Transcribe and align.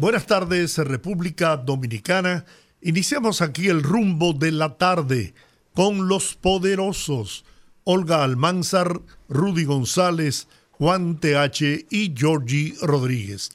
Buenas 0.00 0.26
tardes, 0.26 0.78
República 0.78 1.56
Dominicana. 1.56 2.44
Iniciamos 2.82 3.42
aquí 3.42 3.66
el 3.66 3.82
rumbo 3.82 4.32
de 4.32 4.52
la 4.52 4.78
tarde 4.78 5.34
con 5.74 6.06
los 6.06 6.36
poderosos 6.36 7.44
Olga 7.82 8.22
Almanzar, 8.22 9.00
Rudy 9.28 9.64
González, 9.64 10.46
Juan 10.70 11.18
TH 11.18 11.86
y 11.90 12.14
Georgie 12.16 12.74
Rodríguez. 12.80 13.50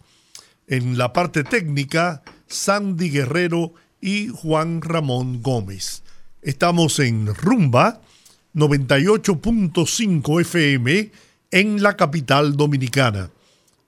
En 0.67 0.97
la 0.97 1.13
parte 1.13 1.45
técnica, 1.45 2.23
Sandy 2.47 3.09
Guerrero 3.09 3.73
y 4.01 4.27
Juan 4.27 4.81
Ramón 4.81 5.41
Gómez. 5.41 6.03
Estamos 6.41 6.99
en 6.99 7.33
Rumba 7.33 8.01
98.5 8.53 10.41
FM 10.41 11.09
en 11.51 11.81
la 11.81 11.95
capital 11.95 12.57
dominicana 12.57 13.29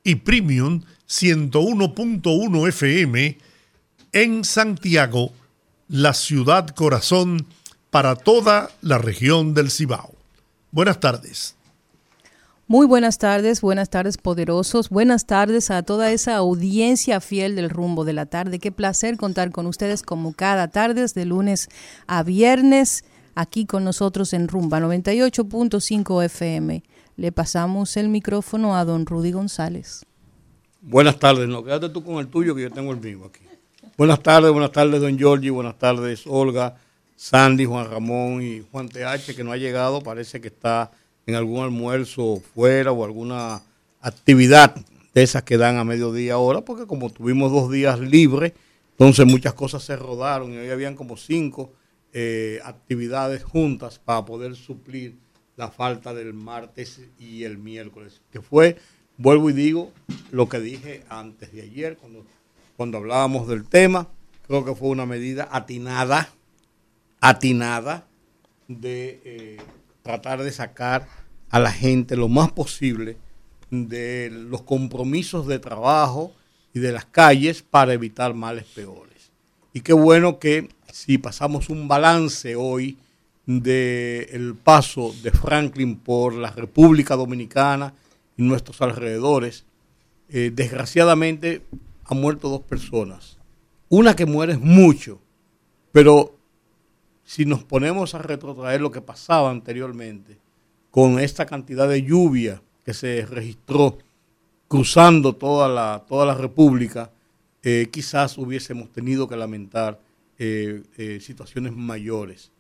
y 0.06 0.16
Premium 0.16 0.84
101.1 1.08 2.68
FM 2.68 3.38
en 4.12 4.44
Santiago, 4.44 5.31
la 5.88 6.14
ciudad 6.14 6.70
corazón 6.70 7.45
para 7.89 8.16
toda 8.16 8.70
la 8.81 8.98
región 8.98 9.53
del 9.53 9.70
Cibao. 9.70 10.14
Buenas 10.72 11.00
tardes. 11.00 11.56
Muy 12.67 12.88
buenas 12.88 13.20
tardes, 13.20 13.61
buenas 13.61 13.92
tardes 13.92 14.17
poderosos, 14.17 14.89
buenas 14.89 15.28
tardes 15.28 15.70
a 15.70 15.83
toda 15.83 16.11
esa 16.11 16.36
audiencia 16.36 17.22
fiel 17.22 17.56
del 17.56 17.70
rumbo 17.70 18.06
de 18.06 18.14
la 18.14 18.26
tarde. 18.26 18.58
Qué 18.58 18.72
placer 18.72 19.17
contar 19.17 19.52
con 19.52 19.67
ustedes 19.67 20.02
como 20.02 20.33
cada 20.33 20.67
tarde, 20.67 21.06
de 21.14 21.26
lunes 21.26 21.70
a 22.08 22.23
viernes, 22.23 23.06
aquí 23.36 23.67
con 23.67 23.83
nosotros 23.83 24.33
en 24.33 24.48
Rumba 24.48 24.80
98.5 24.80 26.23
FM. 26.26 26.83
Le 27.17 27.31
pasamos 27.31 27.98
el 27.98 28.09
micrófono 28.09 28.76
a 28.76 28.83
don 28.83 29.06
Rudy 29.06 29.31
González. 29.31 30.06
Buenas 30.88 31.17
tardes, 31.17 31.47
no, 31.47 31.64
quédate 31.64 31.89
tú 31.89 32.03
con 32.03 32.17
el 32.17 32.28
tuyo 32.28 32.53
que 32.53 32.61
yo 32.61 32.69
tengo 32.69 32.91
el 32.91 33.02
mío 33.02 33.25
aquí. 33.25 33.44
Buenas 33.97 34.22
tardes, 34.22 34.52
buenas 34.52 34.72
tardes, 34.72 35.02
don 35.02 35.17
Giorgi, 35.17 35.50
buenas 35.50 35.80
tardes, 35.80 36.27
Olga, 36.27 36.75
Sandy, 37.16 37.66
Juan 37.66 37.89
Ramón 37.89 38.44
y 38.44 38.64
Juan 38.72 38.88
TH, 38.88 39.36
que 39.36 39.44
no 39.44 39.52
ha 39.52 39.58
llegado, 39.58 40.03
parece 40.03 40.39
que 40.39 40.50
está 40.50 40.92
en 41.25 41.33
algún 41.33 41.64
almuerzo 41.64 42.39
fuera 42.53 42.92
o 42.92 43.03
alguna 43.03 43.64
actividad 44.00 44.75
de 45.16 45.23
esas 45.23 45.42
que 45.42 45.58
dan 45.58 45.77
a 45.77 45.83
mediodía 45.83 46.36
ahora, 46.36 46.61
porque 46.61 46.86
como 46.86 47.09
tuvimos 47.09 47.52
dos 47.52 47.72
días 47.72 47.99
libres, 47.99 48.53
entonces 48.92 49.25
muchas 49.25 49.55
cosas 49.55 49.81
se 49.81 49.95
rodaron 49.95 50.53
y 50.53 50.58
hoy 50.58 50.70
habían 50.70 50.94
como 50.94 51.17
cinco 51.17 51.73
eh, 52.14 52.59
actividades 52.64 53.44
juntas 53.44 53.97
para 53.97 54.23
poder 54.23 54.55
suplir 54.55 55.16
la 55.58 55.72
falta 55.72 56.14
del 56.14 56.36
martes 56.36 57.02
y 57.17 57.44
el 57.44 57.58
miércoles, 57.58 58.22
que 58.31 58.39
fue 58.39 58.77
vuelvo 59.17 59.49
y 59.49 59.53
digo 59.53 59.91
lo 60.31 60.49
que 60.49 60.59
dije 60.59 61.03
antes 61.09 61.52
de 61.53 61.61
ayer, 61.61 61.97
cuando, 61.97 62.25
cuando 62.77 62.97
hablábamos 62.97 63.47
del 63.47 63.66
tema, 63.67 64.08
creo 64.47 64.66
que 64.66 64.75
fue 64.75 64.89
una 64.89 65.05
medida 65.05 65.47
atinada, 65.52 66.30
atinada, 67.21 68.08
de 68.67 69.21
eh, 69.23 69.58
tratar 70.02 70.43
de 70.43 70.52
sacar 70.52 71.08
a 71.49 71.59
la 71.59 71.71
gente 71.71 72.15
lo 72.15 72.27
más 72.27 72.52
posible 72.52 73.17
de 73.70 74.30
los 74.31 74.64
compromisos 74.64 75.48
de 75.48 75.59
trabajo 75.59 76.33
y 76.73 76.80
de 76.80 76.92
las 76.92 77.05
calles 77.05 77.61
para 77.61 77.93
evitar 77.93 78.33
males 78.33 78.65
peores. 78.65 79.31
Y 79.73 79.81
qué 79.81 79.93
bueno 79.93 80.39
que 80.39 80.70
si 80.92 81.17
pasamos 81.17 81.70
un 81.70 81.87
balance 81.87 82.55
hoy 82.55 82.98
del 83.45 84.55
paso 84.55 85.14
de 85.21 85.31
Franklin 85.31 85.98
por 85.98 86.33
la 86.33 86.52
República 86.52 87.15
Dominicana, 87.15 87.93
y 88.38 88.44
nuestros 88.44 88.82
alrededores, 88.82 89.66
eh, 90.30 90.52
desgraciadamente 90.54 91.62
han 92.06 92.20
muerto 92.20 92.50
dos 92.50 92.62
personas. 92.62 93.38
Una 93.90 94.16
que 94.16 94.26
muere 94.26 94.54
es 94.54 94.60
mucho, 94.60 95.20
pero 95.92 96.36
si 97.23 97.46
nos 97.46 97.64
ponemos 97.64 98.14
a 98.16 98.20
retrotraer 98.20 98.82
lo 98.82 98.92
que 98.92 99.02
pasaba 99.02 99.50
anteriormente, 99.50 100.38
con 100.92 101.20
esta 101.20 101.46
cantidad 101.46 101.88
de 101.88 102.04
lluvia 102.04 102.62
que 102.84 102.94
se 102.94 103.26
registró 103.26 103.98
cruzando 104.67 105.34
toda 105.34 105.67
la, 105.67 106.06
toda 106.08 106.26
la 106.26 106.36
República, 106.36 107.12
eh, 107.64 107.90
quizás 107.92 108.38
hubiésemos 108.38 108.92
tenido 108.92 109.28
que 109.28 109.36
lamentar 109.36 110.00
eh, 110.38 110.84
situaciones 111.22 111.73
mayores. 111.73 112.52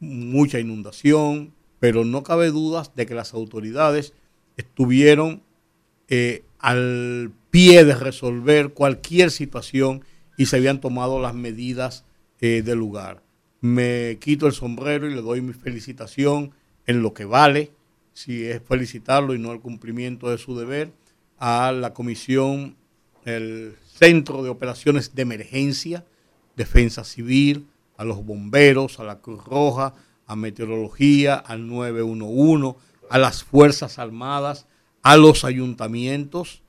Mucha 0.00 0.58
inundación, 0.58 1.52
pero 1.80 2.04
no 2.04 2.22
cabe 2.22 2.50
dudas 2.50 2.94
de 2.94 3.06
que 3.06 3.14
las 3.14 3.34
autoridades 3.34 4.14
estuvieron 4.58 5.42
eh, 6.08 6.44
al 6.58 7.32
pie 7.50 7.84
de 7.84 7.94
resolver 7.94 8.74
cualquier 8.74 9.30
situación 9.30 10.04
y 10.36 10.46
se 10.46 10.56
habían 10.56 10.80
tomado 10.80 11.18
las 11.18 11.34
medidas 11.34 12.04
eh, 12.40 12.62
del 12.62 12.78
lugar. 12.78 13.22
Me 13.60 14.18
quito 14.20 14.46
el 14.46 14.52
sombrero 14.52 15.08
y 15.08 15.14
le 15.14 15.22
doy 15.22 15.40
mi 15.40 15.54
felicitación 15.54 16.52
en 16.86 17.02
lo 17.02 17.14
que 17.14 17.24
vale, 17.24 17.72
si 18.12 18.44
es 18.44 18.60
felicitarlo 18.62 19.34
y 19.34 19.38
no 19.38 19.52
el 19.52 19.60
cumplimiento 19.60 20.28
de 20.30 20.38
su 20.38 20.58
deber, 20.58 20.92
a 21.38 21.72
la 21.72 21.94
comisión, 21.94 22.76
el 23.24 23.76
Centro 23.84 24.42
de 24.42 24.50
Operaciones 24.50 25.14
de 25.14 25.22
Emergencia, 25.22 26.04
Defensa 26.56 27.04
Civil, 27.04 27.66
a 27.96 28.04
los 28.04 28.24
bomberos, 28.24 29.00
a 29.00 29.04
la 29.04 29.20
Cruz 29.20 29.44
Roja, 29.44 29.94
a 30.26 30.36
Meteorología, 30.36 31.34
al 31.34 31.66
911, 31.66 32.78
a 33.10 33.18
las 33.18 33.44
Fuerzas 33.44 33.98
Armadas, 33.98 34.66
a 35.02 35.16
los 35.16 35.44
ayuntamientos 35.44 36.62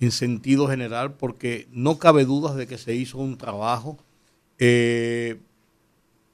en 0.00 0.10
sentido 0.10 0.68
general, 0.68 1.14
porque 1.14 1.68
no 1.72 1.98
cabe 1.98 2.24
dudas 2.24 2.56
de 2.56 2.66
que 2.66 2.78
se 2.78 2.94
hizo 2.94 3.18
un 3.18 3.38
trabajo 3.38 3.98
eh, 4.58 5.38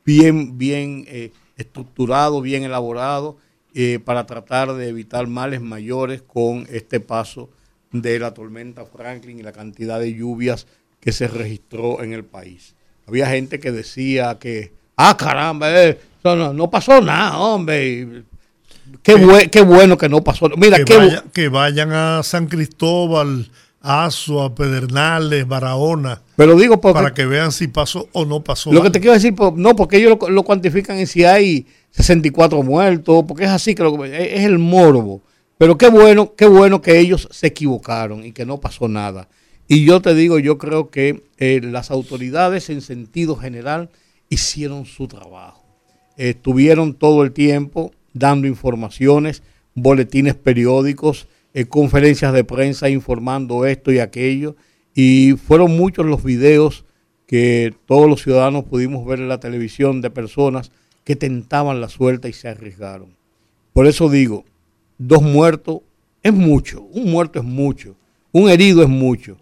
bien, 0.04 0.58
bien 0.58 1.04
eh, 1.08 1.32
estructurado, 1.56 2.40
bien 2.40 2.64
elaborado, 2.64 3.36
eh, 3.74 4.00
para 4.04 4.26
tratar 4.26 4.74
de 4.74 4.88
evitar 4.88 5.26
males 5.26 5.60
mayores 5.60 6.22
con 6.22 6.66
este 6.70 7.00
paso 7.00 7.48
de 7.90 8.18
la 8.18 8.34
tormenta 8.34 8.84
Franklin 8.84 9.38
y 9.38 9.42
la 9.42 9.52
cantidad 9.52 10.00
de 10.00 10.14
lluvias 10.14 10.66
que 11.00 11.12
se 11.12 11.28
registró 11.28 12.02
en 12.02 12.12
el 12.12 12.24
país. 12.24 12.74
Había 13.06 13.28
gente 13.28 13.60
que 13.60 13.72
decía 13.72 14.38
que, 14.38 14.72
ah, 14.96 15.16
caramba, 15.16 15.68
no, 16.24 16.52
no 16.52 16.70
pasó 16.70 17.00
nada, 17.00 17.38
hombre 17.38 18.24
Qué, 19.02 19.48
qué 19.50 19.60
bueno 19.62 19.96
que 19.96 20.08
no 20.08 20.22
pasó. 20.22 20.48
Mira, 20.56 20.84
que, 20.84 21.20
que 21.32 21.48
vayan 21.48 21.92
a 21.92 22.22
San 22.22 22.46
Cristóbal, 22.46 23.48
Azua, 23.80 24.54
Pedernales, 24.54 25.46
Barahona. 25.46 26.22
Pero 26.36 26.56
digo 26.56 26.80
para 26.80 27.12
que 27.12 27.26
vean 27.26 27.52
si 27.52 27.68
pasó 27.68 28.08
o 28.12 28.24
no 28.24 28.42
pasó. 28.42 28.72
Lo 28.72 28.82
que 28.82 28.90
te 28.90 29.00
quiero 29.00 29.14
decir, 29.14 29.34
no, 29.56 29.74
porque 29.76 29.96
ellos 29.96 30.18
lo, 30.28 30.42
cuantifican 30.44 30.98
en 30.98 31.06
si 31.06 31.24
hay 31.24 31.66
64 31.90 32.62
muertos, 32.62 33.24
porque 33.26 33.44
es 33.44 33.50
así 33.50 33.74
que 33.74 33.82
es 34.12 34.44
el 34.44 34.58
morbo. 34.58 35.22
Pero 35.58 35.76
qué 35.78 35.88
bueno, 35.88 36.34
qué 36.36 36.46
bueno 36.46 36.80
que 36.80 36.98
ellos 36.98 37.28
se 37.30 37.48
equivocaron 37.48 38.24
y 38.24 38.32
que 38.32 38.46
no 38.46 38.60
pasó 38.60 38.88
nada. 38.88 39.28
Y 39.68 39.84
yo 39.84 40.00
te 40.00 40.14
digo, 40.14 40.38
yo 40.38 40.58
creo 40.58 40.90
que 40.90 41.24
eh, 41.38 41.60
las 41.62 41.90
autoridades 41.90 42.70
en 42.70 42.80
sentido 42.82 43.36
general 43.36 43.90
hicieron 44.28 44.86
su 44.86 45.08
trabajo. 45.08 45.64
Estuvieron 46.16 46.94
todo 46.94 47.22
el 47.22 47.32
tiempo 47.32 47.92
dando 48.12 48.46
informaciones, 48.46 49.42
boletines 49.74 50.34
periódicos, 50.34 51.28
eh, 51.54 51.66
conferencias 51.66 52.32
de 52.32 52.44
prensa 52.44 52.88
informando 52.88 53.66
esto 53.66 53.92
y 53.92 53.98
aquello. 53.98 54.56
Y 54.94 55.32
fueron 55.32 55.76
muchos 55.76 56.06
los 56.06 56.22
videos 56.22 56.84
que 57.26 57.74
todos 57.86 58.08
los 58.08 58.22
ciudadanos 58.22 58.64
pudimos 58.64 59.06
ver 59.06 59.20
en 59.20 59.28
la 59.28 59.40
televisión 59.40 60.00
de 60.00 60.10
personas 60.10 60.70
que 61.04 61.16
tentaban 61.16 61.80
la 61.80 61.88
suerte 61.88 62.28
y 62.28 62.32
se 62.32 62.48
arriesgaron. 62.48 63.16
Por 63.72 63.86
eso 63.86 64.10
digo, 64.10 64.44
dos 64.98 65.22
muertos 65.22 65.80
es 66.22 66.32
mucho, 66.32 66.82
un 66.82 67.10
muerto 67.10 67.38
es 67.38 67.44
mucho, 67.44 67.96
un 68.32 68.50
herido 68.50 68.82
es 68.82 68.88
mucho, 68.88 69.38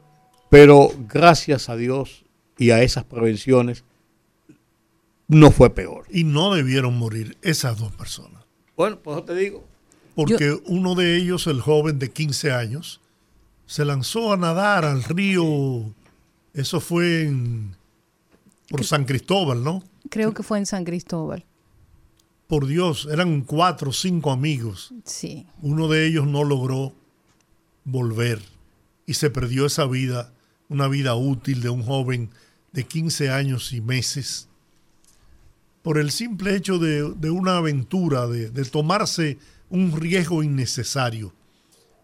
pero 0.49 0.91
gracias 1.09 1.69
a 1.69 1.77
Dios 1.77 2.25
y 2.59 2.71
a 2.71 2.83
esas 2.83 3.05
prevenciones 3.05 3.85
no 5.29 5.51
fue 5.51 5.71
peor. 5.71 6.07
Y 6.11 6.25
no 6.25 6.55
debieron 6.55 6.99
morir 6.99 7.37
esas 7.43 7.79
dos 7.79 7.93
personas. 7.93 8.40
Bueno, 8.81 8.99
pues 8.99 9.27
te 9.27 9.35
digo. 9.35 9.63
Porque 10.15 10.59
uno 10.65 10.95
de 10.95 11.19
ellos, 11.19 11.47
el 11.49 11.61
joven 11.61 11.99
de 11.99 12.11
15 12.11 12.51
años, 12.51 13.03
se 13.67 13.85
lanzó 13.85 14.33
a 14.33 14.39
nadar 14.39 14.87
al 14.87 15.05
río. 15.05 15.93
Eso 16.55 16.81
fue 16.81 17.25
en, 17.25 17.77
por 18.71 18.87
San 18.87 19.05
Cristóbal, 19.05 19.63
¿no? 19.63 19.85
Creo 20.09 20.33
que 20.33 20.43
fue 20.43 20.57
en 20.57 20.65
San 20.65 20.85
Cristóbal. 20.85 21.45
Por 22.47 22.67
Dios, 22.67 23.07
eran 23.13 23.43
cuatro 23.43 23.91
o 23.91 23.93
cinco 23.93 24.31
amigos. 24.31 24.95
Sí. 25.05 25.47
Uno 25.61 25.87
de 25.87 26.07
ellos 26.07 26.27
no 26.27 26.43
logró 26.43 26.95
volver 27.85 28.41
y 29.05 29.13
se 29.13 29.29
perdió 29.29 29.67
esa 29.67 29.85
vida, 29.85 30.33
una 30.71 30.89
vida 30.89 31.15
útil 31.17 31.61
de 31.61 31.69
un 31.69 31.83
joven 31.83 32.31
de 32.73 32.85
15 32.85 33.29
años 33.29 33.75
y 33.75 33.83
meses, 33.83 34.49
por 35.83 35.99
el 35.99 36.11
simple 36.11 36.55
hecho 36.55 36.79
de, 36.79 37.31
una 37.31 37.59
aventura, 37.59 38.27
de, 38.27 38.51
de 38.51 38.65
tomarse 38.65 39.39
un 39.69 39.99
riesgo 39.99 40.43
innecesario. 40.43 41.33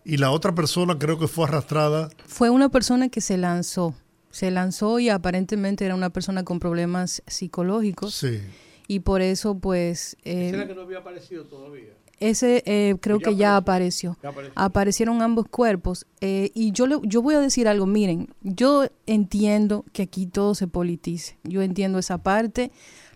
Y 0.04 0.18
la 0.18 0.30
otra 0.30 0.54
persona 0.54 0.98
creo 0.98 1.18
que 1.18 1.26
fue 1.26 1.46
arrastrada. 1.46 2.10
Fue 2.26 2.48
una 2.50 2.68
persona 2.68 3.08
que 3.08 3.20
se 3.20 3.36
lanzó 3.36 3.94
se 4.36 4.50
lanzó 4.50 4.98
y 4.98 5.08
aparentemente 5.08 5.86
era 5.86 5.94
una 5.94 6.10
persona 6.10 6.44
con 6.44 6.60
problemas 6.60 7.22
psicológicos. 7.26 8.14
Sí. 8.14 8.42
Y 8.86 9.00
por 9.00 9.22
eso, 9.22 9.58
pues... 9.58 10.18
Eh, 10.24 10.50
¿Ese 10.52 10.66
que 10.66 10.74
no 10.74 10.82
había 10.82 10.98
aparecido 10.98 11.44
todavía? 11.44 11.94
Ese 12.20 12.62
eh, 12.66 12.96
creo 13.00 13.18
que 13.18 13.34
ya 13.34 13.56
apareció. 13.56 14.18
Aparecieron 14.54 15.22
ambos 15.22 15.48
cuerpos. 15.48 16.06
Eh, 16.20 16.50
y 16.52 16.72
yo, 16.72 16.86
le, 16.86 16.96
yo 17.04 17.22
voy 17.22 17.34
a 17.34 17.40
decir 17.40 17.66
algo, 17.66 17.86
miren, 17.86 18.28
yo 18.42 18.86
entiendo 19.06 19.86
que 19.94 20.02
aquí 20.02 20.26
todo 20.26 20.54
se 20.54 20.66
politice. 20.66 21.38
Yo 21.42 21.62
entiendo 21.62 21.98
esa 21.98 22.18
parte 22.18 22.70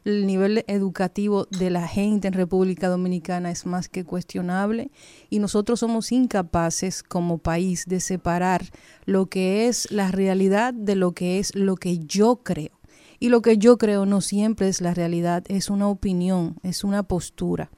el 0.05 0.26
nivel 0.26 0.64
educativo 0.67 1.47
de 1.50 1.70
la 1.70 1.87
gente 1.87 2.29
en 2.29 2.35
República 2.35 2.88
Dominicana 2.88 3.50
es 3.50 3.67
más 3.67 3.88
que 3.88 4.05
cuestionable 4.05 4.91
y 5.29 5.38
nosotros 5.38 5.81
somos 5.81 6.12
incapaces 6.12 7.02
como 7.02 7.38
país 7.38 7.85
de 7.87 8.00
separar 8.00 8.64
lo 9.05 9.26
que 9.26 9.69
es 9.69 9.91
la 9.91 10.11
realidad 10.11 10.73
de 10.75 10.94
lo 10.94 11.12
que 11.12 11.38
es 11.38 11.55
lo 11.55 11.76
que 11.76 11.99
yo 11.99 12.37
creo. 12.43 12.73
Y 13.19 13.29
lo 13.29 13.43
que 13.43 13.58
yo 13.58 13.76
creo 13.76 14.06
no 14.06 14.23
siempre 14.23 14.69
es 14.69 14.81
la 14.81 14.94
realidad, 14.94 15.44
es 15.49 15.69
una 15.69 15.88
opinión, 15.88 16.56
es 16.62 16.85
una 16.85 17.02
postura. 17.02 17.70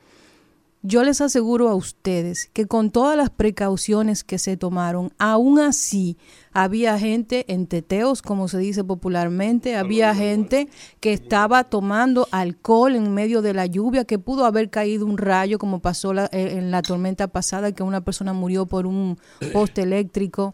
Yo 0.84 1.04
les 1.04 1.20
aseguro 1.20 1.68
a 1.68 1.74
ustedes 1.74 2.50
que 2.52 2.66
con 2.66 2.90
todas 2.90 3.16
las 3.16 3.30
precauciones 3.30 4.24
que 4.24 4.38
se 4.38 4.56
tomaron, 4.56 5.12
aún 5.18 5.60
así 5.60 6.16
había 6.52 6.98
gente 6.98 7.44
en 7.52 7.66
teteos, 7.66 8.22
como 8.22 8.48
se 8.48 8.58
dice 8.58 8.84
popularmente, 8.84 9.76
había 9.76 10.14
gente 10.14 10.68
que 11.00 11.12
estaba 11.12 11.64
tomando 11.64 12.28
alcohol 12.30 12.94
en 12.94 13.12
medio 13.14 13.42
de 13.42 13.54
la 13.54 13.66
lluvia, 13.66 14.04
que 14.04 14.18
pudo 14.18 14.44
haber 14.44 14.70
caído 14.70 15.06
un 15.06 15.18
rayo, 15.18 15.58
como 15.58 15.80
pasó 15.80 16.12
eh, 16.14 16.28
en 16.32 16.70
la 16.70 16.82
tormenta 16.82 17.28
pasada, 17.28 17.72
que 17.72 17.82
una 17.82 18.02
persona 18.02 18.32
murió 18.32 18.66
por 18.66 18.86
un 18.86 19.18
poste 19.52 19.82
eléctrico. 19.82 20.52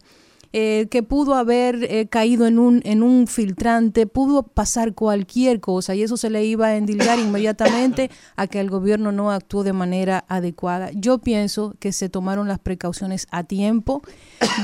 Eh, 0.51 0.87
que 0.89 1.03
pudo 1.03 1.35
haber 1.35 1.83
eh, 1.83 2.07
caído 2.07 2.47
en 2.47 2.57
un, 2.57 2.81
en 2.83 3.03
un 3.03 3.27
filtrante, 3.27 4.07
pudo 4.07 4.41
pasar 4.41 4.95
cualquier 4.95 5.59
cosa 5.59 5.93
y 5.93 6.01
eso 6.01 6.17
se 6.17 6.31
le 6.31 6.43
iba 6.43 6.65
a 6.65 6.75
endilgar 6.75 7.19
inmediatamente 7.19 8.09
a 8.35 8.47
que 8.47 8.59
el 8.59 8.71
gobierno 8.71 9.11
no 9.11 9.29
actuó 9.29 9.63
de 9.63 9.73
manera 9.73 10.25
adecuada. 10.27 10.89
Yo 10.95 11.19
pienso 11.19 11.75
que 11.79 11.91
se 11.91 12.09
tomaron 12.09 12.47
las 12.47 12.57
precauciones 12.57 13.27
a 13.29 13.43
tiempo. 13.43 14.01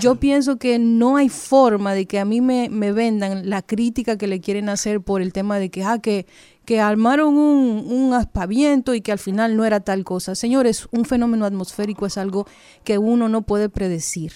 Yo 0.01 0.15
pienso 0.19 0.57
que 0.57 0.79
no 0.79 1.17
hay 1.17 1.29
forma 1.29 1.93
de 1.93 2.07
que 2.07 2.17
a 2.17 2.25
mí 2.25 2.41
me, 2.41 2.67
me 2.69 2.91
vendan 2.91 3.47
la 3.47 3.61
crítica 3.61 4.17
que 4.17 4.25
le 4.25 4.41
quieren 4.41 4.69
hacer 4.69 5.01
por 5.01 5.21
el 5.21 5.33
tema 5.33 5.59
de 5.59 5.69
que, 5.69 5.83
ah, 5.83 5.99
que, 5.99 6.25
que 6.65 6.79
armaron 6.79 7.37
un, 7.37 7.85
un, 7.87 8.13
aspaviento 8.15 8.95
y 8.95 9.01
que 9.01 9.11
al 9.11 9.19
final 9.19 9.55
no 9.55 9.65
era 9.65 9.81
tal 9.81 10.03
cosa. 10.03 10.33
Señores, 10.33 10.87
un 10.91 11.05
fenómeno 11.05 11.45
atmosférico 11.45 12.07
es 12.07 12.17
algo 12.17 12.47
que 12.83 12.97
uno 12.97 13.29
no 13.29 13.43
puede 13.43 13.69
predecir 13.69 14.33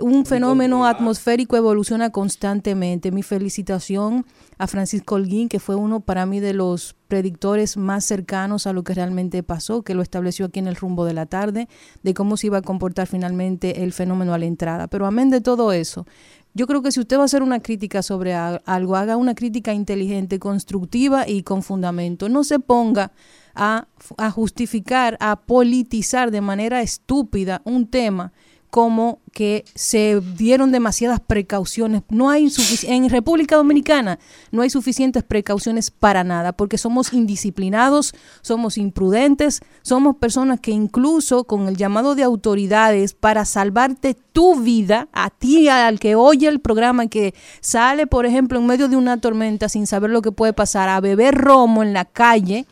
un 0.00 0.26
fenómeno 0.26 0.86
atmosférico 0.86 1.56
evoluciona 1.56 2.10
constantemente. 2.10 3.12
Mi 3.12 3.22
felicitación 3.22 4.26
a 4.58 4.66
Francisco 4.66 5.14
Holguín, 5.14 5.48
que 5.48 5.60
fue 5.60 5.74
uno 5.74 6.00
para 6.00 6.26
mí 6.26 6.40
de 6.40 6.54
los 6.54 6.94
predictores 7.08 7.76
más 7.76 8.04
cercanos 8.04 8.66
a 8.66 8.72
lo 8.72 8.84
que 8.84 8.94
realmente 8.94 9.42
pasó, 9.42 9.82
que 9.82 9.94
lo 9.94 10.02
estableció 10.02 10.46
aquí 10.46 10.58
en 10.58 10.68
el 10.68 10.76
rumbo 10.76 11.04
de 11.04 11.14
la 11.14 11.26
tarde, 11.26 11.68
de 12.02 12.14
cómo 12.14 12.36
se 12.36 12.48
iba 12.48 12.58
a 12.58 12.62
comportar 12.62 13.06
finalmente 13.06 13.82
el 13.82 13.92
fenómeno 13.92 14.34
a 14.34 14.38
la 14.38 14.46
entrada. 14.46 14.86
Pero 14.86 15.06
amén 15.06 15.30
de 15.30 15.40
todo 15.40 15.72
eso, 15.72 16.06
yo 16.54 16.66
creo 16.66 16.82
que 16.82 16.92
si 16.92 17.00
usted 17.00 17.16
va 17.16 17.22
a 17.22 17.24
hacer 17.26 17.42
una 17.42 17.60
crítica 17.60 18.02
sobre 18.02 18.34
algo, 18.34 18.96
haga 18.96 19.16
una 19.16 19.34
crítica 19.34 19.72
inteligente, 19.72 20.38
constructiva 20.38 21.28
y 21.28 21.42
con 21.42 21.62
fundamento. 21.62 22.28
No 22.28 22.44
se 22.44 22.58
ponga 22.58 23.12
a, 23.54 23.86
a 24.16 24.30
justificar, 24.30 25.16
a 25.20 25.36
politizar 25.36 26.30
de 26.30 26.40
manera 26.40 26.82
estúpida 26.82 27.62
un 27.64 27.86
tema 27.86 28.32
como 28.70 29.18
que 29.32 29.64
se 29.74 30.20
dieron 30.36 30.72
demasiadas 30.72 31.20
precauciones. 31.20 32.02
No 32.08 32.30
hay 32.30 32.52
en 32.84 33.10
República 33.10 33.56
Dominicana 33.56 34.18
no 34.50 34.62
hay 34.62 34.70
suficientes 34.70 35.22
precauciones 35.22 35.90
para 35.90 36.24
nada, 36.24 36.52
porque 36.52 36.78
somos 36.78 37.12
indisciplinados, 37.12 38.14
somos 38.42 38.78
imprudentes, 38.78 39.60
somos 39.82 40.16
personas 40.16 40.60
que 40.60 40.70
incluso 40.70 41.44
con 41.44 41.68
el 41.68 41.76
llamado 41.76 42.14
de 42.14 42.22
autoridades 42.22 43.14
para 43.14 43.44
salvarte 43.44 44.14
tu 44.14 44.60
vida, 44.60 45.08
a 45.12 45.30
ti 45.30 45.68
al 45.68 45.98
que 46.00 46.14
oye 46.14 46.48
el 46.48 46.60
programa 46.60 47.08
que 47.08 47.34
sale, 47.60 48.06
por 48.06 48.26
ejemplo, 48.26 48.58
en 48.58 48.66
medio 48.66 48.88
de 48.88 48.96
una 48.96 49.20
tormenta 49.20 49.68
sin 49.68 49.86
saber 49.86 50.10
lo 50.10 50.22
que 50.22 50.32
puede 50.32 50.52
pasar, 50.52 50.88
a 50.88 51.00
beber 51.00 51.34
romo 51.34 51.82
en 51.82 51.92
la 51.92 52.04
calle 52.04 52.66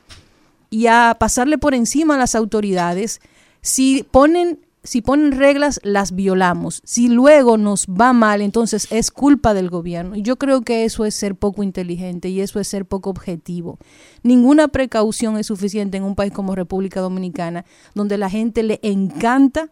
y 0.71 0.87
a 0.87 1.17
pasarle 1.19 1.59
por 1.59 1.75
encima 1.75 2.15
a 2.15 2.19
las 2.19 2.35
autoridades, 2.35 3.21
si 3.61 4.05
ponen 4.11 4.61
si 4.88 5.02
ponen 5.02 5.32
reglas, 5.32 5.81
las 5.82 6.14
violamos. 6.14 6.81
Si 6.82 7.08
luego 7.08 7.58
nos 7.58 7.87
va 7.87 8.14
mal, 8.14 8.40
entonces 8.40 8.88
es 8.90 9.11
culpa 9.11 9.52
del 9.52 9.69
gobierno. 9.69 10.17
Y 10.17 10.23
yo 10.23 10.37
creo 10.37 10.62
que 10.62 10.85
eso 10.85 11.05
es 11.05 11.14
ser 11.14 11.35
poco 11.35 11.62
inteligente 11.62 12.31
y 12.31 12.40
eso 12.40 12.58
es 12.58 12.69
ser 12.69 12.87
poco 12.87 13.11
objetivo. 13.11 13.79
Ninguna 14.23 14.69
precaución 14.69 15.37
es 15.37 15.46
suficiente 15.46 15.99
en 15.99 16.05
un 16.05 16.14
país 16.14 16.32
como 16.32 16.55
República 16.55 17.00
Dominicana, 17.00 17.67
donde 17.94 18.17
la 18.17 18.31
gente 18.31 18.62
le 18.62 18.81
encanta 18.82 19.70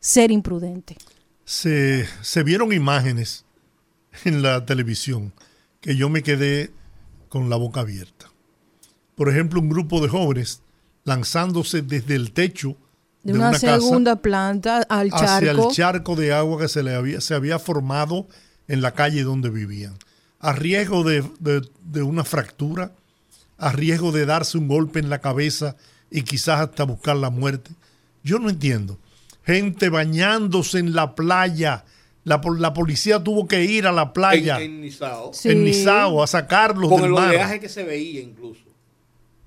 ser 0.00 0.30
imprudente. 0.30 0.96
Se, 1.44 2.06
se 2.22 2.42
vieron 2.42 2.72
imágenes 2.72 3.44
en 4.24 4.42
la 4.42 4.64
televisión 4.64 5.34
que 5.82 5.94
yo 5.94 6.08
me 6.08 6.22
quedé 6.22 6.70
con 7.28 7.50
la 7.50 7.56
boca 7.56 7.80
abierta. 7.80 8.30
Por 9.14 9.28
ejemplo, 9.28 9.60
un 9.60 9.68
grupo 9.68 10.00
de 10.00 10.08
jóvenes 10.08 10.62
lanzándose 11.04 11.82
desde 11.82 12.14
el 12.14 12.32
techo 12.32 12.76
de, 13.22 13.32
una, 13.32 13.54
segunda 13.54 14.16
planta 14.16 14.82
al 14.88 15.10
charco. 15.10 15.24
Hacia 15.24 15.50
el 15.52 15.68
charco 15.70 16.16
de 16.16 16.32
agua 16.32 16.60
que 16.60 16.68
se, 16.68 16.82
le 16.82 16.94
había, 16.94 17.20
se 17.20 17.34
había 17.34 17.58
formado 17.58 18.26
en 18.68 18.82
la 18.82 18.92
calle 18.92 19.22
donde 19.22 19.50
vivían. 19.50 19.96
A 20.40 20.52
riesgo 20.52 21.04
de, 21.04 21.22
de 21.84 22.02
una 22.02 22.24
fractura, 22.24 22.92
a 23.58 23.70
riesgo 23.72 24.10
de 24.10 24.26
darse 24.26 24.58
un 24.58 24.66
golpe 24.66 24.98
en 24.98 25.08
la 25.08 25.20
cabeza 25.20 25.76
y 26.10 26.22
quizás 26.22 26.60
hasta 26.60 26.84
buscar 26.84 27.16
la 27.16 27.30
muerte. 27.30 27.70
Yo 28.22 28.38
no 28.38 28.50
entiendo. 28.50 28.98
Gente 29.44 29.88
bañándose 29.88 30.78
en 30.78 30.94
la 30.94 31.14
playa. 31.14 31.84
La, 32.24 32.40
la 32.58 32.72
policía 32.72 33.22
tuvo 33.22 33.48
que 33.48 33.64
ir 33.64 33.86
a 33.86 33.92
la 33.92 34.12
playa. 34.12 34.60
En, 34.60 34.80
Nizao. 34.80 35.32
En 35.44 35.64
Nizao, 35.64 36.22
a 36.22 36.26
sacarlos 36.26 36.88
Con 36.88 37.04
el 37.04 37.12
oleaje 37.12 37.58
que 37.58 37.68
se 37.68 37.82
veía 37.82 38.20
incluso. 38.20 38.62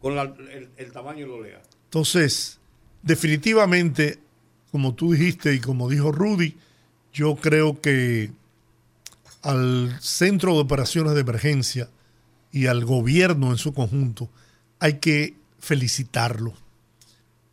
Con 0.01 0.17
el, 0.17 0.69
el, 0.75 0.91
tamaño 0.91 1.25
del 1.25 1.31
oleaje. 1.31 1.63
Entonces, 1.85 2.59
definitivamente, 3.05 4.19
como 4.71 4.93
tú 4.93 5.13
dijiste 5.13 5.53
y 5.53 5.59
como 5.61 5.89
dijo 5.89 6.11
Rudy, 6.11 6.57
yo 7.13 7.35
creo 7.37 7.79
que 7.79 8.31
al 9.41 9.95
Centro 10.01 10.55
de 10.55 10.59
Operaciones 10.59 11.13
de 11.13 11.21
Emergencia 11.21 11.87
y 12.51 12.67
al 12.67 12.83
gobierno 12.83 13.51
en 13.51 13.57
su 13.57 13.73
conjunto 13.73 14.27
hay 14.79 14.95
que 14.95 15.35
felicitarlo 15.59 16.53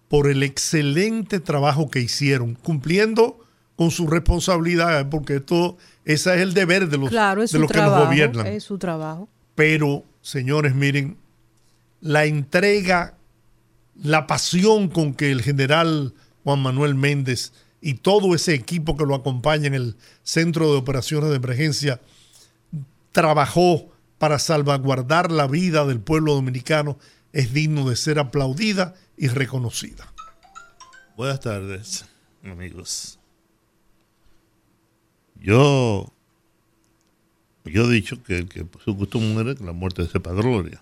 por 0.08 0.28
el 0.28 0.42
excelente 0.42 1.38
trabajo 1.38 1.90
que 1.90 2.00
hicieron, 2.00 2.54
cumpliendo 2.54 3.38
con 3.76 3.90
su 3.90 4.06
responsabilidad, 4.06 5.08
porque 5.08 5.36
esto, 5.36 5.76
ese 6.04 6.34
es 6.34 6.40
el 6.40 6.54
deber 6.54 6.88
de 6.88 6.98
los, 6.98 7.10
de 7.10 7.58
los 7.58 7.70
que 7.70 7.78
nos 7.78 8.06
gobiernan. 8.06 8.46
Es 8.46 8.64
su 8.64 8.78
trabajo. 8.78 9.28
Pero, 9.54 10.04
señores, 10.20 10.74
miren, 10.74 11.16
la 12.00 12.24
entrega 12.24 13.14
la 13.94 14.26
pasión 14.26 14.88
con 14.88 15.14
que 15.14 15.30
el 15.30 15.42
general 15.42 16.14
Juan 16.44 16.60
Manuel 16.60 16.94
Méndez 16.94 17.52
y 17.80 17.94
todo 17.94 18.34
ese 18.34 18.54
equipo 18.54 18.96
que 18.96 19.04
lo 19.04 19.14
acompaña 19.14 19.66
en 19.66 19.74
el 19.74 19.96
Centro 20.22 20.70
de 20.70 20.78
Operaciones 20.78 21.30
de 21.30 21.36
Emergencia 21.36 22.00
trabajó 23.10 23.92
para 24.18 24.38
salvaguardar 24.38 25.32
la 25.32 25.46
vida 25.46 25.84
del 25.84 26.00
pueblo 26.00 26.34
dominicano 26.34 26.98
es 27.32 27.52
digno 27.52 27.88
de 27.88 27.96
ser 27.96 28.18
aplaudida 28.18 28.94
y 29.16 29.28
reconocida. 29.28 30.12
Buenas 31.16 31.40
tardes, 31.40 32.04
amigos. 32.44 33.18
Yo, 35.40 36.12
yo 37.64 37.84
he 37.90 37.92
dicho 37.92 38.22
que 38.22 38.38
el 38.38 38.48
que 38.48 38.66
su 38.84 38.94
muere, 38.94 39.56
que 39.56 39.64
la 39.64 39.72
muerte 39.72 40.06
sepa 40.06 40.32
gloria. 40.32 40.80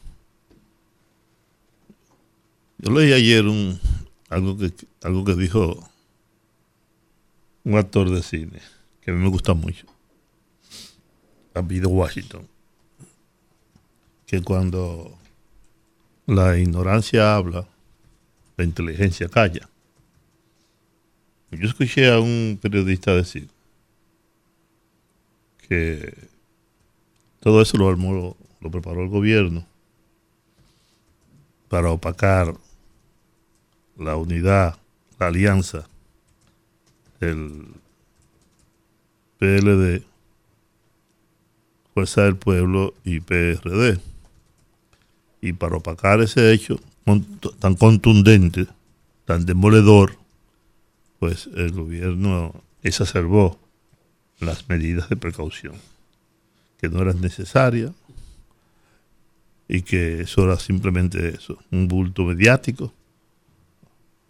Yo 2.82 2.90
leí 2.92 3.12
ayer 3.12 3.46
un, 3.46 3.78
algo, 4.30 4.56
que, 4.56 4.72
algo 5.02 5.22
que 5.22 5.34
dijo 5.34 5.87
un 7.62 7.76
actor 7.76 8.08
de 8.08 8.22
cine 8.22 8.58
que 9.02 9.10
a 9.10 9.14
mí 9.14 9.22
me 9.22 9.28
gusta 9.28 9.52
mucho, 9.52 9.87
David 11.52 11.84
Washington, 11.84 12.49
que 14.25 14.40
cuando 14.40 15.14
la 16.25 16.56
ignorancia 16.56 17.37
habla, 17.37 17.66
la 18.56 18.64
inteligencia 18.64 19.28
calla. 19.28 19.68
Yo 21.50 21.68
escuché 21.68 22.10
a 22.10 22.18
un 22.18 22.58
periodista 22.62 23.14
decir 23.14 23.46
que 25.68 26.14
todo 27.40 27.60
eso 27.60 27.76
lo 27.76 27.90
armó, 27.90 28.38
lo 28.58 28.70
preparó 28.70 29.02
el 29.02 29.10
gobierno 29.10 29.66
para 31.68 31.90
opacar 31.90 32.54
la 34.00 34.16
unidad, 34.16 34.78
la 35.19 35.26
alianza, 35.26 35.88
el 37.21 37.66
PLD, 39.38 40.02
Fuerza 41.92 42.23
del 42.23 42.37
Pueblo 42.37 42.95
y 43.04 43.21
PRD. 43.21 44.00
Y 45.42 45.52
para 45.52 45.76
opacar 45.76 46.21
ese 46.21 46.52
hecho 46.52 46.80
tan 47.59 47.75
contundente, 47.75 48.66
tan 49.25 49.45
demoledor, 49.45 50.16
pues 51.19 51.49
el 51.54 51.73
gobierno 51.73 52.54
exacerbó 52.83 53.59
las 54.38 54.69
medidas 54.69 55.09
de 55.09 55.16
precaución, 55.16 55.75
que 56.78 56.88
no 56.88 57.02
eran 57.02 57.21
necesarias 57.21 57.92
y 59.69 59.83
que 59.83 60.23
eso 60.23 60.45
era 60.45 60.59
simplemente 60.59 61.28
eso, 61.28 61.59
un 61.71 61.88
bulto 61.88 62.25
mediático 62.25 62.92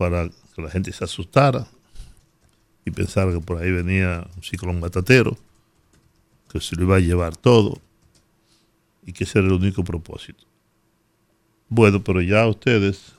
para 0.00 0.30
que 0.54 0.62
la 0.62 0.71
gente 0.71 0.92
se 0.92 1.04
asustara 1.04 1.66
y 2.87 2.90
pensara 2.90 3.35
que 3.35 3.40
por 3.40 3.59
ahí 3.59 3.71
venía 3.71 4.26
un 4.35 4.42
ciclón 4.42 4.80
batatero, 4.80 5.37
que 6.50 6.59
se 6.59 6.75
lo 6.75 6.85
iba 6.85 6.97
a 6.97 7.00
llevar 7.00 7.37
todo 7.37 7.83
y 9.04 9.12
que 9.12 9.25
ese 9.25 9.40
era 9.40 9.49
el 9.49 9.52
único 9.52 9.85
propósito. 9.85 10.47
Bueno, 11.69 12.02
pero 12.02 12.23
ya 12.23 12.47
ustedes 12.47 13.12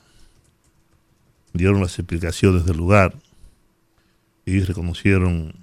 dieron 1.52 1.80
las 1.80 1.96
explicaciones 2.00 2.66
del 2.66 2.78
lugar 2.78 3.14
y 4.44 4.58
reconocieron 4.58 5.54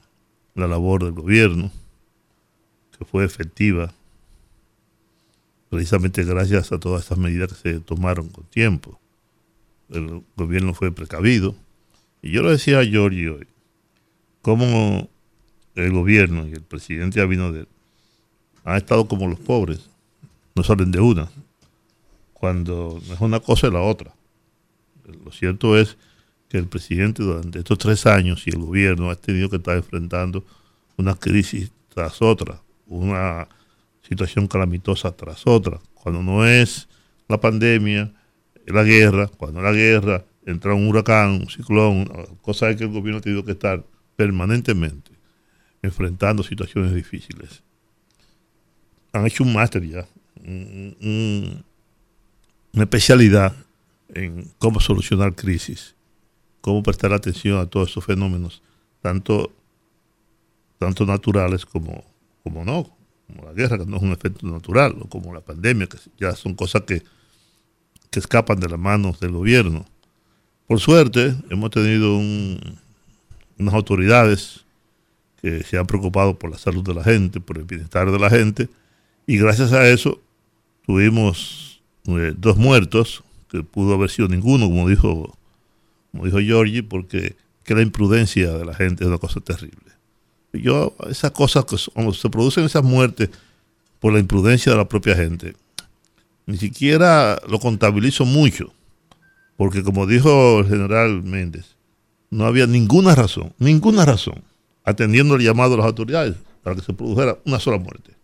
la 0.55 0.67
labor 0.67 1.03
del 1.03 1.11
gobierno, 1.11 1.69
que 2.97 3.03
fue 3.03 3.25
efectiva, 3.25 3.93
precisamente 5.69 6.23
gracias 6.23 6.71
a 6.71 6.79
todas 6.79 7.01
estas 7.01 7.17
medidas 7.17 7.51
que 7.51 7.73
se 7.73 7.79
tomaron 7.81 8.29
con 8.29 8.45
tiempo. 8.45 8.98
El 9.89 10.23
gobierno 10.35 10.73
fue 10.73 10.91
precavido. 10.91 11.55
Y 12.21 12.31
yo 12.31 12.41
lo 12.43 12.51
decía 12.51 12.79
a 12.79 12.83
Giorgio 12.83 13.37
hoy, 13.37 13.47
cómo 14.41 15.09
el 15.75 15.91
gobierno 15.91 16.47
y 16.47 16.51
el 16.51 16.61
presidente 16.61 17.21
Abinader 17.21 17.67
han 18.63 18.77
estado 18.77 19.07
como 19.07 19.27
los 19.27 19.39
pobres, 19.39 19.89
no 20.55 20.63
salen 20.63 20.91
de 20.91 20.99
una, 20.99 21.29
cuando 22.33 23.01
es 23.11 23.19
una 23.19 23.39
cosa 23.39 23.67
es 23.67 23.73
la 23.73 23.81
otra. 23.81 24.13
Lo 25.23 25.31
cierto 25.31 25.77
es 25.77 25.97
que 26.49 26.57
el 26.57 26.67
presidente 26.67 27.23
durante 27.23 27.59
estos 27.59 27.77
tres 27.77 28.05
años 28.05 28.45
y 28.45 28.49
el 28.49 28.59
gobierno 28.59 29.09
ha 29.09 29.15
tenido 29.15 29.49
que 29.49 29.57
estar 29.57 29.77
enfrentando 29.77 30.43
una 30.97 31.15
crisis 31.15 31.71
tras 31.93 32.21
otra, 32.21 32.61
una 32.87 33.47
situación 34.07 34.47
calamitosa 34.47 35.15
tras 35.15 35.45
otra. 35.45 35.79
Cuando 35.93 36.21
no 36.21 36.45
es 36.45 36.87
la 37.27 37.39
pandemia, 37.39 38.11
la 38.73 38.83
guerra, 38.83 39.27
cuando 39.27 39.61
la 39.61 39.71
guerra 39.71 40.25
entra 40.45 40.73
un 40.73 40.87
huracán, 40.87 41.31
un 41.31 41.49
ciclón, 41.49 42.05
cosa 42.41 42.75
que 42.75 42.83
el 42.83 42.91
gobierno 42.91 43.19
ha 43.19 43.21
tenido 43.21 43.43
que 43.43 43.51
estar 43.51 43.83
permanentemente 44.15 45.11
enfrentando 45.81 46.43
situaciones 46.43 46.93
difíciles. 46.93 47.63
Han 49.13 49.25
hecho 49.25 49.43
un 49.43 49.53
máster 49.53 49.83
ya, 49.87 50.05
una 50.45 51.63
especialidad 52.73 53.55
en 54.13 54.51
cómo 54.57 54.79
solucionar 54.79 55.35
crisis 55.35 55.95
cómo 56.61 56.83
prestar 56.83 57.13
atención 57.13 57.57
a 57.57 57.65
todos 57.65 57.89
esos 57.89 58.05
fenómenos, 58.05 58.61
tanto, 59.01 59.51
tanto 60.77 61.05
naturales 61.05 61.65
como, 61.65 62.03
como 62.43 62.65
no, 62.65 62.95
como 63.27 63.43
la 63.45 63.53
guerra, 63.53 63.77
que 63.77 63.85
no 63.85 63.97
es 63.97 64.03
un 64.03 64.11
efecto 64.11 64.47
natural, 64.47 64.95
o 65.01 65.07
como 65.07 65.33
la 65.33 65.41
pandemia, 65.41 65.87
que 65.87 65.97
ya 66.19 66.35
son 66.35 66.55
cosas 66.55 66.83
que, 66.83 67.03
que 68.09 68.19
escapan 68.19 68.59
de 68.59 68.69
las 68.69 68.79
manos 68.79 69.19
del 69.19 69.31
gobierno. 69.31 69.85
Por 70.67 70.79
suerte, 70.79 71.35
hemos 71.49 71.71
tenido 71.71 72.17
unas 72.17 73.73
autoridades 73.73 74.65
que 75.41 75.63
se 75.63 75.77
han 75.77 75.85
preocupado 75.85 76.37
por 76.37 76.51
la 76.51 76.57
salud 76.57 76.83
de 76.83 76.93
la 76.93 77.03
gente, 77.03 77.39
por 77.39 77.57
el 77.57 77.63
bienestar 77.63 78.11
de 78.11 78.19
la 78.19 78.29
gente, 78.29 78.69
y 79.25 79.37
gracias 79.37 79.71
a 79.73 79.87
eso 79.87 80.19
tuvimos 80.85 81.81
eh, 82.05 82.33
dos 82.35 82.57
muertos, 82.57 83.23
que 83.49 83.63
pudo 83.63 83.95
haber 83.95 84.09
sido 84.09 84.27
ninguno, 84.27 84.65
como 84.65 84.87
dijo 84.87 85.35
como 86.11 86.25
dijo 86.25 86.39
Giorgi, 86.39 86.81
porque 86.81 87.35
que 87.63 87.75
la 87.75 87.81
imprudencia 87.81 88.51
de 88.53 88.65
la 88.65 88.73
gente 88.73 89.03
es 89.03 89.07
una 89.07 89.19
cosa 89.19 89.39
terrible. 89.41 89.77
yo, 90.53 90.95
esas 91.07 91.31
cosas, 91.31 91.65
que 91.65 91.77
cuando 91.93 92.13
se 92.13 92.29
producen 92.29 92.63
esas 92.63 92.83
muertes 92.83 93.29
por 93.99 94.11
la 94.13 94.19
imprudencia 94.19 94.71
de 94.71 94.77
la 94.77 94.87
propia 94.87 95.15
gente, 95.15 95.55
ni 96.49 96.57
siquiera 96.57 97.39
lo 97.47 97.59
contabilizo 97.59 98.25
mucho, 98.25 98.73
porque 99.55 99.83
como 99.83 100.07
dijo 100.07 100.61
el 100.61 100.67
general 100.67 101.21
Méndez, 101.21 101.75
no 102.31 102.45
había 102.45 102.65
ninguna 102.65 103.13
razón, 103.13 103.53
ninguna 103.59 104.03
razón, 104.03 104.43
atendiendo 104.83 105.35
el 105.35 105.43
llamado 105.43 105.71
de 105.71 105.77
las 105.77 105.85
autoridades 105.85 106.35
para 106.63 106.75
que 106.75 106.81
se 106.81 106.91
produjera 106.91 107.37
una 107.45 107.59
sola 107.59 107.77
muerte. 107.77 108.15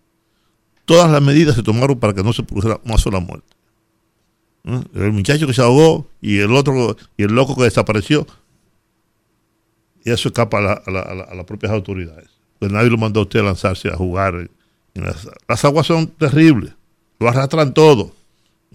Todas 0.86 1.12
las 1.12 1.22
medidas 1.22 1.55
se 1.55 1.62
tomaron 1.62 2.00
para 2.00 2.13
que 2.13 2.24
no 2.24 2.34
se 2.34 2.41
produjera 2.41 2.82
una 2.84 2.98
sola 2.98 3.20
muerte. 3.20 3.55
El 4.96 5.12
muchacho 5.12 5.46
que 5.46 5.53
se 5.53 5.62
ahogó 5.62 6.08
y 6.20 6.39
el 6.39 6.51
otro, 6.55 6.98
y 7.17 7.24
el 7.24 7.32
loco 7.32 7.55
que 7.55 7.65
desapareció. 7.65 8.25
Y 10.03 10.10
eso 10.10 10.29
escapa 10.29 10.58
a, 10.58 11.36
las 11.36 11.46
propias 11.46 11.72
autoridades. 11.72 12.29
Pues 12.58 12.72
nadie 12.72 12.89
lo 12.89 12.98
mandó 12.98 13.20
a 13.20 13.24
usted 13.24 13.41
a 13.41 13.44
lanzarse 13.44 13.89
a 13.89 13.96
jugar. 13.96 14.50
Las, 14.96 15.27
las, 15.48 15.65
aguas 15.65 15.86
son 15.86 16.08
terribles. 16.08 16.75
Lo 17.20 17.30
arrastran 17.30 17.74
todo. 17.74 18.14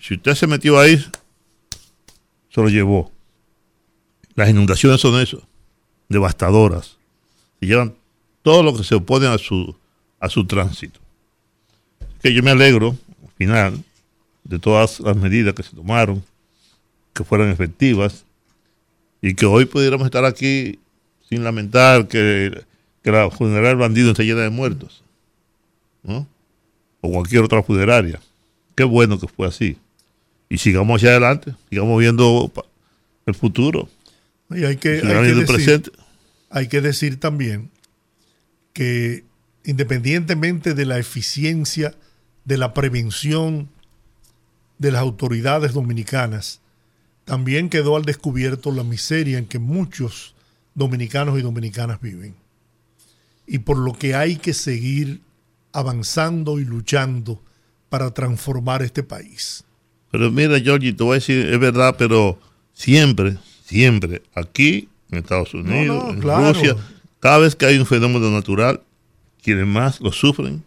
Si 0.00 0.14
usted 0.14 0.34
se 0.34 0.46
metió 0.46 0.78
ahí, 0.78 0.96
se 2.48 2.60
lo 2.60 2.68
llevó. 2.68 3.10
Las 4.34 4.48
inundaciones 4.48 5.00
son 5.00 5.20
eso, 5.20 5.42
devastadoras. 6.08 6.96
Y 7.60 7.66
llevan 7.66 7.94
todo 8.42 8.62
lo 8.62 8.76
que 8.76 8.84
se 8.84 8.94
opone 8.94 9.26
a 9.26 9.38
su, 9.38 9.74
a 10.18 10.28
su 10.28 10.46
tránsito. 10.46 11.00
Que 12.22 12.32
yo 12.32 12.42
me 12.42 12.50
alegro, 12.50 12.96
al 13.22 13.32
final, 13.36 13.84
de 14.44 14.58
todas 14.58 15.00
las 15.00 15.16
medidas 15.16 15.54
que 15.54 15.62
se 15.62 15.76
tomaron, 15.76 16.24
que 17.12 17.24
fueran 17.24 17.50
efectivas, 17.50 18.24
y 19.20 19.34
que 19.34 19.46
hoy 19.46 19.66
pudiéramos 19.66 20.06
estar 20.06 20.24
aquí 20.24 20.78
sin 21.28 21.44
lamentar 21.44 22.08
que, 22.08 22.64
que 23.02 23.10
la 23.10 23.30
funeraria 23.30 23.68
del 23.68 23.78
bandido 23.78 24.10
esté 24.10 24.24
llena 24.24 24.40
de 24.40 24.50
muertos, 24.50 25.02
¿no? 26.02 26.26
O 27.02 27.10
cualquier 27.10 27.42
otra 27.42 27.62
funeraria. 27.62 28.20
Qué 28.80 28.84
bueno 28.84 29.20
que 29.20 29.28
fue 29.28 29.46
así. 29.46 29.76
Y 30.48 30.56
sigamos 30.56 30.96
hacia 30.96 31.10
adelante, 31.10 31.54
sigamos 31.68 32.00
viendo 32.00 32.50
el 33.26 33.34
futuro. 33.34 33.90
Y 34.48 34.64
hay 34.64 34.78
que, 34.78 35.02
hay 35.04 35.34
que, 35.34 35.52
decir, 35.52 35.92
hay 36.48 36.68
que 36.68 36.80
decir 36.80 37.20
también 37.20 37.70
que 38.72 39.22
independientemente 39.64 40.72
de 40.72 40.86
la 40.86 40.98
eficiencia 40.98 41.94
de 42.46 42.56
la 42.56 42.72
prevención 42.72 43.68
de 44.78 44.92
las 44.92 45.02
autoridades 45.02 45.74
dominicanas, 45.74 46.62
también 47.26 47.68
quedó 47.68 47.96
al 47.96 48.06
descubierto 48.06 48.72
la 48.72 48.82
miseria 48.82 49.36
en 49.36 49.44
que 49.44 49.58
muchos 49.58 50.34
dominicanos 50.74 51.38
y 51.38 51.42
dominicanas 51.42 52.00
viven. 52.00 52.34
Y 53.46 53.58
por 53.58 53.76
lo 53.76 53.92
que 53.92 54.14
hay 54.14 54.36
que 54.36 54.54
seguir 54.54 55.20
avanzando 55.70 56.58
y 56.58 56.64
luchando 56.64 57.42
para 57.90 58.10
transformar 58.10 58.82
este 58.82 59.02
país. 59.02 59.64
Pero 60.10 60.30
mira, 60.30 60.58
Georgie, 60.58 60.92
te 60.92 61.04
voy 61.04 61.12
a 61.12 61.14
decir, 61.16 61.46
es 61.46 61.60
verdad, 61.60 61.96
pero 61.98 62.38
siempre, 62.72 63.36
siempre, 63.64 64.22
aquí 64.34 64.88
en 65.10 65.18
Estados 65.18 65.52
Unidos, 65.52 66.14
en 66.14 66.22
Rusia, 66.22 66.76
cada 67.18 67.38
vez 67.38 67.54
que 67.54 67.66
hay 67.66 67.78
un 67.78 67.86
fenómeno 67.86 68.30
natural, 68.30 68.80
quienes 69.42 69.66
más 69.66 70.00
lo 70.00 70.12
sufren 70.12 70.62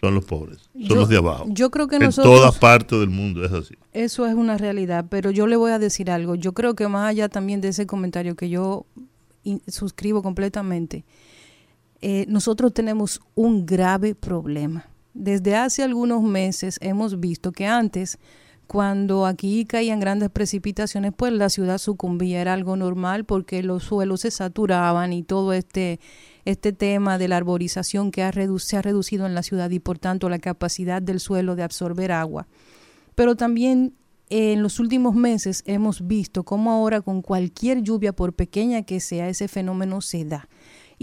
son 0.00 0.14
los 0.14 0.24
pobres, 0.24 0.58
son 0.88 0.96
los 0.96 1.08
de 1.08 1.18
abajo. 1.18 1.46
Yo 1.48 1.70
creo 1.70 1.86
que 1.86 1.96
en 1.96 2.02
nosotros, 2.02 2.34
todas 2.34 2.58
partes 2.58 2.98
del 2.98 3.10
mundo 3.10 3.44
es 3.44 3.52
así. 3.52 3.74
Eso 3.92 4.26
es 4.26 4.34
una 4.34 4.56
realidad, 4.56 5.06
pero 5.10 5.30
yo 5.30 5.46
le 5.46 5.56
voy 5.56 5.72
a 5.72 5.78
decir 5.78 6.10
algo. 6.10 6.36
Yo 6.36 6.52
creo 6.52 6.74
que 6.74 6.88
más 6.88 7.10
allá 7.10 7.28
también 7.28 7.60
de 7.60 7.68
ese 7.68 7.86
comentario 7.86 8.34
que 8.34 8.48
yo 8.48 8.86
suscribo 9.68 10.22
completamente, 10.22 11.04
eh, 12.00 12.24
nosotros 12.28 12.72
tenemos 12.72 13.20
un 13.34 13.66
grave 13.66 14.14
problema. 14.14 14.89
Desde 15.14 15.56
hace 15.56 15.82
algunos 15.82 16.22
meses 16.22 16.78
hemos 16.80 17.18
visto 17.18 17.52
que 17.52 17.66
antes, 17.66 18.18
cuando 18.66 19.26
aquí 19.26 19.64
caían 19.64 19.98
grandes 19.98 20.30
precipitaciones, 20.30 21.12
pues 21.16 21.32
la 21.32 21.48
ciudad 21.48 21.78
sucumbía, 21.78 22.40
era 22.40 22.52
algo 22.52 22.76
normal 22.76 23.24
porque 23.24 23.62
los 23.64 23.82
suelos 23.82 24.20
se 24.20 24.30
saturaban 24.30 25.12
y 25.12 25.22
todo 25.22 25.52
este 25.52 25.98
este 26.44 26.72
tema 26.72 27.18
de 27.18 27.28
la 27.28 27.36
arborización 27.36 28.10
que 28.10 28.22
se 28.58 28.76
ha 28.76 28.82
reducido 28.82 29.26
en 29.26 29.34
la 29.34 29.42
ciudad 29.42 29.70
y 29.70 29.78
por 29.78 29.98
tanto 29.98 30.28
la 30.28 30.38
capacidad 30.38 31.02
del 31.02 31.20
suelo 31.20 31.54
de 31.54 31.62
absorber 31.62 32.12
agua. 32.12 32.46
pero 33.14 33.36
también 33.36 33.94
en 34.30 34.62
los 34.62 34.78
últimos 34.78 35.14
meses 35.16 35.62
hemos 35.66 36.06
visto 36.06 36.44
cómo 36.44 36.70
ahora 36.70 37.00
con 37.00 37.20
cualquier 37.20 37.82
lluvia, 37.82 38.12
por 38.12 38.32
pequeña 38.32 38.82
que 38.82 39.00
sea, 39.00 39.28
ese 39.28 39.48
fenómeno 39.48 40.00
se 40.00 40.24
da. 40.24 40.48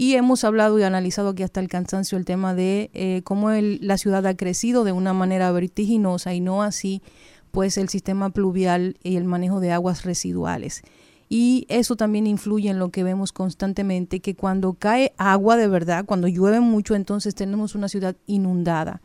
Y 0.00 0.14
hemos 0.14 0.44
hablado 0.44 0.78
y 0.78 0.84
analizado 0.84 1.30
aquí 1.30 1.42
hasta 1.42 1.58
el 1.58 1.66
cansancio 1.66 2.16
el 2.18 2.24
tema 2.24 2.54
de 2.54 2.88
eh, 2.94 3.22
cómo 3.24 3.50
la 3.50 3.98
ciudad 3.98 4.24
ha 4.28 4.36
crecido 4.36 4.84
de 4.84 4.92
una 4.92 5.12
manera 5.12 5.50
vertiginosa 5.50 6.32
y 6.34 6.40
no 6.40 6.62
así 6.62 7.02
pues 7.50 7.76
el 7.78 7.88
sistema 7.88 8.30
pluvial 8.30 8.96
y 9.02 9.16
el 9.16 9.24
manejo 9.24 9.58
de 9.58 9.72
aguas 9.72 10.04
residuales. 10.04 10.82
Y 11.28 11.66
eso 11.68 11.96
también 11.96 12.28
influye 12.28 12.70
en 12.70 12.78
lo 12.78 12.90
que 12.90 13.02
vemos 13.02 13.32
constantemente, 13.32 14.20
que 14.20 14.36
cuando 14.36 14.74
cae 14.74 15.14
agua 15.18 15.56
de 15.56 15.66
verdad, 15.66 16.04
cuando 16.04 16.28
llueve 16.28 16.60
mucho, 16.60 16.94
entonces 16.94 17.34
tenemos 17.34 17.74
una 17.74 17.88
ciudad 17.88 18.14
inundada. 18.26 19.02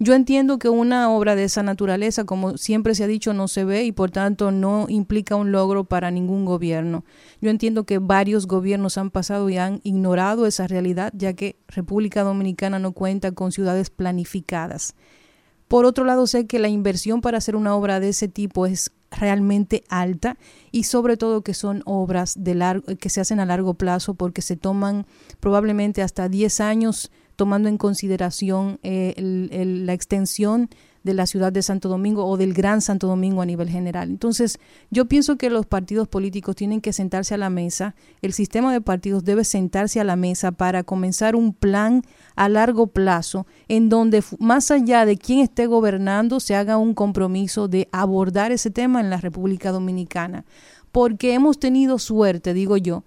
Yo 0.00 0.14
entiendo 0.14 0.58
que 0.58 0.68
una 0.68 1.10
obra 1.10 1.36
de 1.36 1.44
esa 1.44 1.62
naturaleza, 1.62 2.24
como 2.24 2.56
siempre 2.56 2.94
se 2.94 3.04
ha 3.04 3.06
dicho, 3.06 3.32
no 3.32 3.46
se 3.46 3.64
ve 3.64 3.84
y 3.84 3.92
por 3.92 4.10
tanto 4.10 4.50
no 4.50 4.86
implica 4.88 5.36
un 5.36 5.52
logro 5.52 5.84
para 5.84 6.10
ningún 6.10 6.44
gobierno. 6.44 7.04
Yo 7.40 7.50
entiendo 7.50 7.84
que 7.84 7.98
varios 7.98 8.46
gobiernos 8.46 8.98
han 8.98 9.10
pasado 9.10 9.48
y 9.50 9.56
han 9.56 9.80
ignorado 9.84 10.46
esa 10.46 10.66
realidad, 10.66 11.12
ya 11.16 11.34
que 11.34 11.56
República 11.68 12.22
Dominicana 12.22 12.78
no 12.78 12.92
cuenta 12.92 13.32
con 13.32 13.52
ciudades 13.52 13.90
planificadas. 13.90 14.94
Por 15.68 15.84
otro 15.84 16.04
lado, 16.04 16.26
sé 16.26 16.46
que 16.46 16.58
la 16.58 16.68
inversión 16.68 17.20
para 17.20 17.38
hacer 17.38 17.56
una 17.56 17.74
obra 17.74 18.00
de 18.00 18.10
ese 18.10 18.28
tipo 18.28 18.66
es 18.66 18.92
realmente 19.10 19.84
alta 19.88 20.36
y 20.72 20.84
sobre 20.84 21.16
todo 21.16 21.42
que 21.42 21.54
son 21.54 21.82
obras 21.86 22.34
de 22.36 22.54
largo, 22.54 22.96
que 22.96 23.08
se 23.08 23.20
hacen 23.20 23.40
a 23.40 23.46
largo 23.46 23.74
plazo 23.74 24.14
porque 24.14 24.42
se 24.42 24.56
toman 24.56 25.06
probablemente 25.40 26.02
hasta 26.02 26.28
10 26.28 26.60
años 26.60 27.10
tomando 27.36 27.68
en 27.68 27.78
consideración 27.78 28.78
eh, 28.82 29.14
la 29.18 29.92
extensión 29.92 30.68
de 31.04 31.14
la 31.14 31.26
ciudad 31.26 31.52
de 31.52 31.62
Santo 31.62 31.88
Domingo 31.88 32.26
o 32.26 32.36
del 32.38 32.54
Gran 32.54 32.80
Santo 32.80 33.06
Domingo 33.06 33.42
a 33.42 33.46
nivel 33.46 33.68
general. 33.68 34.08
Entonces, 34.08 34.58
yo 34.90 35.04
pienso 35.04 35.36
que 35.36 35.50
los 35.50 35.66
partidos 35.66 36.08
políticos 36.08 36.56
tienen 36.56 36.80
que 36.80 36.94
sentarse 36.94 37.34
a 37.34 37.38
la 37.38 37.50
mesa, 37.50 37.94
el 38.22 38.32
sistema 38.32 38.72
de 38.72 38.80
partidos 38.80 39.22
debe 39.22 39.44
sentarse 39.44 40.00
a 40.00 40.04
la 40.04 40.16
mesa 40.16 40.50
para 40.50 40.82
comenzar 40.82 41.36
un 41.36 41.52
plan 41.52 42.02
a 42.36 42.48
largo 42.48 42.86
plazo 42.86 43.46
en 43.68 43.90
donde 43.90 44.24
más 44.38 44.70
allá 44.70 45.04
de 45.04 45.18
quién 45.18 45.40
esté 45.40 45.66
gobernando 45.66 46.40
se 46.40 46.56
haga 46.56 46.78
un 46.78 46.94
compromiso 46.94 47.68
de 47.68 47.86
abordar 47.92 48.50
ese 48.50 48.70
tema 48.70 49.00
en 49.00 49.10
la 49.10 49.18
República 49.18 49.72
Dominicana. 49.72 50.46
Porque 50.90 51.34
hemos 51.34 51.58
tenido 51.58 51.98
suerte, 51.98 52.54
digo 52.54 52.78
yo, 52.78 53.04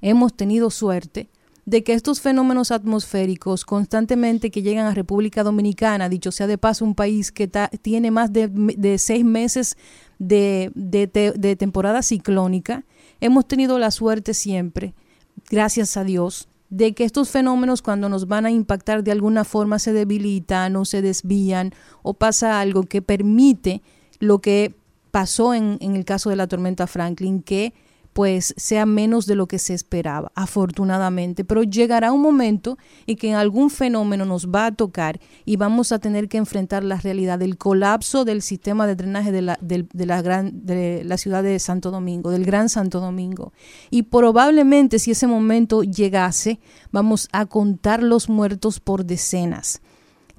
hemos 0.00 0.34
tenido 0.34 0.70
suerte 0.70 1.28
de 1.66 1.82
que 1.82 1.94
estos 1.94 2.20
fenómenos 2.20 2.70
atmosféricos 2.70 3.64
constantemente 3.64 4.50
que 4.50 4.62
llegan 4.62 4.86
a 4.86 4.94
República 4.94 5.42
Dominicana, 5.42 6.08
dicho 6.08 6.30
sea 6.30 6.46
de 6.46 6.58
paso, 6.58 6.84
un 6.84 6.94
país 6.94 7.32
que 7.32 7.50
tiene 7.80 8.10
más 8.10 8.32
de, 8.32 8.98
seis 8.98 9.24
meses 9.24 9.76
de, 10.18 10.70
de 10.74 11.56
temporada 11.56 12.02
ciclónica, 12.02 12.84
hemos 13.20 13.46
tenido 13.46 13.78
la 13.78 13.90
suerte 13.90 14.34
siempre, 14.34 14.94
gracias 15.50 15.96
a 15.96 16.04
Dios, 16.04 16.48
de 16.68 16.92
que 16.92 17.04
estos 17.04 17.30
fenómenos 17.30 17.82
cuando 17.82 18.08
nos 18.08 18.26
van 18.26 18.46
a 18.46 18.50
impactar 18.50 19.04
de 19.04 19.12
alguna 19.12 19.44
forma 19.44 19.78
se 19.78 19.92
debilitan 19.92 20.74
o 20.76 20.84
se 20.84 21.02
desvían 21.02 21.72
o 22.02 22.14
pasa 22.14 22.60
algo 22.60 22.82
que 22.82 23.00
permite 23.00 23.80
lo 24.18 24.40
que 24.40 24.74
pasó 25.10 25.54
en, 25.54 25.78
en 25.80 25.94
el 25.94 26.04
caso 26.04 26.30
de 26.30 26.36
la 26.36 26.48
tormenta 26.48 26.86
Franklin, 26.86 27.42
que 27.42 27.74
pues 28.14 28.54
sea 28.56 28.86
menos 28.86 29.26
de 29.26 29.34
lo 29.34 29.46
que 29.48 29.58
se 29.58 29.74
esperaba, 29.74 30.30
afortunadamente. 30.36 31.44
Pero 31.44 31.64
llegará 31.64 32.12
un 32.12 32.22
momento 32.22 32.78
en 33.08 33.16
que 33.16 33.34
algún 33.34 33.70
fenómeno 33.70 34.24
nos 34.24 34.48
va 34.48 34.66
a 34.66 34.72
tocar 34.72 35.20
y 35.44 35.56
vamos 35.56 35.90
a 35.90 35.98
tener 35.98 36.28
que 36.28 36.38
enfrentar 36.38 36.84
la 36.84 36.96
realidad 36.96 37.40
del 37.40 37.58
colapso 37.58 38.24
del 38.24 38.40
sistema 38.40 38.86
de 38.86 38.94
drenaje 38.94 39.32
de 39.32 39.42
la, 39.42 39.58
de, 39.60 40.06
la, 40.06 40.22
gran, 40.22 40.64
de 40.64 41.02
la 41.04 41.18
ciudad 41.18 41.42
de 41.42 41.58
Santo 41.58 41.90
Domingo, 41.90 42.30
del 42.30 42.44
Gran 42.44 42.68
Santo 42.68 43.00
Domingo. 43.00 43.52
Y 43.90 44.04
probablemente 44.04 45.00
si 45.00 45.10
ese 45.10 45.26
momento 45.26 45.82
llegase, 45.82 46.60
vamos 46.92 47.28
a 47.32 47.46
contar 47.46 48.00
los 48.00 48.28
muertos 48.28 48.78
por 48.78 49.04
decenas. 49.04 49.82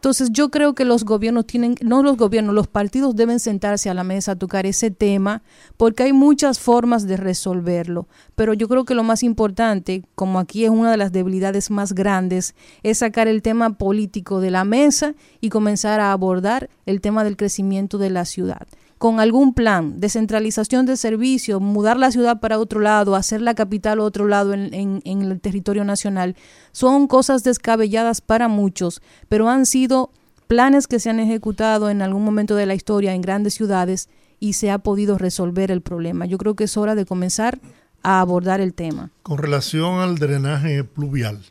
Entonces 0.06 0.30
yo 0.32 0.52
creo 0.52 0.76
que 0.76 0.86
los 0.86 1.04
gobiernos 1.04 1.48
tienen, 1.48 1.74
no 1.82 2.04
los 2.04 2.16
gobiernos, 2.16 2.54
los 2.54 2.68
partidos 2.68 3.16
deben 3.16 3.40
sentarse 3.40 3.90
a 3.90 3.96
la 3.96 4.04
mesa 4.04 4.34
a 4.34 4.36
tocar 4.36 4.68
ese 4.68 4.92
tema 4.92 5.42
porque 5.78 6.04
hay 6.04 6.14
muchas 6.14 6.60
formas 6.60 7.08
de 7.08 7.18
resolverlo. 7.18 8.08
Pero 8.36 8.54
yo 8.54 8.68
creo 8.68 8.86
que 8.86 8.94
lo 8.94 9.02
más 9.02 9.24
importante, 9.24 10.04
como 10.14 10.38
aquí 10.38 10.64
es 10.64 10.70
una 10.70 10.92
de 10.92 10.98
las 10.98 11.12
debilidades 11.12 11.72
más 11.72 11.94
grandes, 11.94 12.54
es 12.84 13.00
sacar 13.00 13.28
el 13.28 13.42
tema 13.42 13.80
político 13.80 14.42
de 14.42 14.52
la 14.52 14.64
mesa 14.64 15.16
y 15.42 15.50
comenzar 15.50 16.00
a 16.00 16.12
abordar 16.12 16.70
el 16.86 17.02
tema 17.02 17.24
del 17.24 17.36
crecimiento 17.36 17.98
de 17.98 18.12
la 18.12 18.26
ciudad 18.26 18.68
con 18.98 19.20
algún 19.20 19.54
plan, 19.54 20.00
descentralización 20.00 20.86
de 20.86 20.98
servicios, 20.98 21.62
mudar 21.62 21.98
la 21.98 22.12
ciudad 22.12 22.40
para 22.40 22.60
otro 22.60 22.80
lado, 22.80 23.16
hacer 23.16 23.42
la 23.42 23.54
capital 23.54 24.00
otro 24.00 24.28
lado 24.28 24.54
en, 24.54 25.02
el 25.06 25.42
territorio 25.42 25.84
nacional, 25.84 26.36
son 26.72 27.08
cosas 27.08 27.44
descabelladas 27.44 28.22
para 28.22 28.48
muchos, 28.48 29.02
pero 29.28 29.50
han 29.50 29.66
sido 29.66 30.12
planes 30.48 30.88
que 30.88 31.00
se 31.00 31.10
han 31.10 31.20
ejecutado 31.20 31.90
en 31.90 32.02
algún 32.02 32.24
momento 32.24 32.56
de 32.56 32.66
la 32.66 32.76
historia 32.76 33.14
en 33.14 33.22
grandes 33.22 33.54
ciudades 33.56 34.10
y 34.40 34.54
se 34.54 34.72
ha 34.72 34.78
podido 34.80 35.18
resolver 35.18 35.72
el 35.72 35.82
problema. 35.82 36.26
Yo 36.26 36.38
creo 36.38 36.56
que 36.56 36.66
es 36.66 36.78
hora 36.78 36.96
de 36.96 37.06
comenzar 37.06 37.60
a 38.02 38.22
abordar 38.22 38.62
el 38.62 38.74
tema. 38.74 39.12
Con 39.24 39.40
relación 39.40 40.00
al 40.00 40.18
drenaje 40.18 40.84
pluvial, 40.84 41.42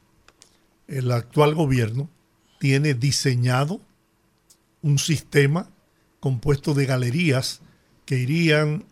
el 0.86 1.10
actual 1.10 1.54
gobierno 1.54 2.08
tiene 2.58 2.94
diseñado 2.94 3.80
un 4.80 4.98
sistema 4.98 5.68
compuesto 6.24 6.72
de 6.72 6.86
galerías 6.86 7.60
que 8.06 8.18
irían 8.18 8.86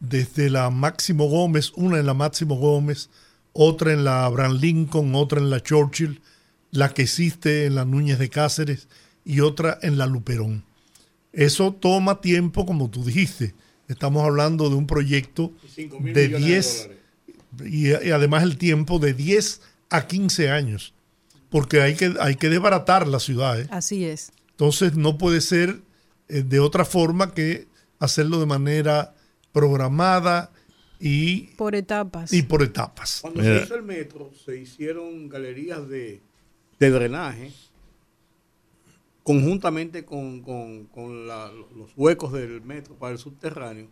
desde 0.00 0.48
la 0.48 0.70
Máximo 0.70 1.28
Gómez, 1.28 1.70
una 1.76 1.98
en 1.98 2.06
la 2.06 2.14
Máximo 2.14 2.56
Gómez, 2.56 3.10
otra 3.52 3.92
en 3.92 4.04
la 4.04 4.24
Abraham 4.24 4.56
Lincoln, 4.58 5.14
otra 5.14 5.38
en 5.38 5.50
la 5.50 5.62
Churchill, 5.62 6.22
la 6.70 6.94
que 6.94 7.02
existe 7.02 7.66
en 7.66 7.74
la 7.74 7.84
Núñez 7.84 8.18
de 8.18 8.30
Cáceres 8.30 8.88
y 9.22 9.40
otra 9.40 9.78
en 9.82 9.98
la 9.98 10.06
Luperón. 10.06 10.64
Eso 11.34 11.74
toma 11.74 12.22
tiempo, 12.22 12.64
como 12.64 12.88
tú 12.88 13.04
dijiste. 13.04 13.54
Estamos 13.86 14.24
hablando 14.24 14.70
de 14.70 14.76
un 14.76 14.86
proyecto 14.86 15.52
de 15.76 16.28
10 16.28 16.88
y, 17.66 17.92
además 17.92 18.44
el 18.44 18.56
tiempo 18.56 18.98
de 18.98 19.12
10 19.12 19.60
a 19.90 20.06
15 20.06 20.48
años, 20.48 20.94
porque 21.50 21.82
hay 21.82 21.96
que, 21.96 22.14
hay 22.18 22.36
que 22.36 22.48
desbaratar 22.48 23.06
la 23.06 23.20
ciudad. 23.20 23.60
¿eh? 23.60 23.66
Así 23.70 24.06
es. 24.06 24.32
Entonces 24.52 24.94
no 24.96 25.18
puede 25.18 25.42
ser 25.42 25.86
eh, 26.28 26.42
de 26.42 26.60
otra 26.60 26.84
forma 26.84 27.32
que 27.32 27.66
hacerlo 27.98 28.38
de 28.40 28.46
manera 28.46 29.14
programada 29.52 30.50
y 31.00 31.48
por 31.56 31.74
etapas. 31.74 32.32
Y 32.32 32.42
por 32.42 32.62
etapas. 32.62 33.20
Cuando 33.22 33.42
se 33.42 33.62
hizo 33.62 33.74
el 33.76 33.82
metro, 33.82 34.30
se 34.44 34.58
hicieron 34.58 35.28
galerías 35.28 35.88
de, 35.88 36.22
drenaje 36.78 37.52
conjuntamente 39.22 40.04
con, 40.04 40.42
los 41.76 41.92
huecos 41.96 42.32
del 42.32 42.62
metro 42.62 42.94
para 42.94 43.12
el 43.12 43.18
subterráneo, 43.18 43.88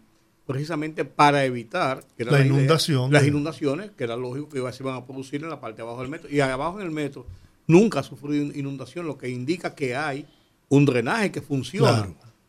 precisamente 0.46 1.05
para 1.05 1.44
evitar 1.44 2.05
que 2.16 2.25
la, 2.25 2.40
inundación, 2.44 3.12
las 3.12 3.27
inundaciones, 3.27 3.90
que 3.90 4.05
era 4.05 4.16
lógico 4.16 4.49
que 4.49 4.72
se 4.72 4.83
iban 4.83 4.96
a 4.96 5.05
producir 5.05 5.42
en 5.42 5.51
la 5.51 5.61
parte 5.61 5.79
de 5.79 5.83
abajo 5.83 6.01
del 6.01 6.11
metro. 6.11 6.31
Y 6.31 6.40
abajo 6.40 6.81
en 6.81 6.87
el 6.87 6.92
metro 6.92 7.27
nunca 7.66 8.01
ha 8.01 8.03
sufrido 8.03 8.44
inundación, 8.57 9.07
lo 9.07 9.18
que 9.18 9.29
indica 9.29 9.75
que 9.75 9.94
hay 9.94 10.27
un 10.68 10.85
drenaje 10.85 11.31
que 11.31 11.40
funciona. 11.40 12.09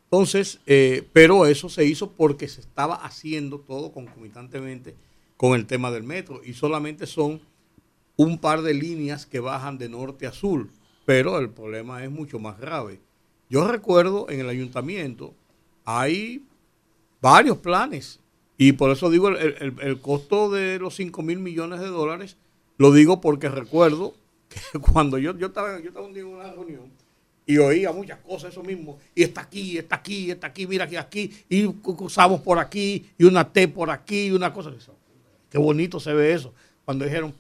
Entonces, 0.09 0.61
eh, 0.65 1.05
pero 1.11 1.45
eso 1.47 1.67
se 1.67 1.83
hizo 1.83 2.11
porque 2.11 2.47
se 2.47 2.61
estaba 2.61 2.95
haciendo 2.95 3.59
todo 3.59 3.91
concomitantemente 3.91 4.95
con 5.35 5.53
el 5.53 5.65
tema 5.65 5.91
del 5.91 6.03
metro 6.03 6.41
y 6.45 6.53
solamente 6.53 7.05
son 7.05 7.41
un 8.15 8.37
par 8.37 8.61
de 8.61 8.73
líneas 8.73 9.25
que 9.25 9.41
bajan 9.41 9.77
de 9.77 9.89
norte 9.89 10.25
a 10.25 10.31
sur, 10.31 10.69
pero 11.05 11.39
el 11.39 11.49
problema 11.49 12.05
es 12.05 12.09
mucho 12.09 12.39
más 12.39 12.57
grave. 12.57 13.01
Yo 13.49 13.67
recuerdo 13.67 14.29
en 14.29 14.39
el 14.39 14.49
ayuntamiento 14.49 15.33
hay 15.83 16.45
varios 17.21 17.57
planes 17.57 18.21
y 18.57 18.71
por 18.71 18.91
eso 18.91 19.09
digo 19.09 19.27
el, 19.29 20.01
costo 20.01 20.49
de 20.49 20.79
los 20.79 20.95
5 20.95 21.21
mil 21.21 21.39
millones 21.39 21.81
de 21.81 21.87
dólares, 21.87 22.37
lo 22.77 22.93
digo 22.93 23.19
porque 23.19 23.49
recuerdo 23.49 24.15
que 24.49 24.79
cuando 24.79 25.17
yo, 25.17 25.37
yo, 25.37 25.47
estaba, 25.47 25.81
yo 25.81 25.89
estaba 25.89 26.07
un 26.07 26.13
día 26.13 26.23
en 26.23 26.29
una 26.29 26.51
reunión 26.53 26.96
y 27.47 27.57
oía 27.57 27.93
muchas 27.93 28.19
cosas, 28.19 28.51
eso 28.51 28.61
mismo. 28.61 28.99
Y 29.15 29.23
está 29.23 29.41
aquí, 29.41 29.77
está 29.77 29.95
aquí, 29.95 30.29
está 30.29 30.47
aquí, 30.47 30.67
mira 30.67 30.83
aquí, 30.83 30.97
aquí, 30.97 31.33
y 31.49 31.65
cruzamos 31.65 32.41
por 32.41 32.59
aquí, 32.59 33.09
y 33.17 33.23
una 33.23 33.51
T 33.51 33.69
por 33.69 33.89
aquí, 33.89 34.25
y 34.27 34.31
una 34.31 34.51
cosa. 34.51 34.71
Qué 35.49 35.57
bonito 35.57 35.99
se 36.01 36.13
ve 36.13 36.33
eso. 36.33 36.53
Cuando 36.83 37.05
dijeron, 37.05 37.33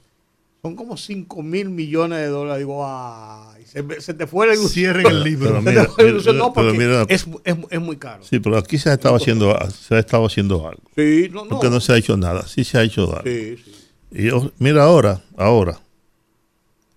son 0.61 0.75
como 0.77 0.95
5 0.95 1.43
mil 1.43 1.69
millones 1.69 2.19
de 2.19 2.27
dólares, 2.27 2.59
digo, 2.59 2.85
ay, 2.85 3.65
se, 3.65 4.13
te 4.13 4.27
fue 4.27 4.49
el 4.51 4.57
Cierren 4.57 5.05
el 5.05 5.23
libro. 5.23 5.61
no, 5.61 6.53
porque 6.53 7.05
es, 7.09 7.27
es, 7.43 7.81
muy 7.81 7.97
caro. 7.97 8.23
Sí, 8.23 8.39
pero 8.39 8.57
aquí 8.57 8.77
se 8.77 8.89
ha 8.89 8.93
estado 8.93 9.15
haciendo, 9.15 9.57
se 9.69 9.95
ha 9.95 9.99
estado 9.99 10.25
haciendo 10.25 10.65
algo. 10.65 10.83
Sí, 10.95 11.27
no, 11.31 11.43
no. 11.43 11.49
Porque 11.49 11.69
no 11.69 11.81
se 11.81 11.91
ha 11.91 11.97
hecho 11.97 12.15
nada, 12.15 12.47
sí 12.47 12.63
se 12.63 12.77
ha 12.77 12.83
hecho 12.83 13.03
algo. 13.13 13.29
Sí, 13.29 13.57
sí. 13.57 13.73
Y 14.09 14.29
mira 14.57 14.85
ahora, 14.85 15.21
ahora, 15.35 15.77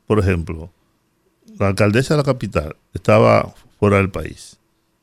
por 0.07 0.20
ejemplo, 0.20 0.70
la 1.61 1.68
alcaldesa 1.68 2.14
de 2.14 2.18
la 2.18 2.25
capital 2.25 2.75
estaba 2.94 3.55
fuera 3.79 3.99
del 3.99 4.11
país, 4.11 4.59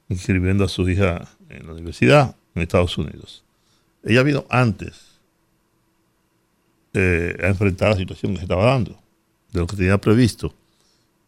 inscribiendo 0.10 0.64
a 0.64 0.68
su 0.68 0.90
hija 0.90 1.30
en 1.50 1.68
la 1.68 1.74
universidad 1.74 2.36
en 2.56 2.64
Estados 2.64 2.98
Unidos. 2.98 3.44
Ella 4.04 4.24
vino 4.24 4.44
antes 4.50 5.20
eh, 6.94 7.38
a 7.44 7.48
enfrentar 7.48 7.92
la 7.92 7.98
situación 7.98 8.32
que 8.32 8.40
se 8.40 8.46
estaba 8.46 8.66
dando, 8.66 9.00
de 9.52 9.60
lo 9.60 9.68
que 9.68 9.76
tenía 9.76 10.00
previsto. 10.00 10.52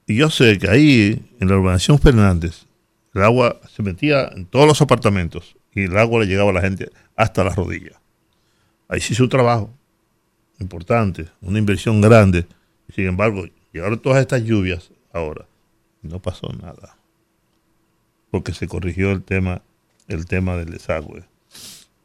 Y 0.08 0.16
yo 0.16 0.32
sé 0.32 0.58
que 0.58 0.68
ahí, 0.68 1.24
en 1.40 1.48
la 1.48 1.58
urbanización 1.58 2.00
Fernández, 2.00 2.66
el 3.14 3.22
agua 3.22 3.60
se 3.72 3.84
metía 3.84 4.30
en 4.30 4.48
todos 4.48 4.66
los 4.66 4.82
apartamentos 4.82 5.56
y 5.76 5.84
el 5.84 5.96
agua 5.96 6.22
le 6.22 6.26
llegaba 6.26 6.50
a 6.50 6.54
la 6.54 6.62
gente 6.62 6.90
hasta 7.16 7.44
las 7.44 7.56
rodillas. 7.56 7.98
Ahí 8.88 9.00
se 9.00 9.14
hizo 9.14 9.26
un 9.26 9.30
trabajo 9.30 9.72
importante, 10.60 11.28
una 11.42 11.60
inversión 11.60 12.02
grande. 12.02 12.48
sin 12.96 13.06
embargo, 13.06 13.46
llegaron 13.72 14.00
todas 14.00 14.22
estas 14.22 14.42
lluvias 14.44 14.90
ahora 15.14 15.46
no 16.02 16.22
pasó 16.22 16.50
nada. 16.54 16.98
Porque 18.32 18.54
se 18.54 18.68
corrigió 18.68 19.12
el 19.12 19.24
tema, 19.24 19.62
el 20.08 20.26
tema 20.26 20.56
del 20.56 20.70
desagüe. 20.70 21.24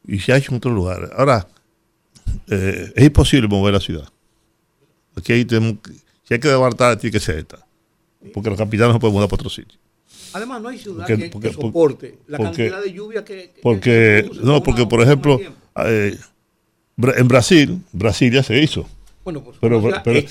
Y 0.07 0.19
se 0.19 0.33
ha 0.33 0.37
hecho 0.37 0.51
en 0.51 0.57
otros 0.57 0.73
lugares. 0.73 1.09
Ahora, 1.15 1.47
eh, 2.47 2.91
es 2.95 3.05
imposible 3.05 3.47
mover 3.47 3.73
la 3.73 3.79
ciudad. 3.79 4.07
Aquí 5.15 5.33
hay, 5.33 5.45
tenemos, 5.45 5.77
si 6.23 6.33
hay 6.33 6.39
que 6.39 6.47
desbartar, 6.47 6.97
tiene 6.97 7.11
que 7.11 7.19
ser 7.19 7.39
esta. 7.39 7.65
Porque 8.33 8.49
los 8.49 8.57
capitales 8.57 8.93
no 8.93 8.99
pueden 8.99 9.13
mudar 9.13 9.29
para 9.29 9.41
otro 9.41 9.49
sitio. 9.49 9.77
Además, 10.33 10.61
no 10.61 10.69
hay 10.69 10.77
ciudad 10.77 11.05
que, 11.05 11.53
soporte 11.53 12.19
la 12.27 12.37
cantidad 12.37 12.81
de 12.81 12.91
lluvia 12.91 13.23
que. 13.23 13.53
porque, 13.61 14.29
no, 14.43 14.61
porque, 14.61 14.85
por 14.85 15.01
ejemplo, 15.01 15.39
eh, 15.85 16.17
en 16.97 17.27
Brasil, 17.27 17.81
Brasilia 17.93 18.43
se 18.43 18.61
hizo. 18.61 18.87
Bueno, 19.23 19.43
pues 19.43 19.57
pero, 19.61 19.81
pero, 19.81 20.01
pero, 20.03 20.21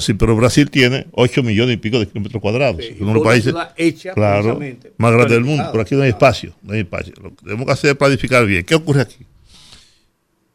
sí, 0.00 0.14
pero 0.14 0.36
Brasil 0.36 0.70
tiene 0.70 1.06
8 1.12 1.42
millones 1.42 1.74
y 1.74 1.76
pico 1.78 1.98
de 1.98 2.06
kilómetros 2.06 2.40
cuadrados. 2.42 2.84
Sí, 2.84 2.96
uno 3.00 3.08
de 3.08 3.14
los 3.14 3.24
países 3.24 3.54
hecha 3.76 4.12
claro, 4.12 4.60
más 4.98 5.12
grande 5.12 5.34
del 5.34 5.44
mundo. 5.44 5.70
Por 5.72 5.80
aquí 5.80 5.94
no 5.94 6.02
hay 6.02 6.10
espacio. 6.10 6.54
No 6.62 6.74
hay 6.74 6.80
espacio. 6.80 7.14
Lo 7.22 7.30
que 7.30 7.44
tenemos 7.44 7.66
que 7.66 7.72
hacer 7.72 7.90
es 7.90 7.96
planificar 7.96 8.44
bien. 8.46 8.64
¿Qué 8.64 8.74
ocurre 8.74 9.02
aquí? 9.02 9.26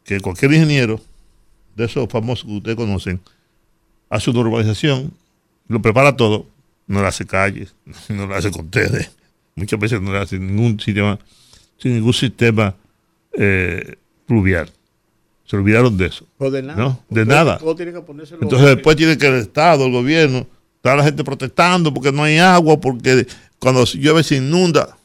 Que 0.04 0.20
cualquier 0.20 0.52
ingeniero 0.52 1.00
de 1.74 1.84
esos 1.86 2.08
famosos 2.08 2.46
que 2.46 2.52
ustedes 2.52 2.76
conocen 2.76 3.20
hace 4.08 4.30
una 4.30 4.40
urbanización, 4.40 5.12
lo 5.68 5.82
prepara 5.82 6.16
todo, 6.16 6.46
no 6.86 7.00
le 7.00 7.08
hace 7.08 7.26
calles, 7.26 7.74
no 8.08 8.26
le 8.26 8.34
hace 8.34 8.50
contenes, 8.50 9.10
muchas 9.54 9.80
veces 9.80 10.00
no 10.00 10.12
le 10.12 10.18
hace 10.18 10.38
ningún 10.38 10.78
sistema, 10.78 11.18
sin 11.78 11.94
ningún 11.94 12.14
sistema 12.14 12.74
eh, 13.32 13.96
pluvial. 14.26 14.70
Se 15.44 15.56
olvidaron 15.56 15.96
de 15.96 16.06
eso. 16.06 16.26
de 16.38 16.62
nada. 16.62 16.78
¿no? 16.82 17.00
De 17.08 17.24
nada. 17.24 17.58
Entonces 18.40 18.68
después 18.68 18.96
tiene 18.96 19.18
que 19.18 19.26
el 19.26 19.34
Estado, 19.34 19.86
el 19.86 19.92
gobierno, 19.92 20.46
está 20.76 20.96
la 20.96 21.04
gente 21.04 21.22
protestando 21.22 21.92
porque 21.92 22.12
no 22.12 22.22
hay 22.22 22.38
agua, 22.38 22.80
porque 22.80 23.26
cuando 23.58 23.84
llueve 23.84 24.22
se 24.22 24.36
inunda. 24.36 24.96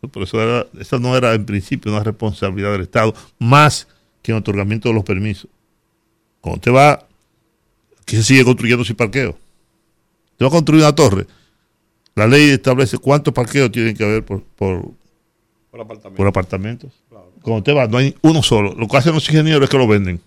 Por 0.00 0.22
eso 0.22 0.40
era, 0.40 0.66
esa 0.78 0.98
no 0.98 1.16
era 1.16 1.34
en 1.34 1.44
principio 1.44 1.92
una 1.92 2.02
responsabilidad 2.02 2.72
del 2.72 2.82
Estado, 2.82 3.14
más 3.38 3.86
que 4.22 4.32
en 4.32 4.38
otorgamiento 4.38 4.88
de 4.88 4.94
los 4.94 5.04
permisos. 5.04 5.50
Cuando 6.40 6.56
usted 6.56 6.72
va, 6.72 7.06
aquí 8.00 8.16
se 8.16 8.22
sigue 8.22 8.44
construyendo 8.44 8.84
sin 8.84 8.96
parqueo. 8.96 9.36
Usted 10.32 10.44
va 10.44 10.48
a 10.48 10.52
construir 10.52 10.82
una 10.82 10.94
torre. 10.94 11.26
La 12.14 12.26
ley 12.26 12.50
establece 12.50 12.96
cuántos 12.98 13.34
parqueos 13.34 13.70
tienen 13.70 13.94
que 13.94 14.04
haber 14.04 14.24
por, 14.24 14.42
por, 14.42 14.90
por 16.16 16.26
apartamentos. 16.26 16.92
Cuando 17.42 17.58
usted 17.58 17.76
va, 17.76 17.86
no 17.86 17.98
hay 17.98 18.14
uno 18.22 18.42
solo. 18.42 18.74
Lo 18.74 18.86
que 18.86 18.96
hacen 18.96 19.14
los 19.14 19.28
ingenieros 19.28 19.62
es 19.62 19.70
que 19.70 19.78
lo 19.78 19.88
venden. 19.88 20.20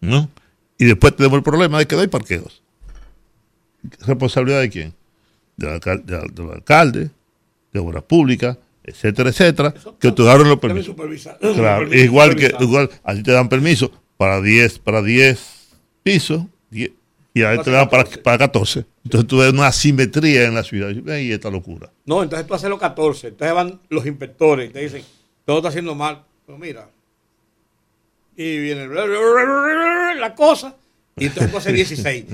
¿No? 0.00 0.30
Y 0.78 0.84
después 0.84 1.16
tenemos 1.16 1.38
el 1.38 1.42
problema 1.42 1.78
de 1.78 1.86
que 1.86 1.96
no 1.96 2.02
hay 2.02 2.08
parqueos. 2.08 2.62
¿Responsabilidad 4.06 4.60
de 4.60 4.70
quién? 4.70 4.94
Del, 5.56 5.80
alcalde, 6.52 7.10
de 7.72 7.80
obras 7.80 8.04
públicas, 8.04 8.56
etcétera, 8.84 9.30
etcétera, 9.30 9.74
que 9.98 10.08
otorgaron 10.08 10.48
los 10.48 10.58
permisos. 10.58 10.94
Claro, 11.40 11.92
igual 11.92 12.36
que 12.36 12.54
igual, 12.60 12.88
así 13.02 13.22
te 13.24 13.32
dan 13.32 13.48
permiso 13.48 13.90
para 14.16 14.40
10 14.40 14.78
para 14.78 15.02
10 15.02 15.40
pisos 16.02 16.42
y 16.70 17.42
ahí 17.42 17.58
te 17.62 17.70
dan 17.70 17.88
para, 17.88 18.04
para 18.04 18.38
14. 18.38 18.84
Entonces 19.04 19.28
tú 19.28 19.38
ves 19.38 19.52
una 19.52 19.66
asimetría 19.66 20.44
en 20.44 20.54
la 20.54 20.62
ciudad 20.62 20.90
y 20.90 21.32
esta 21.32 21.50
locura. 21.50 21.90
No, 22.06 22.22
entonces 22.22 22.46
tú 22.46 22.54
haces 22.54 22.70
los 22.70 22.78
14, 22.78 23.28
entonces 23.28 23.54
van 23.54 23.80
los 23.88 24.06
inspectores 24.06 24.70
y 24.70 24.72
te 24.72 24.80
dicen, 24.80 25.02
todo 25.48 25.56
está 25.60 25.70
haciendo 25.70 25.94
mal. 25.94 26.24
Pero 26.44 26.58
mira. 26.58 26.90
Y 28.36 28.58
viene 28.58 28.86
la 30.20 30.34
cosa. 30.34 30.76
Y 31.16 31.24
entonces 31.24 31.54
hace 31.54 31.72
16. 31.72 32.24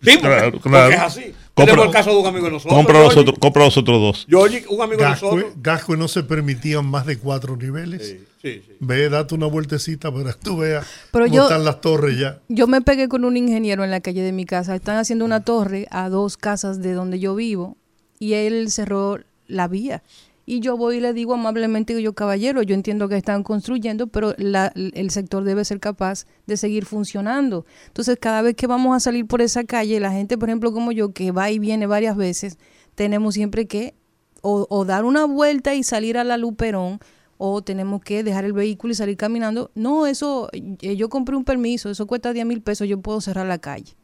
Sí, 0.00 0.18
claro, 0.20 0.60
claro. 0.60 0.94
es 0.94 1.00
así. 1.00 1.34
Tenemos 1.54 1.86
el 1.86 1.90
caso 1.90 2.10
de 2.10 2.16
un 2.18 2.26
amigo 2.26 2.44
de 2.44 2.52
nosotros. 2.52 2.78
Compra 2.78 3.00
los, 3.00 3.16
otros, 3.16 3.36
compra 3.40 3.64
los 3.64 3.76
otros 3.76 4.00
dos. 4.00 4.26
Georgie, 4.28 4.64
un 4.68 4.80
amigo 4.80 5.02
de 5.02 5.10
nosotros. 5.10 5.52
Gasco 5.56 5.96
no 5.96 6.06
se 6.06 6.22
permitían 6.22 6.86
más 6.86 7.04
de 7.04 7.18
cuatro 7.18 7.56
niveles. 7.56 8.06
Sí, 8.06 8.24
sí, 8.40 8.62
sí. 8.64 8.76
Ve, 8.78 9.08
date 9.08 9.34
una 9.34 9.46
vueltecita 9.46 10.12
para 10.12 10.32
que 10.32 10.38
tú 10.38 10.58
veas 10.58 10.86
Pero 11.10 11.26
cómo 11.26 11.42
están 11.42 11.64
las 11.64 11.80
torres 11.80 12.16
ya. 12.16 12.38
Yo 12.48 12.68
me 12.68 12.80
pegué 12.80 13.08
con 13.08 13.24
un 13.24 13.36
ingeniero 13.36 13.82
en 13.82 13.90
la 13.90 14.00
calle 14.00 14.22
de 14.22 14.30
mi 14.30 14.44
casa. 14.44 14.76
Están 14.76 14.98
haciendo 14.98 15.24
una 15.24 15.42
torre 15.42 15.88
a 15.90 16.08
dos 16.08 16.36
casas 16.36 16.80
de 16.80 16.92
donde 16.92 17.18
yo 17.18 17.34
vivo 17.34 17.76
y 18.20 18.34
él 18.34 18.70
cerró 18.70 19.18
la 19.48 19.66
vía 19.66 20.04
y 20.46 20.60
yo 20.60 20.76
voy 20.76 20.98
y 20.98 21.00
le 21.00 21.12
digo 21.12 21.34
amablemente, 21.34 22.00
yo 22.00 22.14
caballero, 22.14 22.62
yo 22.62 22.74
entiendo 22.76 23.08
que 23.08 23.16
están 23.16 23.42
construyendo, 23.42 24.06
pero 24.06 24.34
el 24.36 25.10
sector 25.10 25.42
debe 25.42 25.64
ser 25.64 25.80
capaz 25.80 26.24
de 26.46 26.56
seguir 26.56 26.86
funcionando. 26.86 27.66
Entonces, 27.88 28.16
cada 28.20 28.42
vez 28.42 28.54
que 28.54 28.68
vamos 28.68 28.96
a 28.96 29.00
salir 29.00 29.26
por 29.26 29.42
esa 29.42 29.64
calle, 29.64 29.98
la 29.98 30.12
gente, 30.12 30.38
por 30.38 30.48
ejemplo, 30.48 30.72
como 30.72 30.92
yo, 30.92 31.12
que 31.12 31.32
va 31.32 31.50
y 31.50 31.58
viene 31.58 31.86
varias 31.86 32.16
veces, 32.16 32.58
tenemos 32.94 33.34
siempre 33.34 33.66
que 33.66 33.94
o, 34.40 34.84
dar 34.84 35.04
una 35.04 35.24
vuelta 35.24 35.74
y 35.74 35.82
salir 35.82 36.16
a 36.16 36.22
la 36.22 36.36
Luperón, 36.36 37.00
o 37.38 37.62
tenemos 37.62 38.00
que 38.02 38.22
dejar 38.22 38.44
el 38.44 38.52
vehículo 38.52 38.92
y 38.92 38.94
salir 38.94 39.16
caminando. 39.16 39.72
No, 39.74 40.06
eso, 40.06 40.48
eh, 40.52 40.96
yo 40.96 41.08
compré 41.08 41.36
un 41.36 41.44
permiso, 41.44 41.90
eso 41.90 42.06
cuesta 42.06 42.32
10 42.32 42.46
mil 42.46 42.62
pesos, 42.62 42.86
yo 42.86 43.00
puedo 43.00 43.20
cerrar 43.20 43.46
la 43.46 43.58
calle. 43.58 43.96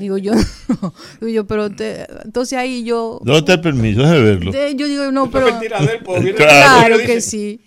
Digo 0.00 0.18
yo, 0.18 0.32
digo 1.20 1.32
yo, 1.32 1.46
pero 1.46 1.66
entonces 1.66 2.58
ahí 2.58 2.84
yo... 2.84 3.20
¿Dónde 3.22 3.38
está 3.40 3.54
el 3.54 3.60
permiso? 3.60 4.00
Déjame 4.00 4.22
verlo. 4.22 4.52
yo 4.74 4.86
digo, 4.86 5.12
no, 5.12 5.30
pero... 5.30 5.46
claro 6.36 6.98
que 6.98 7.20
sí. 7.20 7.60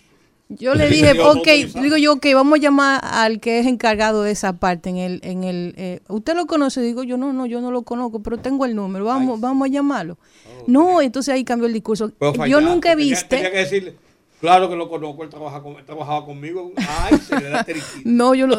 Yo 0.50 0.74
le 0.74 0.88
dije, 0.88 1.20
ok, 1.20 1.46
digo 1.82 1.98
yo, 1.98 2.14
ok, 2.14 2.26
vamos 2.32 2.58
a 2.58 2.62
llamar 2.62 3.00
al 3.04 3.38
que 3.38 3.58
es 3.58 3.66
encargado 3.66 4.22
de 4.22 4.30
esa 4.30 4.54
parte 4.54 4.88
en 4.88 4.96
el, 4.96 5.20
en 5.22 5.44
el, 5.44 5.74
eh, 5.76 6.00
¿usted 6.08 6.34
lo 6.34 6.46
conoce? 6.46 6.80
Digo 6.80 7.02
yo, 7.02 7.18
no, 7.18 7.34
no, 7.34 7.44
yo 7.44 7.60
no 7.60 7.70
lo 7.70 7.82
conozco, 7.82 8.22
pero 8.22 8.38
tengo 8.38 8.64
el 8.64 8.74
número, 8.74 9.04
vamos, 9.04 9.40
vamos 9.40 9.66
a 9.66 9.70
llamarlo. 9.70 10.16
No, 10.66 11.02
entonces 11.02 11.34
ahí 11.34 11.44
cambió 11.44 11.66
el 11.66 11.74
discurso. 11.74 12.12
yo 12.48 12.60
nunca 12.62 12.92
he 12.92 12.96
visto... 12.96 13.36
Claro 14.40 14.70
que 14.70 14.76
lo 14.76 14.88
conozco, 14.88 15.24
él, 15.24 15.30
trabaja 15.30 15.60
con, 15.60 15.84
trabajaba 15.84 16.24
conmigo. 16.24 16.72
Ay, 16.76 17.18
se 17.18 17.40
le 17.40 17.48
da 17.48 17.66
No, 18.04 18.34
yo 18.34 18.46
lo. 18.46 18.56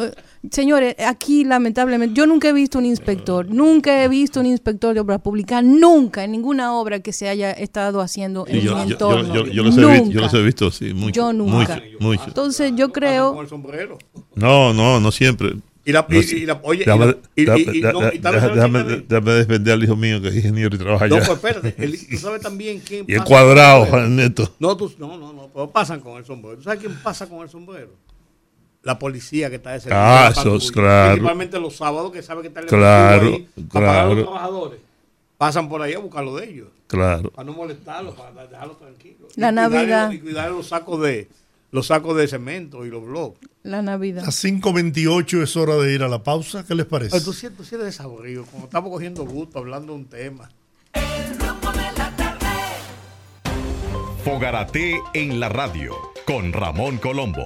Señores, 0.50 0.94
aquí 0.98 1.44
lamentablemente, 1.44 2.14
yo 2.14 2.26
nunca 2.26 2.48
he 2.48 2.52
visto 2.52 2.78
un 2.78 2.84
inspector, 2.84 3.48
nunca 3.48 4.04
he 4.04 4.08
visto 4.08 4.40
un 4.40 4.46
inspector 4.46 4.92
de 4.92 5.00
obra 5.00 5.18
pública, 5.18 5.62
nunca, 5.62 6.24
en 6.24 6.32
ninguna 6.32 6.74
obra 6.74 7.00
que 7.00 7.12
se 7.12 7.28
haya 7.28 7.50
estado 7.52 8.02
haciendo 8.02 8.46
en 8.46 8.60
yo, 8.60 8.76
mi 8.76 8.92
entorno. 8.92 9.34
Yo, 9.34 9.46
yo, 9.46 9.62
los 9.62 9.78
he 9.78 9.86
visto, 9.86 10.10
yo, 10.10 10.20
los 10.20 10.34
he 10.34 10.42
visto, 10.42 10.70
sí, 10.70 10.92
mucho. 10.92 11.12
Yo 11.12 11.32
nunca. 11.32 11.82
Mucho, 11.98 12.24
Entonces, 12.26 12.72
yo 12.76 12.92
creo. 12.92 13.32
Con 13.32 13.44
el 13.44 13.48
sombrero. 13.48 13.96
No, 14.34 14.74
no, 14.74 15.00
no 15.00 15.10
siempre. 15.10 15.54
Y 15.82 15.92
la, 15.92 16.06
y, 16.10 16.46
la, 16.46 16.60
oye, 16.62 16.84
déjame, 16.84 17.16
y, 17.34 17.44
déjame, 17.46 18.84
déjame, 19.08 19.32
defender 19.32 19.74
al 19.74 19.82
hijo 19.82 19.96
mío 19.96 20.20
que 20.20 20.28
es 20.28 20.36
ingeniero 20.36 20.76
y 20.76 20.78
trabaja 20.78 21.06
allá. 21.06 21.18
No, 21.18 21.24
pues 21.24 21.38
espérate, 21.38 21.72
tú 21.72 22.16
sabes 22.18 22.42
también 22.42 22.80
quién 22.80 23.06
Y 23.08 23.14
el 23.14 23.24
cuadrado, 23.24 23.86
Neto. 24.06 24.54
No, 24.58 24.76
tú, 24.76 24.92
no, 24.98 25.16
no, 25.16 25.32
no, 25.32 25.48
pero 25.48 25.70
pasan 25.70 26.00
con 26.00 26.18
el 26.18 26.26
sombrero. 26.26 26.58
¿Tú 26.58 26.64
sabes 26.64 26.80
quién 26.80 26.94
pasa 27.02 27.26
con 27.26 27.40
el 27.40 27.48
sombrero? 27.48 27.90
La 28.82 28.98
policía 28.98 29.48
que 29.48 29.56
está 29.56 29.72
de 29.72 29.80
servicio. 29.80 30.02
Ah, 30.02 30.30
eso 30.30 30.56
es 30.56 30.70
claro. 30.70 31.12
Principalmente 31.12 31.58
los 31.58 31.76
sábados 31.76 32.12
que 32.12 32.22
sabe 32.22 32.42
que 32.42 32.48
está 32.48 32.60
el 32.60 32.66
claro, 32.66 33.26
ahí 33.28 33.48
para 33.72 33.86
pagar 33.86 34.04
a 34.04 34.08
los 34.08 34.24
trabajadores. 34.24 34.80
Pasan 35.38 35.68
por 35.70 35.80
ahí 35.80 35.94
a 35.94 35.98
buscarlo 35.98 36.36
de 36.36 36.50
ellos. 36.50 36.68
Claro. 36.86 37.30
Para 37.30 37.46
no 37.46 37.54
molestarlos, 37.54 38.14
para 38.14 38.46
dejarlos 38.46 38.78
tranquilos. 38.78 39.32
La 39.36 39.50
Navidad. 39.50 40.10
y 40.10 40.18
cuidar 40.18 40.50
los 40.50 40.66
sacos 40.68 41.00
de 41.00 41.28
los 41.70 41.86
sacos 41.86 42.16
de 42.16 42.26
cemento 42.28 42.84
y 42.84 42.90
los 42.90 43.04
bloques. 43.04 43.48
La 43.62 43.82
Navidad. 43.82 44.24
A 44.24 44.30
5.28 44.30 45.42
es 45.42 45.56
hora 45.56 45.76
de 45.76 45.92
ir 45.92 46.02
a 46.02 46.08
la 46.08 46.22
pausa. 46.22 46.64
¿Qué 46.66 46.74
les 46.74 46.86
parece? 46.86 47.10
Pero 47.12 47.24
tú 47.24 47.32
sientes, 47.32 47.66
sientes 47.68 47.86
desaburrido, 47.86 48.44
como 48.46 48.64
estamos 48.64 48.90
cogiendo 48.90 49.24
gusto 49.24 49.58
hablando 49.58 49.92
de 49.92 49.98
un 49.98 50.06
tema. 50.06 50.50
Fogarate 54.24 55.00
en 55.14 55.40
la 55.40 55.48
radio 55.48 55.94
con 56.26 56.52
Ramón 56.52 56.98
Colombo. 56.98 57.44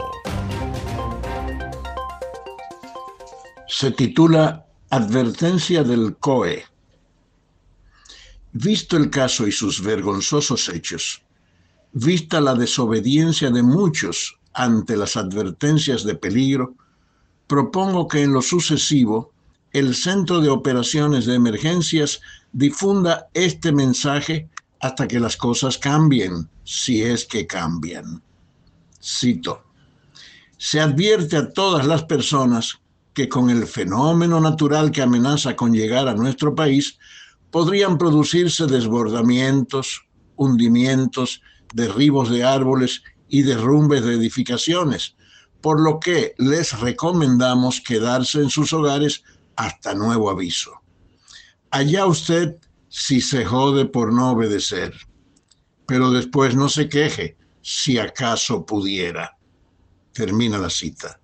Se 3.68 3.90
titula 3.90 4.66
Advertencia 4.90 5.82
del 5.82 6.16
COE. 6.16 6.64
Visto 8.52 8.96
el 8.96 9.10
caso 9.10 9.48
y 9.48 9.52
sus 9.52 9.82
vergonzosos 9.82 10.68
hechos, 10.68 11.23
vista 11.94 12.40
la 12.40 12.54
desobediencia 12.54 13.50
de 13.50 13.62
muchos 13.62 14.36
ante 14.52 14.96
las 14.96 15.16
advertencias 15.16 16.04
de 16.04 16.16
peligro, 16.16 16.74
propongo 17.46 18.08
que 18.08 18.22
en 18.22 18.32
lo 18.32 18.42
sucesivo 18.42 19.32
el 19.72 19.94
Centro 19.94 20.40
de 20.40 20.50
Operaciones 20.50 21.24
de 21.24 21.34
Emergencias 21.34 22.20
difunda 22.52 23.28
este 23.32 23.72
mensaje 23.72 24.48
hasta 24.80 25.08
que 25.08 25.18
las 25.18 25.36
cosas 25.36 25.78
cambien, 25.78 26.48
si 26.64 27.02
es 27.02 27.24
que 27.24 27.46
cambian. 27.46 28.22
Cito, 29.02 29.64
se 30.58 30.80
advierte 30.80 31.36
a 31.36 31.52
todas 31.52 31.86
las 31.86 32.04
personas 32.04 32.80
que 33.12 33.28
con 33.28 33.50
el 33.50 33.66
fenómeno 33.66 34.40
natural 34.40 34.90
que 34.90 35.02
amenaza 35.02 35.54
con 35.54 35.72
llegar 35.72 36.08
a 36.08 36.14
nuestro 36.14 36.54
país, 36.54 36.98
podrían 37.52 37.98
producirse 37.98 38.66
desbordamientos, 38.66 40.04
hundimientos, 40.34 41.40
derribos 41.74 42.30
de 42.30 42.44
árboles 42.44 43.02
y 43.28 43.42
derrumbes 43.42 44.04
de 44.04 44.14
edificaciones, 44.14 45.16
por 45.60 45.80
lo 45.80 46.00
que 46.00 46.34
les 46.38 46.78
recomendamos 46.80 47.80
quedarse 47.80 48.40
en 48.40 48.48
sus 48.48 48.72
hogares 48.72 49.24
hasta 49.56 49.94
nuevo 49.94 50.30
aviso. 50.30 50.80
Allá 51.70 52.06
usted 52.06 52.56
si 52.88 53.20
se 53.20 53.44
jode 53.44 53.86
por 53.86 54.12
no 54.12 54.30
obedecer, 54.30 54.94
pero 55.86 56.10
después 56.10 56.54
no 56.54 56.68
se 56.68 56.88
queje 56.88 57.36
si 57.60 57.98
acaso 57.98 58.64
pudiera. 58.64 59.36
Termina 60.12 60.58
la 60.58 60.70
cita. 60.70 61.20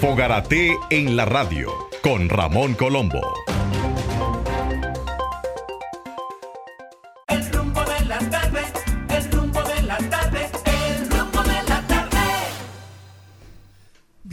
Fogarate 0.00 0.76
en 0.90 1.16
la 1.16 1.24
radio 1.24 1.72
con 2.02 2.28
Ramón 2.28 2.74
Colombo. 2.74 3.22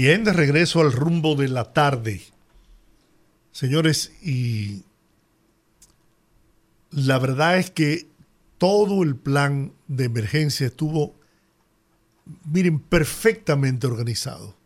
Bien, 0.04 0.26
de 0.26 0.34
regreso 0.34 0.82
al 0.82 0.92
rumbo 0.92 1.36
de 1.36 1.48
la 1.48 1.72
tarde. 1.72 2.22
Señores, 3.54 4.12
y 4.22 4.84
la 6.92 7.20
verdad 7.20 7.58
es 7.58 7.72
que 7.72 8.10
todo 8.58 9.02
el 9.02 9.16
plan 9.16 9.72
de 9.88 10.04
emergencia 10.04 10.68
estuvo, 10.68 11.16
miren, 12.44 12.80
perfectamente 12.80 13.88
organizado 13.88 14.58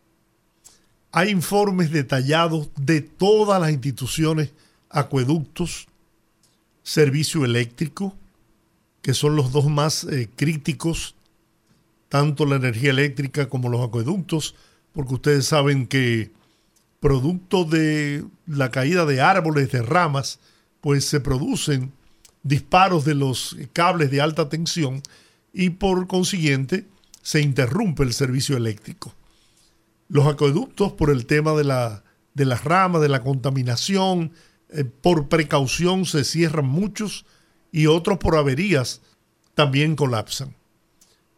hay 1.12 1.30
informes 1.30 1.92
detallados 1.92 2.70
de 2.74 3.00
todas 3.00 3.60
las 3.60 3.70
instituciones, 3.70 4.52
acueductos, 4.90 5.86
servicio 6.82 7.44
eléctrico, 7.44 8.16
que 9.02 9.14
son 9.14 9.36
los 9.36 9.52
dos 9.52 9.66
más 9.66 10.02
eh, 10.02 10.28
críticos, 10.34 11.14
tanto 12.08 12.44
la 12.44 12.56
energía 12.56 12.90
eléctrica 12.90 13.48
como 13.48 13.68
los 13.68 13.86
acueductos, 13.86 14.56
porque 14.98 15.14
ustedes 15.14 15.46
saben 15.46 15.86
que 15.86 16.32
producto 16.98 17.62
de 17.62 18.24
la 18.48 18.72
caída 18.72 19.06
de 19.06 19.20
árboles, 19.20 19.70
de 19.70 19.80
ramas, 19.80 20.40
pues 20.80 21.04
se 21.04 21.20
producen 21.20 21.92
disparos 22.42 23.04
de 23.04 23.14
los 23.14 23.56
cables 23.72 24.10
de 24.10 24.20
alta 24.20 24.48
tensión 24.48 25.00
y 25.52 25.70
por 25.70 26.08
consiguiente 26.08 26.88
se 27.22 27.40
interrumpe 27.40 28.02
el 28.02 28.12
servicio 28.12 28.56
eléctrico 28.56 29.14
los 30.08 30.26
acueductos 30.26 30.94
por 30.94 31.10
el 31.10 31.26
tema 31.26 31.52
de, 31.52 31.62
la, 31.62 32.02
de 32.34 32.44
las 32.44 32.64
ramas, 32.64 33.00
de 33.00 33.08
la 33.08 33.22
contaminación, 33.22 34.32
eh, 34.70 34.82
por 34.82 35.28
precaución 35.28 36.06
se 36.06 36.24
cierran 36.24 36.66
muchos 36.66 37.24
y 37.70 37.86
otros 37.86 38.18
por 38.18 38.34
averías 38.36 39.00
también 39.54 39.94
colapsan. 39.94 40.56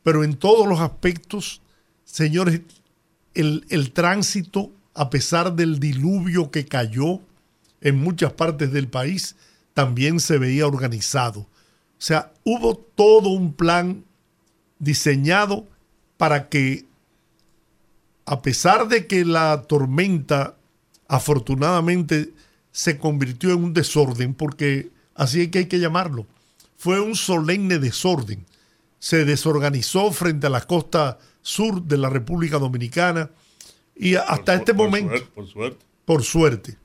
Pero 0.02 0.24
en 0.24 0.36
todos 0.36 0.66
los 0.66 0.80
aspectos, 0.80 1.60
señores, 2.06 2.62
el, 3.34 3.66
el 3.68 3.92
tránsito, 3.92 4.70
a 4.94 5.10
pesar 5.10 5.54
del 5.54 5.78
diluvio 5.80 6.50
que 6.50 6.66
cayó 6.66 7.20
en 7.80 7.98
muchas 7.98 8.32
partes 8.32 8.72
del 8.72 8.88
país, 8.88 9.36
también 9.74 10.20
se 10.20 10.38
veía 10.38 10.66
organizado. 10.66 11.40
O 11.40 12.02
sea, 12.02 12.32
hubo 12.44 12.76
todo 12.76 13.28
un 13.28 13.52
plan 13.52 14.04
diseñado 14.78 15.66
para 16.16 16.48
que 16.48 16.86
a 18.26 18.42
pesar 18.42 18.88
de 18.88 19.06
que 19.06 19.24
la 19.24 19.62
tormenta 19.62 20.56
afortunadamente 21.08 22.32
se 22.70 22.96
convirtió 22.98 23.50
en 23.52 23.64
un 23.64 23.74
desorden, 23.74 24.34
porque 24.34 24.90
así 25.14 25.40
es 25.40 25.48
que 25.48 25.58
hay 25.58 25.66
que 25.66 25.80
llamarlo, 25.80 26.26
fue 26.76 27.00
un 27.00 27.16
solemne 27.16 27.78
desorden. 27.78 28.46
Se 29.00 29.24
desorganizó 29.24 30.12
frente 30.12 30.46
a 30.46 30.50
la 30.50 30.60
costa 30.60 31.18
sur 31.42 31.82
de 31.82 31.98
la 31.98 32.08
República 32.08 32.58
Dominicana 32.58 33.30
y 33.94 34.14
hasta 34.14 34.54
este 34.54 34.72
momento, 34.72 35.14
por 35.34 35.46
suerte. 35.46 35.84
por 36.04 36.22
suerte, 36.22 36.78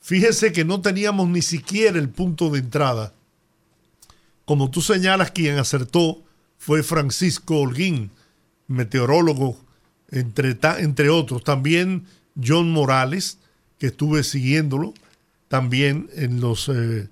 fíjese 0.00 0.52
que 0.52 0.64
no 0.64 0.80
teníamos 0.80 1.28
ni 1.28 1.42
siquiera 1.42 1.98
el 1.98 2.08
punto 2.08 2.50
de 2.50 2.60
entrada. 2.60 3.12
Como 4.44 4.70
tú 4.70 4.80
señalas, 4.80 5.32
quien 5.32 5.58
acertó 5.58 6.22
fue 6.58 6.82
Francisco 6.82 7.60
Holguín, 7.60 8.10
meteorólogo 8.68 9.58
entre, 10.10 10.56
entre 10.78 11.10
otros. 11.10 11.44
También 11.44 12.06
John 12.42 12.70
Morales, 12.70 13.38
que 13.78 13.88
estuve 13.88 14.22
siguiéndolo, 14.24 14.94
también 15.48 16.08
en 16.14 16.40
los 16.40 16.68
eh, 16.68 17.08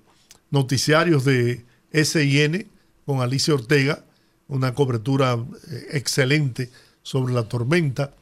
noticiarios 0.49 1.25
de 1.25 1.65
SIN 1.91 2.67
con 3.05 3.21
Alicia 3.21 3.53
Ortega, 3.53 4.03
una 4.47 4.73
cobertura 4.73 5.33
eh, 5.33 5.87
excelente 5.91 6.71
sobre 7.03 7.33
la 7.33 7.43
tormenta. 7.43 8.13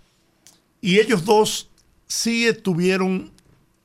Y 0.82 1.00
ellos 1.00 1.26
dos 1.26 1.70
sí 2.08 2.46
estuvieron 2.46 3.32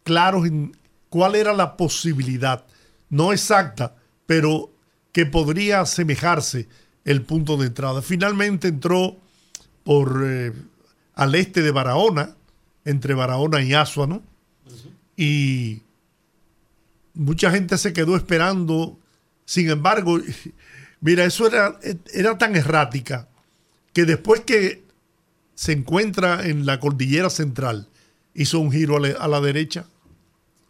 claros 0.03 0.47
en 0.47 0.77
cuál 1.09 1.35
era 1.35 1.53
la 1.53 1.77
posibilidad, 1.77 2.65
no 3.11 3.33
exacta, 3.33 3.97
pero 4.27 4.71
que 5.13 5.27
podría 5.27 5.81
asemejarse 5.81 6.69
el 7.05 7.23
punto 7.23 7.57
de 7.57 7.67
entrada. 7.67 8.03
Finalmente 8.03 8.69
entró 8.69 9.17
por 9.85 10.23
eh, 10.25 10.53
al 11.15 11.35
este 11.35 11.63
de 11.63 11.71
Barahona, 11.71 12.37
entre 12.85 13.15
Barahona 13.15 13.63
y 13.63 13.75
Azuano, 13.75 14.23
y 15.17 15.83
mucha 17.15 17.51
gente 17.51 17.77
se 17.79 17.93
quedó 17.93 18.17
esperando. 18.17 18.99
Sin 19.45 19.71
embargo, 19.71 20.21
mira, 21.01 21.25
eso 21.25 21.47
era, 21.47 21.79
era 22.13 22.39
tan 22.39 22.57
errática 22.57 23.29
que 23.93 24.05
después 24.05 24.43
que 24.43 24.85
se 25.55 25.73
encuentra 25.73 26.47
en 26.47 26.67
la 26.67 26.79
cordillera 26.79 27.31
central, 27.31 27.89
hizo 28.33 28.61
un 28.61 28.71
giro 28.71 28.97
a 28.97 29.29
la, 29.29 29.41
derecha. 29.41 29.87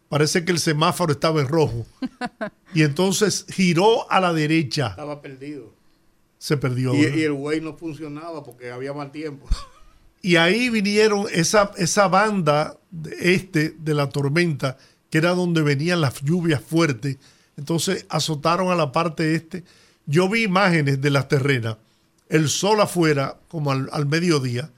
Parece 0.07 0.43
que 0.43 0.51
el 0.51 0.59
semáforo 0.59 1.11
estaba 1.11 1.41
en 1.41 1.47
rojo. 1.47 1.85
Y 2.73 2.83
entonces 2.83 3.47
giró 3.49 4.09
a 4.11 4.19
la 4.19 4.31
derecha. 4.31 4.89
Estaba 4.89 5.23
perdido. 5.23 5.73
Se 6.37 6.55
perdió. 6.55 6.93
Y, 6.93 6.99
y 6.99 7.23
el 7.23 7.33
güey 7.33 7.61
no 7.61 7.75
funcionaba 7.75 8.43
porque 8.43 8.69
había 8.71 8.93
mal 8.93 9.11
tiempo. 9.11 9.47
Y 10.21 10.35
ahí 10.35 10.69
vinieron 10.69 11.27
esa, 11.31 11.71
esa 11.77 12.09
banda 12.09 12.77
este 13.21 13.69
de 13.69 13.93
la 13.93 14.09
tormenta, 14.09 14.77
que 15.09 15.17
era 15.17 15.33
donde 15.33 15.61
venían 15.61 16.01
las 16.01 16.21
lluvias 16.21 16.61
fuertes. 16.61 17.17
Entonces 17.55 18.05
azotaron 18.09 18.69
a 18.69 18.75
la 18.75 18.91
parte 18.91 19.33
este. 19.33 19.63
Yo 20.09 20.27
vi 20.27 20.41
imágenes 20.41 21.01
de 21.01 21.11
las 21.11 21.27
terrenas, 21.27 21.77
el 22.29 22.49
sol 22.49 22.81
afuera, 22.81 23.37
como 23.47 23.69
al, 23.69 24.05
mediodía, 24.07 24.71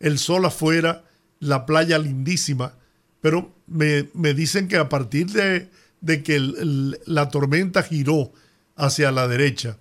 el 0.00 0.18
sol 0.18 0.46
afuera, 0.46 1.04
la 1.40 1.66
playa 1.66 1.98
lindísima, 1.98 2.72
pero 3.20 3.52
me, 3.66 4.04
dicen 4.32 4.66
que 4.66 4.78
a 4.78 4.88
partir 4.88 5.26
de, 5.26 5.68
que 6.22 6.40
la 7.04 7.28
tormenta 7.28 7.82
giró 7.82 8.32
hacia 8.76 9.12
la 9.12 9.28
derecha, 9.28 9.76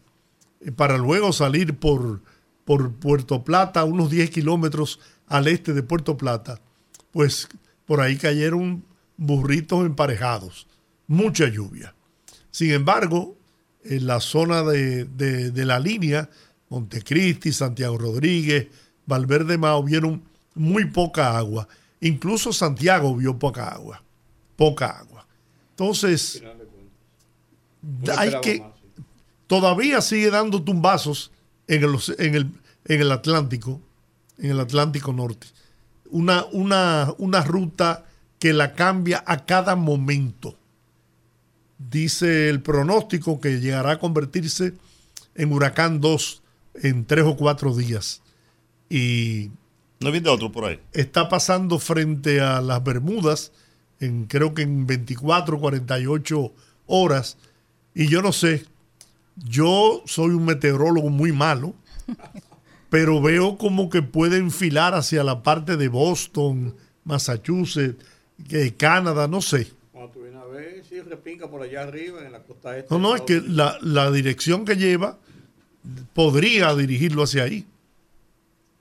eh, 0.59 0.73
para 0.73 0.97
luego 0.97 1.31
salir 1.31 1.77
por, 1.77 2.19
por 2.65 2.91
Puerto 2.91 3.45
Plata, 3.45 3.85
unos 3.85 4.09
10 4.09 4.29
kilómetros 4.29 4.99
al 5.27 5.47
este 5.47 5.71
de 5.71 5.83
Puerto 5.83 6.17
Plata, 6.17 6.59
pues 7.13 7.47
por 7.85 8.01
ahí 8.01 8.17
cayeron 8.17 8.83
burritos 9.15 9.85
emparejados, 9.85 10.67
mucha 11.07 11.47
lluvia. 11.47 11.95
Sin 12.51 12.71
embargo, 12.71 13.36
en 13.83 14.07
la 14.07 14.19
zona 14.19 14.63
de, 14.63 15.51
la 15.65 15.79
línea, 15.79 16.29
Montecristi, 16.69 17.51
Santiago 17.53 17.97
Rodríguez, 17.97 18.67
Valverde 19.05 19.57
Mao, 19.57 19.83
vieron 19.83 20.23
muy 20.55 20.85
poca 20.85 21.37
agua. 21.37 21.67
Incluso 22.01 22.53
Santiago 22.53 23.15
vio 23.15 23.39
poca 23.39 23.69
agua, 23.69 24.03
poca 24.55 24.87
agua. 24.87 25.25
Entonces, 25.71 26.43
hay 28.17 28.33
que, 28.41 28.63
todavía 29.47 30.01
sigue 30.01 30.29
dando 30.29 30.61
tumbazos 30.61 31.31
en 31.67 31.83
el, 31.83 31.95
en 32.17 32.35
el, 32.35 32.51
en 32.85 33.01
el 33.01 33.11
Atlántico, 33.11 33.81
en 34.37 34.51
el 34.51 34.59
Atlántico 34.59 35.13
Norte. 35.13 35.47
Una, 36.09 36.45
una, 36.51 37.13
una 37.17 37.43
ruta 37.43 38.05
que 38.39 38.53
la 38.53 38.73
cambia 38.73 39.23
a 39.25 39.45
cada 39.45 39.75
momento. 39.75 40.57
Dice 41.77 42.49
el 42.49 42.61
pronóstico 42.61 43.39
que 43.39 43.59
llegará 43.59 43.91
a 43.91 43.99
convertirse 43.99 44.73
en 45.35 45.51
huracán 45.51 46.01
2 46.01 46.41
en 46.83 47.05
tres 47.05 47.25
o 47.25 47.35
cuatro 47.35 47.75
días. 47.75 48.21
Y. 48.89 49.51
¿No 49.99 50.11
viene 50.11 50.29
otro 50.29 50.51
por 50.51 50.65
ahí? 50.65 50.79
Está 50.93 51.27
pasando 51.27 51.79
frente 51.79 52.39
a 52.39 52.61
las 52.61 52.83
Bermudas, 52.83 53.51
en, 53.99 54.25
creo 54.25 54.53
que 54.53 54.61
en 54.61 54.85
24, 54.85 55.59
48 55.59 56.53
horas 56.85 57.37
Y 57.95 58.07
yo 58.07 58.21
no 58.21 58.31
sé, 58.31 58.65
yo 59.35 60.03
soy 60.05 60.29
un 60.35 60.45
meteorólogo 60.45 61.09
muy 61.09 61.31
malo, 61.31 61.73
pero 62.91 63.21
veo 63.21 63.57
como 63.57 63.89
que 63.89 64.03
puede 64.03 64.37
enfilar 64.37 64.93
hacia 64.93 65.23
la 65.23 65.41
parte 65.41 65.77
de 65.77 65.87
Boston, 65.87 66.75
Massachusetts, 67.03 68.03
que 68.47 68.75
Canadá, 68.75 69.27
no 69.27 69.41
sé. 69.41 69.67
Sí, 70.87 71.01
repinca 71.01 71.49
por 71.49 71.61
allá 71.61 71.83
arriba 71.83 72.25
en 72.25 72.31
la 72.31 72.39
costa 72.43 72.77
este. 72.77 72.93
No, 72.93 72.99
no, 72.99 73.15
es 73.15 73.21
que 73.21 73.41
la, 73.45 73.77
la 73.81 74.11
dirección 74.11 74.65
que 74.65 74.75
lleva 74.75 75.17
podría 76.13 76.73
dirigirlo 76.75 77.23
hacia 77.23 77.43
ahí. 77.43 77.65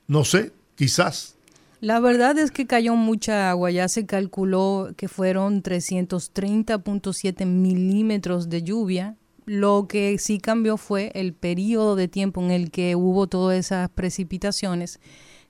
No 0.09 0.25
sé, 0.25 0.53
quizás. 0.77 1.35
La 1.81 2.01
verdad 2.01 2.39
es 2.39 2.51
que 2.51 2.67
cayó 2.67 2.95
mucha 2.95 3.51
agua, 3.51 3.71
ya 3.71 3.89
se 3.89 4.07
calculó 4.07 4.91
que 4.97 5.09
fueron 5.09 5.63
330.7 5.63 7.47
milímetros 7.47 8.49
de 8.49 8.63
lluvia. 8.63 9.17
Lo 9.45 9.87
que 9.89 10.19
sí 10.19 10.39
cambió 10.39 10.77
fue 10.77 11.13
el 11.15 11.33
periodo 11.33 11.95
de 11.95 12.09
tiempo 12.09 12.41
en 12.43 12.51
el 12.51 12.71
que 12.71 12.97
hubo 12.97 13.27
todas 13.27 13.59
esas 13.59 13.89
precipitaciones 13.91 14.99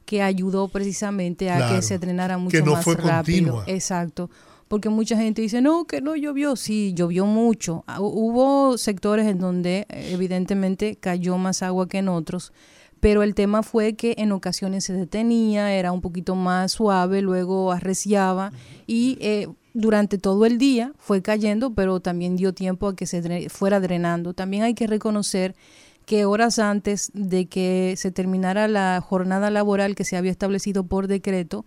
que 0.04 0.22
ayudó 0.22 0.68
precisamente 0.68 1.50
a 1.50 1.56
Claro, 1.56 1.76
que 1.76 1.82
se 1.82 1.98
drenara 1.98 2.38
mucho 2.38 2.56
que 2.56 2.62
no 2.62 2.72
más 2.72 2.84
fue 2.84 2.94
rápido. 2.96 3.54
continua. 3.54 3.64
Exacto. 3.66 4.30
Porque 4.68 4.88
mucha 4.88 5.16
gente 5.16 5.42
dice, 5.42 5.60
no, 5.60 5.84
que 5.84 6.00
no 6.00 6.16
llovió. 6.16 6.56
Sí, 6.56 6.92
llovió 6.94 7.24
mucho. 7.26 7.84
Ah, 7.86 8.00
hu- 8.00 8.10
Hubo 8.12 8.76
sectores 8.78 9.26
en 9.26 9.38
donde 9.38 9.86
eh, 9.88 10.10
evidentemente 10.12 10.96
cayó 10.96 11.38
más 11.38 11.62
agua 11.62 11.88
que 11.88 11.98
en 11.98 12.08
otros, 12.08 12.52
pero 12.98 13.22
el 13.22 13.34
tema 13.34 13.62
fue 13.62 13.94
que 13.94 14.14
en 14.18 14.32
ocasiones 14.32 14.84
se 14.84 14.92
detenía, 14.92 15.72
era 15.72 15.92
un 15.92 16.00
poquito 16.00 16.34
más 16.34 16.72
suave, 16.72 17.22
luego 17.22 17.70
arreciaba 17.70 18.50
y 18.88 19.18
eh, 19.20 19.46
durante 19.74 20.18
todo 20.18 20.46
el 20.46 20.58
día 20.58 20.92
fue 20.98 21.22
cayendo, 21.22 21.72
pero 21.74 22.00
también 22.00 22.34
dio 22.36 22.52
tiempo 22.54 22.88
a 22.88 22.96
que 22.96 23.06
se 23.06 23.22
dre- 23.22 23.48
fuera 23.50 23.78
drenando. 23.78 24.32
También 24.34 24.62
hay 24.64 24.74
que 24.74 24.86
reconocer 24.88 25.54
que 26.06 26.24
horas 26.24 26.58
antes 26.58 27.10
de 27.14 27.46
que 27.46 27.94
se 27.96 28.10
terminara 28.10 28.66
la 28.68 29.00
jornada 29.06 29.50
laboral 29.50 29.94
que 29.94 30.04
se 30.04 30.16
había 30.16 30.30
establecido 30.30 30.86
por 30.86 31.06
decreto, 31.06 31.64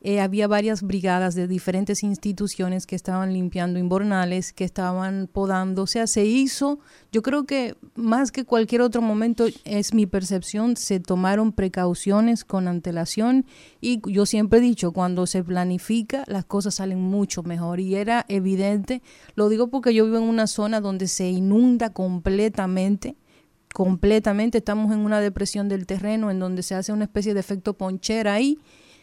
eh, 0.00 0.20
había 0.20 0.46
varias 0.46 0.82
brigadas 0.82 1.34
de 1.34 1.48
diferentes 1.48 2.04
instituciones 2.04 2.86
que 2.86 2.94
estaban 2.94 3.32
limpiando 3.32 3.80
inbornales, 3.80 4.52
que 4.52 4.62
estaban 4.64 5.28
podando. 5.32 5.82
O 5.82 5.86
sea, 5.88 6.06
se 6.06 6.24
hizo, 6.24 6.78
yo 7.10 7.20
creo 7.22 7.46
que 7.46 7.74
más 7.96 8.30
que 8.30 8.44
cualquier 8.44 8.82
otro 8.82 9.02
momento, 9.02 9.46
es 9.64 9.94
mi 9.94 10.06
percepción, 10.06 10.76
se 10.76 11.00
tomaron 11.00 11.50
precauciones 11.52 12.44
con 12.44 12.68
antelación 12.68 13.44
y 13.80 14.00
yo 14.08 14.24
siempre 14.24 14.60
he 14.60 14.62
dicho, 14.62 14.92
cuando 14.92 15.26
se 15.26 15.42
planifica, 15.42 16.22
las 16.28 16.44
cosas 16.44 16.76
salen 16.76 17.00
mucho 17.00 17.42
mejor. 17.42 17.80
Y 17.80 17.96
era 17.96 18.24
evidente, 18.28 19.02
lo 19.34 19.48
digo 19.48 19.68
porque 19.68 19.92
yo 19.92 20.04
vivo 20.04 20.18
en 20.18 20.24
una 20.24 20.46
zona 20.46 20.80
donde 20.80 21.08
se 21.08 21.28
inunda 21.28 21.92
completamente 21.92 23.16
completamente. 23.74 24.58
Estamos 24.58 24.92
en 24.92 25.00
una 25.00 25.20
depresión 25.20 25.68
del 25.68 25.86
terreno 25.86 26.30
en 26.30 26.38
donde 26.38 26.62
se 26.62 26.74
hace 26.74 26.92
una 26.92 27.04
especie 27.04 27.34
de 27.34 27.40
efecto 27.40 27.74
ponchera 27.74 28.34
ahí. 28.34 28.58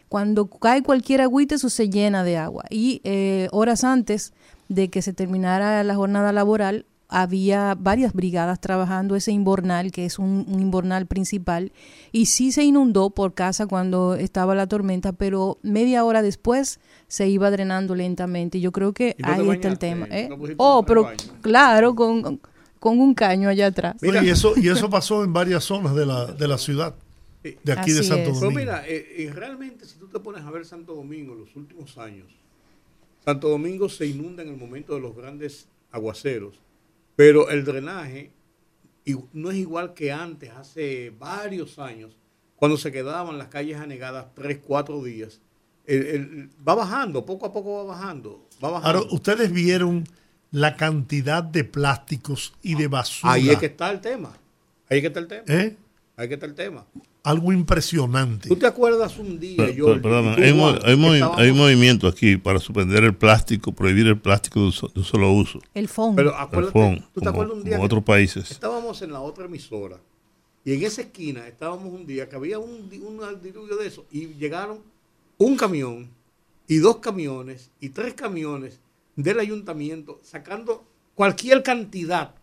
Cuando 0.09 0.47
cae 0.47 0.83
cualquier 0.83 1.21
agüita, 1.21 1.55
eso 1.55 1.69
se 1.69 1.89
llena 1.89 2.23
de 2.23 2.37
agua. 2.37 2.63
Y 2.69 3.01
eh, 3.03 3.47
horas 3.51 3.83
antes 3.83 4.33
de 4.69 4.89
que 4.89 5.01
se 5.01 5.13
terminara 5.13 5.83
la 5.83 5.95
jornada 5.95 6.31
laboral, 6.31 6.85
había 7.07 7.75
varias 7.79 8.13
brigadas 8.13 8.59
trabajando 8.59 9.15
ese 9.15 9.31
inbornal, 9.31 9.91
que 9.91 10.05
es 10.05 10.17
un, 10.17 10.43
un 10.47 10.59
inbornal 10.59 11.05
principal, 11.05 11.71
y 12.11 12.25
sí 12.25 12.51
se 12.51 12.63
inundó 12.63 13.11
por 13.11 13.33
casa 13.35 13.67
cuando 13.67 14.15
estaba 14.15 14.55
la 14.55 14.65
tormenta, 14.67 15.11
pero 15.13 15.59
media 15.61 16.03
hora 16.03 16.23
después 16.23 16.79
se 17.07 17.27
iba 17.27 17.51
drenando 17.51 17.93
lentamente. 17.93 18.57
Y 18.57 18.61
yo 18.61 18.71
creo 18.71 18.93
que 18.93 19.15
¿Y 19.19 19.21
no 19.21 19.35
te 19.35 19.41
ahí 19.41 19.49
está 19.51 19.67
el 19.67 19.77
tema. 19.79 20.07
¿eh? 20.09 20.27
¿No 20.29 20.37
pusiste 20.37 20.55
Oh, 20.57 20.83
pero 20.85 21.03
baño? 21.03 21.17
claro, 21.41 21.95
con, 21.95 22.39
con 22.79 22.99
un 22.99 23.13
caño 23.13 23.49
allá 23.49 23.67
atrás. 23.67 23.95
Mira. 24.01 24.23
y, 24.23 24.29
eso, 24.29 24.53
y 24.55 24.69
eso 24.69 24.89
pasó 24.89 25.23
en 25.23 25.31
varias 25.31 25.63
zonas 25.63 25.93
de 25.95 26.07
la, 26.07 26.25
de 26.25 26.47
la 26.47 26.57
ciudad, 26.57 26.95
de 27.63 27.71
aquí 27.73 27.91
de 27.91 28.03
Santo 28.03 28.29
es. 28.31 28.39
Pero 28.39 28.51
Domingo. 28.51 28.59
mira, 28.59 28.87
eh, 28.87 29.23
eh, 29.25 29.31
realmente 29.33 29.85
si 29.85 29.97
tú 29.99 30.07
te 30.07 30.19
pones 30.19 30.43
a 30.43 30.51
ver 30.51 30.65
Santo 30.65 30.93
Domingo 30.95 31.33
en 31.33 31.39
los 31.41 31.55
últimos 31.55 31.97
años, 31.97 32.27
Santo 33.23 33.49
Domingo 33.49 33.89
se 33.89 34.05
inunda 34.05 34.43
en 34.43 34.49
el 34.49 34.57
momento 34.57 34.93
de 34.95 35.01
los 35.01 35.15
grandes 35.15 35.67
aguaceros, 35.91 36.59
pero 37.15 37.49
el 37.49 37.63
drenaje 37.65 38.31
y- 39.05 39.15
no 39.33 39.51
es 39.51 39.57
igual 39.57 39.93
que 39.93 40.11
antes, 40.11 40.49
hace 40.51 41.11
varios 41.17 41.77
años, 41.79 42.17
cuando 42.55 42.77
se 42.77 42.91
quedaban 42.91 43.37
las 43.37 43.47
calles 43.49 43.77
anegadas 43.77 44.27
tres, 44.35 44.59
cuatro 44.65 45.03
días. 45.03 45.41
El- 45.85 46.05
el- 46.07 46.49
va 46.67 46.73
bajando, 46.75 47.25
poco 47.25 47.45
a 47.45 47.53
poco 47.53 47.75
va 47.85 47.93
bajando, 47.95 48.47
va 48.63 48.71
bajando. 48.71 48.99
Ahora, 48.99 49.11
ustedes 49.13 49.51
vieron 49.51 50.03
la 50.51 50.75
cantidad 50.75 51.43
de 51.43 51.63
plásticos 51.63 52.53
y 52.63 52.75
de 52.75 52.87
basura. 52.87 53.33
Ahí 53.33 53.49
es 53.49 53.59
que 53.59 53.67
está 53.67 53.91
el 53.91 54.01
tema. 54.01 54.35
Ahí 54.89 54.97
es 54.97 55.01
que 55.01 55.07
está 55.07 55.19
el 55.19 55.27
tema. 55.27 55.43
¿Eh? 55.47 55.75
Ahí 56.17 56.23
es 56.25 56.27
que 56.29 56.33
está 56.35 56.45
el 56.47 56.55
tema. 56.55 56.85
Algo 57.25 57.51
impresionante. 57.51 58.47
¿Tú 58.49 58.55
te 58.55 58.67
acuerdas 58.67 59.17
un 59.17 59.39
día, 59.39 59.57
Pero- 59.57 60.01
perdona, 60.01 60.35
hay, 60.35 60.53
mo- 60.53 60.69
Juan, 60.69 60.75
hay 60.83 60.95
que 60.95 61.01
movi- 61.01 61.13
estábamos- 61.15 61.39
hay 61.39 61.51
movimiento 61.51 62.07
aquí 62.07 62.37
para 62.37 62.59
suspender 62.59 63.03
el 63.03 63.15
plástico, 63.15 63.71
prohibir 63.73 64.07
el 64.07 64.19
plástico 64.19 64.59
de, 64.59 64.65
un 64.67 64.71
so- 64.71 64.87
de 64.87 64.99
un 64.99 65.05
solo 65.05 65.31
uso. 65.31 65.59
El 65.73 65.87
fondo. 65.87 66.15
Pero 66.17 66.29
El 66.29 66.35
acuérdate, 66.41 66.71
FON, 66.71 66.99
¿tú 66.99 67.19
te 67.19 67.25
como, 67.25 67.29
acuerdas 67.31 67.57
un 67.57 67.63
día 67.63 67.73
como 67.77 67.81
que 67.83 67.85
otros 67.85 68.03
países. 68.03 68.51
estábamos 68.51 69.01
en 69.01 69.11
la 69.11 69.19
otra 69.21 69.45
emisora 69.45 69.99
y 70.63 70.73
en 70.73 70.83
esa 70.83 71.01
esquina 71.01 71.47
estábamos 71.47 71.91
un 71.93 72.05
día 72.05 72.29
que 72.29 72.35
había 72.35 72.59
un, 72.59 72.71
un 72.71 73.41
diluvio 73.41 73.75
de 73.77 73.87
eso 73.87 74.05
y 74.11 74.27
llegaron 74.35 74.79
un 75.37 75.57
camión 75.57 76.09
y 76.67 76.77
dos 76.77 76.97
camiones 76.97 77.71
y 77.79 77.89
tres 77.89 78.13
camiones 78.13 78.79
del 79.15 79.39
ayuntamiento 79.39 80.19
sacando 80.23 80.83
cualquier 81.15 81.63
cantidad 81.63 82.35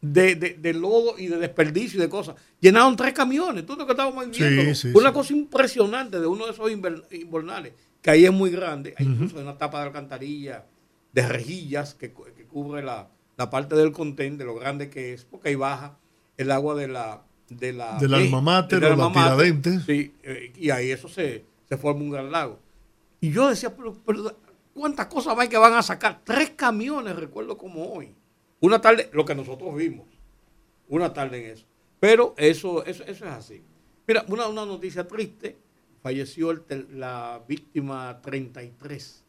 de, 0.00 0.34
de- 0.36 0.54
de 0.54 0.74
lodo 0.74 1.18
y 1.18 1.26
de 1.26 1.38
desperdicio 1.38 1.98
y 1.98 2.02
de 2.02 2.08
cosas. 2.08 2.36
Llenaron 2.60 2.94
tres 2.96 3.12
camiones, 3.12 3.66
todo 3.66 3.78
lo 3.78 3.86
que 3.86 3.92
estábamos 3.92 4.28
viendo. 4.30 4.62
Sí, 4.62 4.74
sí, 4.74 4.88
Una 4.94 5.08
sí. 5.08 5.14
cosa 5.14 5.32
impresionante 5.34 6.20
de 6.20 6.26
uno 6.26 6.46
de 6.46 6.52
esos 6.52 6.70
inver- 6.70 7.04
invernales, 7.10 7.72
que 8.00 8.10
ahí 8.10 8.24
es 8.24 8.32
muy 8.32 8.50
grande, 8.50 8.94
hay 8.96 9.06
incluso 9.06 9.38
una 9.40 9.58
tapa 9.58 9.80
de 9.80 9.86
alcantarilla 9.88 10.66
de 11.12 11.26
rejillas 11.26 11.94
que, 11.94 12.12
que 12.12 12.44
cubre 12.44 12.82
la, 12.82 13.08
la 13.36 13.50
parte 13.50 13.74
del 13.74 13.90
contén, 13.92 14.38
de 14.38 14.44
lo 14.44 14.54
grande 14.54 14.88
que 14.90 15.14
es, 15.14 15.24
porque 15.24 15.48
ahí 15.48 15.54
baja 15.56 15.98
el 16.36 16.50
agua 16.50 16.74
de 16.74 16.88
la... 16.88 17.22
De 17.48 17.72
la 17.72 17.96
Del 17.98 18.12
alma 18.12 18.42
mater 18.42 18.78
del 18.78 18.92
o 18.92 18.96
la. 18.96 19.10
Tiradentes. 19.12 19.82
Sí, 19.86 20.12
eh, 20.22 20.52
y 20.58 20.68
ahí 20.68 20.90
eso 20.90 21.08
se, 21.08 21.46
se 21.66 21.76
forma 21.78 22.02
un 22.02 22.10
gran 22.10 22.30
lago. 22.30 22.58
Y 23.22 23.30
yo 23.32 23.48
decía, 23.48 23.74
pero, 23.74 23.96
pero 24.04 24.36
¿cuántas 24.74 25.06
cosas 25.06 25.34
más 25.34 25.48
que 25.48 25.56
van 25.56 25.72
a 25.72 25.82
sacar? 25.82 26.20
Tres 26.24 26.50
camiones, 26.50 27.16
recuerdo 27.16 27.56
como 27.56 27.90
hoy. 27.94 28.14
Una 28.60 28.80
tarde, 28.80 29.08
lo 29.12 29.24
que 29.24 29.34
nosotros 29.34 29.74
vimos, 29.76 30.06
una 30.88 31.12
tarde 31.12 31.44
en 31.44 31.52
eso. 31.52 31.66
Pero 32.00 32.34
eso, 32.36 32.84
eso, 32.84 33.04
eso 33.04 33.24
es 33.24 33.30
así. 33.30 33.62
Mira, 34.06 34.24
una, 34.28 34.46
una 34.48 34.64
noticia 34.64 35.06
triste, 35.06 35.56
falleció 36.02 36.50
el 36.50 36.62
la 36.98 37.42
víctima 37.48 38.20
33 38.22 39.24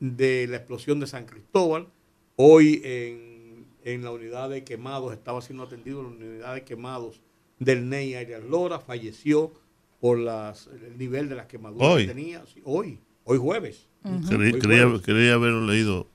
de 0.00 0.46
la 0.48 0.56
explosión 0.56 1.00
de 1.00 1.06
San 1.06 1.26
Cristóbal. 1.26 1.88
Hoy 2.36 2.80
en, 2.84 3.66
en 3.84 4.02
la 4.04 4.10
unidad 4.12 4.50
de 4.50 4.64
quemados, 4.64 5.12
estaba 5.12 5.40
siendo 5.40 5.64
atendido 5.64 6.00
en 6.00 6.04
la 6.20 6.26
unidad 6.26 6.54
de 6.54 6.64
quemados 6.64 7.20
del 7.58 7.88
NEI 7.88 8.14
Arias 8.16 8.44
Lora, 8.44 8.80
falleció 8.80 9.52
por 10.00 10.18
las, 10.18 10.66
el 10.68 10.98
nivel 10.98 11.28
de 11.28 11.34
las 11.36 11.46
quemaduras 11.46 11.88
Hoy. 11.88 12.02
que 12.06 12.12
tenía. 12.14 12.44
Sí, 12.46 12.60
hoy, 12.64 12.98
hoy 13.24 13.38
jueves. 13.38 13.88
Creí- 14.28 14.52
Hoy 14.54 14.60
jueves. 14.60 15.02
creía 15.02 15.34
haberlo 15.34 15.66
leído. 15.66 16.06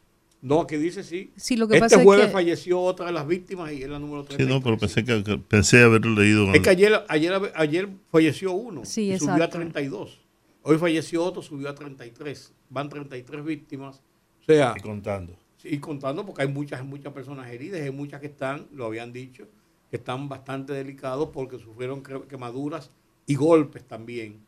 No, 0.41 0.61
aquí 0.61 0.75
dice 0.77 1.03
sí. 1.03 1.31
Sí, 1.35 1.55
lo 1.55 1.67
que 1.67 1.75
este 1.75 1.85
pasa 1.85 1.97
es 1.97 2.03
jueves 2.03 2.25
que- 2.27 2.31
falleció 2.31 2.81
otra 2.81 3.05
de 3.05 3.11
las 3.11 3.27
víctimas 3.27 3.71
y 3.73 3.83
es 3.83 3.89
la 3.89 3.99
número 3.99 4.23
Sí, 4.23 4.29
33. 4.29 4.49
no, 4.55 4.63
pero 4.63 4.77
pensé 4.77 5.03
que, 5.05 5.23
que- 5.23 5.37
pensé 5.37 5.83
haberlo 5.83 6.15
leído. 6.19 6.51
Es 6.53 6.61
que 6.61 6.69
ayer, 6.71 6.93
ayer, 7.09 7.51
ayer 7.55 7.89
falleció 8.11 8.51
uno 8.53 8.83
Sí, 8.83 9.11
y 9.11 9.19
subió 9.19 9.33
a 9.33 9.35
exacto. 9.37 9.57
32. 9.57 10.19
Hoy 10.63 10.77
falleció 10.77 11.23
otro, 11.23 11.41
subió 11.43 11.69
a 11.69 11.75
33. 11.75 12.53
Van 12.69 12.89
33 12.89 13.43
víctimas. 13.45 14.01
O 14.41 14.43
sea, 14.43 14.73
Y 14.75 14.81
contando. 14.81 15.35
y 15.63 15.77
contando 15.77 16.25
porque 16.25 16.41
hay 16.41 16.47
muchas, 16.47 16.83
muchas 16.83 17.13
personas 17.13 17.51
heridas, 17.51 17.81
hay 17.81 17.91
muchas 17.91 18.19
que 18.19 18.27
están, 18.27 18.65
lo 18.73 18.85
habían 18.85 19.13
dicho, 19.13 19.47
que 19.91 19.97
están 19.97 20.27
bastante 20.27 20.73
delicados 20.73 21.29
porque 21.31 21.59
sufrieron 21.59 22.01
quemaduras 22.27 22.89
y 23.27 23.35
golpes 23.35 23.83
también, 23.87 24.39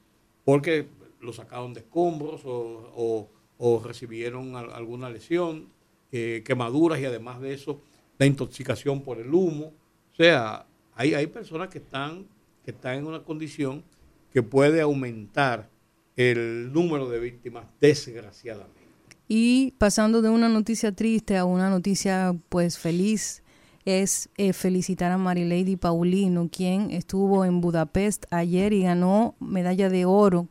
porque 0.43 0.87
lo 1.21 1.33
sacaron 1.33 1.73
de 1.75 1.81
escombros 1.81 2.41
o, 2.45 2.91
o- 2.95 3.29
o 3.59 3.83
recibieron 3.85 4.55
al- 4.55 4.71
alguna 4.73 5.09
lesión, 5.11 5.67
eh, 6.15 6.43
quemaduras 6.45 6.99
y 6.99 7.05
además 7.05 7.41
de 7.41 7.55
eso, 7.55 7.81
la 8.19 8.27
intoxicación 8.27 9.01
por 9.01 9.17
el 9.19 9.33
humo. 9.33 9.73
O 10.11 10.15
sea, 10.15 10.67
hay, 10.93 11.15
hay 11.15 11.25
personas 11.25 11.69
que 11.69 11.79
están, 11.79 12.27
que 12.63 12.69
están 12.69 12.99
en 12.99 13.07
una 13.07 13.23
condición 13.23 13.83
que 14.31 14.43
puede 14.43 14.79
aumentar 14.79 15.71
el 16.15 16.71
número 16.71 17.09
de 17.09 17.19
víctimas, 17.19 17.65
desgraciadamente. 17.81 18.79
Y 19.27 19.71
pasando 19.79 20.21
de 20.21 20.29
una 20.29 20.49
noticia 20.49 20.91
triste 20.91 21.35
a 21.35 21.45
una 21.45 21.71
noticia 21.71 22.35
pues 22.49 22.77
feliz, 22.77 23.41
es 23.83 24.29
eh, 24.37 24.53
felicitar 24.53 25.11
a 25.11 25.17
Marilady 25.17 25.77
Paulino, 25.77 26.47
quien 26.51 26.91
estuvo 26.91 27.43
en 27.43 27.59
Budapest 27.59 28.25
ayer 28.29 28.71
y 28.71 28.83
ganó 28.83 29.35
medalla 29.39 29.89
de 29.89 30.05
oro, 30.05 30.47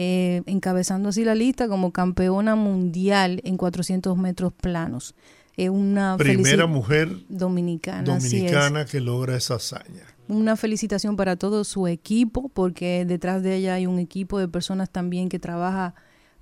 eh, 0.00 0.42
encabezando 0.46 1.08
así 1.08 1.24
la 1.24 1.34
lista 1.34 1.66
como 1.66 1.90
campeona 1.92 2.54
mundial 2.54 3.40
en 3.42 3.56
400 3.56 4.16
metros 4.16 4.52
planos. 4.52 5.16
eh, 5.56 5.70
una 5.70 6.16
Primera 6.16 6.66
mujer 6.66 7.08
dominicana, 7.28 8.16
es. 8.16 8.22
dominicana 8.22 8.84
que 8.84 9.00
logra 9.00 9.36
esa 9.36 9.56
hazaña. 9.56 10.04
Una 10.28 10.54
felicitación 10.54 11.16
para 11.16 11.34
todo 11.34 11.64
su 11.64 11.88
equipo, 11.88 12.48
porque 12.48 13.04
detrás 13.06 13.42
de 13.42 13.56
ella 13.56 13.74
hay 13.74 13.86
un 13.88 13.98
equipo 13.98 14.38
de 14.38 14.46
personas 14.46 14.88
también 14.88 15.28
que 15.28 15.40
trabaja, 15.40 15.96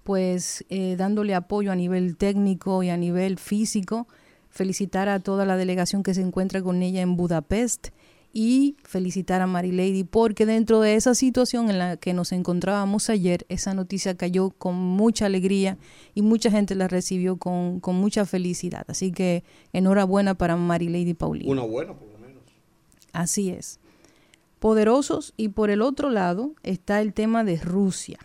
pues, 0.04 0.62
eh, 0.68 0.96
dándole 0.98 1.34
apoyo 1.34 1.72
a 1.72 1.76
nivel 1.76 2.18
técnico 2.18 2.82
y 2.82 2.90
a 2.90 2.98
nivel 2.98 3.38
físico. 3.38 4.06
Felicitar 4.50 5.08
a 5.08 5.20
toda 5.20 5.46
la 5.46 5.56
delegación 5.56 6.02
que 6.02 6.12
se 6.12 6.20
encuentra 6.20 6.60
con 6.60 6.82
ella 6.82 7.00
en 7.00 7.16
Budapest 7.16 7.88
y 8.32 8.76
felicitar 8.84 9.40
a 9.40 9.46
Mary 9.46 9.72
Lady 9.72 10.04
porque 10.04 10.44
dentro 10.46 10.80
de 10.80 10.94
esa 10.94 11.14
situación 11.14 11.70
en 11.70 11.78
la 11.78 11.96
que 11.96 12.12
nos 12.12 12.32
encontrábamos 12.32 13.08
ayer, 13.08 13.46
esa 13.48 13.72
noticia 13.72 14.16
cayó 14.16 14.50
con 14.50 14.74
mucha 14.74 15.26
alegría 15.26 15.78
y 16.14 16.22
mucha 16.22 16.50
gente 16.50 16.74
la 16.74 16.86
recibió 16.88 17.36
con, 17.38 17.80
con 17.80 17.96
mucha 17.96 18.26
felicidad. 18.26 18.84
Así 18.88 19.10
que 19.12 19.42
enhorabuena 19.72 20.34
para 20.34 20.56
Mary 20.56 20.88
Lady 20.88 21.14
Paulina. 21.14 21.50
Una 21.50 21.62
buena, 21.62 21.94
por 21.94 22.08
lo 22.08 22.18
menos. 22.18 22.42
Así 23.12 23.48
es. 23.50 23.80
Poderosos 24.58 25.32
y 25.36 25.48
por 25.48 25.70
el 25.70 25.80
otro 25.80 26.10
lado 26.10 26.54
está 26.62 27.00
el 27.00 27.12
tema 27.14 27.44
de 27.44 27.56
Rusia. 27.56 28.18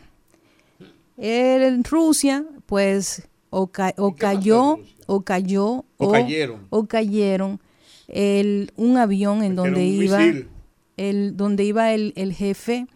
En 1.18 1.84
Rusia, 1.84 2.46
pues, 2.66 3.28
o, 3.50 3.68
ca- 3.68 3.94
o 3.98 4.10
¿Y 4.10 4.14
qué 4.16 4.22
pasó 4.22 4.32
en 4.32 4.38
cayó, 4.38 4.80
o 5.08 5.22
cayó, 5.22 5.86
O 5.98 6.12
cayeron. 6.12 6.68
o 6.70 6.86
cayeron 6.88 7.60
el, 8.08 8.72
un 8.76 8.98
avión 8.98 9.44
en 9.44 9.56
donde 9.56 9.84
iba, 9.86 10.24
el, 10.98 11.38
donde 11.38 11.64
iba 11.64 11.94
el, 11.94 12.14
el 12.16 12.34
jefe 12.34 12.88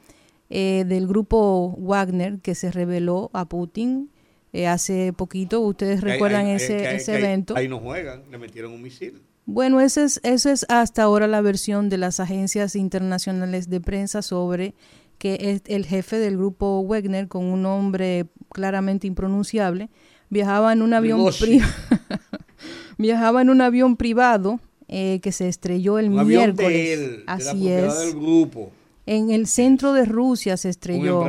eh, 0.50 0.86
del 0.88 1.08
grupo 1.08 1.76
Wagner 1.78 2.40
que 2.40 2.56
se 2.56 2.72
reveló 2.72 3.30
a 3.34 3.46
Putin 3.46 4.12
eh, 4.54 4.68
hace 4.68 5.12
poquito. 5.14 5.62
Ustedes 5.62 6.02
recuerdan 6.02 6.48
ese, 6.48 6.96
ese 6.96 7.18
evento. 7.18 7.56
Ahí 7.58 7.68
no 7.68 7.80
juegan, 7.80 8.24
le 8.30 8.38
metieron 8.38 8.72
un 8.72 8.82
misil. 8.82 9.22
Bueno, 9.46 9.80
esa 9.80 10.04
es, 10.04 10.20
esa 10.24 10.52
es 10.52 10.66
hasta 10.70 11.04
ahora 11.04 11.28
la 11.28 11.42
versión 11.42 11.90
de 11.90 11.98
las 11.98 12.20
agencias 12.20 12.76
internacionales 12.76 13.70
de 13.70 13.82
prensa 13.82 14.22
sobre 14.22 14.74
que 15.18 15.38
es 15.40 15.62
el 15.66 15.86
jefe 15.86 16.18
del 16.20 16.38
grupo 16.38 16.84
Wagner, 16.84 17.28
con 17.28 17.46
un 17.46 17.62
nombre 17.62 18.28
claramente 18.52 19.08
impronunciable, 19.08 19.90
viajaba 20.30 20.74
en 20.74 20.82
un 20.82 20.94
avión, 20.94 21.26
viajaba 22.98 23.42
en 23.42 23.50
un 23.50 23.62
avión 23.62 23.98
privado 23.98 24.60
eh, 24.88 25.20
que 25.22 25.32
se 25.32 25.48
estrelló 25.48 26.00
el 26.00 26.10
Un 26.10 26.20
avión 26.20 26.42
miércoles. 26.44 26.72
de 26.72 26.94
él, 26.94 27.00
de 27.18 27.24
la 27.26 27.34
Así 27.34 27.50
propiedad 27.50 27.88
es. 28.04 28.08
del 28.14 28.22
grupo. 28.22 28.72
En 29.06 29.30
el 29.32 29.48
centro 29.48 29.94
de 29.94 30.06
Rusia 30.06 30.58
se 30.58 30.70
estrelló. 30.70 31.28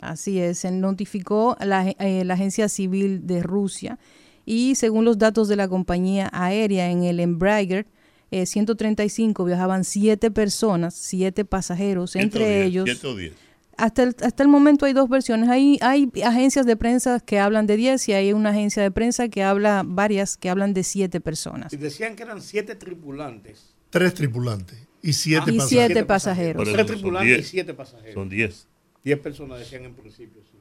Así 0.00 0.38
es, 0.38 0.58
se 0.60 0.70
notificó 0.70 1.56
la, 1.60 1.90
eh, 1.98 2.24
la 2.24 2.34
Agencia 2.34 2.68
Civil 2.68 3.26
de 3.26 3.42
Rusia 3.42 3.98
y 4.46 4.76
según 4.76 5.04
los 5.04 5.18
datos 5.18 5.48
de 5.48 5.56
la 5.56 5.66
compañía 5.68 6.30
aérea 6.32 6.90
en 6.90 7.02
el 7.02 7.18
Embraer 7.18 7.86
eh, 8.30 8.46
135 8.46 9.44
viajaban 9.44 9.84
siete 9.84 10.30
personas, 10.30 10.94
siete 10.94 11.44
pasajeros, 11.44 12.14
entre 12.14 12.44
110, 12.44 12.66
ellos. 12.66 12.84
110. 12.84 13.32
Hasta 13.78 14.02
el, 14.02 14.16
hasta 14.22 14.42
el 14.42 14.48
momento 14.48 14.86
hay 14.86 14.92
dos 14.92 15.08
versiones. 15.08 15.48
Hay, 15.48 15.78
hay 15.80 16.10
agencias 16.24 16.66
de 16.66 16.76
prensa 16.76 17.20
que 17.20 17.38
hablan 17.38 17.66
de 17.66 17.76
10 17.76 18.08
y 18.08 18.12
hay 18.12 18.32
una 18.32 18.50
agencia 18.50 18.82
de 18.82 18.90
prensa 18.90 19.28
que 19.28 19.42
habla, 19.44 19.82
varias 19.86 20.36
que 20.36 20.50
hablan 20.50 20.74
de 20.74 20.82
siete 20.82 21.20
personas. 21.20 21.72
Y 21.72 21.76
decían 21.76 22.16
que 22.16 22.24
eran 22.24 22.42
siete 22.42 22.74
tripulantes. 22.74 23.74
Tres 23.90 24.12
tripulantes 24.14 24.76
y 25.00 25.12
siete 25.12 25.44
Ah, 25.46 25.50
y 25.52 25.58
pasajeros. 25.58 25.68
siete 25.86 26.04
pasajeros. 26.04 26.56
Por 26.56 26.66
eso 26.68 26.72
Tres 26.76 26.86
son 26.88 26.96
tripulantes 26.96 27.30
y 27.30 27.34
10. 27.36 27.48
siete 27.48 27.74
pasajeros. 27.74 28.14
Son 28.14 28.28
10. 28.28 28.66
Diez 29.04 29.18
personas 29.20 29.58
decían 29.60 29.84
en 29.84 29.94
principio, 29.94 30.42
sí. 30.50 30.58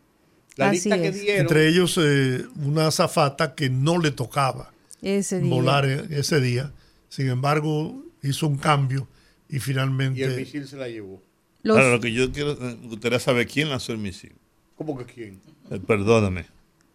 La 0.55 0.69
Así 0.69 0.75
lista 0.89 1.01
que 1.01 1.11
dieron. 1.11 1.41
Entre 1.41 1.67
ellos 1.67 1.99
eh, 2.01 2.45
una 2.63 2.87
azafata 2.87 3.55
que 3.55 3.69
no 3.69 3.97
le 3.99 4.11
tocaba 4.11 4.71
Ese 5.01 5.39
día. 5.41 5.49
volar 5.53 5.85
e- 5.85 6.05
ese 6.19 6.39
día. 6.39 6.71
Sin 7.09 7.27
embargo, 7.29 8.03
hizo 8.21 8.47
un 8.47 8.57
cambio 8.57 9.07
y 9.49 9.53
y 9.53 9.55
el 9.57 9.61
finalmente 9.61 10.27
misil 10.37 10.67
se 10.67 10.77
la 10.77 10.87
llevó. 10.87 11.21
Los- 11.67 11.77
Ahora, 11.77 11.91
lo 11.91 11.99
que 11.99 12.11
yo 12.13 12.31
quiero, 12.31 12.51
eh, 12.53 12.77
me 12.81 12.87
gustaría 12.87 13.19
saber 13.19 13.47
quién 13.47 13.69
lanzó 13.69 13.91
el 13.91 13.97
misil. 13.99 14.33
¿Cómo 14.75 14.97
que 14.97 15.05
quién? 15.05 15.41
Eh, 15.69 15.79
perdóname. 15.85 16.45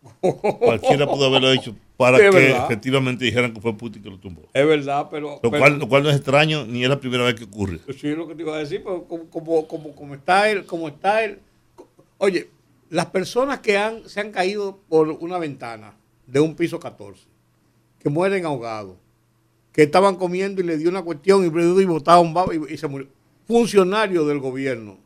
Cualquiera 0.20 1.06
pudo 1.06 1.26
haberlo 1.26 1.52
hecho 1.52 1.76
para 1.96 2.18
Sí, 2.18 2.24
que 2.24 2.30
verdad. 2.30 2.64
efectivamente 2.64 3.24
dijeran 3.24 3.52
que 3.54 3.60
fue 3.60 3.76
Putin 3.76 4.02
que 4.02 4.10
lo 4.10 4.18
tumbó. 4.18 4.42
Es 4.52 4.66
verdad, 4.66 5.08
pero. 5.10 5.38
Lo 5.42 5.50
pero- 5.50 5.58
cual, 5.60 5.78
lo 5.78 5.88
cual 5.88 6.02
no 6.02 6.10
es 6.10 6.16
extraño 6.16 6.64
ni 6.66 6.82
es 6.82 6.88
la 6.88 6.98
primera 6.98 7.24
vez 7.24 7.34
que 7.36 7.44
ocurre. 7.44 7.78
Sí, 7.98 8.08
es 8.08 8.16
lo 8.16 8.26
que 8.26 8.34
te 8.34 8.42
iba 8.42 8.54
a 8.56 8.58
decir, 8.58 8.82
pero 8.82 9.04
como, 9.04 9.28
como, 9.30 9.68
como, 9.68 9.94
como 9.94 10.14
está 10.14 10.50
él, 10.50 10.64
como 10.66 10.88
está 10.88 11.22
él. 11.24 11.38
Oye, 12.18 12.48
las 12.90 13.06
personas 13.06 13.60
que 13.60 13.76
han, 13.78 14.08
se 14.08 14.20
han 14.20 14.30
caído 14.32 14.78
por 14.88 15.08
una 15.08 15.38
ventana 15.38 15.94
de 16.26 16.40
un 16.40 16.54
piso 16.56 16.78
14, 16.80 17.22
que 18.00 18.08
mueren 18.08 18.44
ahogados, 18.44 18.96
que 19.72 19.82
estaban 19.82 20.16
comiendo 20.16 20.60
y 20.60 20.64
le 20.64 20.78
dio 20.78 20.88
una 20.90 21.02
cuestión 21.02 21.42
y, 21.44 21.46
y 21.46 21.84
botaron 21.84 22.32
baba 22.34 22.54
y, 22.54 22.74
y 22.74 22.76
se 22.76 22.86
murió. 22.88 23.08
Funcionarios 23.56 24.26
del 24.26 24.38
gobierno 24.38 24.96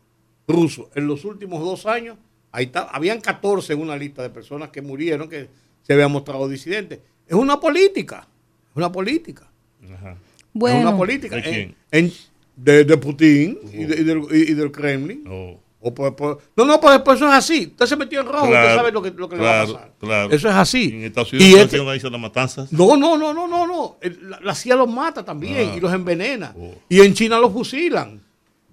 ruso 0.47 0.89
en 0.95 1.09
los 1.09 1.25
últimos 1.25 1.61
dos 1.65 1.85
años, 1.85 2.17
ahí 2.53 2.67
está, 2.67 2.83
habían 2.83 3.21
14 3.21 3.73
en 3.73 3.81
una 3.81 3.97
lista 3.97 4.23
de 4.23 4.31
personas 4.31 4.69
que 4.71 4.81
murieron, 4.83 5.29
que 5.29 5.49
se 5.83 5.93
habían 5.93 6.13
mostrado 6.13 6.49
disidentes. 6.49 7.01
Es 7.27 7.35
una 7.35 7.59
política, 7.59 8.29
es 8.71 8.77
una 8.77 8.93
política. 8.93 9.51
Ajá. 9.93 10.13
Es 10.13 10.17
bueno, 10.53 10.81
una 10.83 10.97
política. 10.97 11.35
¿De 11.35 11.43
quién? 11.43 11.75
En- 11.91 12.05
en- 12.07 12.13
de, 12.55 12.85
de 12.85 12.97
Putin 12.97 13.59
y, 13.73 13.85
de- 13.85 14.01
y 14.01 14.05
del, 14.05 14.19
y- 14.31 14.53
y 14.53 14.55
del 14.55 14.71
Kremlin. 14.71 15.25
No. 15.25 15.61
O 15.81 15.93
por- 15.93 16.15
por- 16.17 16.39
no, 16.57 16.65
no, 16.65 16.81
pues, 16.81 17.01
pues 17.05 17.17
eso 17.17 17.27
es 17.29 17.35
así. 17.35 17.67
Usted 17.73 17.87
se 17.87 17.97
metió 17.97 18.21
en 18.21 18.27
rojo, 18.27 18.45
usted 18.45 18.51
Claro, 18.53 18.77
sabe 18.77 18.93
lo 18.93 19.03
que, 19.03 19.11
lo 19.11 19.29
que 19.29 19.37
le 19.37 19.43
va 19.43 19.63
a 19.63 19.65
claro, 19.65 19.73
pasar. 19.75 19.93
claro. 19.99 20.31
Eso 20.33 20.49
es 20.49 20.55
así. 20.55 20.91
En 20.95 21.03
Estados 21.05 21.33
Y 21.33 21.37
Unidos 21.37 21.61
este- 21.63 21.79
no 21.79 21.95
hizo 21.97 22.09
las 22.11 22.21
matanzas. 22.21 22.73
no, 22.73 22.97
no, 22.97 23.19
no, 23.19 23.35
no, 23.35 23.49
no, 23.49 23.67
no. 23.67 23.97
El- 24.01 24.31
La, 24.31 24.39
la 24.41 24.55
CIA 24.55 24.77
los 24.77 24.89
mata 24.89 25.25
también 25.25 25.71
Ah. 25.73 25.75
y 25.77 25.81
los 25.81 25.93
envenena. 25.93 26.55
Oh. 26.57 26.75
Y 26.89 27.01
en 27.01 27.13
China 27.13 27.39
los 27.41 27.53
fusilan. 27.53 28.21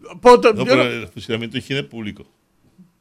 No, 0.04 0.41
yo 0.43 0.66
pero 0.66 0.76
no- 0.84 0.89
el 0.89 1.08
fusilamiento 1.08 1.58
en 1.58 1.64
China 1.64 1.80
es 1.80 1.86
público. 1.86 2.26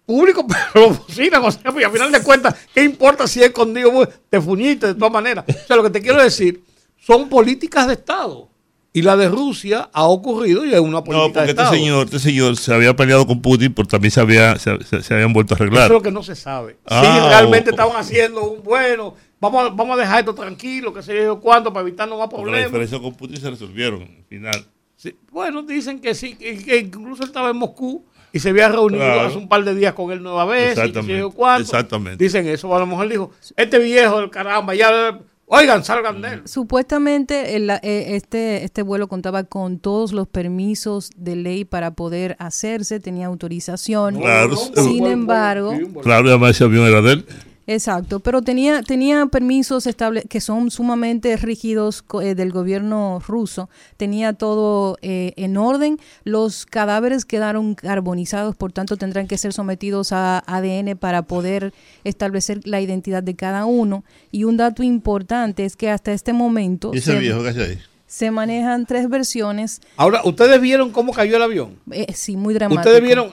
público, 0.06 0.46
pero 0.72 0.88
los 0.88 0.98
fusilan. 0.98 1.44
O 1.44 1.50
sea, 1.50 1.72
pues, 1.72 1.84
al 1.86 1.92
final 1.92 2.12
de 2.12 2.22
cuentas, 2.22 2.54
¿qué 2.74 2.84
importa 2.84 3.26
si 3.26 3.40
es 3.40 3.46
escondido? 3.46 3.92
Pues, 3.92 4.08
Te 4.30 4.40
fuñiste 4.40 4.88
de 4.88 4.94
todas 4.94 5.12
maneras. 5.12 5.44
O 5.48 5.66
sea, 5.66 5.76
lo 5.76 5.82
que 5.82 5.90
te 5.90 6.00
quiero 6.02 6.22
decir, 6.22 6.62
son 6.98 7.28
políticas 7.28 7.86
de 7.86 7.94
Estado. 7.94 8.48
Y 8.94 9.00
la 9.00 9.16
de 9.16 9.26
Rusia 9.30 9.88
ha 9.94 10.04
ocurrido 10.04 10.66
y 10.66 10.74
es 10.74 10.78
una 10.80 11.02
política 11.02 11.26
No, 11.28 11.32
porque 11.32 11.38
de 11.40 11.50
este 11.52 11.62
Estado. 11.62 11.72
señor, 11.74 12.04
este 12.04 12.18
señor 12.18 12.56
se 12.58 12.74
había 12.74 12.94
peleado 12.94 13.26
con 13.26 13.40
Putin, 13.40 13.72
pero 13.72 13.88
también 13.88 14.10
se, 14.10 14.20
había, 14.20 14.58
se, 14.58 14.84
se- 14.84 15.02
se 15.02 15.14
habían 15.14 15.32
vuelto 15.32 15.54
a 15.54 15.56
Eso 15.56 15.64
arreglar. 15.64 15.84
es 15.86 15.90
lo 15.92 16.02
que 16.02 16.10
no 16.10 16.22
se 16.22 16.34
sabe. 16.36 16.76
Ah, 16.84 17.00
si 17.00 17.28
realmente 17.30 17.70
o- 17.70 17.72
estaban 17.72 17.96
haciendo 17.96 18.42
un 18.44 18.62
bueno, 18.62 19.14
vamos 19.40 19.64
a, 19.64 19.68
vamos 19.70 19.96
a 19.96 20.00
dejar 20.02 20.18
esto 20.18 20.34
tranquilo, 20.34 20.92
que 20.92 21.02
sé 21.02 21.16
yo 21.24 21.40
cuánto, 21.40 21.72
para 21.72 21.86
evitarnos 21.88 22.18
más 22.18 22.28
Porque 22.28 22.44
la 22.44 22.50
problemas. 22.50 22.70
diferencia 22.70 23.00
con 23.00 23.14
Putin 23.14 23.40
se 23.40 23.48
resolvieron 23.48 24.02
al 24.02 24.24
final. 24.28 24.66
Sí, 25.02 25.16
Bueno, 25.32 25.62
dicen 25.62 25.98
que 25.98 26.14
sí, 26.14 26.36
que, 26.36 26.56
que 26.58 26.78
incluso 26.78 27.24
él 27.24 27.28
estaba 27.30 27.50
en 27.50 27.56
Moscú 27.56 28.04
y 28.32 28.38
se 28.38 28.50
había 28.50 28.68
reunido 28.68 29.02
Claro. 29.02 29.20
hace 29.22 29.36
un 29.36 29.48
par 29.48 29.64
de 29.64 29.74
días 29.74 29.94
con 29.94 30.12
él 30.12 30.22
nueva 30.22 30.44
vez. 30.44 30.68
y 30.76 30.80
Exactamente, 30.80 31.34
cuánto. 31.34 31.62
exactamente. 31.62 32.22
Dicen 32.24 32.46
eso, 32.46 32.72
a 32.74 32.78
lo 32.78 32.86
mejor 32.86 33.08
dijo, 33.08 33.30
este 33.56 33.78
viejo 33.80 34.20
del 34.20 34.30
caramba, 34.30 34.76
ya, 34.76 35.18
oigan, 35.46 35.82
salgan 35.84 36.22
de 36.22 36.28
él. 36.34 36.42
Supuestamente 36.46 37.56
el- 37.56 37.68
eh, 37.70 38.14
este, 38.14 38.62
este 38.64 38.82
vuelo 38.82 39.08
contaba 39.08 39.42
con 39.42 39.80
todos 39.80 40.12
los 40.12 40.28
permisos 40.28 41.10
de 41.16 41.34
ley 41.34 41.64
para 41.64 41.90
poder 41.90 42.36
hacerse, 42.38 43.00
tenía 43.00 43.26
autorización. 43.26 44.20
Claro, 44.20 44.54
Sin 44.56 44.98
Bueno, 45.00 45.08
embargo. 45.08 45.74
Claro, 46.02 46.26
y 46.28 46.30
además 46.30 46.52
ese 46.52 46.62
avión 46.64 46.86
era 46.86 47.02
de 47.02 47.12
él. 47.14 47.26
Exacto, 47.74 48.20
pero 48.20 48.42
tenía, 48.42 48.82
tenía 48.82 49.26
permisos 49.26 49.86
estable 49.86 50.22
que 50.22 50.40
son 50.40 50.70
sumamente 50.70 51.36
rígidos 51.36 52.04
eh, 52.22 52.34
del 52.34 52.52
gobierno 52.52 53.20
ruso. 53.26 53.68
Tenía 53.96 54.32
todo 54.32 54.98
eh, 55.02 55.32
en 55.36 55.56
orden. 55.56 55.98
Los 56.24 56.66
cadáveres 56.66 57.24
quedaron 57.24 57.74
carbonizados, 57.74 58.56
por 58.56 58.72
tanto 58.72 58.96
tendrán 58.96 59.26
que 59.26 59.38
ser 59.38 59.52
sometidos 59.52 60.12
a 60.12 60.38
ADN 60.46 60.96
para 60.98 61.22
poder 61.22 61.72
establecer 62.04 62.60
la 62.64 62.80
identidad 62.80 63.22
de 63.22 63.34
cada 63.36 63.64
uno. 63.64 64.04
Y 64.30 64.44
un 64.44 64.56
dato 64.56 64.82
importante 64.82 65.64
es 65.64 65.76
que 65.76 65.90
hasta 65.90 66.12
este 66.12 66.32
momento 66.32 66.90
Y 66.94 66.98
ese 66.98 67.12
se, 67.12 67.18
viejo 67.18 67.42
que 67.42 67.48
hace 67.50 67.62
ahí. 67.62 67.78
se 68.06 68.30
manejan 68.30 68.86
tres 68.86 69.08
versiones. 69.08 69.80
Ahora, 69.96 70.20
¿ustedes 70.24 70.60
vieron 70.60 70.90
cómo 70.90 71.12
cayó 71.12 71.36
el 71.36 71.42
avión? 71.42 71.78
eh, 71.90 72.12
sí, 72.14 72.36
muy 72.36 72.54
dramático. 72.54 72.80
Ustedes 72.80 73.02
vieron. 73.02 73.30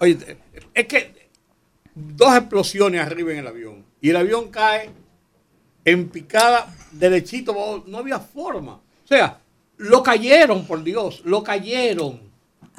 Oye, 0.00 0.16
es 0.74 0.86
que 0.86 1.17
dos 2.16 2.36
explosiones 2.36 3.00
arriba 3.00 3.32
en 3.32 3.38
el 3.38 3.46
avión. 3.46 3.84
Y 4.00 4.10
el 4.10 4.16
avión 4.16 4.48
cae 4.50 4.90
en 5.84 6.08
picada, 6.08 6.74
derechito. 6.92 7.84
No 7.86 7.98
había 7.98 8.18
forma. 8.18 8.74
O 8.74 9.06
sea, 9.08 9.38
lo 9.76 10.02
cayeron, 10.02 10.64
por 10.66 10.82
Dios. 10.84 11.22
Lo 11.24 11.42
cayeron. 11.42 12.26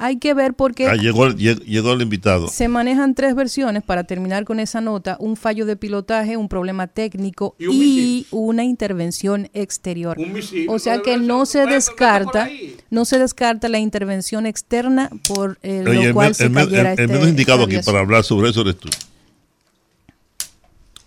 Hay 0.02 0.16
que 0.16 0.32
ver 0.32 0.54
por 0.54 0.74
qué 0.74 0.86
Ah, 0.86 0.94
llegó, 0.94 1.28
llegó, 1.28 1.60
llegó 1.60 1.92
el 1.92 2.00
invitado. 2.00 2.48
Se 2.48 2.68
manejan 2.68 3.14
tres 3.14 3.34
versiones 3.34 3.82
para 3.82 4.04
terminar 4.04 4.44
con 4.46 4.58
esa 4.58 4.80
nota, 4.80 5.18
un 5.20 5.36
fallo 5.36 5.66
de 5.66 5.76
pilotaje, 5.76 6.38
un 6.38 6.48
problema 6.48 6.86
técnico 6.86 7.54
Y 7.58 7.66
un 7.66 7.74
y, 7.74 7.78
misil. 7.78 8.26
una 8.30 8.64
intervención 8.64 9.50
exterior. 9.52 10.18
Un 10.18 10.32
misil. 10.32 10.66
O 10.70 10.78
sea 10.78 11.02
que 11.02 11.18
no 11.18 11.44
se 11.44 11.66
descarta, 11.66 12.48
no 12.88 13.04
se 13.04 13.18
descarta 13.18 13.68
la 13.68 13.78
intervención 13.78 14.46
externa 14.46 15.10
por 15.28 15.58
eh, 15.62 15.82
lo 15.84 15.92
el, 15.92 16.14
cual 16.14 16.34
se 16.34 16.44
el 16.46 16.54
cayera 16.54 16.94
el- 16.94 16.98
el 16.98 17.04
este- 17.04 17.12
menos 17.12 17.28
indicado 17.28 17.64
aquí 17.64 17.76
para 17.84 18.00
hablar 18.00 18.24
sobre 18.24 18.48
eso 18.48 18.62
eres 18.62 18.78
tú. 18.78 18.88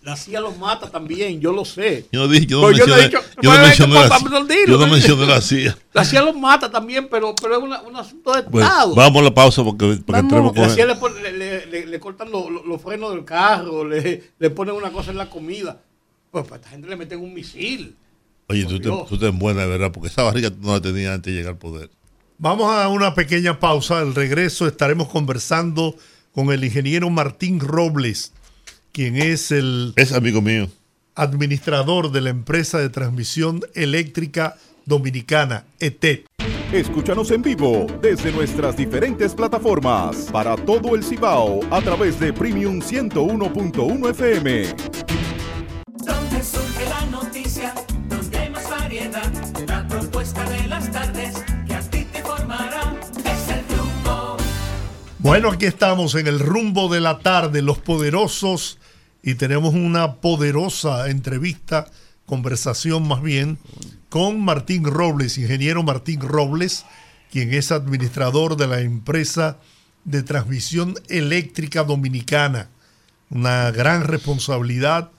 La 0.04 0.16
CIA 0.16 0.40
los 0.40 0.58
mata 0.58 0.90
también, 0.90 1.40
yo 1.40 1.50
lo 1.50 1.64
sé. 1.64 2.06
Yo 2.12 2.20
no, 2.20 2.28
dije, 2.28 2.44
yo 2.44 2.58
no 2.58 2.62
Pues 2.64 2.76
yo 2.76 2.86
no 2.86 2.94
he 2.94 2.98
mencioné, 3.00 3.22
dicho- 3.22 3.32
yo 3.40 3.42
no 3.42 3.48
Bueno, 3.50 3.64
mencioné 3.66 3.94
vamos 3.94 4.08
la 4.10 4.14
a 4.14 4.18
CIA. 4.18 4.26
aplaudirlo, 4.28 4.66
Yo 4.74 4.78
no 4.78 4.86
¿no? 4.86 4.92
mencioné 4.92 5.26
la 5.26 5.40
CIA. 5.40 5.78
La 5.94 6.04
CIA 6.04 6.22
los 6.22 6.36
mata 6.36 6.70
también, 6.70 7.08
pero, 7.10 7.34
pero 7.40 7.56
es 7.56 7.62
una- 7.62 7.80
un 7.80 7.96
asunto 7.96 8.32
de 8.34 8.42
Pues, 8.42 8.64
Estado. 8.66 8.94
vamos 8.94 9.20
a 9.22 9.24
la 9.24 9.34
pausa 9.34 9.64
porque, 9.64 9.86
entremos 9.92 10.52
con 10.52 10.62
La 10.62 10.68
CIA 10.68 10.86
le, 10.86 10.96
pone- 10.96 11.22
le- 11.22 11.32
le- 11.32 11.66
le- 11.66 11.86
le 11.86 12.00
cortan 12.00 12.30
lo- 12.30 12.50
lo- 12.50 12.64
los 12.64 12.82
frenos 12.82 13.14
del 13.14 13.24
carro, 13.24 13.84
le, 13.88 14.22
le 14.38 14.50
ponen 14.50 14.74
una 14.74 14.92
cosa 14.92 15.10
en 15.10 15.16
la 15.16 15.30
comida. 15.30 15.80
Pues 16.30 16.52
a 16.52 16.56
esta 16.56 16.68
gente 16.68 16.86
le 16.86 16.96
meten 16.96 17.20
un 17.20 17.32
misil. 17.32 17.96
Oye, 18.50 18.66
tú 18.66 18.78
te, 18.78 18.90
tú 19.08 19.16
te 19.18 19.30
buena 19.30 19.62
de 19.62 19.68
verdad, 19.68 19.90
porque 19.90 20.08
esa 20.08 20.22
barriga 20.22 20.50
tú 20.50 20.58
no 20.60 20.72
la 20.74 20.82
tenías 20.82 21.14
antes 21.14 21.32
de 21.32 21.38
llegar 21.38 21.52
al 21.54 21.58
poder. 21.58 21.88
Vamos 22.36 22.70
a 22.70 22.88
una 22.88 23.14
pequeña 23.14 23.58
pausa. 23.58 24.00
Al 24.00 24.14
regreso 24.14 24.66
estaremos 24.66 25.08
conversando 25.08 25.96
con 26.34 26.52
el 26.52 26.62
ingeniero 26.62 27.08
Martín 27.08 27.58
Robles, 27.60 28.32
quien 28.94 29.16
es 29.16 29.50
el 29.50 29.92
Es 29.96 30.12
amigo 30.12 30.40
mío. 30.40 30.68
administrador 31.16 32.12
de 32.12 32.20
la 32.20 32.30
empresa 32.30 32.78
de 32.78 32.88
transmisión 32.88 33.60
eléctrica 33.74 34.56
dominicana, 34.86 35.64
E 35.80 35.86
ETED. 35.86 36.20
Escúchanos 36.72 37.30
en 37.30 37.42
vivo 37.42 37.86
desde 38.00 38.32
nuestras 38.32 38.76
diferentes 38.76 39.34
plataformas 39.34 40.28
para 40.32 40.56
todo 40.56 40.94
el 40.94 41.02
Cibao 41.04 41.60
a 41.70 41.80
través 41.82 42.18
de 42.18 42.32
Premium 42.32 42.80
101.1 42.80 44.10
FM. 44.10 45.13
Bueno, 55.24 55.52
aquí 55.52 55.64
estamos 55.64 56.14
en 56.16 56.26
el 56.26 56.38
rumbo 56.38 56.92
de 56.92 57.00
la 57.00 57.18
tarde, 57.20 57.62
los 57.62 57.78
poderosos, 57.78 58.76
y 59.22 59.36
tenemos 59.36 59.72
una 59.72 60.16
poderosa 60.16 61.08
entrevista, 61.08 61.86
conversación 62.26 63.08
más 63.08 63.22
bien, 63.22 63.56
con 64.10 64.44
Martín 64.44 64.84
Robles, 64.84 65.38
ingeniero 65.38 65.82
Martín 65.82 66.20
Robles, 66.20 66.84
quien 67.32 67.54
es 67.54 67.72
administrador 67.72 68.58
de 68.58 68.66
la 68.66 68.82
empresa 68.82 69.56
de 70.04 70.22
transmisión 70.22 70.94
eléctrica 71.08 71.84
dominicana. 71.84 72.68
Una 73.30 73.70
gran 73.70 74.04
responsabilidad 74.04 75.10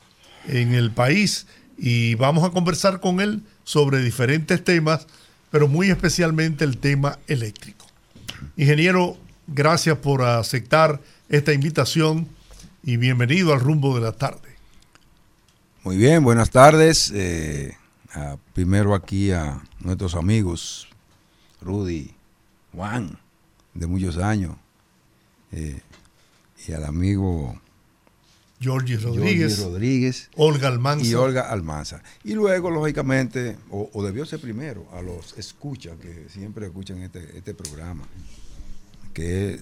en 0.48 0.76
el 0.76 0.92
país 0.92 1.48
y 1.80 2.14
vamos 2.14 2.44
a 2.44 2.52
conversar 2.52 3.00
con 3.00 3.22
él 3.22 3.42
sobre 3.64 4.04
diferentes 4.04 4.64
temas, 4.64 5.08
pero 5.50 5.68
muy 5.68 5.90
especialmente 5.90 6.64
el 6.64 6.78
tema 6.78 7.18
eléctrico. 7.26 7.88
Ingeniero, 8.56 9.18
gracias 9.48 9.98
por 9.98 10.22
aceptar 10.24 11.02
esta 11.30 11.54
invitación 11.54 12.28
y 12.84 12.98
bienvenido 12.98 13.54
al 13.54 13.60
rumbo 13.60 13.96
de 13.96 14.02
la 14.02 14.12
tarde. 14.14 14.56
Muy 15.84 15.98
bien, 15.98 16.24
buenas 16.24 16.50
tardes. 16.50 17.12
Eh, 17.14 17.76
a- 18.14 18.38
primero 18.54 18.96
aquí 18.96 19.32
a 19.32 19.62
nuestros 19.80 20.16
amigos, 20.16 20.88
Rudy, 21.62 22.12
Juan, 22.74 23.18
de 23.74 23.88
muchos 23.88 24.18
años, 24.18 24.56
eh, 25.52 25.80
y 26.68 26.72
al 26.74 26.86
amigo 26.86 27.60
Jorge 28.64 28.98
Rodríguez, 28.98 29.60
Rodríguez 29.60 30.30
Olga 30.38 30.70
Almanza. 30.70 31.06
y 31.06 31.14
Olga 31.14 31.52
Almanza. 31.52 32.02
Y 32.24 32.34
luego, 32.34 32.72
lógicamente, 32.72 33.58
o, 33.70 33.90
o 33.94 34.04
debió 34.04 34.26
ser 34.26 34.40
primero, 34.40 34.88
a 34.94 35.02
los 35.02 35.38
escucha, 35.38 35.92
que 36.02 36.28
siempre 36.30 36.66
escuchan 36.66 37.02
este, 37.04 37.38
este 37.38 37.54
programa, 37.54 38.04
que 39.16 39.56
es 39.56 39.62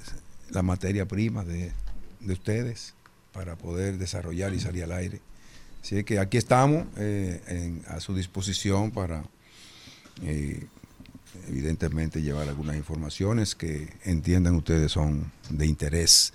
la 0.49 0.64
materia 0.64 1.08
prima 1.08 1.45
de, 1.45 1.72
de 2.20 2.34
ustedes 2.34 2.95
para 3.32 3.56
poder 3.56 3.97
desarrollar 3.97 4.54
y 4.54 4.60
salir 4.60 4.84
al 4.84 4.91
aire. 4.91 5.22
Así 5.82 6.04
que 6.04 6.20
aquí 6.20 6.38
estamos 6.38 6.88
eh, 6.97 7.82
a 7.88 7.99
su 7.99 8.16
disposición 8.16 8.91
para, 8.91 9.24
eh, 10.24 10.66
evidentemente, 11.47 12.22
llevar 12.22 12.49
algunas 12.49 12.76
informaciones 12.78 13.54
que 13.54 13.89
entiendan 14.04 14.56
ustedes 14.56 14.91
son 14.91 15.32
de 15.49 15.66
interés 15.66 16.34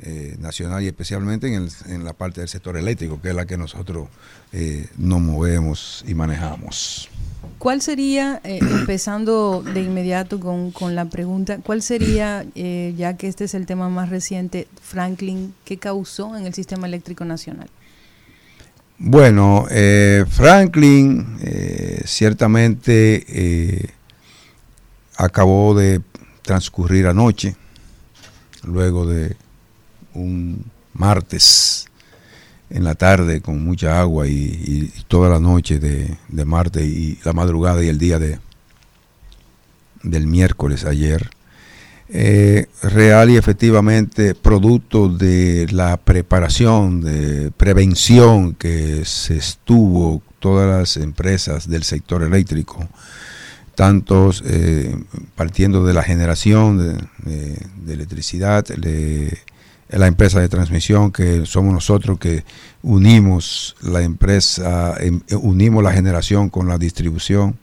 eh, 0.00 0.36
nacional 0.40 0.82
y 0.82 0.88
especialmente 0.88 1.46
en, 1.48 1.54
el- 1.62 1.70
en 1.92 2.04
la 2.04 2.12
parte 2.12 2.40
del 2.40 2.48
sector 2.48 2.76
eléctrico, 2.76 3.20
que 3.20 3.30
es 3.30 3.34
la 3.34 3.46
que 3.46 3.56
nosotros 3.56 4.08
eh, 4.52 4.88
nos 4.98 5.20
movemos 5.20 6.04
y 6.06 6.14
manejamos. 6.14 7.08
¿Cuál 7.58 7.80
sería, 7.80 8.40
eh, 8.44 8.58
empezando 8.62 9.62
de 9.62 9.82
inmediato 9.82 10.38
con, 10.38 10.70
con 10.70 10.94
la 10.94 11.06
pregunta, 11.06 11.58
cuál 11.58 11.80
sería, 11.82 12.44
eh, 12.54 12.92
ya 12.96 13.16
que 13.16 13.26
este 13.28 13.44
es 13.44 13.54
el 13.54 13.64
tema 13.66 13.88
más 13.88 14.10
reciente, 14.10 14.68
Franklin, 14.82 15.54
qué 15.64 15.78
causó 15.78 16.36
en 16.36 16.46
el 16.46 16.52
sistema 16.54 16.86
eléctrico 16.86 17.24
nacional? 17.24 17.70
Bueno, 18.98 19.66
eh, 19.70 20.24
Franklin 20.28 21.36
eh, 21.42 22.02
ciertamente 22.06 23.90
acabó 25.16 25.74
de 25.74 26.00
transcurrir 26.42 27.06
anoche, 27.06 27.56
luego 28.64 29.06
de 29.06 29.36
un 30.16 30.64
martes 30.94 31.86
en 32.70 32.82
la 32.84 32.94
tarde 32.94 33.40
con 33.40 33.64
mucha 33.64 34.00
agua 34.00 34.26
y, 34.26 34.32
y 34.34 34.92
toda 35.06 35.28
la 35.28 35.38
noche 35.40 35.78
de, 35.78 36.16
de 36.28 36.44
martes 36.44 36.84
y 36.84 37.18
la 37.24 37.32
madrugada 37.32 37.82
y 37.84 37.88
el 37.88 37.98
día 37.98 38.18
de 38.18 38.38
del 40.02 40.26
miércoles 40.26 40.84
ayer. 40.84 41.30
Eh, 42.08 42.66
real 42.82 43.30
y 43.30 43.36
efectivamente 43.36 44.36
producto 44.36 45.08
de 45.08 45.66
la 45.72 45.96
preparación, 45.96 47.00
de 47.00 47.50
prevención 47.56 48.54
que 48.54 49.04
se 49.04 49.36
estuvo 49.36 50.22
todas 50.38 50.78
las 50.78 50.96
empresas 50.98 51.68
del 51.68 51.82
sector 51.82 52.22
eléctrico, 52.22 52.88
tantos 53.74 54.44
eh, 54.46 54.96
partiendo 55.34 55.84
de 55.84 55.94
la 55.94 56.04
generación 56.04 56.78
de, 56.78 56.92
de- 57.28 57.66
de 57.84 57.92
electricidad, 57.94 58.64
la 59.88 60.06
empresa 60.06 60.40
de 60.40 60.48
transmisión 60.48 61.12
que 61.12 61.46
somos 61.46 61.72
nosotros 61.72 62.18
que 62.18 62.44
unimos 62.82 63.76
la 63.82 64.02
empresa, 64.02 64.94
em- 64.98 65.20
unimos 65.40 65.82
la 65.82 65.92
generación 65.92 66.48
con 66.50 66.68
la 66.68 66.78
distribución 66.78 67.58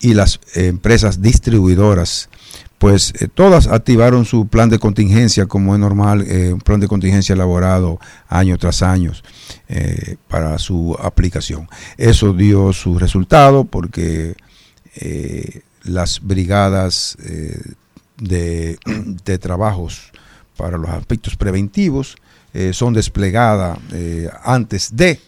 y 0.00 0.14
las 0.14 0.40
empresas 0.54 1.20
distribuidoras 1.20 2.28
pues 2.78 3.14
eh, 3.18 3.28
todas 3.32 3.66
activaron 3.66 4.26
su 4.26 4.46
plan 4.48 4.68
de 4.68 4.78
contingencia 4.78 5.46
como 5.46 5.74
es 5.74 5.80
normal, 5.80 6.22
eh, 6.28 6.52
un 6.52 6.60
plan 6.60 6.80
de 6.80 6.88
contingencia 6.88 7.32
elaborado 7.32 7.98
año 8.28 8.58
tras 8.58 8.82
año 8.82 9.12
eh, 9.68 10.16
para 10.28 10.58
su 10.58 10.94
aplicación. 11.00 11.66
Eso 11.96 12.34
dio 12.34 12.72
su 12.72 12.98
resultado 12.98 13.64
porque 13.64 14.36
las 15.82 16.20
brigadas 16.20 17.16
de 18.18 18.78
trabajos 19.40 20.12
para 20.56 20.78
los 20.78 20.90
aspectos 20.90 21.36
preventivos 21.36 22.16
eh, 22.52 22.72
son 22.72 22.94
desplegadas 22.94 23.78
eh, 23.92 24.28
antes 24.44 24.96
de 24.96 25.20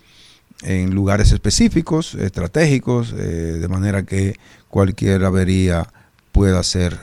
en 0.63 0.95
lugares 0.95 1.33
específicos, 1.33 2.15
estratégicos, 2.15 3.13
eh, 3.13 3.59
de 3.61 3.69
manera 3.69 4.05
que 4.05 4.37
cualquier 4.69 5.25
avería 5.25 5.87
pueda 6.33 6.63
ser 6.63 6.99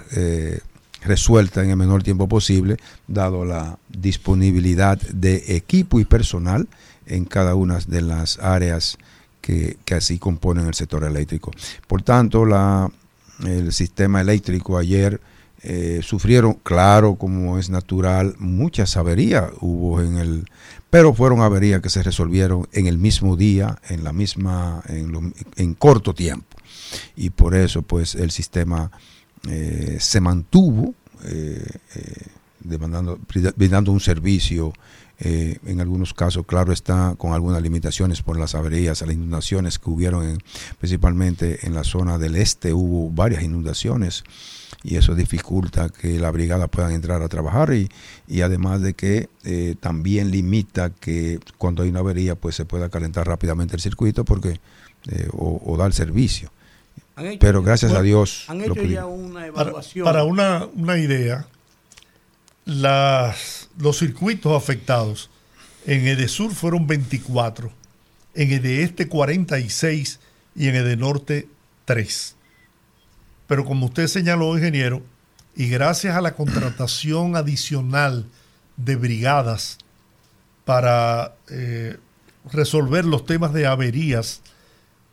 resuelta 1.02 1.64
en 1.64 1.72
el 1.72 1.78
menor 1.78 2.04
tiempo 2.04 2.28
posible, 2.28 2.78
dado 3.08 3.46
la 3.46 3.78
disponibilidad 3.90 5.00
de 5.00 5.56
equipo 5.56 6.00
y 6.00 6.06
personal 6.06 6.68
en 7.06 7.26
cada 7.26 7.56
una 7.56 7.80
de 7.80 8.02
las 8.02 8.40
áreas 8.40 8.98
que, 9.42 9.78
que 9.86 9.96
así 9.96 10.20
componen 10.20 10.68
el 10.68 10.74
sector 10.74 11.04
eléctrico. 11.04 11.52
Por 11.88 12.04
tanto, 12.04 12.46
la, 12.46 12.90
el 13.44 13.74
sistema 13.74 14.22
eléctrico 14.22 14.78
ayer 14.78 15.20
eh, 15.64 16.02
sufrieron, 16.04 16.56
claro, 16.64 17.16
como 17.16 17.58
es 17.58 17.70
natural, 17.70 18.36
muchas 18.38 18.98
averías 18.98 19.50
hubo 19.62 20.02
en 20.02 20.18
el, 20.18 20.46
pero 20.90 21.14
fueron 21.14 21.42
averías 21.42 21.82
que 21.82 21.90
se 21.90 22.04
resolvieron 22.04 22.68
en 22.74 22.88
el 22.88 22.98
mismo 22.98 23.36
día, 23.38 23.80
en 23.90 24.04
la 24.04 24.14
misma, 24.14 24.84
en, 24.88 25.12
lo- 25.12 25.32
en 25.56 25.74
corto 25.74 26.14
tiempo. 26.14 26.58
Y 27.16 27.30
por 27.32 27.56
eso, 27.56 27.82
pues, 27.82 28.14
el 28.16 28.32
sistema 28.32 28.92
eh, 29.50 29.98
se 30.00 30.20
mantuvo 30.22 30.94
eh, 31.26 31.66
eh, 31.96 32.14
demandando, 32.60 33.18
brindando 33.56 33.92
un 33.92 34.00
servicio 34.00 34.74
eh, 35.20 35.58
en 35.66 35.80
algunos 35.80 36.14
casos, 36.14 36.46
claro 36.46 36.74
está, 36.74 37.16
con 37.18 37.34
algunas 37.34 37.62
limitaciones 37.62 38.22
por 38.22 38.38
las 38.38 38.56
averías, 38.56 39.02
las 39.02 39.12
inundaciones 39.16 39.80
que 39.80 39.90
hubieron 39.90 40.28
en- 40.28 40.44
principalmente 40.80 41.66
en 41.66 41.74
la 41.74 41.84
zona 41.84 42.18
del 42.18 42.36
este, 42.36 42.74
hubo 42.74 43.10
varias 43.10 43.44
inundaciones 43.44 44.24
y 44.84 44.98
eso 44.98 45.16
dificulta 45.16 45.90
que 45.90 46.20
la 46.20 46.30
brigada 46.32 46.68
puedan 46.68 46.92
entrar 46.92 47.22
a 47.22 47.30
trabajar 47.30 47.74
y, 47.74 47.90
y 48.28 48.42
además 48.42 48.82
de 48.82 48.94
que 48.94 49.30
eh, 49.46 49.76
también 49.80 50.30
limita 50.30 50.90
que 50.90 51.40
cuando 51.58 51.84
hay 51.84 51.90
una 51.90 52.00
avería 52.00 52.36
pues 52.36 52.56
se 52.56 52.66
pueda 52.66 52.90
calentar 52.90 53.26
rápidamente 53.28 53.76
el 53.76 53.82
circuito 53.82 54.26
porque 54.26 54.60
eh, 55.10 55.28
o, 55.32 55.62
o 55.66 55.78
dar 55.78 55.94
servicio. 55.94 56.52
Pero 57.40 57.62
gracias 57.62 57.94
a 57.94 58.02
Dios 58.02 58.46
Han 58.48 58.62
hecho 58.62 58.82
ya 58.84 59.06
una 59.06 59.34
Para, 59.36 59.48
evaluación. 59.48 60.04
para 60.04 60.24
una, 60.24 60.66
una 60.76 60.98
idea, 60.98 61.46
las, 62.66 63.70
los 63.78 64.00
circuitos 64.00 64.56
afectados 64.56 65.30
En 65.86 66.08
Edesur 66.08 66.54
fueron 66.54 66.88
24, 66.88 67.72
en 68.36 68.52
Edeeste 68.52 69.08
46 69.08 70.20
y 70.56 70.68
en 70.70 70.76
Edenorte 70.76 71.48
3. 71.86 72.36
Pero 73.54 73.66
como 73.66 73.86
usted 73.86 74.08
señaló, 74.08 74.58
ingeniero, 74.58 75.04
y 75.56 75.70
gracias 75.70 76.16
a 76.16 76.22
la 76.22 76.34
contratación 76.34 77.36
adicional 77.36 78.26
de 78.78 78.96
brigadas 78.96 79.78
para 80.66 81.36
eh, 81.52 82.00
resolver 82.52 83.06
los 83.06 83.28
temas 83.28 83.54
de 83.54 83.68
averías, 83.68 84.42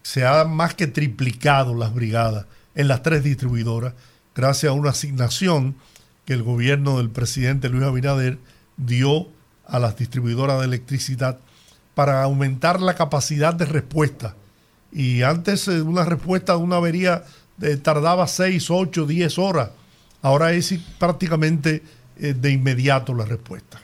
se 0.01 0.25
ha 0.25 0.47
más 0.47 0.75
que 0.75 0.87
triplicado 0.87 1.75
las 1.75 1.93
brigadas 1.93 2.47
en 2.75 2.89
las 2.89 3.03
tres 3.03 3.25
distribuidoras, 3.25 3.93
gracias 4.35 4.71
a 4.71 4.75
una 4.75 4.89
asignación 4.89 5.77
que 6.25 6.33
el 6.33 6.43
gobierno 6.43 6.97
del 6.97 7.11
presidente 7.11 7.69
Luis 7.69 7.85
Abinader 7.85 8.39
dio 8.79 9.29
a 9.67 9.79
las 9.79 9.99
distribuidoras 9.99 10.61
de 10.61 10.65
electricidad 10.65 11.41
para 11.95 12.23
aumentar 12.23 12.81
la 12.81 12.95
capacidad 12.95 13.53
de 13.53 13.67
respuesta. 13.67 14.35
Y 14.93 15.21
antes 15.25 15.69
eh, 15.69 15.83
una 15.83 16.07
respuesta 16.07 16.55
de 16.55 16.61
una 16.61 16.77
avería 16.77 17.25
eh, 17.63 17.77
tardaba 17.77 18.27
6, 18.27 18.71
8, 18.71 19.07
10 19.07 19.39
horas. 19.39 19.71
Ahora 20.23 20.53
es 20.53 20.75
prácticamente 20.99 21.83
eh, 22.19 22.35
de 22.35 22.51
inmediato 22.51 23.15
la 23.15 23.25
respuesta. 23.25 23.81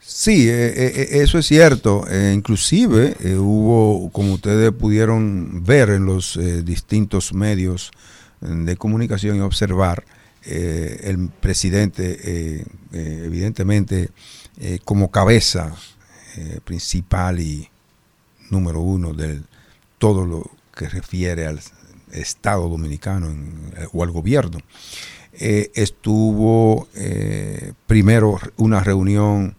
Sí, 0.00 0.48
eso 0.50 1.38
es 1.38 1.46
cierto. 1.46 2.04
inclusive 2.34 3.16
hubo, 3.38 4.10
como 4.10 4.34
ustedes 4.34 4.72
pudieron 4.72 5.64
ver 5.64 5.90
en 5.90 6.04
los 6.04 6.38
distintos 6.64 7.32
medios 7.32 7.92
de 8.40 8.76
comunicación 8.76 9.36
y 9.36 9.40
observar, 9.40 10.04
el 10.44 11.30
presidente 11.40 12.66
evidentemente 12.92 14.10
como 14.84 15.10
cabeza 15.10 15.72
principal 16.64 17.38
y 17.40 17.68
número 18.50 18.80
uno 18.80 19.14
de 19.14 19.40
todo 19.98 20.26
lo 20.26 20.50
que 20.74 20.88
refiere 20.88 21.46
al 21.46 21.60
Estado 22.12 22.68
dominicano 22.68 23.28
eh, 23.76 23.86
o 23.92 24.02
al 24.02 24.10
gobierno. 24.10 24.58
Eh, 25.32 25.70
estuvo 25.74 26.88
eh, 26.94 27.72
primero 27.86 28.38
una 28.56 28.80
reunión 28.80 29.56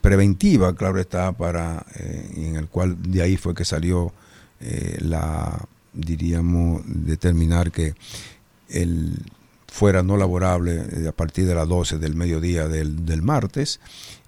preventiva, 0.00 0.74
claro 0.74 0.98
está, 0.98 1.30
para 1.30 1.86
en 1.94 2.56
el 2.56 2.66
cual 2.66 3.00
de 3.00 3.22
ahí 3.22 3.36
fue 3.36 3.54
que 3.54 3.64
salió 3.64 4.12
la, 4.98 5.56
diríamos, 5.92 6.82
determinar 6.84 7.70
que 7.70 7.94
el 8.68 9.22
fuera 9.68 10.02
no 10.02 10.16
laborable 10.16 11.06
a 11.08 11.12
partir 11.12 11.46
de 11.46 11.54
las 11.54 11.68
12 11.68 11.98
del 11.98 12.16
mediodía 12.16 12.66
del, 12.66 13.06
del 13.06 13.22
martes 13.22 13.78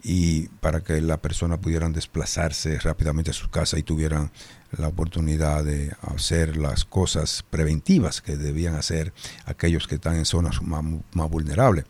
y 0.07 0.49
para 0.61 0.83
que 0.83 1.01
la 1.01 1.17
persona 1.17 1.59
pudieran 1.59 1.95
desplazarse 1.95 2.79
rápidamente 2.79 3.31
a 3.31 3.35
su 3.35 3.49
casa 3.49 3.79
y 3.79 3.83
tuvieran 3.83 4.31
la 4.77 4.89
oportunidad 4.89 5.65
de 5.65 5.93
hacer 6.03 6.59
las 6.59 6.85
cosas 6.85 7.43
preventivas 7.49 8.21
que 8.21 8.37
debían 8.37 8.75
hacer 8.75 9.15
aquellos 9.47 9.89
que 9.89 9.95
están 9.95 10.17
en 10.17 10.27
zonas 10.27 10.61
más, 10.63 11.31
vulnerables. 11.31 11.87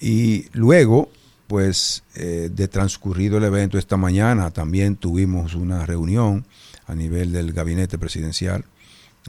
Y 0.00 0.46
luego, 0.52 1.10
pues, 1.46 2.04
eh, 2.14 2.48
de 2.50 2.68
transcurrido 2.68 3.36
el 3.36 3.44
evento 3.44 3.76
esta 3.76 3.98
mañana, 3.98 4.50
también 4.50 4.96
tuvimos 4.96 5.54
una 5.54 5.84
reunión 5.84 6.46
a 6.86 6.94
nivel 6.94 7.32
del 7.32 7.52
gabinete 7.52 7.98
presidencial, 7.98 8.64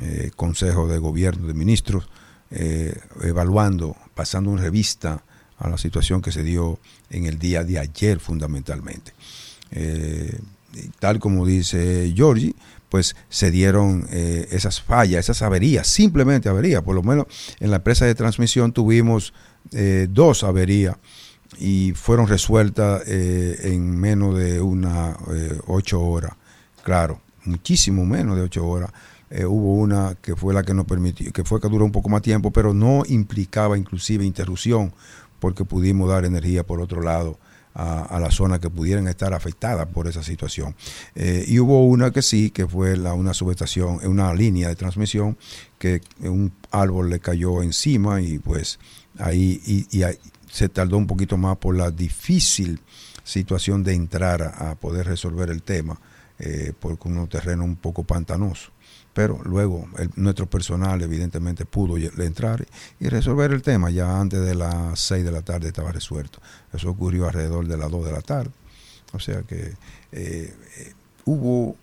eh, 0.01 0.31
Consejo 0.33 0.87
de 0.87 0.97
Gobierno 0.97 1.45
de 1.45 1.53
Ministros, 1.53 2.07
eh, 2.51 2.97
evaluando, 3.21 3.97
pasando 4.15 4.49
una 4.49 4.61
revista 4.61 5.23
a 5.59 5.69
la 5.69 5.77
situación 5.77 6.21
que 6.21 6.31
se 6.31 6.43
dio 6.43 6.79
en 7.09 7.25
el 7.25 7.37
día 7.37 7.63
de 7.63 7.79
ayer 7.79 8.19
fundamentalmente. 8.19 9.13
tal 10.99 11.19
como 11.19 11.45
dice 11.45 12.11
Giorgi, 12.15 12.55
pues 12.89 13.15
se 13.29 13.51
dieron 13.51 14.07
eh, 14.11 14.47
esas 14.51 14.81
fallas, 14.81 15.25
esas 15.25 15.41
averías, 15.41 15.87
simplemente 15.87 16.49
averías. 16.49 16.81
Por 16.81 16.95
lo 16.95 17.03
menos 17.03 17.27
en 17.59 17.69
la 17.69 17.77
empresa 17.77 18.05
de 18.05 18.15
transmisión 18.15 18.73
tuvimos 18.73 19.33
eh, 19.71 20.07
dos 20.09 20.43
averías 20.43 20.97
y 21.59 21.93
fueron 21.93 22.27
resueltas 22.27 23.03
eh, 23.07 23.59
en 23.63 23.97
menos 23.97 24.37
de 24.37 24.59
una 24.59 25.17
ocho 25.67 26.01
horas. 26.01 26.33
Claro, 26.83 27.21
muchísimo 27.45 28.05
menos 28.05 28.35
de 28.35 28.43
ocho 28.43 28.67
horas. 28.67 28.91
hubo 29.47 29.75
una 29.75 30.15
que 30.21 30.35
fue 30.35 30.53
la 30.53 30.63
que 30.63 30.73
nos 30.73 30.85
permitió, 30.85 31.31
que 31.31 31.43
fue 31.43 31.61
que 31.61 31.69
duró 31.69 31.85
un 31.85 31.91
poco 31.91 32.09
más 32.09 32.23
tiempo, 32.23 32.51
pero 32.51 32.73
no 32.73 33.03
implicaba 33.07 33.77
inclusive 33.77 34.25
interrupción, 34.25 34.91
porque 35.39 35.65
pudimos 35.65 36.09
dar 36.09 36.25
energía 36.25 36.65
por 36.65 36.81
otro 36.81 37.01
lado 37.01 37.39
a, 37.73 38.19
las 38.19 38.35
zonas 38.35 38.59
que 38.59 38.69
pudieran 38.69 39.07
estar 39.07 39.33
afectadas 39.33 39.87
por 39.87 40.07
esa 40.07 40.23
situación. 40.23 40.75
Eh, 41.15 41.45
y 41.47 41.59
hubo 41.59 41.85
una 41.85 42.11
que 42.11 42.21
sí, 42.21 42.49
que 42.49 42.67
fue 42.67 42.97
la, 42.97 43.13
una 43.13 43.33
subestación, 43.33 44.05
una 44.05 44.33
línea 44.33 44.67
de 44.67 44.75
transmisión 44.75 45.37
que 45.77 46.01
un 46.21 46.51
árbol 46.71 47.09
le 47.09 47.19
cayó 47.19 47.63
encima 47.63 48.21
y 48.21 48.39
pues 48.39 48.79
ahí, 49.17 49.61
y, 49.65 50.03
se 50.51 50.67
tardó 50.67 50.97
un 50.97 51.07
poquito 51.07 51.37
más 51.37 51.57
por 51.57 51.77
la 51.77 51.91
difícil 51.91 52.81
situación 53.23 53.83
de 53.83 53.93
entrar 53.93 54.41
a, 54.41 54.75
poder 54.75 55.05
resolver 55.05 55.49
el 55.51 55.61
tema, 55.61 56.01
eh, 56.39 56.73
porque 56.79 57.07
un 57.07 57.27
terreno 57.27 57.63
un 57.63 57.75
poco 57.75 58.03
pantanoso 58.03 58.71
pero 59.13 59.41
luego 59.43 59.87
nuestro 60.15 60.49
personal 60.49 61.01
evidentemente 61.01 61.65
pudo 61.65 61.97
entrar 61.97 62.65
y 63.01 63.09
resolver 63.09 63.51
el 63.51 63.61
tema. 63.61 63.89
Ya 63.89 64.17
antes 64.17 64.39
de 64.39 64.55
las 64.55 64.97
6 64.99 65.25
de 65.25 65.31
la 65.31 65.41
tarde 65.41 65.67
estaba 65.67 65.91
resuelto. 65.91 66.39
Eso 66.71 66.91
ocurrió 66.91 67.25
alrededor 67.25 67.67
de 67.67 67.75
las 67.75 67.91
2 67.91 68.05
de 68.05 68.11
la 68.11 68.21
tarde. 68.21 68.51
O 69.11 69.19
sea 69.19 69.41
que 69.43 69.73
eh, 70.11 70.53
eh, 70.77 70.93
hubo 71.25 71.75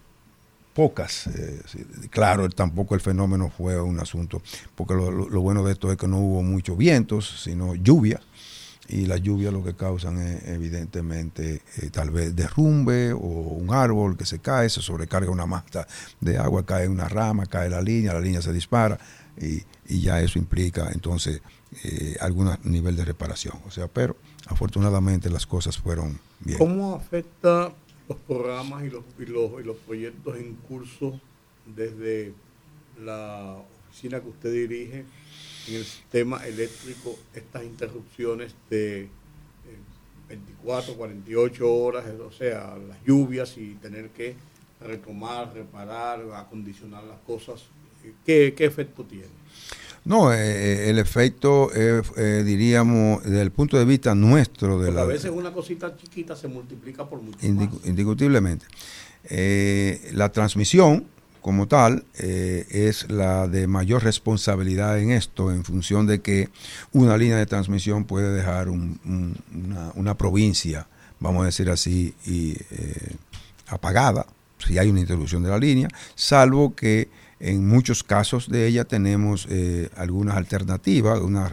pocas. 0.72 1.26
Eh, 1.26 1.60
claro, 2.10 2.48
tampoco 2.48 2.94
el 2.94 3.00
fenómeno 3.00 3.50
fue 3.50 3.80
un 3.80 3.98
asunto, 3.98 4.40
porque 4.74 4.94
lo, 4.94 5.10
lo, 5.10 5.40
bueno 5.40 5.64
de 5.64 5.72
esto 5.72 5.90
es 5.90 5.98
que 5.98 6.06
no 6.06 6.18
hubo 6.18 6.42
muchos 6.42 6.78
vientos, 6.78 7.42
sino 7.42 7.74
lluvia 7.74 8.20
y 8.88 9.06
las 9.06 9.20
lluvias 9.22 9.52
lo 9.52 9.64
que 9.64 9.74
causan 9.74 10.18
es 10.18 10.46
evidentemente 10.48 11.62
eh, 11.82 11.90
tal 11.90 12.10
vez 12.10 12.34
derrumbe 12.36 13.12
o 13.12 13.18
un 13.18 13.72
árbol 13.72 14.16
que 14.16 14.24
se 14.24 14.38
cae, 14.38 14.68
se 14.68 14.82
sobrecarga 14.82 15.30
una 15.30 15.46
mata 15.46 15.86
de 16.20 16.38
agua, 16.38 16.64
cae 16.64 16.88
una 16.88 17.08
rama, 17.08 17.46
cae 17.46 17.68
la 17.68 17.82
línea, 17.82 18.12
la 18.12 18.20
línea 18.20 18.42
se 18.42 18.52
dispara 18.52 18.98
y, 19.40 19.62
ya 20.00 20.20
eso 20.20 20.38
implica 20.38 20.90
entonces 20.92 21.40
eh, 21.84 22.16
algún 22.20 22.50
nivel 22.64 22.96
de 22.96 23.04
reparación. 23.04 23.54
O 23.66 23.70
sea, 23.70 23.86
pero 23.86 24.16
afortunadamente 24.46 25.30
las 25.30 25.46
cosas 25.46 25.78
fueron 25.78 26.18
bien. 26.40 26.58
¿Cómo 26.58 26.94
afecta 26.94 27.72
los 28.08 28.18
programas 28.18 28.84
y 28.84 28.90
los, 28.90 29.04
y 29.18 29.26
los, 29.26 29.60
y 29.60 29.64
los 29.64 29.76
proyectos 29.76 30.36
en 30.38 30.54
curso 30.68 31.20
desde 31.74 32.32
la 33.00 33.58
oficina 33.88 34.20
que 34.20 34.28
usted 34.28 34.52
dirige? 34.52 35.04
En 35.68 35.74
el 35.74 35.84
sistema 35.84 36.46
eléctrico 36.46 37.16
estas 37.34 37.64
interrupciones 37.64 38.54
de 38.70 39.08
24, 40.28 40.92
eh, 40.92 40.96
48 40.96 41.74
horas, 41.74 42.04
o 42.20 42.32
sea, 42.32 42.76
las 42.88 42.98
lluvias 43.04 43.56
y 43.56 43.74
tener 43.74 44.10
que 44.10 44.36
retomar, 44.80 45.52
reparar, 45.54 46.20
acondicionar 46.34 47.04
las 47.04 47.18
cosas. 47.20 47.64
¿Qué, 48.24 48.54
efecto 48.58 49.04
tiene? 49.04 49.26
No, 50.04 50.32
eh, 50.32 50.36
eh, 50.38 50.90
el 50.90 51.00
efecto, 51.00 51.70
diríamos, 52.44 53.24
desde 53.24 53.42
el 53.42 53.50
punto 53.50 53.76
de 53.76 53.84
vista 53.84 54.14
nuestro. 54.14 54.80
De 54.80 54.92
la, 54.92 55.02
a 55.02 55.04
veces 55.04 55.32
una 55.32 55.52
cosita 55.52 55.96
chiquita 55.96 56.36
se 56.36 56.46
multiplica 56.46 57.08
por 57.08 57.20
mucho 57.20 57.38
Indiscutiblemente. 57.44 58.66
la 60.12 60.30
transmisión, 60.30 61.08
como 61.46 61.68
tal 61.68 62.04
eh, 62.18 62.66
es 62.70 63.08
la 63.08 63.46
de 63.46 63.68
mayor 63.68 64.02
responsabilidad 64.02 64.98
en 64.98 65.12
esto, 65.12 65.52
en 65.52 65.62
función 65.62 66.04
de 66.04 66.20
que 66.20 66.48
una 66.90 67.16
línea 67.16 67.36
de 67.36 67.46
transmisión 67.46 68.02
puede 68.02 68.34
dejar 68.34 68.68
una, 68.68 70.14
provincia, 70.18 70.88
vamos 71.20 71.42
a 71.42 71.46
decir 71.46 71.70
así, 71.70 72.12
eh, 72.26 73.14
apagada, 73.68 74.26
si 74.58 74.76
hay 74.76 74.90
una 74.90 74.98
interrupción 74.98 75.44
de 75.44 75.50
la 75.50 75.58
línea, 75.58 75.86
salvo 76.16 76.74
que 76.74 77.10
en 77.38 77.64
muchos 77.64 78.02
casos 78.02 78.48
de 78.48 78.66
ella 78.66 78.84
tenemos 78.84 79.46
eh, 79.48 79.88
algunas 79.96 80.36
alternativas, 80.36 81.20
una, 81.20 81.48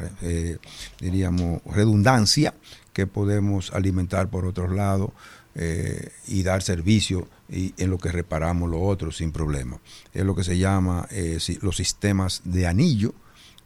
diríamos, 1.00 1.62
redundancia 1.68 2.56
que 2.94 3.06
podemos 3.06 3.72
alimentar 3.72 4.28
por 4.28 4.48
otros 4.48 4.72
lados 4.72 5.12
y 5.56 6.42
dar 6.44 6.64
servicio 6.64 7.28
y 7.54 7.74
en 7.78 7.90
lo 7.90 7.98
que 7.98 8.12
reparamos 8.12 8.70
lo 8.70 8.82
otro 8.82 9.12
sin 9.12 9.32
problema. 9.32 9.80
Es 10.14 10.26
lo 10.26 10.36
que 10.36 10.44
se 10.44 10.58
llama 10.58 11.08
eh, 11.12 11.38
los 11.62 11.78
sistemas 11.78 12.42
de 12.44 12.68
anillo 12.68 13.14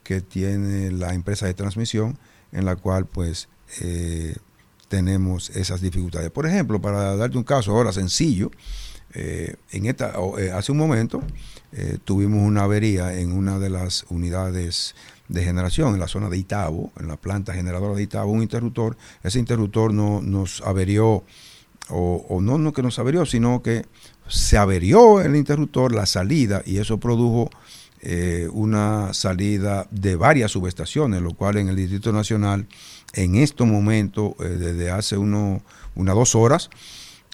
que 0.03 0.21
tiene 0.21 0.91
la 0.91 1.13
empresa 1.13 1.45
de 1.45 1.53
transmisión 1.53 2.17
en 2.51 2.65
la 2.65 2.75
cual 2.75 3.05
pues 3.05 3.47
eh, 3.81 4.35
tenemos 4.87 5.49
esas 5.51 5.81
dificultades. 5.81 6.31
Por 6.31 6.45
ejemplo, 6.45 6.81
para 6.81 7.15
darte 7.15 7.37
un 7.37 7.43
caso 7.43 7.71
ahora 7.71 7.91
sencillo, 7.91 8.51
eh, 9.13 9.55
en 9.71 9.85
esta, 9.85 10.13
hace 10.53 10.71
un 10.71 10.77
momento 10.77 11.23
tuvimos 12.05 12.41
una 12.41 12.63
avería 12.63 13.19
en 13.19 13.33
una 13.33 13.59
de 13.59 13.69
las 13.69 14.05
unidades 14.09 14.95
de 15.27 15.43
generación 15.43 15.93
en 15.93 15.99
la 15.99 16.07
zona 16.07 16.29
de 16.29 16.37
Itabo, 16.37 16.91
en 16.97 17.07
la 17.07 17.17
planta 17.17 17.53
generadora 17.53 17.93
de 17.93 18.03
Itabo, 18.03 18.31
un 18.31 18.41
interruptor. 18.41 18.97
Ese 19.21 19.39
interruptor 19.39 19.93
no, 19.93 20.21
nos 20.21 20.61
averió 20.61 21.23
o, 21.89 22.39
no, 22.41 22.57
no 22.57 22.73
que 22.73 22.83
no 22.83 22.91
se 22.91 23.01
averió, 23.01 23.25
sino 23.25 23.61
que 23.61 23.85
se 24.27 24.57
averió 24.57 25.21
el 25.21 25.35
interruptor, 25.35 25.93
la 25.93 26.05
salida, 26.05 26.61
y 26.65 26.77
eso 26.77 26.99
produjo 26.99 27.49
eh, 28.01 28.47
una 28.51 29.13
salida 29.13 29.87
de 29.89 30.15
varias 30.15 30.51
subestaciones, 30.51 31.21
lo 31.21 31.33
cual 31.33 31.57
en 31.57 31.69
el 31.69 31.75
Distrito 31.75 32.11
Nacional, 32.11 32.67
en 33.13 33.35
estos 33.35 33.67
momentos, 33.67 34.33
eh, 34.39 34.49
desde 34.49 34.91
hace 34.91 35.17
uno, 35.17 35.61
unas 35.95 36.15
dos 36.15 36.35
horas, 36.35 36.69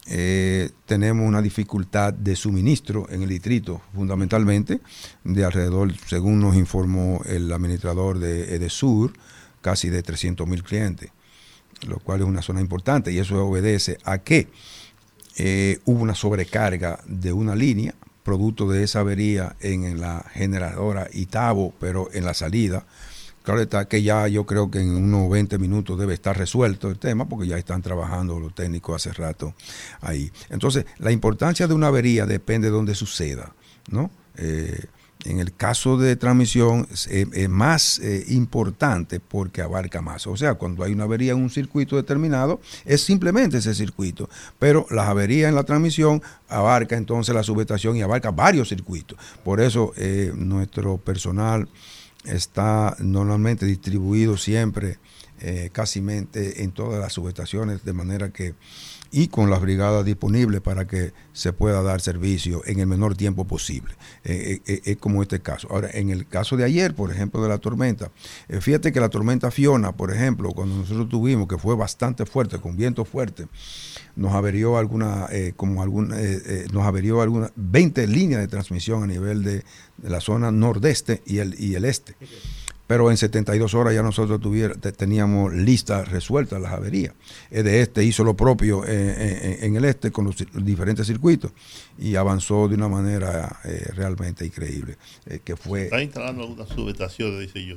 eh, 0.05 0.69
tenemos 0.85 1.27
una 1.27 1.41
dificultad 1.41 2.13
de 2.13 2.35
suministro 2.35 3.07
en 3.09 3.23
el 3.23 3.29
distrito, 3.29 3.81
fundamentalmente, 3.95 4.81
de 5.23 5.45
alrededor, 5.45 5.93
según 6.07 6.39
nos 6.39 6.55
informó 6.55 7.21
el 7.25 7.51
administrador 7.51 8.19
de 8.19 8.55
Edesur, 8.55 9.13
casi 9.61 9.89
de 9.89 10.03
300 10.03 10.45
mil 10.45 10.61
clientes, 10.61 11.11
lo 11.87 11.99
cual 11.99 12.21
es 12.21 12.25
una 12.25 12.41
zona 12.41 12.61
importante 12.61 13.11
y 13.11 13.19
eso 13.19 13.45
obedece 13.45 13.97
a 14.03 14.19
que 14.19 14.47
eh, 15.37 15.79
hubo 15.85 16.01
una 16.01 16.15
sobrecarga 16.15 16.99
de 17.05 17.33
una 17.33 17.55
línea, 17.55 17.95
producto 18.23 18.69
de 18.69 18.83
esa 18.83 18.99
avería 18.99 19.55
en, 19.59 19.99
la 19.99 20.25
generadora 20.33 21.07
Itabo, 21.11 21.73
pero 21.79 22.09
en 22.13 22.25
la 22.25 22.33
salida. 22.33 22.85
Claro 23.41 23.61
está 23.61 23.89
que 23.89 24.01
ya 24.01 24.27
yo 24.29 24.45
creo 24.45 24.71
que 24.71 24.79
en 24.79 24.95
unos 24.95 25.29
20 25.29 25.57
minutos 25.57 25.99
debe 25.99 26.13
estar 26.13 26.37
resuelto 26.37 26.89
el 26.89 26.97
tema 26.97 27.27
porque 27.27 27.47
ya 27.47 27.57
están 27.57 27.81
trabajando 27.81 28.39
los 28.39 28.55
técnicos 28.55 28.95
hace 28.95 29.11
rato 29.13 29.53
ahí. 29.99 30.31
Entonces, 30.49 30.85
la 30.99 31.11
importancia 31.11 31.67
de 31.67 31.73
una 31.73 31.87
avería 31.87 32.25
depende 32.25 32.67
de 32.67 32.71
dónde 32.71 32.95
suceda, 32.95 33.51
¿no? 33.89 34.11
Eh, 34.37 34.85
en 35.25 35.39
el 35.39 35.53
caso 35.53 35.97
de 35.97 36.15
transmisión 36.15 36.87
es, 36.91 37.49
más 37.49 37.99
eh, 37.99 38.25
importante 38.29 39.19
porque 39.19 39.61
abarca 39.61 40.01
más. 40.01 40.27
O 40.27 40.35
sea, 40.37 40.55
cuando 40.55 40.83
hay 40.83 40.93
una 40.93 41.05
avería 41.05 41.33
en 41.33 41.41
un 41.41 41.49
circuito 41.49 41.95
determinado, 41.95 42.59
es 42.85 43.01
simplemente 43.01 43.57
ese 43.57 43.73
circuito. 43.73 44.29
Pero 44.59 44.85
la 44.89 45.09
avería 45.09 45.47
en 45.49 45.55
la 45.55 45.63
transmisión 45.63 46.21
abarca 46.49 46.97
entonces 46.97 47.33
la 47.33 47.43
subestación 47.43 47.95
y 47.95 48.01
abarca 48.01 48.31
varios 48.31 48.69
circuitos. 48.69 49.17
Por 49.43 49.61
eso 49.61 49.93
eh, 49.97 50.31
nuestro 50.35 50.97
personal 50.97 51.67
está 52.25 52.95
normalmente 52.99 53.65
distribuido 53.65 54.37
siempre, 54.37 54.97
eh, 55.43 55.69
casi 55.71 55.99
en 56.33 56.71
todas 56.71 56.99
las 56.99 57.13
subestaciones, 57.13 57.85
de 57.85 57.93
manera 57.93 58.31
que 58.31 58.55
y 59.13 59.27
con 59.27 59.51
las 59.51 59.61
brigadas 59.61 60.03
disponibles 60.03 60.59
para 60.59 60.87
que 60.87 61.13
se 61.33 61.53
pueda 61.53 61.83
dar 61.83 62.01
servicio 62.01 62.63
en 62.65 62.79
el 62.79 62.87
menor 62.87 63.15
tiempo 63.15 63.45
posible. 63.45 63.93
Eh, 64.23 64.59
eh, 64.65 64.73
eh, 64.73 64.81
es 64.85 64.97
como 64.97 65.21
este 65.21 65.39
caso. 65.39 65.67
Ahora, 65.69 65.89
en 65.93 66.09
el 66.09 66.27
caso 66.27 66.57
de 66.57 66.63
ayer, 66.63 66.95
por 66.95 67.11
ejemplo, 67.11 67.43
de 67.43 67.47
la 67.47 67.59
tormenta, 67.59 68.11
fíjate 68.59 68.91
que 68.91 68.99
la 68.99 69.09
tormenta 69.09 69.51
Fiona, 69.51 69.91
por 69.91 70.11
ejemplo, 70.11 70.51
cuando 70.51 70.77
nosotros 70.77 71.09
tuvimos, 71.09 71.47
que 71.47 71.59
fue 71.59 71.75
bastante 71.75 72.25
fuerte, 72.25 72.57
con 72.57 72.75
viento 72.75 73.05
fuerte, 73.05 73.47
nos 74.15 74.33
averió 74.33 74.79
alguna, 74.79 75.27
como 75.55 75.83
algún, 75.83 76.11
nos 76.71 76.83
averió 76.83 77.21
algunas 77.21 77.51
20 77.55 78.07
líneas 78.07 78.41
de 78.41 78.47
transmisión 78.47 79.03
a 79.03 79.07
nivel 79.07 79.43
de, 79.43 79.63
de, 79.97 80.09
la 80.09 80.21
zona 80.21 80.51
nordeste 80.51 81.21
y 81.27 81.37
el, 81.37 81.55
y 81.59 81.75
el 81.75 81.85
este 81.85 82.15
pero 82.87 83.09
en 83.09 83.17
72 83.17 83.73
horas 83.73 83.93
ya 83.93 84.03
nosotros 84.03 84.41
tuviera, 84.41 84.75
teníamos 84.75 85.53
listas 85.53 86.09
resueltas 86.09 86.61
las 86.61 86.73
averías. 86.73 87.13
El 87.49 87.63
de 87.63 87.81
este 87.81 88.03
hizo 88.03 88.23
lo 88.23 88.35
propio 88.35 88.83
eh, 88.83 88.89
eh, 88.89 89.59
en 89.61 89.75
el 89.75 89.85
este 89.85 90.11
con 90.11 90.25
los, 90.25 90.35
diferentes 90.53 91.07
circuitos 91.07 91.51
y 91.97 92.15
avanzó 92.15 92.67
de 92.67 92.75
una 92.75 92.89
manera 92.89 93.59
eh, 93.63 93.89
realmente 93.95 94.45
increíble. 94.45 94.97
que 95.43 95.55
fue, 95.55 95.85
¿Está 95.85 96.03
instalando 96.03 96.43
algunas 96.43 96.69
subestaciones, 96.69 97.39
dice 97.39 97.65
yo? 97.65 97.75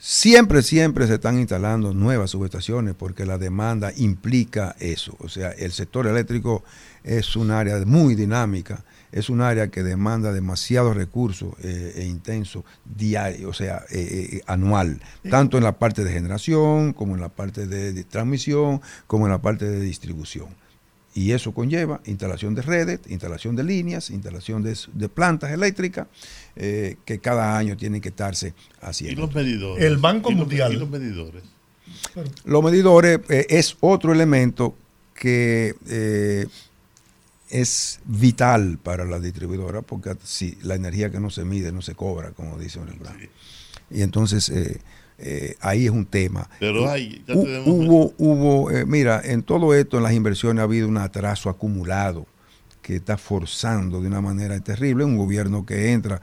Siempre, 0.00 0.62
siempre 0.62 1.08
se 1.08 1.14
están 1.14 1.40
instalando 1.40 1.92
nuevas 1.92 2.30
subestaciones 2.30 2.94
porque 2.94 3.26
la 3.26 3.36
demanda 3.36 3.92
implica 3.96 4.76
eso. 4.78 5.16
O 5.18 5.28
sea, 5.28 5.50
el 5.50 5.72
sector 5.72 6.06
eléctrico 6.06 6.62
es 7.02 7.34
un 7.34 7.50
área 7.50 7.78
muy 7.84 8.14
dinámica 8.14 8.84
es 9.12 9.30
un 9.30 9.40
área 9.40 9.68
que 9.68 9.82
demanda 9.82 10.32
demasiados 10.32 10.96
recursos 10.96 11.54
eh, 11.62 11.94
e 11.96 12.04
intenso 12.04 12.64
diario, 12.84 13.48
o 13.48 13.52
sea, 13.52 13.84
eh, 13.90 14.28
eh, 14.32 14.40
anual, 14.46 15.00
tanto 15.30 15.56
en 15.56 15.64
la 15.64 15.78
parte 15.78 16.04
de 16.04 16.12
generación 16.12 16.92
como 16.92 17.14
en 17.14 17.20
la 17.20 17.28
parte 17.28 17.66
de, 17.66 18.04
transmisión, 18.04 18.80
como 19.06 19.26
en 19.26 19.32
la 19.32 19.40
parte 19.40 19.64
de 19.64 19.80
distribución. 19.80 20.48
Y 21.14 21.32
eso 21.32 21.52
conlleva 21.52 22.00
instalación 22.04 22.54
de 22.54 22.62
redes, 22.62 23.00
instalación 23.08 23.56
de 23.56 23.64
líneas, 23.64 24.10
instalación 24.10 24.62
de, 24.62 25.08
plantas 25.08 25.50
eléctricas 25.50 26.06
que 26.54 27.18
cada 27.20 27.58
año 27.58 27.76
tienen 27.76 28.00
que 28.00 28.10
estarse 28.10 28.54
haciendo. 28.80 29.22
¿Y 29.22 29.24
los 29.26 29.34
medidores? 29.34 29.84
El 29.84 29.96
Banco 29.96 30.30
Mundial. 30.30 30.74
¿Y 30.74 30.76
los 30.76 30.88
medidores? 30.88 31.42
Los 32.44 32.62
medidores 32.62 33.20
es 33.28 33.76
otro 33.80 34.12
elemento 34.12 34.76
que 35.14 35.74
es 37.50 38.00
vital 38.04 38.78
para 38.82 39.04
la 39.04 39.20
distribuidora 39.20 39.82
porque 39.82 40.16
si 40.24 40.58
la 40.62 40.74
energía 40.74 41.10
que 41.10 41.20
no 41.20 41.30
se 41.30 41.44
mide 41.44 41.72
no 41.72 41.82
se 41.82 41.94
cobra, 41.94 42.30
como 42.32 42.58
dice 42.58 42.80
el 42.80 43.28
Y 43.90 44.02
entonces 44.02 44.48
eh, 44.50 44.80
eh, 45.18 45.56
ahí 45.60 45.86
es 45.86 45.90
un 45.90 46.06
tema. 46.06 46.48
Pero 46.60 46.88
hay, 46.90 47.24
hubo, 47.66 48.12
hubo 48.18 48.70
eh, 48.70 48.84
mira, 48.86 49.20
en 49.24 49.42
todo 49.42 49.74
esto, 49.74 49.96
en 49.96 50.02
las 50.02 50.12
inversiones 50.12 50.60
ha 50.60 50.64
habido 50.64 50.88
un 50.88 50.98
atraso 50.98 51.50
acumulado 51.50 52.26
que 52.82 52.96
está 52.96 53.18
forzando 53.18 54.00
de 54.00 54.06
una 54.06 54.22
manera 54.22 54.58
terrible 54.60 55.04
un 55.04 55.18
gobierno 55.18 55.66
que 55.66 55.92
entra 55.92 56.22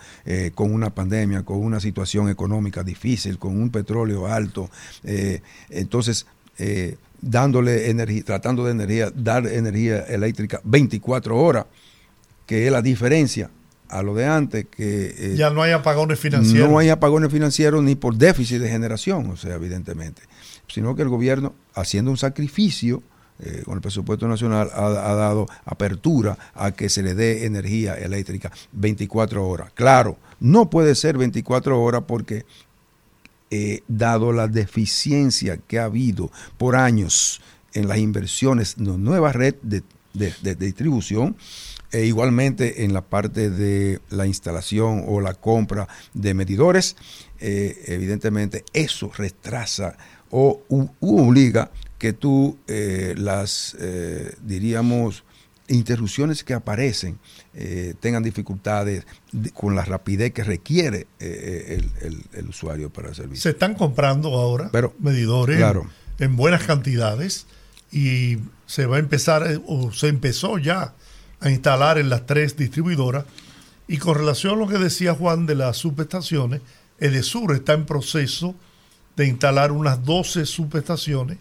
con 0.56 0.74
una 0.74 0.90
pandemia, 0.90 1.44
con 1.44 1.58
una 1.58 1.80
situación 1.80 2.28
económica 2.28 2.82
difícil, 2.82 3.38
con 3.38 3.56
un 3.56 3.70
petróleo 3.70 4.26
alto. 4.26 4.72
entonces, 5.70 6.26
dándole 7.26 7.90
energía, 7.90 8.24
tratando 8.24 8.66
de 8.66 8.72
energía, 8.72 9.12
dar 9.14 9.48
energía 9.48 10.02
eléctrica 10.04 10.62
24 10.64 11.36
horas, 11.38 11.66
que 12.46 12.68
es 12.68 12.72
la 12.72 12.82
diferencia 12.82 13.50
a 13.90 14.04
lo 14.04 14.14
de 14.14 14.26
antes, 14.26 14.66
que... 14.66 15.16
Eh, 15.18 15.36
ya 15.36 15.50
no 15.50 15.64
hay 15.64 15.72
apagones 15.72 16.20
financieros. 16.20 16.70
No 16.70 16.78
hay 16.78 16.90
apagones 16.90 17.32
financieros 17.32 17.84
ni 17.84 17.96
por 17.96 18.16
déficit 18.16 18.60
de 18.60 18.70
generación, 18.70 19.30
o 19.32 19.38
sea, 19.38 19.56
evidentemente, 19.56 20.22
sino 20.68 20.96
que 20.96 21.02
el 21.02 21.10
gobierno, 21.10 21.56
haciendo 21.74 22.12
un 22.12 22.18
sacrificio, 22.18 23.02
eh, 23.40 23.64
con 23.66 23.76
el 23.76 23.82
presupuesto 23.82 24.28
nacional 24.28 24.70
ha, 24.74 24.86
ha, 24.86 25.16
dado 25.16 25.46
apertura 25.66 26.38
a 26.54 26.72
que 26.72 26.88
se 26.88 27.04
le 27.04 27.16
dé 27.16 27.46
energía 27.46 27.96
eléctrica 27.96 28.52
24 28.72 29.46
horas. 29.46 29.72
Claro, 29.74 30.18
no 30.40 30.70
puede 30.70 30.96
ser 30.96 31.18
24 31.18 31.82
horas 31.82 32.04
porque 32.08 32.46
eh, 33.52 33.84
dado 33.88 34.32
la 34.32 34.48
deficiencia 34.48 35.58
que 35.58 35.80
ha 35.80 35.86
habido 35.86 36.32
por 36.58 36.76
años 36.76 37.42
en 37.74 37.88
las 37.88 38.00
inversiones 38.00 38.76
en 38.78 39.04
nueva 39.04 39.32
red 39.32 39.56
de, 39.62 39.84
distribución, 40.56 41.36
e 41.92 42.06
igualmente 42.06 42.84
en 42.84 42.94
la 42.94 43.02
parte 43.02 43.50
de 43.50 44.00
la 44.10 44.26
instalación 44.26 45.04
o 45.08 45.22
la 45.22 45.34
compra 45.34 45.88
de 46.14 46.34
medidores, 46.34 46.96
eh, 47.40 47.84
evidentemente 47.88 48.64
eso 48.74 49.12
retrasa 49.16 49.98
o 50.32 50.64
obliga 51.00 51.72
que 52.00 52.14
tú 52.14 52.58
eh, 52.68 53.14
las, 53.18 53.78
diríamos, 54.42 55.24
interrupciones 55.68 56.44
que 56.44 56.54
aparecen 56.54 57.18
eh, 57.54 57.96
tengan 58.00 58.24
dificultades 58.24 59.06
con 59.54 59.76
la 59.76 59.84
rapidez 59.84 60.32
que 60.34 60.44
requiere 60.44 61.08
eh, 61.20 61.82
el, 62.34 62.48
usuario 62.48 62.92
para 62.92 63.10
el 63.10 63.16
servicio. 63.16 63.42
Se 63.42 63.50
están 63.50 63.74
comprando 63.74 64.30
ahora 64.36 64.70
medidores 65.00 65.62
en 66.20 66.36
buenas 66.36 66.64
cantidades 66.64 67.48
y 67.92 68.38
se 68.66 68.86
va 68.86 68.98
a 68.98 69.00
empezar, 69.00 69.50
eh, 69.52 69.60
o 69.66 69.92
se 69.92 70.08
empezó 70.08 70.58
ya 70.58 70.94
a 71.40 71.50
instalar 71.50 71.98
en 71.98 72.10
las 72.10 72.26
tres 72.26 72.58
distribuidoras. 72.58 73.26
Y 73.88 73.98
con 73.98 74.16
relación 74.16 74.56
a 74.56 74.58
lo 74.58 74.68
que 74.68 74.78
decía 74.78 75.14
Juan 75.14 75.46
de 75.46 75.56
las 75.56 75.78
subestaciones, 75.78 76.62
Edesur 77.00 77.54
está 77.54 77.74
en 77.74 77.86
proceso 77.86 78.56
de 79.16 79.28
instalar 79.28 79.72
unas 79.72 80.04
12 80.04 80.46
subestaciones 80.46 81.38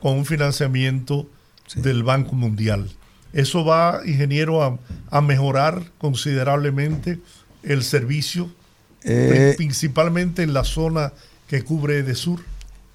con 0.00 0.18
un 0.18 0.26
financiamiento 0.26 1.28
del 1.74 2.02
Banco 2.02 2.34
Mundial. 2.34 2.90
Eso 3.36 3.66
va, 3.66 4.00
ingeniero, 4.06 4.62
a, 5.10 5.20
mejorar 5.20 5.92
considerablemente 5.98 7.18
el 7.62 7.82
servicio, 7.82 8.50
eh, 9.04 9.52
principalmente 9.58 10.42
en 10.42 10.54
la 10.54 10.64
zona 10.64 11.12
que 11.46 11.62
cubre 11.62 12.02
de 12.02 12.14
sur. 12.14 12.40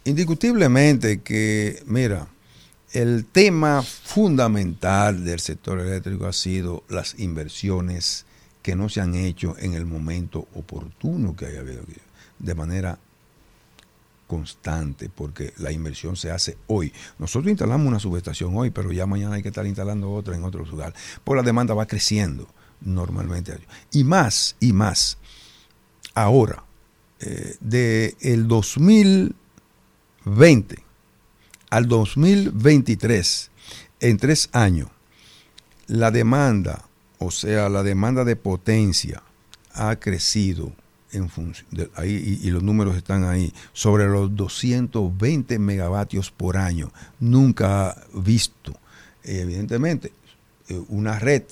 Indiscutiblemente 0.03 1.21
que, 1.21 1.83
mira, 1.85 2.27
el 2.91 3.25
tema 3.25 3.83
fundamental 3.83 5.23
del 5.23 5.39
sector 5.39 5.79
eléctrico 5.79 6.25
ha 6.25 6.33
sido 6.33 6.85
las 6.89 7.19
inversiones 7.19 8.25
que 8.63 8.75
no 8.75 8.89
se 8.89 9.01
han 9.01 9.13
hecho 9.13 9.55
en 9.59 9.75
el 9.75 9.85
momento 9.85 10.47
oportuno 10.55 11.35
que 11.35 11.45
haya 11.45 11.59
habido, 11.59 11.83
de 12.39 12.55
manera 12.55 12.97
constante, 14.31 15.11
porque 15.13 15.51
la 15.57 15.73
inversión 15.73 16.15
se 16.15 16.31
hace 16.31 16.57
hoy. 16.67 16.93
Nosotros 17.19 17.51
instalamos 17.51 17.85
una 17.85 17.99
subestación 17.99 18.55
hoy, 18.55 18.69
pero 18.69 18.93
ya 18.93 19.05
mañana 19.05 19.35
hay 19.35 19.41
que 19.41 19.49
estar 19.49 19.67
instalando 19.67 20.09
otra 20.09 20.37
en 20.37 20.45
otro 20.45 20.63
lugar, 20.63 20.93
porque 21.25 21.41
la 21.41 21.43
demanda 21.43 21.73
va 21.73 21.85
creciendo 21.85 22.47
normalmente. 22.79 23.59
Y 23.91 24.05
más, 24.05 24.55
y 24.61 24.71
más, 24.71 25.17
ahora, 26.13 26.63
eh, 27.19 27.57
de 27.59 28.15
el 28.21 28.47
2020 28.47 30.81
al 31.69 31.89
2023, 31.89 33.51
en 33.99 34.15
tres 34.15 34.47
años, 34.53 34.87
la 35.87 36.09
demanda, 36.09 36.85
o 37.19 37.31
sea, 37.31 37.67
la 37.67 37.83
demanda 37.83 38.23
de 38.23 38.37
potencia 38.37 39.23
ha 39.73 39.97
crecido 39.97 40.71
en 41.13 41.29
función, 41.29 41.67
ahí, 41.95 42.39
y, 42.41 42.49
los 42.49 42.63
números 42.63 42.95
están 42.95 43.23
ahí, 43.23 43.53
sobre 43.73 44.07
los 44.07 44.35
220 44.35 45.59
megavatios 45.59 46.31
por 46.31 46.57
año. 46.57 46.91
Nunca 47.19 47.95
visto, 48.13 48.73
evidentemente, 49.23 50.11
eh, 50.69 50.81
una 50.89 51.19
red 51.19 51.43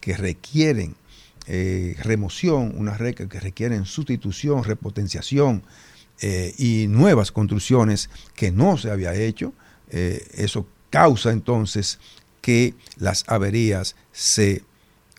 que 0.00 0.16
requieren 0.16 0.94
eh, 1.46 1.96
remoción, 2.02 2.74
una 2.76 2.96
red 2.96 3.14
que 3.14 3.40
requieren 3.40 3.84
sustitución, 3.84 4.64
repotenciación 4.64 5.62
eh, 6.20 6.54
y 6.56 6.86
nuevas 6.88 7.32
construcciones 7.32 8.10
que 8.34 8.50
no 8.50 8.78
se 8.78 8.90
había 8.90 9.14
hecho. 9.14 9.52
eso 9.90 10.66
causa 10.90 11.30
entonces 11.30 12.00
que 12.40 12.74
las 12.96 13.24
averías 13.28 13.94
se 14.12 14.62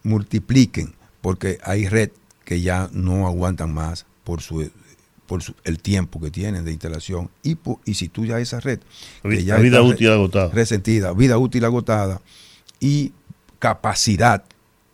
multipliquen 0.03 0.95
porque 1.21 1.59
hay 1.63 1.87
red 1.87 2.11
que 2.45 2.61
ya 2.61 2.89
no 2.93 3.27
aguantan 3.27 3.73
más 3.73 4.05
por 4.23 4.41
su 4.41 4.71
por 5.27 5.41
el 5.63 5.79
tiempo 5.79 6.21
que 6.21 6.29
tienen 6.29 6.63
de 6.63 6.71
instalación 6.71 7.31
y, 7.41 7.57
y 7.83 7.95
si 7.95 8.09
tú 8.09 8.25
ya 8.25 8.39
esa 8.39 8.59
red 8.59 8.79
que 9.23 9.43
ya 9.43 9.57
vida 9.57 9.81
útil 9.81 10.11
agotada 10.11 10.49
resentida 10.49 11.13
vida 11.13 11.37
útil 11.39 11.65
agotada 11.65 12.21
y 12.79 13.11
capacidad 13.57 14.43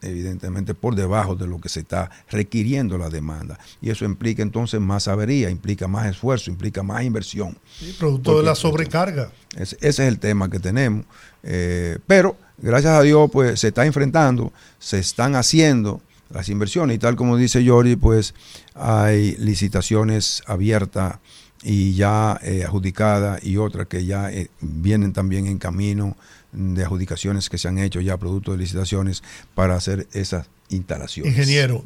evidentemente 0.02 0.74
por 0.74 0.96
debajo 0.96 1.36
de 1.36 1.48
lo 1.48 1.60
que 1.60 1.70
se 1.70 1.82
está 1.82 2.10
requiriendo 2.30 2.98
la 2.98 3.10
demanda. 3.10 3.60
Y 3.82 3.90
eso 3.90 4.06
implica 4.06 4.42
entonces 4.42 4.80
más 4.80 5.08
avería, 5.08 5.50
implica 5.50 5.88
más 5.88 6.08
esfuerzo, 6.08 6.50
implica 6.50 6.84
más 6.84 7.04
inversión. 7.04 7.58
producto 8.00 8.40
de 8.40 8.44
la 8.44 8.56
sobrecarga. 8.56 9.32
Ese, 9.56 9.78
es 9.80 10.00
el 10.00 10.20
tema 10.20 10.50
que 10.50 10.60
tenemos. 10.60 11.06
Eh, 11.44 12.00
pero, 12.08 12.36
gracias 12.58 12.94
a 12.94 13.02
Dios, 13.02 13.30
pues 13.32 13.60
se 13.60 13.70
está 13.70 13.86
enfrentando, 13.86 14.52
se 14.80 15.00
están 15.00 15.36
haciendo 15.36 16.02
las 16.34 16.50
inversiones 16.50 16.96
y 16.96 17.00
tal 17.00 17.16
como 17.16 17.38
dice 17.38 17.64
Yori, 17.64 17.96
pues 17.96 18.34
hay 18.74 19.36
licitaciones 19.38 20.44
abiertas 20.48 21.20
y 21.64 21.94
ya 21.94 22.40
eh, 22.44 22.64
adjudicadas 22.64 23.44
y 23.44 23.58
otras 23.58 23.88
que 23.88 24.06
ya 24.06 24.32
eh, 24.32 24.50
vienen 24.62 25.14
también 25.14 25.46
en 25.46 25.58
camino 25.58 26.18
de 26.52 26.84
adjudicaciones 26.84 27.50
que 27.50 27.58
se 27.58 27.68
han 27.68 27.78
hecho 27.78 28.02
ya 28.02 28.18
producto 28.18 28.52
de 28.52 28.58
licitaciones 28.58 29.24
para 29.56 29.76
hacer 29.76 30.08
esas 30.12 30.50
instalaciones. 30.70 31.32
Ingeniero, 31.32 31.86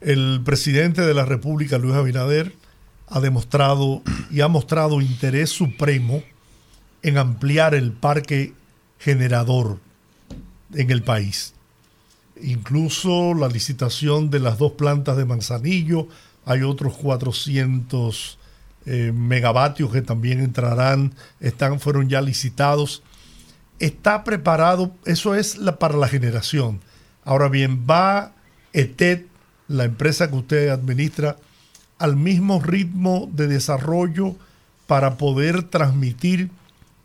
el 0.00 0.42
presidente 0.44 1.02
de 1.02 1.14
la 1.14 1.24
República, 1.24 1.78
Luis 1.78 1.94
Abinader, 1.94 2.54
ha 3.08 3.20
demostrado 3.20 4.02
y 4.30 4.40
ha 4.40 4.48
mostrado 4.48 5.00
interés 5.00 5.50
supremo 5.50 6.22
en 7.02 7.18
ampliar 7.18 7.74
el 7.74 7.92
parque 7.92 8.52
generador 8.98 9.78
en 10.74 10.90
el 10.90 11.02
país. 11.02 11.54
Incluso 12.42 13.34
la 13.34 13.48
licitación 13.48 14.30
de 14.30 14.40
las 14.40 14.58
dos 14.58 14.72
plantas 14.72 15.16
de 15.16 15.24
Manzanillo, 15.24 16.08
hay 16.44 16.62
otros 16.62 16.94
400 16.96 18.38
eh, 18.86 19.12
megavatios 19.14 19.92
que 19.92 20.02
también 20.02 20.40
entrarán, 20.40 21.14
están, 21.40 21.80
fueron 21.80 22.08
ya 22.08 22.20
licitados 22.20 23.02
está 23.80 24.22
preparado, 24.24 24.92
eso 25.06 25.34
es 25.34 25.58
para 25.78 25.96
la 25.96 26.06
generación. 26.06 26.80
Ahora 27.24 27.48
bien, 27.48 27.86
va 27.90 28.32
ETED, 28.72 29.22
la 29.66 29.84
empresa 29.84 30.28
que 30.28 30.36
usted 30.36 30.68
administra, 30.68 31.36
al 31.98 32.16
mismo 32.16 32.62
ritmo 32.62 33.28
de 33.32 33.48
desarrollo 33.48 34.36
para 34.86 35.16
poder 35.16 35.64
transmitir 35.64 36.50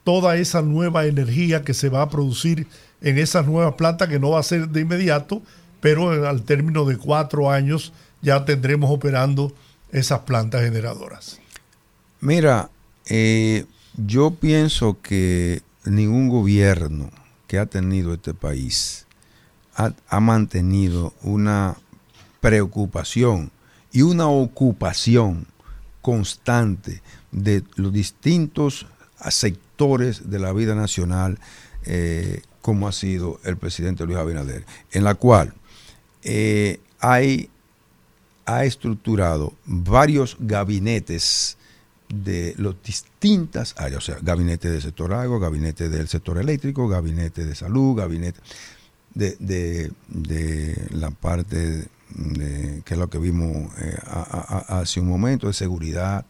toda 0.04 0.38
esa 0.38 0.62
nueva 0.62 1.06
energía 1.06 1.64
que 1.64 1.74
se 1.74 1.90
va 1.90 2.04
a 2.04 2.10
producir 2.10 2.68
en 3.02 3.18
esas 3.18 3.46
nuevas 3.46 3.76
plantas, 3.76 4.10
que 4.10 4.20
no 4.20 4.32
va 4.32 4.40
a 4.40 4.44
ser 4.44 4.70
de 4.70 4.82
inmediato, 4.82 5.42
pero 5.82 6.28
al 6.28 6.44
término 6.44 6.86
de 6.86 6.98
cuatro 6.98 7.52
años 7.52 7.94
ya 8.22 8.46
tendremos 8.46 8.90
operando 8.90 9.54
esas 9.92 10.22
plantas 10.22 10.64
generadoras. 10.64 11.40
Mira, 12.22 12.70
eh, 13.06 13.66
yo 13.96 14.32
pienso 14.32 14.98
que 15.02 15.62
ningún 15.86 16.30
gobierno 16.30 17.12
que 17.48 17.60
ha 17.60 17.66
tenido 17.66 18.14
este 18.14 18.34
país 18.34 19.06
ha, 19.76 20.20
mantenido 20.20 21.14
una 21.22 21.76
preocupación 22.40 23.52
y 23.92 24.02
una 24.02 24.28
ocupación 24.28 25.48
constante 26.02 27.02
de 27.32 27.64
los 27.76 27.92
distintos 27.92 28.88
sectores 29.30 30.30
de 30.30 30.40
la 30.40 30.54
vida 30.54 30.76
nacional 30.76 31.40
eh, 31.84 32.42
como 32.66 32.88
ha 32.88 32.92
sido 32.92 33.40
el 33.44 33.58
presidente 33.58 34.08
Luis 34.08 34.18
Abinader, 34.18 34.66
en 34.92 35.04
la 35.04 35.14
cual 35.14 35.54
eh, 36.24 36.80
hay, 37.00 37.52
ha 38.48 38.66
estructurado 38.66 39.54
varios 39.68 40.36
gabinetes 40.40 41.58
de 42.10 42.56
las 42.58 42.74
distintas 42.84 43.76
áreas, 43.78 44.00
o 44.00 44.02
sea, 44.02 44.18
gabinete 44.20 44.72
del 44.72 44.82
sector 44.82 45.14
agua, 45.14 45.38
gabinete 45.38 45.90
del 45.90 46.08
sector 46.08 46.40
eléctrico, 46.40 46.88
gabinete 46.88 47.46
de 47.46 47.54
salud, 47.54 47.96
gabinete 47.96 48.40
de, 49.14 49.92
la 50.90 51.12
parte 51.12 51.88
de, 52.16 52.82
que 52.84 52.94
es 52.96 53.00
lo 53.00 53.12
que 53.12 53.20
vimos 53.20 53.72
eh, 53.78 53.96
hace 54.08 55.02
un 55.02 55.08
momento, 55.08 55.46
de 55.46 55.54
seguridad. 55.54 56.26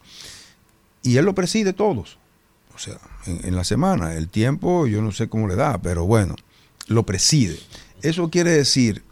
Y 1.02 1.16
él 1.16 1.24
lo 1.24 1.34
preside 1.34 1.72
todos. 1.72 2.18
O 2.76 2.78
sea, 2.78 2.98
en, 3.26 3.56
la 3.56 3.64
semana, 3.64 4.12
el 4.14 4.28
tiempo 4.28 4.86
yo 4.86 5.00
no 5.00 5.10
sé 5.10 5.28
cómo 5.28 5.48
le 5.48 5.56
da, 5.56 5.78
pero 5.78 6.04
bueno, 6.04 6.36
lo 6.88 7.04
preside. 7.04 7.58
Eso 8.02 8.28
quiere 8.28 8.50
decir 8.50 9.02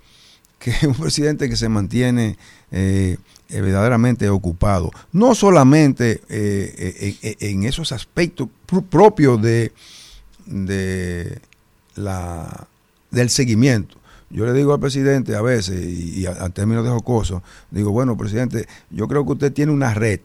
que 0.58 0.74
un 0.86 0.94
presidente 0.94 1.48
que 1.48 1.56
se 1.56 1.70
mantiene 1.70 2.36
eh, 2.70 3.16
eh, 3.48 3.60
verdaderamente 3.62 4.28
ocupado, 4.28 4.90
no 5.12 5.34
solamente 5.34 6.20
eh, 6.28 7.16
eh, 7.22 7.36
en 7.40 7.64
esos 7.64 7.92
aspectos 7.92 8.48
propios 8.90 9.40
de, 9.40 9.72
la, 11.94 12.66
del 13.10 13.30
seguimiento. 13.30 13.96
Yo 14.28 14.44
le 14.44 14.52
digo 14.52 14.74
al 14.74 14.80
presidente 14.80 15.36
a 15.36 15.40
veces, 15.40 15.82
y, 15.82 16.26
a, 16.26 16.50
términos 16.50 16.84
de 16.84 16.90
jocoso, 16.90 17.42
digo, 17.70 17.92
bueno, 17.92 18.14
presidente, 18.16 18.66
yo 18.90 19.08
creo 19.08 19.24
que 19.24 19.32
usted 19.32 19.52
tiene 19.52 19.72
una 19.72 19.94
red 19.94 20.20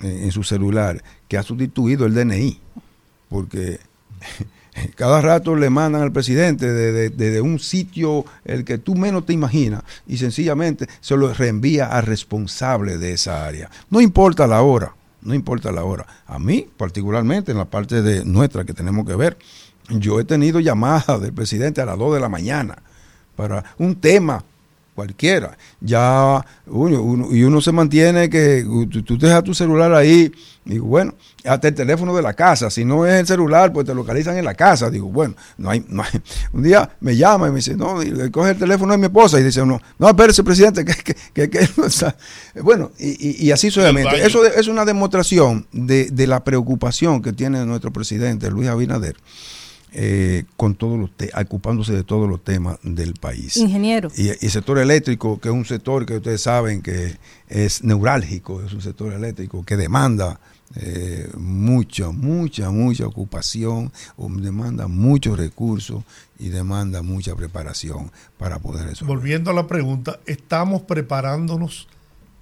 en 0.00 0.30
su 0.32 0.42
celular 0.42 1.02
que 1.28 1.38
ha 1.38 1.42
sustituido 1.42 2.06
el 2.06 2.14
DNI, 2.14 2.60
porque 3.28 3.80
cada 4.96 5.20
rato 5.20 5.56
le 5.56 5.70
mandan 5.70 6.02
al 6.02 6.12
presidente 6.12 6.72
desde 6.72 7.40
un 7.40 7.58
sitio 7.58 8.24
el 8.44 8.64
que 8.64 8.78
tú 8.78 8.94
menos 8.94 9.26
te 9.26 9.32
imaginas 9.32 9.82
y 10.06 10.18
sencillamente 10.18 10.86
se 11.00 11.16
lo 11.16 11.32
reenvía 11.32 11.86
al 11.86 12.04
responsable 12.04 12.98
de 12.98 13.12
esa 13.12 13.46
área. 13.46 13.70
No 13.90 14.00
importa 14.00 14.46
la 14.46 14.62
hora, 14.62 14.94
no 15.22 15.34
importa 15.34 15.72
la 15.72 15.84
hora. 15.84 16.06
A 16.26 16.38
mí, 16.38 16.66
particularmente 16.76 17.52
en 17.52 17.58
la 17.58 17.64
parte 17.64 18.02
de 18.02 18.24
nuestra 18.24 18.64
que 18.64 18.74
tenemos 18.74 19.06
que 19.06 19.16
ver, 19.16 19.38
yo 19.88 20.20
he 20.20 20.24
tenido 20.24 20.60
llamadas 20.60 21.20
del 21.20 21.32
presidente 21.32 21.80
a 21.80 21.86
las 21.86 21.98
2 21.98 22.14
de 22.14 22.20
la 22.20 22.28
mañana 22.28 22.78
para 23.36 23.64
un 23.78 23.96
tema 23.96 24.44
cualquiera. 24.96 25.56
Ya 25.80 26.44
uno, 26.66 27.28
y 27.30 27.44
uno 27.44 27.60
se 27.60 27.70
mantiene 27.70 28.28
que 28.28 28.64
tú, 29.04 29.18
dejas 29.18 29.44
tu 29.44 29.54
celular 29.54 29.92
ahí, 29.94 30.32
digo, 30.64 30.86
bueno, 30.86 31.14
hasta 31.44 31.68
el 31.68 31.74
teléfono 31.74 32.16
de 32.16 32.22
la 32.22 32.32
casa, 32.32 32.70
si 32.70 32.84
no 32.84 33.06
es 33.06 33.12
el 33.12 33.26
celular, 33.26 33.72
pues 33.72 33.86
te 33.86 33.94
localizan 33.94 34.36
en 34.38 34.44
la 34.44 34.54
casa, 34.54 34.90
digo, 34.90 35.08
bueno, 35.08 35.34
no 35.58 35.70
hay, 35.70 35.84
no 35.88 36.02
hay. 36.02 36.20
un 36.52 36.62
día 36.62 36.90
me 37.00 37.14
llama 37.14 37.46
y 37.46 37.50
me 37.50 37.56
dice, 37.56 37.76
no, 37.76 38.02
y 38.02 38.30
coge 38.30 38.52
el 38.52 38.58
teléfono 38.58 38.92
de 38.92 38.98
mi 38.98 39.04
esposa 39.04 39.38
y 39.38 39.44
dice, 39.44 39.64
no, 39.64 39.80
no, 39.98 40.08
espérese, 40.08 40.42
presidente, 40.42 40.84
que, 41.04 41.14
que, 41.32 41.50
que, 41.50 41.68
bueno, 42.62 42.90
y, 42.98 43.46
y, 43.46 43.52
así 43.52 43.70
solamente. 43.70 44.26
Eso 44.26 44.44
es 44.44 44.66
una 44.66 44.84
demostración 44.84 45.66
de, 45.72 46.06
de 46.10 46.26
la 46.26 46.42
preocupación 46.42 47.20
que 47.20 47.34
tiene 47.34 47.64
nuestro 47.66 47.92
presidente 47.92 48.50
Luis 48.50 48.68
Abinader 48.68 49.16
eh, 49.98 50.44
con 50.58 50.74
todos 50.74 50.98
los 50.98 51.10
ocupándose 51.42 51.94
de 51.94 52.04
todos 52.04 52.28
los 52.28 52.44
temas 52.44 52.76
del 52.82 53.14
país. 53.14 53.56
Ingeniero. 53.56 54.10
Y, 54.14 54.28
el 54.28 54.50
sector 54.50 54.78
eléctrico, 54.78 55.40
que 55.40 55.48
es 55.48 55.54
un 55.54 55.64
sector 55.64 56.04
que 56.04 56.16
ustedes 56.16 56.42
saben 56.42 56.82
que 56.82 57.16
es 57.48 57.82
neurálgico, 57.82 58.62
es 58.62 58.74
un 58.74 58.82
sector 58.82 59.14
eléctrico 59.14 59.64
que 59.64 59.78
demanda 59.78 60.38
eh, 60.74 61.30
mucha, 61.38 62.10
mucha, 62.10 62.68
mucha 62.68 63.06
ocupación, 63.06 63.90
demanda 64.18 64.86
muchos 64.86 65.38
recursos 65.38 66.04
y 66.38 66.50
demanda 66.50 67.00
mucha 67.00 67.34
preparación 67.34 68.12
para 68.36 68.58
poder 68.58 68.88
eso. 68.88 69.06
Volviendo 69.06 69.50
a 69.50 69.54
la 69.54 69.66
pregunta, 69.66 70.20
¿estamos 70.26 70.82
preparándonos 70.82 71.88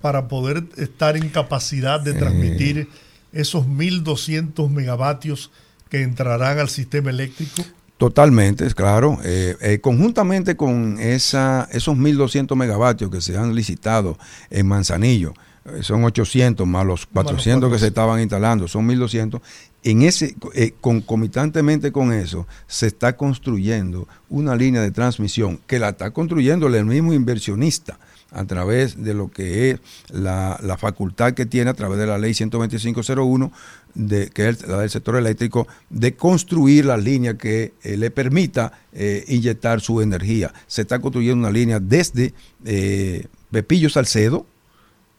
para 0.00 0.26
poder 0.26 0.64
estar 0.76 1.16
en 1.16 1.28
capacidad 1.28 2.00
de 2.00 2.14
transmitir 2.14 2.78
eh. 2.78 2.88
esos 3.32 3.64
1.200 3.64 4.68
megavatios? 4.70 5.52
Que 5.94 6.02
entrarán 6.02 6.58
al 6.58 6.68
sistema 6.68 7.10
eléctrico? 7.10 7.62
Totalmente, 7.98 8.66
claro. 8.74 9.20
Eh, 9.22 9.54
eh, 9.60 9.78
conjuntamente 9.80 10.56
con 10.56 10.98
esa, 10.98 11.68
esos 11.70 11.96
1.200 11.96 12.56
megavatios 12.56 13.12
que 13.12 13.20
se 13.20 13.38
han 13.38 13.54
licitado 13.54 14.18
en 14.50 14.66
Manzanillo, 14.66 15.34
eh, 15.66 15.84
son 15.84 16.02
800 16.02 16.66
más 16.66 16.84
los 16.84 17.06
400 17.06 17.70
que 17.72 17.78
se 17.78 17.86
estaban 17.86 18.20
instalando, 18.20 18.66
son 18.66 18.86
1200. 18.86 19.40
En 19.84 20.02
ese, 20.02 20.34
concomitantemente 20.80 21.92
con 21.92 22.12
eso, 22.12 22.48
se 22.66 22.88
está 22.88 23.16
construyendo 23.16 24.08
una 24.28 24.56
línea 24.56 24.80
de 24.80 24.90
transmisión 24.90 25.60
que 25.68 25.78
la 25.78 25.90
está 25.90 26.10
construyendo 26.10 26.66
el 26.66 26.84
mismo 26.84 27.12
inversionista 27.12 28.00
a 28.34 28.44
través 28.44 29.02
de 29.02 29.14
lo 29.14 29.30
que 29.30 29.70
es 29.70 29.80
la, 30.10 30.58
la 30.62 30.76
facultad 30.76 31.32
que 31.32 31.46
tiene 31.46 31.70
a 31.70 31.74
través 31.74 31.98
de 31.98 32.06
la 32.06 32.18
ley 32.18 32.34
12501 32.34 33.52
de, 33.94 34.28
que 34.28 34.48
es 34.48 34.66
la 34.66 34.80
del 34.80 34.90
sector 34.90 35.16
eléctrico, 35.16 35.66
de 35.88 36.14
construir 36.14 36.84
la 36.84 36.96
línea 36.96 37.38
que 37.38 37.74
eh, 37.82 37.96
le 37.96 38.10
permita 38.10 38.72
eh, 38.92 39.24
inyectar 39.28 39.80
su 39.80 40.00
energía. 40.00 40.52
Se 40.66 40.82
está 40.82 40.98
construyendo 40.98 41.46
una 41.46 41.52
línea 41.52 41.80
desde 41.80 42.34
eh, 42.64 43.26
Pepillo 43.50 43.88
Salcedo, 43.88 44.46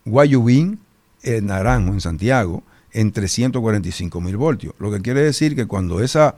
Guayubín, 0.04 0.80
el 1.24 1.46
Naranjo 1.46 1.94
en 1.94 2.02
Santiago, 2.02 2.64
en 2.92 3.12
345 3.12 4.22
mil 4.22 4.38
voltios. 4.38 4.74
Lo 4.80 4.92
que 4.92 5.02
quiere 5.02 5.22
decir 5.22 5.56
que 5.56 5.66
cuando 5.66 6.02
esa 6.02 6.36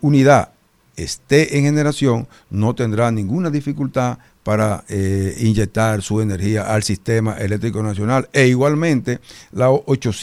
unidad 0.00 0.52
esté 0.96 1.58
en 1.58 1.64
generación, 1.64 2.28
no 2.50 2.74
tendrá 2.74 3.10
ninguna 3.10 3.50
dificultad 3.50 4.18
para 4.42 4.84
eh, 4.88 5.36
inyectar 5.40 6.02
su 6.02 6.20
energía 6.20 6.72
al 6.72 6.82
sistema 6.82 7.36
eléctrico 7.36 7.82
nacional 7.82 8.28
e 8.32 8.46
igualmente 8.46 9.20
la 9.52 9.70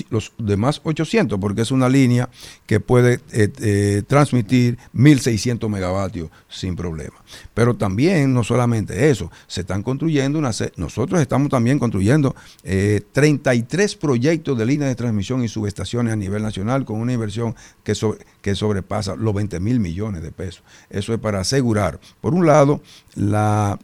los 0.09 0.33
demás 0.37 0.81
800 0.83 1.39
porque 1.39 1.61
es 1.61 1.71
una 1.71 1.87
línea 1.87 2.29
que 2.65 2.79
puede 2.79 3.19
eh, 3.31 3.51
eh, 3.61 4.03
transmitir 4.07 4.77
1600 4.93 5.69
megavatios 5.69 6.29
sin 6.49 6.75
problema. 6.75 7.15
Pero 7.53 7.75
también 7.75 8.33
no 8.33 8.43
solamente 8.43 9.09
eso, 9.09 9.31
se 9.45 9.61
están 9.61 9.83
construyendo 9.83 10.39
una 10.39 10.51
nosotros 10.77 11.21
estamos 11.21 11.49
también 11.49 11.77
construyendo 11.77 12.35
33 12.63 13.95
proyectos 13.95 14.57
de 14.57 14.65
líneas 14.65 14.89
de 14.89 14.95
transmisión 14.95 15.43
y 15.43 15.47
subestaciones 15.47 16.13
a 16.13 16.15
nivel 16.15 16.41
nacional 16.41 16.85
con 16.85 16.99
una 16.99 17.13
inversión 17.13 17.55
que, 17.83 17.93
que 18.41 18.55
sobrepasa 18.55 19.15
los 19.15 19.33
20 19.33 19.59
mil 19.59 19.79
millones 19.79 20.23
de 20.23 20.31
pesos. 20.31 20.63
Eso 20.89 21.13
es 21.13 21.19
para 21.19 21.41
asegurar, 21.41 21.99
por 22.21 22.33
un 22.33 22.47
lado, 22.47 22.81
la 23.15 23.77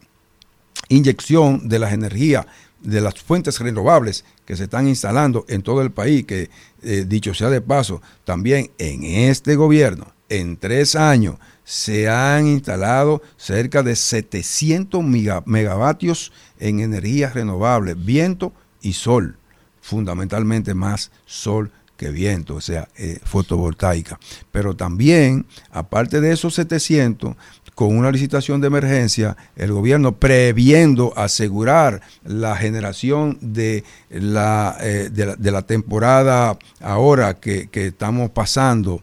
inyección 0.95 1.67
de 1.67 1.79
las 1.79 1.93
energías 1.93 2.45
de 2.83 3.01
las 3.01 3.15
fuentes 3.21 3.59
renovables 3.59 4.25
que 4.45 4.55
se 4.55 4.65
están 4.65 4.87
instalando 4.87 5.45
en 5.47 5.61
todo 5.61 5.81
el 5.81 5.91
país, 5.91 6.25
que 6.25 6.49
eh, 6.83 7.05
dicho 7.07 7.33
sea 7.33 7.49
de 7.49 7.61
paso, 7.61 8.01
también 8.25 8.71
en 8.77 9.03
este 9.03 9.55
gobierno, 9.55 10.13
en 10.29 10.57
tres 10.57 10.95
años, 10.95 11.37
se 11.63 12.09
han 12.09 12.45
instalado 12.45 13.21
cerca 13.37 13.83
de 13.83 13.95
700 13.95 15.01
megavatios 15.45 16.33
en 16.59 16.81
energías 16.81 17.33
renovables, 17.33 18.03
viento 18.03 18.51
y 18.81 18.93
sol, 18.93 19.37
fundamentalmente 19.79 20.73
más 20.73 21.11
sol 21.25 21.71
que 21.97 22.09
viento, 22.09 22.55
o 22.55 22.61
sea, 22.61 22.87
eh, 22.97 23.19
fotovoltaica. 23.23 24.19
Pero 24.51 24.75
también, 24.75 25.45
aparte 25.71 26.21
de 26.21 26.31
esos 26.33 26.53
700, 26.55 27.35
con 27.75 27.97
una 27.97 28.11
licitación 28.11 28.61
de 28.61 28.67
emergencia, 28.67 29.35
el 29.55 29.71
gobierno 29.71 30.13
previendo 30.13 31.13
asegurar 31.17 32.01
la 32.23 32.55
generación 32.55 33.37
de 33.41 33.83
la, 34.09 34.77
eh, 34.81 35.09
de, 35.11 35.51
la 35.51 35.61
temporada 35.63 36.57
ahora 36.79 37.39
que, 37.39 37.69
estamos 37.73 38.29
pasando, 38.29 39.01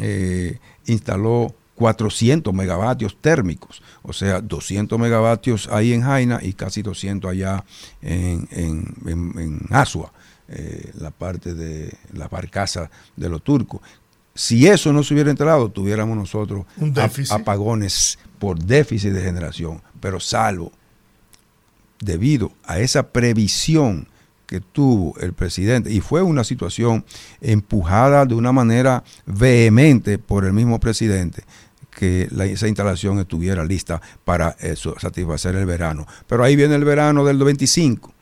eh, 0.00 0.58
instaló 0.86 1.54
400 1.74 2.54
megavatios 2.54 3.16
térmicos, 3.20 3.82
o 4.02 4.12
sea, 4.12 4.40
200 4.40 4.98
megavatios 4.98 5.68
ahí 5.72 5.92
en 5.92 6.02
Jaina 6.02 6.38
y 6.40 6.52
casi 6.52 6.82
200 6.82 7.30
allá 7.30 7.64
en, 8.02 8.46
en, 8.52 9.60
Asua. 9.70 10.12
Eh, 10.48 10.90
la 10.98 11.10
parte 11.10 11.54
de 11.54 11.96
la 12.12 12.28
barcaza 12.28 12.90
de 13.16 13.28
los 13.28 13.42
turcos. 13.42 13.80
Si 14.34 14.66
eso 14.66 14.92
no 14.92 15.02
se 15.02 15.14
hubiera 15.14 15.30
instalado, 15.30 15.70
tuviéramos 15.70 16.16
nosotros 16.16 16.66
apagones 17.30 18.18
por 18.38 18.58
déficit 18.58 19.12
de 19.12 19.22
generación, 19.22 19.80
pero 20.00 20.18
salvo 20.18 20.72
debido 22.00 22.52
a 22.64 22.80
esa 22.80 23.08
previsión 23.12 24.08
que 24.46 24.60
tuvo 24.60 25.18
el 25.20 25.32
presidente, 25.32 25.90
y 25.90 26.00
fue 26.00 26.20
una 26.20 26.44
situación 26.44 27.04
empujada 27.40 28.26
de 28.26 28.34
una 28.34 28.52
manera 28.52 29.04
vehemente 29.24 30.18
por 30.18 30.44
el 30.44 30.52
mismo 30.52 30.80
presidente, 30.80 31.44
que 31.90 32.28
esa 32.50 32.68
instalación 32.68 33.20
estuviera 33.20 33.64
lista 33.64 34.02
para 34.24 34.56
eso, 34.60 34.98
satisfacer 34.98 35.54
el 35.54 35.66
verano. 35.66 36.06
Pero 36.26 36.42
ahí 36.42 36.56
viene 36.56 36.74
el 36.74 36.84
verano 36.84 37.24
del 37.24 37.38
25 37.38 38.12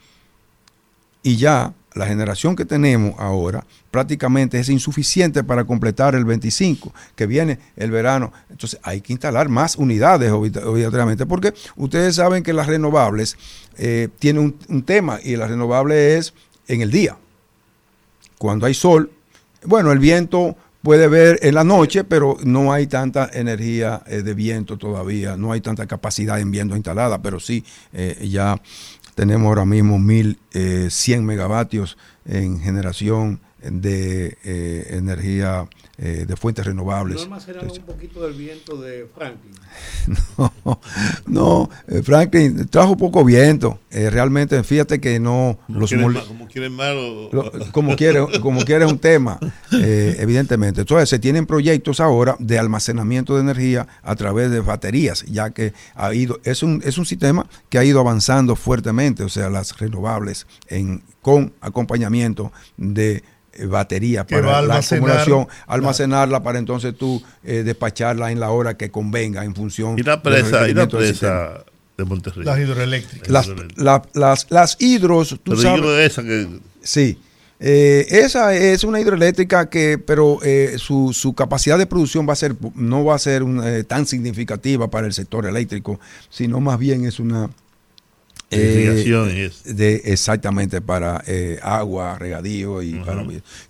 y 1.22 1.36
ya 1.36 1.72
la 1.95 2.07
generación 2.07 2.57
que 2.57 2.64
tenemos 2.64 3.14
ahora 3.18 3.64
prácticamente 3.91 4.59
es 4.61 4.68
insuficiente 4.68 5.43
para 5.43 5.64
completar 5.64 6.14
el 6.14 6.24
25, 6.24 6.93
que 7.16 7.26
viene 7.26 7.59
el 7.76 7.91
verano. 7.91 8.32
Entonces 8.51 8.78
hay 8.82 9.01
que 9.01 9.12
instalar 9.12 9.49
más 9.49 9.76
unidades, 9.76 10.30
obviamente, 10.30 11.26
porque 11.26 11.53
ustedes 11.76 12.16
saben 12.16 12.43
que 12.43 12.53
las 12.53 12.68
renovables 12.68 13.36
eh, 13.76 14.09
tienen 14.18 14.57
un, 14.68 14.82
tema 14.82 15.18
y 15.22 15.36
las 15.36 15.51
renovables 15.51 16.18
es 16.18 16.34
en 16.68 16.80
el 16.80 16.91
día. 16.91 17.16
Cuando 18.38 18.66
hay 18.66 18.74
sol, 18.74 19.11
bueno, 19.64 19.93
el 19.93 19.99
viento 19.99 20.57
puede 20.82 21.09
ver 21.09 21.38
en 21.43 21.55
la 21.55 21.64
noche, 21.64 22.05
pero 22.05 22.36
no 22.43 22.72
hay 22.72 22.86
tanta 22.86 23.28
energía 23.32 24.03
eh, 24.07 24.22
de 24.22 24.34
viento 24.34 24.78
todavía, 24.78 25.36
no 25.36 25.53
hay 25.53 25.61
tanta 25.61 25.86
capacidad 25.86 26.41
en 26.41 26.51
viento 26.51 26.76
instalada, 26.76 27.20
pero 27.20 27.38
sí 27.38 27.64
eh, 27.93 28.26
ya 28.30 28.61
tenemos 29.14 29.46
ahora 29.48 29.64
mismo 29.64 29.98
1100 29.98 31.24
megavatios 31.24 31.96
en 32.24 32.61
generación 32.61 33.40
de 33.62 34.38
eh, 34.44 34.86
energía 34.90 35.68
eh, 36.03 36.24
de 36.26 36.34
fuentes 36.34 36.64
renovables. 36.64 37.28
¿No 37.28 37.36
un 37.36 37.82
poquito 37.82 38.22
del 38.22 38.32
viento 38.32 38.80
de 38.80 39.07
Franklin? 39.14 39.53
no, 40.64 40.80
no 41.26 41.70
eh, 41.88 42.03
Franklin 42.03 42.66
trajo 42.68 42.96
poco 42.96 43.22
viento. 43.22 43.78
realmente, 43.90 44.62
fíjate 44.64 44.98
que 44.98 45.20
no... 45.20 45.59
Como 45.66 45.80
los 45.80 45.90
quieren, 45.90 46.14
como 46.26 46.48
quieren 46.48 46.72
malo. 46.72 47.30
como 47.72 47.96
quiere, 47.96 48.40
como 48.40 48.64
quiere 48.64 48.86
un 48.86 48.98
tema, 48.98 49.38
evidentemente. 49.72 50.80
Entonces, 50.80 51.09
se 51.11 51.18
tienen 51.18 51.44
proyectos 51.44 52.01
ahora 52.01 52.34
de 52.38 52.59
almacenamiento 52.59 53.34
de 53.34 53.42
energía 53.42 53.86
a 54.03 54.16
través 54.16 54.51
de 54.51 54.61
baterías, 54.61 55.22
ya 55.26 55.51
que 55.51 55.74
ha 55.94 56.14
ido, 56.14 56.40
es 56.44 56.62
un, 56.62 56.80
es 56.82 56.96
un 56.96 57.05
sistema 57.05 57.46
que 57.68 57.76
ha 57.76 57.84
ido 57.84 58.01
avanzando 58.01 58.57
fuertemente, 58.57 59.22
o 59.22 59.28
sea, 59.28 59.51
las 59.51 59.78
renovables 59.78 60.46
en, 60.68 61.03
con 61.20 61.53
acompañamiento 61.61 62.53
de 62.78 63.16
eh, 63.16 63.22
batería 63.66 64.26
para 64.26 64.62
la 64.62 64.76
acumulación, 64.76 65.48
almacenarla 65.66 66.42
para 66.42 66.59
entonces 66.59 66.96
tú 66.96 67.22
eh, 67.44 67.62
despacharla 67.64 68.30
en 68.30 68.40
la 68.40 68.51
hora 68.51 68.76
que 68.76 68.90
convenga 68.90 69.44
en 69.44 69.55
función 69.55 69.98
y 69.98 70.03
la 70.03 70.22
presa, 70.22 70.68
y 70.68 70.74
la 70.74 70.88
presa 70.88 71.64
de 71.96 72.05
Monterrey. 72.05 72.44
Las 72.44 72.59
hidroeléctricas. 72.59 73.28
Las, 73.28 73.48
las, 74.14 74.46
las, 74.51 74.76
hidros, 74.80 75.38
tú 75.42 75.57
sabes. 75.57 76.12
esa 76.12 76.22
que... 76.22 76.48
Sí. 76.82 77.18
Eh, 77.62 78.07
esa 78.09 78.55
es 78.55 78.84
una 78.84 79.01
hidroeléctrica 79.01 79.68
que, 79.68 79.98
pero 79.98 80.38
su, 80.78 81.12
su, 81.12 81.34
capacidad 81.34 81.76
de 81.76 81.86
producción 81.86 82.26
va 82.26 82.32
a 82.32 82.36
ser, 82.36 82.55
no 82.74 83.05
va 83.05 83.16
a 83.16 83.18
ser 83.18 83.44
tan 83.86 84.07
significativa 84.07 84.90
para 84.90 85.07
el 85.07 85.12
sector 85.12 85.44
eléctrico, 85.44 86.01
sino 86.30 86.61
más 86.61 86.78
bien 86.78 87.05
es 87.05 87.20
una 87.20 87.51
eh, 88.51 89.51
de, 89.64 90.03
exactamente 90.07 90.80
para 90.80 91.22
eh, 91.26 91.61
agua, 91.62 92.18
regadío 92.18 92.82
y 92.82 92.94
para, 92.94 93.24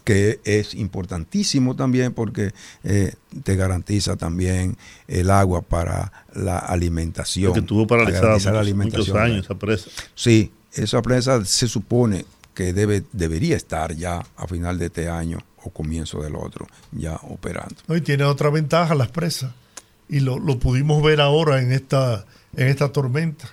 que 0.05 0.41
es 0.45 0.75
importantísimo 0.75 1.77
también 1.77 2.15
porque 2.15 2.53
eh, 2.83 3.13
te 3.43 3.57
garantiza 3.57 4.17
también 4.17 4.79
el 5.07 5.31
agua 5.31 5.61
para 5.61 6.13
la 6.35 6.59
alimentación. 6.59 7.53
Que 7.53 7.63
tuvo 7.63 7.87
paralizada 7.87 8.35
muchos, 8.35 8.53
la 8.53 8.61
alimentación, 8.61 9.19
años 9.19 9.45
esa 9.45 9.55
presa. 9.55 9.91
Sí, 10.15 10.51
esa 10.73 11.03
presa 11.03 11.45
se 11.45 11.69
supone 11.69 12.25
que 12.55 12.73
debe 12.73 13.03
debería 13.13 13.57
estar 13.57 13.95
ya 13.95 14.25
a 14.37 14.47
final 14.47 14.79
de 14.79 14.87
este 14.87 15.09
año 15.09 15.39
o 15.63 15.71
comienzo 15.71 16.23
del 16.23 16.37
otro 16.37 16.67
ya 16.93 17.17
operando. 17.29 17.77
y 17.95 18.01
tiene 18.01 18.25
otra 18.25 18.49
ventaja 18.49 18.95
las 18.95 19.09
presas 19.09 19.53
y 20.09 20.21
lo, 20.21 20.39
lo 20.39 20.59
pudimos 20.59 21.03
ver 21.03 21.21
ahora 21.21 21.61
en 21.61 21.71
esta 21.71 22.25
en 22.57 22.69
esta 22.69 22.91
tormenta 22.91 23.51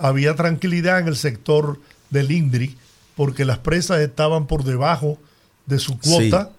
había 0.00 0.34
tranquilidad 0.34 1.00
en 1.00 1.08
el 1.08 1.16
sector 1.16 1.80
del 2.10 2.30
INDRI 2.30 2.76
porque 3.16 3.44
las 3.44 3.58
presas 3.58 4.00
estaban 4.00 4.46
por 4.46 4.64
debajo 4.64 5.18
de 5.66 5.78
su 5.78 5.98
cuota 5.98 6.50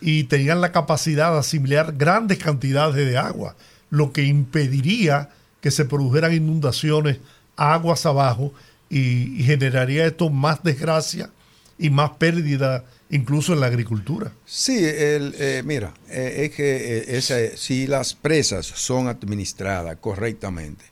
y 0.00 0.24
tenían 0.24 0.60
la 0.60 0.72
capacidad 0.72 1.32
de 1.32 1.38
asimilar 1.38 1.94
grandes 1.96 2.38
cantidades 2.38 3.06
de 3.06 3.16
agua, 3.16 3.56
lo 3.90 4.12
que 4.12 4.24
impediría 4.24 5.30
que 5.60 5.70
se 5.70 5.84
produjeran 5.84 6.32
inundaciones 6.32 7.18
aguas 7.56 8.06
abajo 8.06 8.52
y, 8.88 9.42
generaría 9.44 10.06
esto 10.06 10.30
más 10.30 10.62
desgracia 10.62 11.30
y 11.78 11.90
más 11.90 12.10
pérdida 12.18 12.84
incluso 13.10 13.52
en 13.52 13.60
la 13.60 13.66
agricultura. 13.66 14.32
Sí, 14.44 14.78
el, 14.78 15.34
eh, 15.38 15.62
mira, 15.64 15.94
eh, 16.08 16.44
es 16.44 16.50
que 16.54 17.04
eh, 17.06 17.56
si 17.56 17.86
las 17.86 18.14
presas 18.14 18.66
son 18.66 19.08
administradas 19.08 19.96
correctamente, 20.00 20.84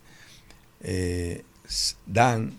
dan 2.06 2.52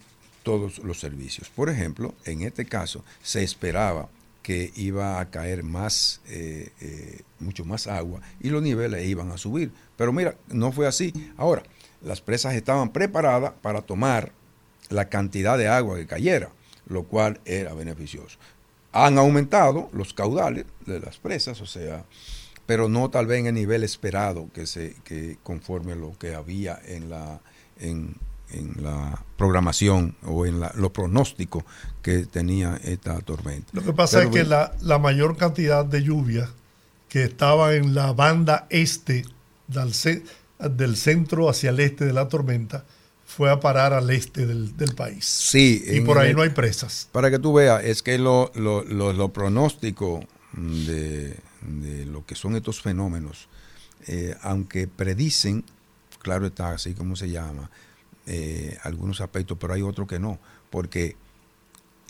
todos 0.44 0.80
los 0.80 1.00
servicios. 1.00 1.50
Por 1.50 1.70
ejemplo, 1.70 2.14
en 2.26 2.42
este 2.42 2.66
caso 2.66 3.04
se 3.22 3.44
esperaba 3.44 4.10
que 4.42 4.72
iba 4.76 5.20
a 5.20 5.30
caer 5.30 5.64
más, 5.64 6.22
eh, 6.28 6.72
eh, 6.82 7.22
mucho 7.40 7.66
más 7.66 7.88
agua 7.88 8.22
y 8.40 8.50
los 8.50 8.64
niveles 8.64 9.06
iban 9.06 9.32
a 9.32 9.38
subir. 9.38 9.72
Pero 9.98 10.14
mira, 10.14 10.36
no 10.48 10.72
fue 10.72 10.88
así. 10.88 11.14
Ahora, 11.38 11.64
las 12.02 12.22
presas 12.22 12.56
estaban 12.56 12.92
preparadas 12.92 13.54
para 13.62 13.82
tomar 13.82 14.32
la 14.90 15.10
cantidad 15.10 15.58
de 15.58 15.68
agua 15.68 15.98
que 15.98 16.08
cayera, 16.08 16.50
lo 16.88 17.04
cual 17.04 17.40
era 17.46 17.74
beneficioso. 17.74 18.40
Han 18.92 19.18
aumentado 19.18 19.90
los 19.94 20.14
caudales 20.14 20.66
de 20.86 21.00
las 21.00 21.18
presas, 21.18 21.62
o 21.62 21.68
sea, 21.68 22.06
pero 22.66 22.90
no 22.90 23.10
tal 23.10 23.28
vez 23.28 23.42
en 23.42 23.48
el 23.48 23.54
nivel 23.54 23.84
esperado 23.84 24.50
que 24.54 24.66
se 24.66 24.96
que 25.04 25.38
conforme 25.44 25.96
lo 25.96 26.18
que 26.18 26.34
había 26.34 26.80
en 26.86 27.10
la 27.10 27.40
en, 27.80 28.16
en 28.52 28.74
la 28.84 29.24
programación 29.38 30.16
o 30.26 30.46
en 30.46 30.60
la, 30.60 30.72
los 30.76 30.92
pronósticos 30.92 31.64
que 32.02 32.26
tenía 32.26 32.80
esta 32.84 33.20
tormenta. 33.22 33.68
Lo 33.74 33.84
que 33.84 33.94
pasa 33.94 34.20
Pero 34.20 34.30
es 34.30 34.36
que 34.36 34.44
la, 34.44 34.74
la 34.82 34.98
mayor 35.00 35.38
cantidad 35.38 35.86
de 35.86 36.04
lluvia 36.04 36.50
que 37.08 37.24
estaba 37.24 37.76
en 37.76 37.94
la 37.96 38.14
banda 38.14 38.68
este 38.70 39.26
del, 39.68 39.94
ce- 39.94 40.24
del 40.60 40.96
centro 40.98 41.50
hacia 41.50 41.70
el 41.72 41.80
este 41.80 42.06
de 42.06 42.14
la 42.14 42.28
tormenta 42.28 42.86
fue 43.26 43.52
a 43.52 43.60
parar 43.60 43.94
al 43.94 44.10
este 44.10 44.46
del, 44.48 44.76
del 44.76 44.96
país. 44.96 45.24
Sí, 45.26 45.84
Y 45.88 46.02
por 46.02 46.18
ahí 46.18 46.32
el- 46.32 46.36
no 46.36 46.42
hay 46.42 46.50
presas. 46.50 47.08
Para 47.12 47.30
que 47.30 47.38
tú 47.40 47.54
veas, 47.54 47.84
es 47.84 48.02
que 48.02 48.18
lo, 48.18 48.52
lo, 48.56 48.84
lo- 48.84 49.14
lo 49.14 49.30
pronóstico 49.30 50.22
de, 50.54 51.38
de 51.62 52.06
lo 52.06 52.26
que 52.26 52.36
son 52.36 52.56
estos 52.56 52.82
fenómenos, 52.82 53.48
eh, 54.08 54.36
aunque 54.42 54.88
predicen, 54.88 55.64
claro 56.22 56.48
está, 56.48 56.72
así 56.72 56.94
como 56.96 57.16
se 57.16 57.30
llama, 57.30 57.70
eh, 58.30 58.78
algunos 58.84 59.20
aspectos, 59.22 59.58
pero 59.60 59.74
hay 59.74 59.82
otros 59.82 60.08
que 60.08 60.20
no, 60.20 60.40
porque 60.70 61.16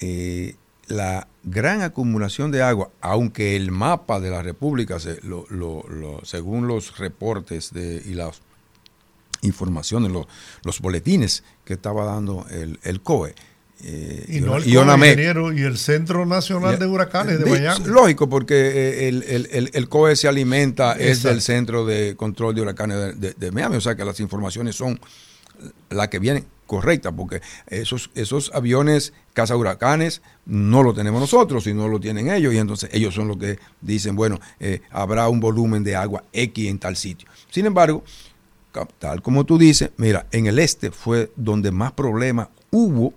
eh, 0.02 0.56
la 0.88 1.28
gran 1.44 1.82
acumulación 1.82 2.52
de 2.52 2.62
agua, 2.62 2.90
aunque 3.02 3.56
el 3.56 3.72
mapa 3.72 4.20
de 4.20 4.30
la 4.30 4.42
República, 4.42 5.00
se- 5.00 5.20
lo- 5.24 5.46
lo- 5.50 5.86
lo- 5.90 6.24
según 6.26 6.68
los 6.68 6.98
reportes 6.98 7.72
de, 7.74 8.02
y 8.06 8.14
las 8.16 8.42
informaciones, 9.42 10.12
los, 10.12 10.26
los 10.64 10.80
boletines 10.82 11.44
que 11.64 11.74
estaba 11.74 12.06
dando 12.06 12.46
el, 12.52 12.80
el 12.84 13.02
COE, 13.02 13.36
eh, 13.82 14.26
Y 14.28 14.42
no 14.42 14.58
el 14.58 14.68
y 14.68 14.74
ingeniero 15.12 15.54
y 15.54 15.62
el 15.62 15.78
Centro 15.78 16.26
Nacional 16.26 16.78
de 16.80 16.86
Huracanes 16.86 17.40
de 17.40 17.46
Di- 17.46 17.52
Miami. 17.52 17.86
Lógico, 17.86 18.28
porque 18.28 18.56
eh, 18.56 19.08
el, 19.08 19.24
el- 19.24 19.48
el- 19.52 19.70
el 19.74 19.88
COE 19.88 20.18
se 20.18 20.28
alimenta, 20.28 20.94
es 20.94 21.24
del 21.24 21.42
Centro 21.42 21.86
de 21.86 22.16
Control 22.18 22.54
de 22.56 22.62
Huracanes 22.62 22.98
de, 22.98 23.14
de- 23.14 23.34
de 23.36 23.52
Miami, 23.52 23.78
o 23.78 23.82
sea 23.82 23.96
que 23.96 24.04
las 24.04 24.20
informaciones 24.20 24.76
son 24.76 25.00
las 25.90 26.08
que 26.10 26.20
vienen 26.20 26.46
correctas, 26.70 27.12
porque 27.18 27.42
esos, 27.68 28.12
esos 28.14 28.52
aviones 28.54 29.12
caza 29.34 29.58
huracanes 29.58 30.22
no 30.46 30.84
lo 30.84 30.94
tenemos 30.94 31.20
nosotros, 31.20 31.64
sino 31.64 31.88
lo 31.88 32.00
tienen 32.00 32.30
ellos, 32.30 32.54
y 32.54 32.60
entonces 32.60 32.92
ellos 32.94 33.16
son 33.16 33.28
los 33.28 33.38
que 33.38 33.58
dicen, 33.82 34.16
bueno, 34.16 34.40
eh, 34.60 34.82
habrá 34.92 35.28
un 35.28 35.40
volumen 35.40 35.84
de 35.84 35.96
agua 35.96 36.24
X 36.32 36.70
en 36.70 36.78
tal 36.78 36.96
sitio. 36.96 37.28
Sin 37.50 37.66
embargo, 37.66 38.04
tal 39.00 39.22
como 39.24 39.46
tú 39.46 39.58
dices, 39.58 39.90
mira, 39.98 40.28
en 40.32 40.46
el 40.46 40.60
este 40.60 40.92
fue 40.92 41.32
donde 41.36 41.72
más 41.72 41.92
problemas 41.94 42.50
hubo 42.70 43.14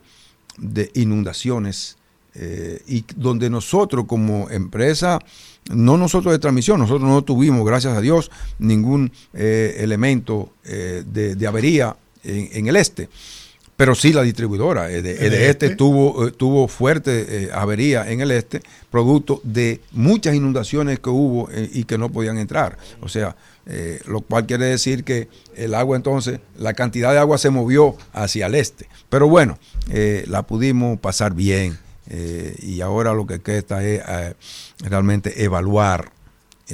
de 0.56 0.90
inundaciones 0.94 1.98
eh, 2.34 2.80
y 2.86 3.04
donde 3.16 3.50
nosotros 3.50 4.06
como 4.06 4.48
empresa, 4.48 5.18
no 5.70 5.98
nosotros 5.98 6.32
de 6.32 6.38
transmisión, 6.38 6.80
nosotros 6.80 7.06
no 7.06 7.22
tuvimos, 7.22 7.66
gracias 7.66 7.94
a 7.94 8.00
Dios, 8.00 8.30
ningún 8.58 9.12
eh, 9.34 9.76
elemento 9.78 10.54
de, 10.64 11.36
de 11.36 11.46
avería 11.46 11.96
en, 12.24 12.48
en 12.52 12.66
el 12.68 12.76
este. 12.76 13.08
Pero 13.76 13.94
sí 13.94 14.12
la 14.12 14.22
distribuidora 14.22 14.90
eh, 14.90 15.02
de, 15.02 15.12
¿El 15.12 15.30
de 15.30 15.48
este, 15.48 15.66
este? 15.66 15.76
tuvo, 15.76 16.28
eh, 16.28 16.30
tuvo 16.30 16.68
fuerte 16.68 17.44
eh, 17.44 17.50
avería 17.52 18.08
en 18.10 18.20
el 18.20 18.30
este, 18.30 18.60
producto 18.90 19.40
de 19.44 19.80
muchas 19.92 20.34
inundaciones 20.34 21.00
que 21.00 21.10
hubo 21.10 21.48
eh, 21.50 21.68
y 21.72 21.84
que 21.84 21.98
no 21.98 22.12
podían 22.12 22.38
entrar. 22.38 22.76
O 23.00 23.08
sea, 23.08 23.34
eh, 23.66 24.00
lo 24.06 24.20
cual 24.20 24.46
quiere 24.46 24.66
decir 24.66 25.04
que 25.04 25.28
el 25.56 25.74
agua 25.74 25.96
entonces, 25.96 26.40
la 26.58 26.74
cantidad 26.74 27.12
de 27.12 27.18
agua 27.18 27.38
se 27.38 27.50
movió 27.50 27.96
hacia 28.12 28.46
el 28.46 28.56
este. 28.56 28.88
Pero 29.08 29.28
bueno, 29.28 29.58
eh, 29.90 30.24
la 30.28 30.42
pudimos 30.42 30.98
pasar 30.98 31.34
bien 31.34 31.78
eh, 32.08 32.56
y 32.60 32.80
ahora 32.80 33.14
lo 33.14 33.26
que 33.26 33.40
queda 33.40 33.82
es 33.82 34.02
eh, 34.06 34.34
realmente 34.80 35.44
evaluar 35.44 36.12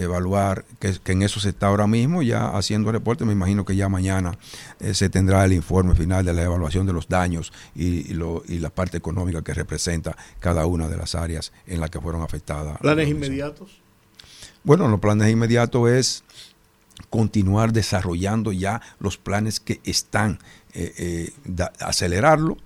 evaluar, 0.03 0.65
que, 0.79 0.93
que 1.03 1.13
en 1.13 1.23
eso 1.23 1.41
se 1.41 1.51
está 1.51 1.67
ahora 1.69 1.87
mismo 1.87 2.23
ya 2.23 2.49
haciendo 2.57 2.91
reporte, 2.93 3.25
me 3.25 3.33
imagino 3.33 3.65
que 3.65 3.77
ya 3.77 3.89
mañana 3.89 4.39
eh, 4.81 4.95
se 4.95 5.09
tendrá 5.09 5.45
el 5.45 5.53
informe 5.53 5.95
final 5.95 6.25
de 6.25 6.33
la 6.33 6.43
evaluación 6.43 6.87
de 6.87 6.93
los 6.93 7.09
daños 7.09 7.53
y, 7.75 8.11
y 8.11 8.15
lo- 8.15 8.43
y 8.49 8.59
la 8.59 8.71
parte 8.71 8.97
económica 8.97 9.43
que 9.43 9.55
representa 9.55 10.17
cada 10.41 10.67
una 10.67 10.89
de 10.89 10.97
las 10.97 11.15
áreas 11.15 11.53
en 11.67 11.81
las 11.81 11.91
que 11.91 12.01
fueron 12.01 12.23
afectadas. 12.23 12.79
¿Planes 12.79 13.09
inmediatos? 13.09 13.81
Bueno, 14.65 14.89
los 14.89 15.01
planes 15.01 15.31
inmediatos 15.31 15.89
es 15.91 16.25
continuar 17.11 17.73
desarrollando 17.73 18.53
ya 18.53 18.81
los 18.99 19.17
planes 19.17 19.61
que 19.61 19.81
están, 19.85 20.39
eh, 20.75 20.93
eh, 20.99 21.33
da- 21.45 21.73
acelerarlo, 21.81 22.57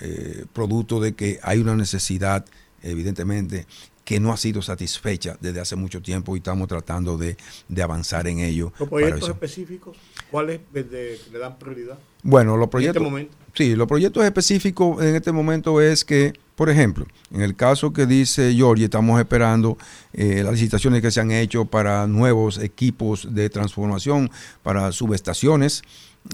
eh, 0.00 0.46
producto 0.52 1.00
de 1.00 1.14
que 1.14 1.40
hay 1.42 1.58
una 1.58 1.74
necesidad, 1.76 2.44
evidentemente, 2.82 3.66
que 4.10 4.18
no 4.18 4.32
ha 4.32 4.36
sido 4.36 4.60
satisfecha 4.60 5.36
desde 5.40 5.60
hace 5.60 5.76
mucho 5.76 6.02
tiempo 6.02 6.34
y 6.34 6.38
estamos 6.38 6.66
tratando 6.66 7.16
de, 7.16 7.36
de 7.68 7.80
avanzar 7.80 8.26
en 8.26 8.40
ello. 8.40 8.72
¿Los 8.76 8.88
proyectos 8.88 9.28
específicos? 9.28 9.96
¿Cuáles 10.32 10.62
le 10.72 11.38
dan 11.38 11.56
prioridad? 11.60 11.96
Bueno, 12.24 12.56
los 12.56 12.68
proyectos. 12.68 13.00
momento. 13.00 13.32
Sí, 13.54 13.76
los 13.76 13.86
proyectos 13.86 14.24
específicos 14.24 15.00
en 15.00 15.14
este 15.14 15.30
momento 15.30 15.80
es 15.80 16.04
que, 16.04 16.32
por 16.56 16.68
ejemplo, 16.70 17.06
en 17.32 17.42
el 17.42 17.54
caso 17.54 17.92
que 17.92 18.04
dice 18.04 18.52
Giorgi, 18.52 18.82
estamos 18.82 19.20
esperando 19.20 19.78
eh, 20.12 20.42
las 20.42 20.54
licitaciones 20.54 21.02
que 21.02 21.12
se 21.12 21.20
han 21.20 21.30
hecho 21.30 21.66
para 21.66 22.08
nuevos 22.08 22.58
equipos 22.58 23.32
de 23.32 23.48
transformación, 23.48 24.28
para 24.64 24.90
subestaciones. 24.90 25.84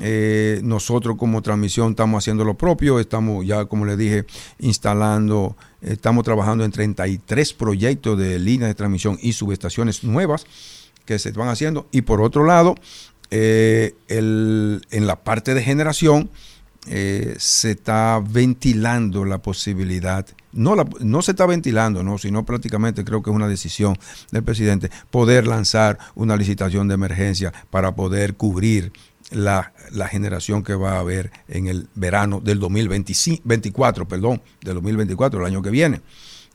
Eh, 0.01 0.61
nosotros 0.65 1.17
como 1.17 1.43
transmisión 1.43 1.91
estamos 1.91 2.25
haciendo 2.25 2.43
lo 2.43 2.55
propio, 2.55 2.99
estamos 2.99 3.47
ya, 3.47 3.67
como 3.67 3.85
les 3.85 3.99
dije, 3.99 4.25
instalando, 4.59 5.57
estamos 5.87 6.25
trabajando 6.25 6.65
en 6.65 6.73
33 6.73 7.53
proyectos 7.55 8.19
de 8.19 8.39
líneas 8.39 8.69
de 8.69 8.75
transmisión 8.75 9.19
y 9.23 9.33
subestaciones 9.33 10.05
nuevas 10.05 10.45
que 11.05 11.19
se 11.19 11.31
van 11.33 11.49
haciendo. 11.49 11.87
Y 11.93 12.03
por 12.03 12.21
otro 12.21 12.45
lado, 12.45 12.75
eh, 13.31 13.95
el- 14.09 14.83
en 14.91 15.07
la 15.07 15.17
parte 15.17 15.55
de 15.55 15.63
generación 15.63 16.31
eh, 16.89 17.35
se 17.39 17.73
está 17.73 18.23
ventilando 18.25 19.25
la 19.25 19.39
posibilidad, 19.39 20.25
no, 20.53 20.77
la- 20.77 20.87
no 21.01 21.21
se 21.21 21.33
está 21.33 21.45
ventilando, 21.45 22.05
no, 22.05 22.17
sino 22.17 22.47
prácticamente 22.47 23.05
creo 23.05 23.23
que 23.25 23.31
es 23.31 23.35
una 23.35 23.49
decisión 23.49 23.99
del 24.31 24.45
presidente, 24.45 24.89
poder 25.11 25.49
lanzar 25.49 25.99
una 26.15 26.37
licitación 26.37 26.87
de 26.87 26.95
emergencia 26.95 27.53
para 27.71 27.97
poder 27.97 28.35
cubrir 28.35 28.93
la, 29.31 29.73
la 29.93 30.09
generación 30.09 30.63
que 30.63 30.75
va 30.75 30.93
a 30.97 31.01
haber 31.01 31.31
en 31.49 31.67
el 31.67 31.89
verano 31.95 32.41
del 32.41 32.59
2024, 32.61 34.07
perdón, 34.09 34.43
del 34.63 34.75
2024, 34.75 35.41
el 35.41 35.47
año 35.47 35.63
que 35.63 35.71
viene, 35.71 36.01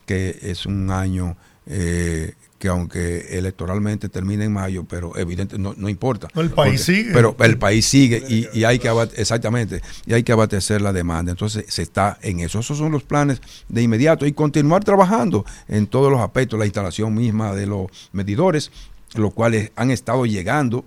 que 0.06 0.38
es 0.42 0.66
un 0.66 0.90
año 0.90 1.36
eh, 1.66 2.32
que 2.58 2.68
aunque 2.68 3.38
electoralmente 3.38 4.08
termine 4.08 4.44
en 4.44 4.52
mayo, 4.52 4.84
pero 4.84 5.16
evidente 5.16 5.58
no, 5.58 5.74
no 5.76 5.88
importa. 5.88 6.28
El 6.34 6.50
país 6.50 6.54
Porque- 6.54 6.78
sigue. 6.78 7.10
Pero 7.12 7.36
el 7.40 7.58
país 7.58 7.84
sigue 7.86 8.22
y, 8.28 8.46
y 8.56 8.64
hay 8.64 8.78
que 8.78 8.88
exactamente, 9.16 9.82
y 10.06 10.14
hay 10.14 10.22
que 10.22 10.30
abastecer 10.32 10.80
la 10.80 10.92
demanda. 10.92 11.32
Entonces 11.32 11.64
se 11.68 11.82
está 11.82 12.18
en 12.22 12.40
eso. 12.40 12.60
Esos 12.60 12.78
son 12.78 12.92
los 12.92 13.02
planes 13.02 13.40
de 13.68 13.82
inmediato 13.82 14.26
y 14.26 14.32
continuar 14.32 14.84
trabajando 14.84 15.44
en 15.68 15.88
todos 15.88 16.10
los 16.10 16.20
aspectos, 16.20 16.56
la 16.58 16.64
instalación 16.66 17.12
misma 17.14 17.52
de 17.52 17.66
los 17.66 17.86
medidores, 18.12 18.70
los 19.14 19.34
cuales 19.34 19.72
han 19.76 19.90
estado 19.90 20.24
llegando 20.24 20.84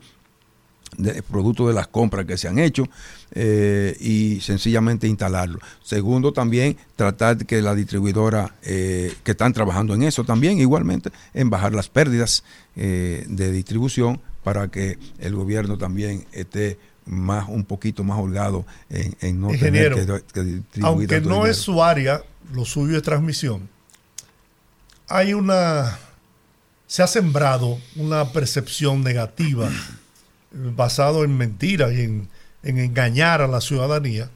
de, 0.98 1.22
producto 1.24 1.68
de 1.68 1.74
las 1.74 1.88
compras 1.88 2.26
que 2.26 2.38
se 2.38 2.48
han 2.48 2.60
hecho 2.60 2.88
eh, 3.32 3.96
y 4.00 4.40
sencillamente 4.42 5.08
instalarlo. 5.08 5.60
Segundo, 5.84 6.32
también 6.32 6.78
tratar 6.96 7.46
que 7.46 7.62
la 7.62 7.76
distribuidora 7.76 8.56
eh, 8.64 9.14
que 9.24 9.32
están 9.32 9.54
trabajando 9.54 9.94
en 9.94 10.04
eso 10.04 10.24
también 10.24 10.60
igualmente 10.60 11.12
en 11.34 11.50
bajar 11.50 11.74
las 11.74 11.90
pérdidas 11.90 12.44
eh, 12.76 13.26
de 13.28 13.52
distribución 13.52 14.22
para 14.44 14.70
que 14.70 14.98
el 15.20 15.36
gobierno 15.36 15.78
también 15.78 16.26
esté 16.32 16.78
más 17.06 17.48
un 17.50 17.66
poquito 17.66 18.04
más 18.04 18.20
holgado 18.20 18.66
en, 18.90 19.16
en 19.22 19.40
no 19.40 19.54
Ingeniero, 19.54 19.96
tener 19.96 20.22
que, 20.24 20.34
que 20.34 20.44
distribuir 20.44 20.86
Aunque 20.86 21.22
no 21.22 21.36
dinero. 21.36 21.46
es 21.48 21.58
su 21.58 21.84
área, 21.84 22.24
lo 22.54 22.66
suyo 22.66 22.98
es 22.98 23.04
transmisión. 23.04 23.70
Hay 25.08 25.34
una. 25.34 26.00
Se 26.88 27.04
ha 27.04 27.08
sembrado 27.08 27.80
una 27.96 28.32
percepción 28.32 29.04
negativa 29.04 29.70
basado 30.76 31.24
en 31.24 31.38
mentiras 31.38 31.94
y 31.94 32.02
en, 32.02 32.30
en 32.64 32.80
engañar 32.80 33.42
a 33.42 33.48
la 33.48 33.62
ciudadanía 33.62 34.30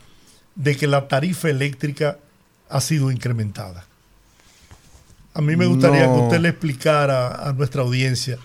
de 0.56 0.76
que 0.76 0.88
la 0.88 1.08
tarifa 1.08 1.50
eléctrica 1.50 2.18
ha 2.70 2.82
sido 2.82 3.12
incrementada. 3.12 3.86
A 5.34 5.42
mí 5.42 5.56
me 5.56 5.66
gustaría 5.66 6.06
No. 6.08 6.16
que 6.16 6.22
usted 6.24 6.40
le 6.42 6.50
explicara 6.50 7.48
a 7.48 7.54
nuestra 7.54 7.82
audiencia 7.82 8.38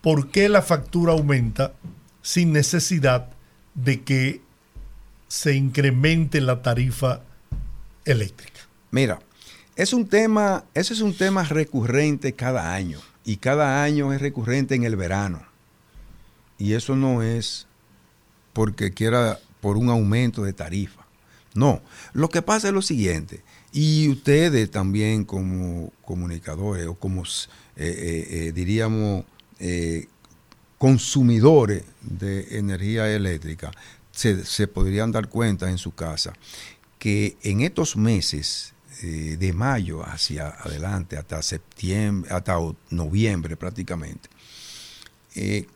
por 0.00 0.30
qué 0.30 0.48
la 0.48 0.62
factura 0.62 1.12
aumenta 1.12 1.72
sin 2.20 2.52
necesidad 2.52 3.28
de 3.74 4.02
que 4.02 4.40
se 5.28 5.54
incremente 5.54 6.40
la 6.40 6.60
tarifa 6.62 7.20
eléctrica. 8.04 8.60
Mira, 8.90 9.20
es 9.76 9.92
un 9.92 10.06
tema, 10.06 10.64
ese 10.74 10.92
es 10.92 11.00
un 11.00 11.16
tema 11.16 11.44
recurrente 11.44 12.34
cada 12.34 12.74
año 12.74 12.98
y 13.24 13.36
cada 13.36 13.82
año 13.82 14.12
es 14.12 14.20
recurrente 14.20 14.74
en 14.74 14.84
el 14.84 14.96
verano. 14.96 15.42
Y 16.62 16.74
eso 16.74 16.94
no 16.94 17.22
es 17.22 17.66
porque 18.52 18.92
quiera 18.92 19.40
por 19.60 19.76
un 19.76 19.90
aumento 19.90 20.44
de 20.44 20.52
tarifa. 20.52 21.04
No, 21.54 21.82
lo 22.12 22.28
que 22.28 22.40
pasa 22.40 22.68
es 22.68 22.74
lo 22.74 22.82
siguiente, 22.82 23.42
y 23.72 24.08
ustedes 24.08 24.70
también 24.70 25.24
como 25.24 25.92
comunicadores 26.04 26.86
o 26.86 26.94
como, 26.94 27.24
eh, 27.24 27.26
eh, 27.76 28.26
eh, 28.30 28.52
diríamos, 28.54 29.24
consumidores 30.78 31.82
de 32.00 32.58
energía 32.58 33.12
eléctrica, 33.12 33.72
se, 34.12 34.44
se, 34.44 34.68
podrían 34.68 35.10
dar 35.10 35.28
cuenta 35.28 35.68
en 35.68 35.78
su 35.78 35.92
casa 35.92 36.32
que 37.00 37.36
en 37.42 37.62
estos 37.62 37.96
meses 37.96 38.72
de 39.00 39.52
mayo 39.52 40.04
hacia 40.04 40.48
adelante, 40.48 41.16
hasta 41.16 41.42
septiembre, 41.42 42.30
hasta 42.32 42.56
noviembre 42.90 43.56
prácticamente, 43.56 44.28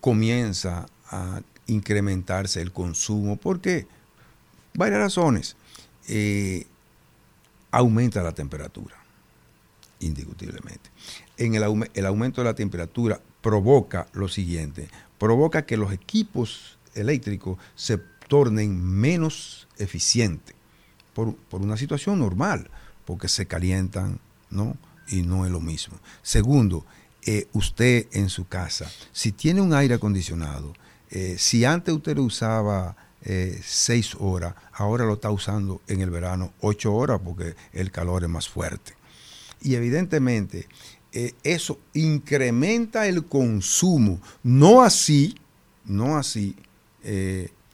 comienza 0.00 0.86
a 1.10 1.40
incrementarse 1.66 2.60
el 2.60 2.72
consumo. 2.72 3.36
¿Por 3.36 3.60
qué? 3.60 3.86
Varias 4.74 5.00
razones. 5.00 5.56
Eh, 6.08 6.66
aumenta 7.70 8.22
la 8.22 8.32
temperatura, 8.32 8.96
indiscutiblemente. 10.00 10.90
En 11.36 11.54
el, 11.54 11.88
el, 11.94 12.06
aumento 12.06 12.40
de 12.40 12.46
la 12.46 12.54
temperatura 12.54 13.20
provoca 13.40 14.06
lo 14.12 14.28
siguiente, 14.28 14.88
provoca 15.18 15.66
que 15.66 15.76
los 15.76 15.92
equipos 15.92 16.78
eléctricos 16.94 17.58
se 17.74 17.98
tornen 18.28 18.82
menos 18.82 19.68
eficientes 19.78 20.54
por, 21.12 21.34
por 21.36 21.60
una 21.60 21.76
situación 21.76 22.18
normal, 22.18 22.70
porque 23.04 23.28
se 23.28 23.46
calientan, 23.46 24.20
¿no? 24.50 24.76
Y 25.08 25.22
no 25.22 25.44
es 25.44 25.52
lo 25.52 25.60
mismo. 25.60 25.98
Segundo, 26.22 26.84
eh, 27.28 27.48
usted 27.54 28.06
en 28.12 28.28
su 28.28 28.46
casa, 28.46 28.88
si 29.10 29.32
tiene 29.32 29.60
un 29.60 29.74
aire 29.74 29.94
acondicionado, 29.94 30.72
eh, 31.10 31.34
si 31.36 31.64
antes 31.64 31.92
usted 31.92 32.14
lo 32.14 32.22
usaba 32.22 32.96
eh, 33.22 33.60
seis 33.64 34.16
horas, 34.20 34.54
ahora 34.72 35.04
lo 35.04 35.14
está 35.14 35.32
usando 35.32 35.82
en 35.88 36.02
el 36.02 36.10
verano 36.10 36.52
ocho 36.60 36.94
horas 36.94 37.20
porque 37.24 37.56
el 37.72 37.90
calor 37.90 38.22
es 38.22 38.28
más 38.28 38.48
fuerte. 38.48 38.94
Y 39.60 39.74
evidentemente 39.74 40.68
eso 41.42 41.80
incrementa 41.94 43.08
el 43.08 43.24
consumo, 43.24 44.20
no 44.44 44.82
así, 44.82 45.34
no 45.86 46.18
así 46.18 46.54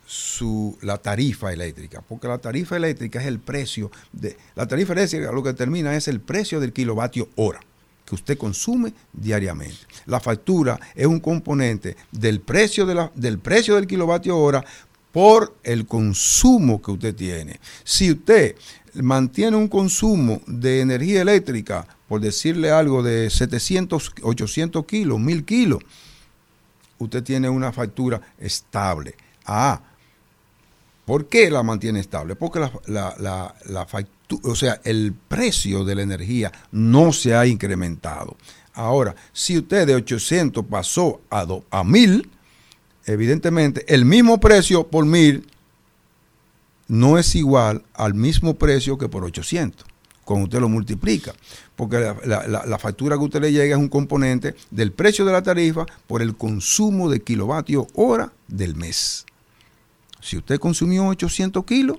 su, 0.06 0.78
la 0.80 0.96
tarifa 0.96 1.52
eléctrica, 1.52 2.00
porque 2.00 2.28
la 2.28 2.38
tarifa 2.38 2.76
eléctrica 2.76 3.20
es 3.20 3.26
el 3.26 3.40
precio 3.40 3.90
de, 4.12 4.38
la 4.54 4.66
tarifa 4.66 4.94
eléctrica 4.94 5.30
lo 5.30 5.42
que 5.42 5.50
determina 5.50 5.94
es 5.94 6.08
el 6.08 6.20
precio 6.20 6.58
del 6.58 6.72
kilovatio 6.72 7.28
hora 7.34 7.60
que 8.12 8.16
usted 8.16 8.36
consume 8.36 8.92
diariamente. 9.10 9.78
La 10.04 10.20
factura 10.20 10.78
es 10.94 11.06
un 11.06 11.18
componente 11.18 11.96
del 12.10 12.42
precio, 12.42 12.84
de 12.84 13.08
del, 13.14 13.38
precio 13.38 13.76
del 13.76 13.86
kilovatio 13.86 14.36
hora 14.36 14.62
por 15.12 15.56
el 15.62 15.86
consumo 15.86 16.82
que 16.82 16.90
usted 16.90 17.14
tiene. 17.14 17.58
Si 17.84 18.10
usted 18.10 18.54
mantiene 18.96 19.56
un 19.56 19.66
consumo 19.66 20.42
de 20.46 20.82
energía 20.82 21.22
eléctrica, 21.22 21.86
por 22.06 22.20
decirle 22.20 22.70
algo, 22.70 23.02
de 23.02 23.30
700, 23.30 24.12
800 24.20 24.84
kilos, 24.84 25.18
1000 25.18 25.44
kilos, 25.46 25.78
usted 26.98 27.22
tiene 27.22 27.48
una 27.48 27.72
factura 27.72 28.20
estable. 28.38 29.14
Ah, 29.46 29.80
¿por 31.04 31.26
qué 31.26 31.50
la 31.50 31.62
mantiene 31.62 32.00
estable? 32.00 32.36
Porque 32.36 32.60
la, 32.60 32.72
la, 32.86 33.54
la 33.66 33.86
factura 33.86 34.22
o 34.42 34.54
sea, 34.54 34.80
el 34.84 35.12
precio 35.28 35.84
de 35.84 35.94
la 35.94 36.02
energía 36.02 36.52
no 36.70 37.12
se 37.12 37.34
ha 37.34 37.46
incrementado. 37.46 38.36
Ahora, 38.74 39.14
si 39.32 39.58
usted 39.58 39.86
de 39.86 39.94
800 39.94 40.64
pasó 40.64 41.20
a, 41.30 41.46
a 41.70 41.84
1000, 41.84 42.28
evidentemente 43.06 43.84
el 43.92 44.04
mismo 44.04 44.40
precio 44.40 44.86
por 44.86 45.04
1000 45.04 45.46
no 46.88 47.18
es 47.18 47.34
igual 47.34 47.82
al 47.94 48.14
mismo 48.14 48.54
precio 48.54 48.98
que 48.98 49.08
por 49.08 49.24
800 49.24 49.86
cuando 50.24 50.44
usted 50.44 50.60
lo 50.60 50.68
multiplica, 50.68 51.34
porque 51.74 51.98
la, 52.24 52.46
la, 52.64 52.78
factura 52.78 53.18
que 53.18 53.24
usted 53.24 53.40
le 53.40 53.50
llega 53.50 53.74
es 53.74 53.80
un 53.80 53.88
componente 53.88 54.54
del 54.70 54.92
precio 54.92 55.24
de 55.24 55.32
la 55.32 55.42
tarifa 55.42 55.84
por 56.06 56.22
el 56.22 56.36
consumo 56.36 57.10
de 57.10 57.22
kilovatio 57.22 57.88
hora 57.94 58.32
del 58.46 58.76
mes. 58.76 59.26
Si 60.22 60.38
usted 60.38 60.58
consumió 60.58 61.06
800 61.06 61.64
kilos, 61.64 61.98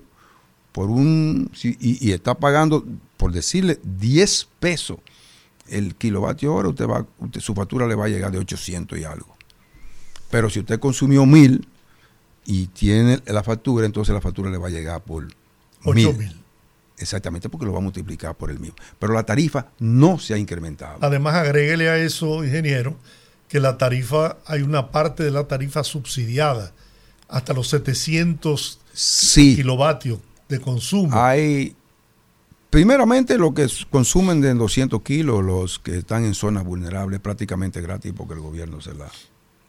por 0.71 0.89
un 0.89 1.51
y, 1.61 2.11
está 2.11 2.33
pagando, 2.33 2.83
por 3.17 3.31
decirle, 3.31 3.79
10 3.83 4.47
pesos 4.59 4.97
el 5.69 5.95
kilovatio 5.95 6.53
hora, 6.53 6.69
usted 6.69 6.87
va, 6.87 7.05
su 7.39 7.53
factura 7.53 7.87
le 7.87 7.95
va 7.95 8.05
a 8.05 8.09
llegar 8.09 8.31
de 8.31 8.39
800 8.39 8.97
y 8.97 9.03
algo. 9.03 9.37
Pero 10.31 10.49
si 10.49 10.59
usted 10.59 10.79
consumió 10.79 11.25
1000 11.25 11.67
y 12.45 12.67
tiene 12.67 13.21
la 13.25 13.43
factura, 13.43 13.85
entonces 13.85 14.13
la 14.13 14.21
factura 14.21 14.49
le 14.49 14.57
va 14.57 14.67
a 14.67 14.71
llegar 14.71 15.01
por 15.01 15.27
8000. 15.83 16.41
Exactamente, 16.97 17.49
porque 17.49 17.65
lo 17.65 17.71
va 17.71 17.79
a 17.79 17.81
multiplicar 17.81 18.35
por 18.35 18.49
el 18.49 18.59
mismo. 18.59 18.75
Pero 18.99 19.13
la 19.13 19.23
tarifa 19.23 19.67
no 19.79 20.19
se 20.19 20.33
ha 20.33 20.37
incrementado. 20.37 20.97
Además, 21.01 21.35
agréguele 21.35 21.89
a 21.89 21.97
eso, 21.97 22.43
ingeniero, 22.43 22.97
que 23.47 23.59
la 23.59 23.77
tarifa, 23.77 24.37
hay 24.45 24.61
una 24.61 24.91
parte 24.91 25.23
de 25.23 25.31
la 25.31 25.47
tarifa 25.47 25.83
subsidiada 25.83 26.73
hasta 27.33 27.51
los 27.53 27.67
700 27.69 28.79
kilovatios 29.55 30.19
de 30.47 30.61
consumo. 30.61 31.09
Hay, 31.17 31.75
primeramente, 32.69 33.39
lo 33.39 33.55
que 33.55 33.67
consumen 33.89 34.39
de 34.39 34.53
200 34.53 35.01
kilos, 35.01 35.43
los 35.43 35.79
que 35.79 35.97
están 35.97 36.25
en 36.25 36.35
zonas 36.35 36.63
vulnerables, 36.63 37.19
prácticamente 37.19 37.81
gratis 37.81 38.13
porque 38.15 38.35
el 38.35 38.39
gobierno 38.39 38.81
se 38.81 38.93
la 38.93 39.09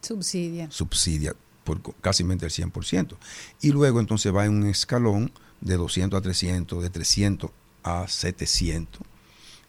subsidia. 0.02 0.70
Subsidia 0.70 1.34
por 1.64 1.80
casi 2.02 2.22
el 2.22 2.28
100%. 2.28 3.16
Y 3.62 3.72
luego 3.72 3.98
entonces 3.98 4.34
va 4.34 4.44
en 4.44 4.52
un 4.52 4.66
escalón 4.66 5.32
de 5.62 5.78
200 5.78 6.18
a 6.18 6.20
300, 6.20 6.82
de 6.82 6.90
300 6.90 7.50
a 7.82 8.06
700, 8.06 9.00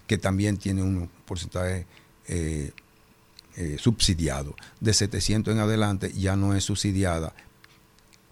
que 0.06 0.18
también 0.18 0.58
tiene 0.58 0.84
un 0.84 1.10
porcentaje 1.26 1.88
eh, 2.28 2.72
eh, 3.56 3.78
subsidiado. 3.80 4.54
De 4.82 4.94
700 4.94 5.54
en 5.54 5.62
adelante 5.62 6.12
ya 6.12 6.36
no 6.36 6.54
es 6.54 6.66
subsidiada 6.66 7.34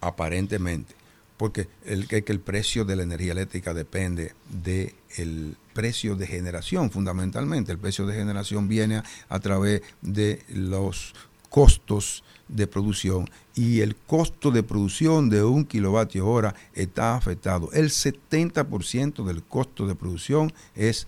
aparentemente 0.07 0.95
porque 1.37 1.67
el, 1.85 2.07
que 2.07 2.23
el 2.27 2.39
precio 2.39 2.85
de 2.85 2.95
la 2.95 3.03
energía 3.03 3.33
eléctrica 3.33 3.73
depende 3.73 4.33
del 4.49 5.57
precio 5.73 6.15
de 6.15 6.27
generación, 6.27 6.91
fundamentalmente. 6.91 7.71
El 7.71 7.79
precio 7.79 8.05
de 8.05 8.15
generación 8.15 8.67
viene 8.67 9.01
a, 9.29 9.39
través 9.39 9.81
de 10.01 10.41
los 10.47 11.13
costos 11.49 12.23
de 12.47 12.67
producción 12.67 13.29
y 13.55 13.81
el 13.81 13.95
costo 13.95 14.51
de 14.51 14.63
producción 14.63 15.29
de 15.29 15.43
un 15.43 15.65
kilovatio 15.65 16.27
hora 16.27 16.55
está 16.73 17.15
afectado. 17.15 17.69
El 17.73 17.89
70% 17.89 19.25
del 19.25 19.43
costo 19.43 19.85
de 19.87 19.95
producción 19.95 20.53
es 20.75 21.07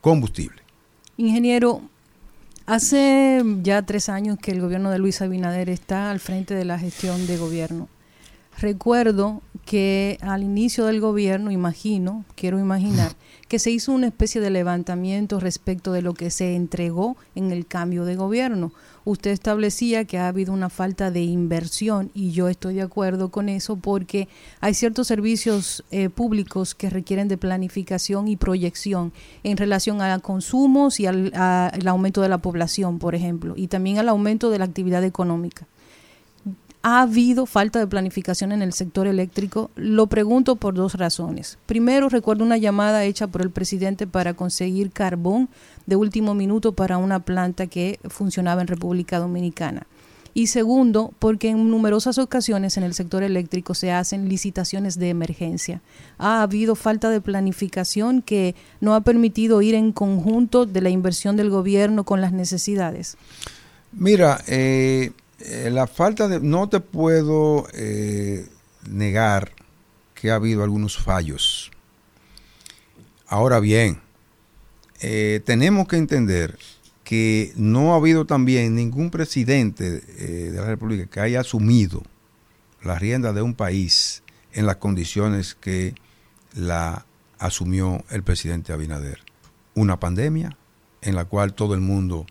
combustible. 0.00 0.62
Ingeniero, 1.16 1.82
hace 2.66 3.42
ya 3.62 3.82
tres 3.82 4.08
años 4.08 4.38
que 4.42 4.50
el 4.50 4.60
gobierno 4.60 4.90
de 4.90 4.98
Luis 4.98 5.20
Abinader 5.20 5.68
está 5.68 6.10
al 6.10 6.20
frente 6.20 6.54
de 6.54 6.64
la 6.64 6.78
gestión 6.78 7.26
de 7.26 7.36
gobierno. 7.36 7.88
Recuerdo 8.58 9.42
que 9.64 10.18
al 10.20 10.42
inicio 10.42 10.86
del 10.86 11.00
gobierno, 11.00 11.50
imagino, 11.50 12.24
quiero 12.34 12.58
imaginar, 12.58 13.12
que 13.48 13.58
se 13.58 13.70
hizo 13.70 13.92
una 13.92 14.08
especie 14.08 14.40
de 14.40 14.50
levantamiento 14.50 15.40
respecto 15.40 15.92
de 15.92 16.02
lo 16.02 16.14
que 16.14 16.30
se 16.30 16.54
entregó 16.54 17.16
en 17.34 17.52
el 17.52 17.66
cambio 17.66 18.04
de 18.04 18.16
gobierno. 18.16 18.72
Usted 19.04 19.30
establecía 19.32 20.04
que 20.04 20.18
ha 20.18 20.28
habido 20.28 20.52
una 20.52 20.68
falta 20.68 21.10
de 21.10 21.22
inversión 21.22 22.10
y 22.14 22.30
yo 22.30 22.48
estoy 22.48 22.74
de 22.74 22.82
acuerdo 22.82 23.30
con 23.30 23.48
eso 23.48 23.76
porque 23.76 24.28
hay 24.60 24.74
ciertos 24.74 25.08
servicios 25.08 25.84
eh, 25.90 26.08
públicos 26.08 26.74
que 26.74 26.88
requieren 26.88 27.28
de 27.28 27.36
planificación 27.36 28.28
y 28.28 28.36
proyección 28.36 29.12
en 29.42 29.56
relación 29.56 30.02
a 30.02 30.18
consumos 30.20 31.00
y 31.00 31.06
al 31.06 31.32
aumento 31.86 32.20
de 32.20 32.28
la 32.28 32.38
población, 32.38 32.98
por 32.98 33.14
ejemplo, 33.14 33.54
y 33.56 33.66
también 33.66 33.98
al 33.98 34.08
aumento 34.08 34.50
de 34.50 34.58
la 34.58 34.66
actividad 34.66 35.02
económica 35.02 35.66
ha 36.82 37.02
habido 37.02 37.46
falta 37.46 37.78
de 37.78 37.86
planificación 37.86 38.52
en 38.52 38.60
el 38.60 38.72
sector 38.72 39.06
eléctrico? 39.06 39.70
Lo 39.76 40.08
pregunto 40.08 40.56
por 40.56 40.74
dos 40.74 40.94
razones. 40.94 41.58
Primero, 41.66 42.08
recuerdo 42.08 42.44
una 42.44 42.56
llamada 42.56 43.04
hecha 43.04 43.28
por 43.28 43.42
el 43.42 43.50
presidente 43.50 44.06
para 44.06 44.34
conseguir 44.34 44.90
carbón 44.90 45.48
de 45.86 45.96
último 45.96 46.34
minuto 46.34 46.72
para 46.72 46.98
una 46.98 47.20
planta 47.20 47.68
que 47.68 48.00
funcionaba 48.08 48.62
en 48.62 48.66
República 48.66 49.18
Dominicana. 49.18 49.86
Y 50.34 50.46
segundo, 50.46 51.12
porque 51.18 51.50
en 51.50 51.68
numerosas 51.68 52.16
ocasiones 52.18 52.76
en 52.78 52.84
el 52.84 52.94
sector 52.94 53.22
eléctrico 53.22 53.74
se 53.74 53.92
hacen 53.92 54.28
licitaciones 54.28 54.98
de 54.98 55.10
emergencia. 55.10 55.82
Ha 56.18 56.42
habido 56.42 56.74
falta 56.74 57.10
de 57.10 57.20
planificación 57.20 58.22
que 58.22 58.54
no 58.80 58.94
ha 58.94 59.02
permitido 59.02 59.60
ir 59.60 59.74
en 59.74 59.92
conjunto 59.92 60.64
de 60.64 60.80
la 60.80 60.88
inversión 60.88 61.36
del 61.36 61.50
gobierno 61.50 62.04
con 62.04 62.22
las 62.22 62.32
necesidades. 62.32 63.18
Mira, 63.92 64.40
eh, 64.46 65.12
eh, 65.44 65.70
la 65.70 65.86
falta 65.86 66.28
de... 66.28 66.40
No 66.40 66.68
te 66.68 66.80
puedo 66.80 67.66
eh, 67.74 68.46
negar 68.88 69.52
que 70.14 70.30
ha 70.30 70.36
habido 70.36 70.62
algunos 70.62 70.96
fallos 70.96 71.70
Ahora 73.26 73.60
bien, 73.60 74.00
eh, 75.00 75.40
tenemos 75.44 75.88
que 75.88 75.96
entender 75.96 76.58
que 77.02 77.52
no 77.56 77.92
ha 77.92 77.96
habido 77.96 78.26
también 78.26 78.74
ningún 78.74 79.10
presidente 79.10 80.00
de 80.00 80.50
la 80.52 80.66
República 80.66 81.06
que 81.06 81.20
haya 81.20 81.40
asumido 81.40 82.02
la 82.82 82.98
rienda 82.98 83.32
de 83.32 83.40
un 83.40 83.54
país 83.54 84.22
en 84.52 84.66
las 84.66 84.76
condiciones 84.76 85.54
que 85.54 85.94
la 86.54 87.06
asumió 87.38 88.04
el 88.10 88.22
presidente 88.22 88.74
Abinader. 88.74 89.20
Una 89.74 89.98
pandemia 89.98 90.56
en 91.00 91.14
la 91.14 91.24
cual 91.24 91.54
todo 91.54 91.74
el 91.74 91.80
mundo 91.80 92.26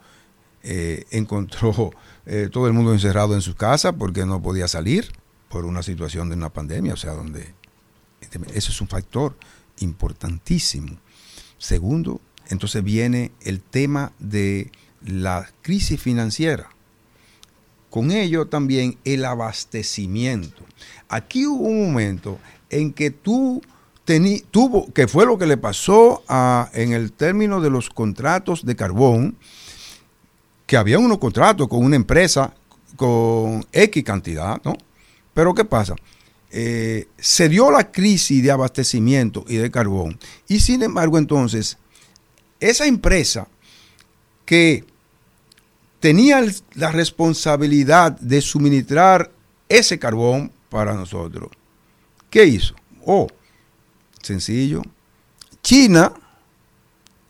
eh, 0.64 1.06
encontró, 1.12 1.92
eh, 2.26 2.50
todo 2.52 2.68
el 2.68 2.74
mundo 2.74 2.94
encerrado 2.94 3.36
en 3.36 3.42
su 3.42 3.56
casa 3.56 3.94
porque 3.94 4.26
no 4.26 4.42
podía 4.42 4.68
salir 4.68 5.12
por 5.50 5.66
una 5.66 5.84
situación 5.84 6.30
de 6.30 6.36
una 6.36 6.50
pandemia, 6.50 6.94
o 6.94 6.98
sea, 6.98 7.12
donde 7.14 7.54
eso 8.54 8.72
es 8.72 8.82
un 8.82 8.88
factor 8.88 9.36
importantísimo. 9.80 10.98
Segundo, 11.58 12.22
entonces 12.50 12.84
viene 12.84 13.32
el 13.42 13.62
tema 13.62 14.14
de 14.20 14.72
la 15.06 15.50
crisis 15.62 16.00
financiera. 16.00 16.70
Con 17.90 18.12
ello 18.12 18.48
también 18.48 18.98
el 19.04 19.26
abastecimiento. 19.26 20.64
Aquí 21.10 21.46
hubo 21.46 21.66
un 21.66 21.88
momento 21.88 22.40
en 22.70 22.94
que 22.94 23.12
tú 23.12 23.62
tení, 24.06 24.40
tuvo, 24.52 24.92
que 24.94 25.08
fue 25.08 25.26
lo 25.26 25.38
que 25.38 25.46
le 25.46 25.58
pasó 25.58 26.24
a, 26.28 26.70
en 26.74 26.94
el 26.94 27.12
término 27.12 27.60
de 27.62 27.70
los 27.70 27.90
contratos 27.90 28.66
de 28.66 28.76
carbón, 28.76 29.38
que 30.72 30.78
había 30.78 31.00
unos 31.00 31.18
contratos 31.18 31.68
con 31.68 31.84
una 31.84 31.98
empresa 31.98 32.54
con 32.96 33.68
X 33.74 34.04
cantidad, 34.06 34.62
¿no? 34.64 34.78
Pero 35.34 35.54
¿qué 35.54 35.66
pasa? 35.66 35.96
Eh, 36.50 37.10
se 37.18 37.50
dio 37.50 37.70
la 37.72 37.92
crisis 37.92 38.42
de 38.42 38.52
abastecimiento 38.52 39.44
y 39.50 39.58
de 39.58 39.70
carbón. 39.70 40.18
Y 40.48 40.62
sin 40.62 40.82
embargo, 40.82 41.18
entonces, 41.18 41.78
esa 42.62 42.86
empresa 42.86 43.50
que 44.46 44.86
tenía 46.00 46.42
la 46.76 46.94
responsabilidad 46.94 48.18
de 48.22 48.40
suministrar 48.40 49.30
ese 49.68 50.00
carbón 50.00 50.54
para 50.70 50.94
nosotros, 50.94 51.50
¿qué 52.30 52.46
hizo? 52.46 52.76
Oh, 53.06 53.28
sencillo. 54.22 54.84
China 55.62 56.14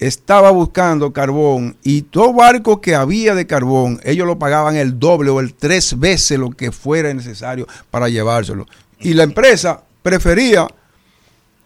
estaba 0.01 0.49
buscando 0.51 1.13
carbón 1.13 1.77
y 1.83 2.01
todo 2.01 2.33
barco 2.33 2.81
que 2.81 2.95
había 2.95 3.35
de 3.35 3.45
carbón, 3.47 4.01
ellos 4.03 4.25
lo 4.27 4.37
pagaban 4.39 4.75
el 4.75 4.99
doble 4.99 5.29
o 5.29 5.39
el 5.39 5.53
tres 5.53 5.97
veces 5.99 6.37
lo 6.39 6.49
que 6.49 6.71
fuera 6.71 7.13
necesario 7.13 7.67
para 7.91 8.09
llevárselo. 8.09 8.65
Y 8.99 9.13
la 9.13 9.23
empresa 9.23 9.81
prefería 10.01 10.67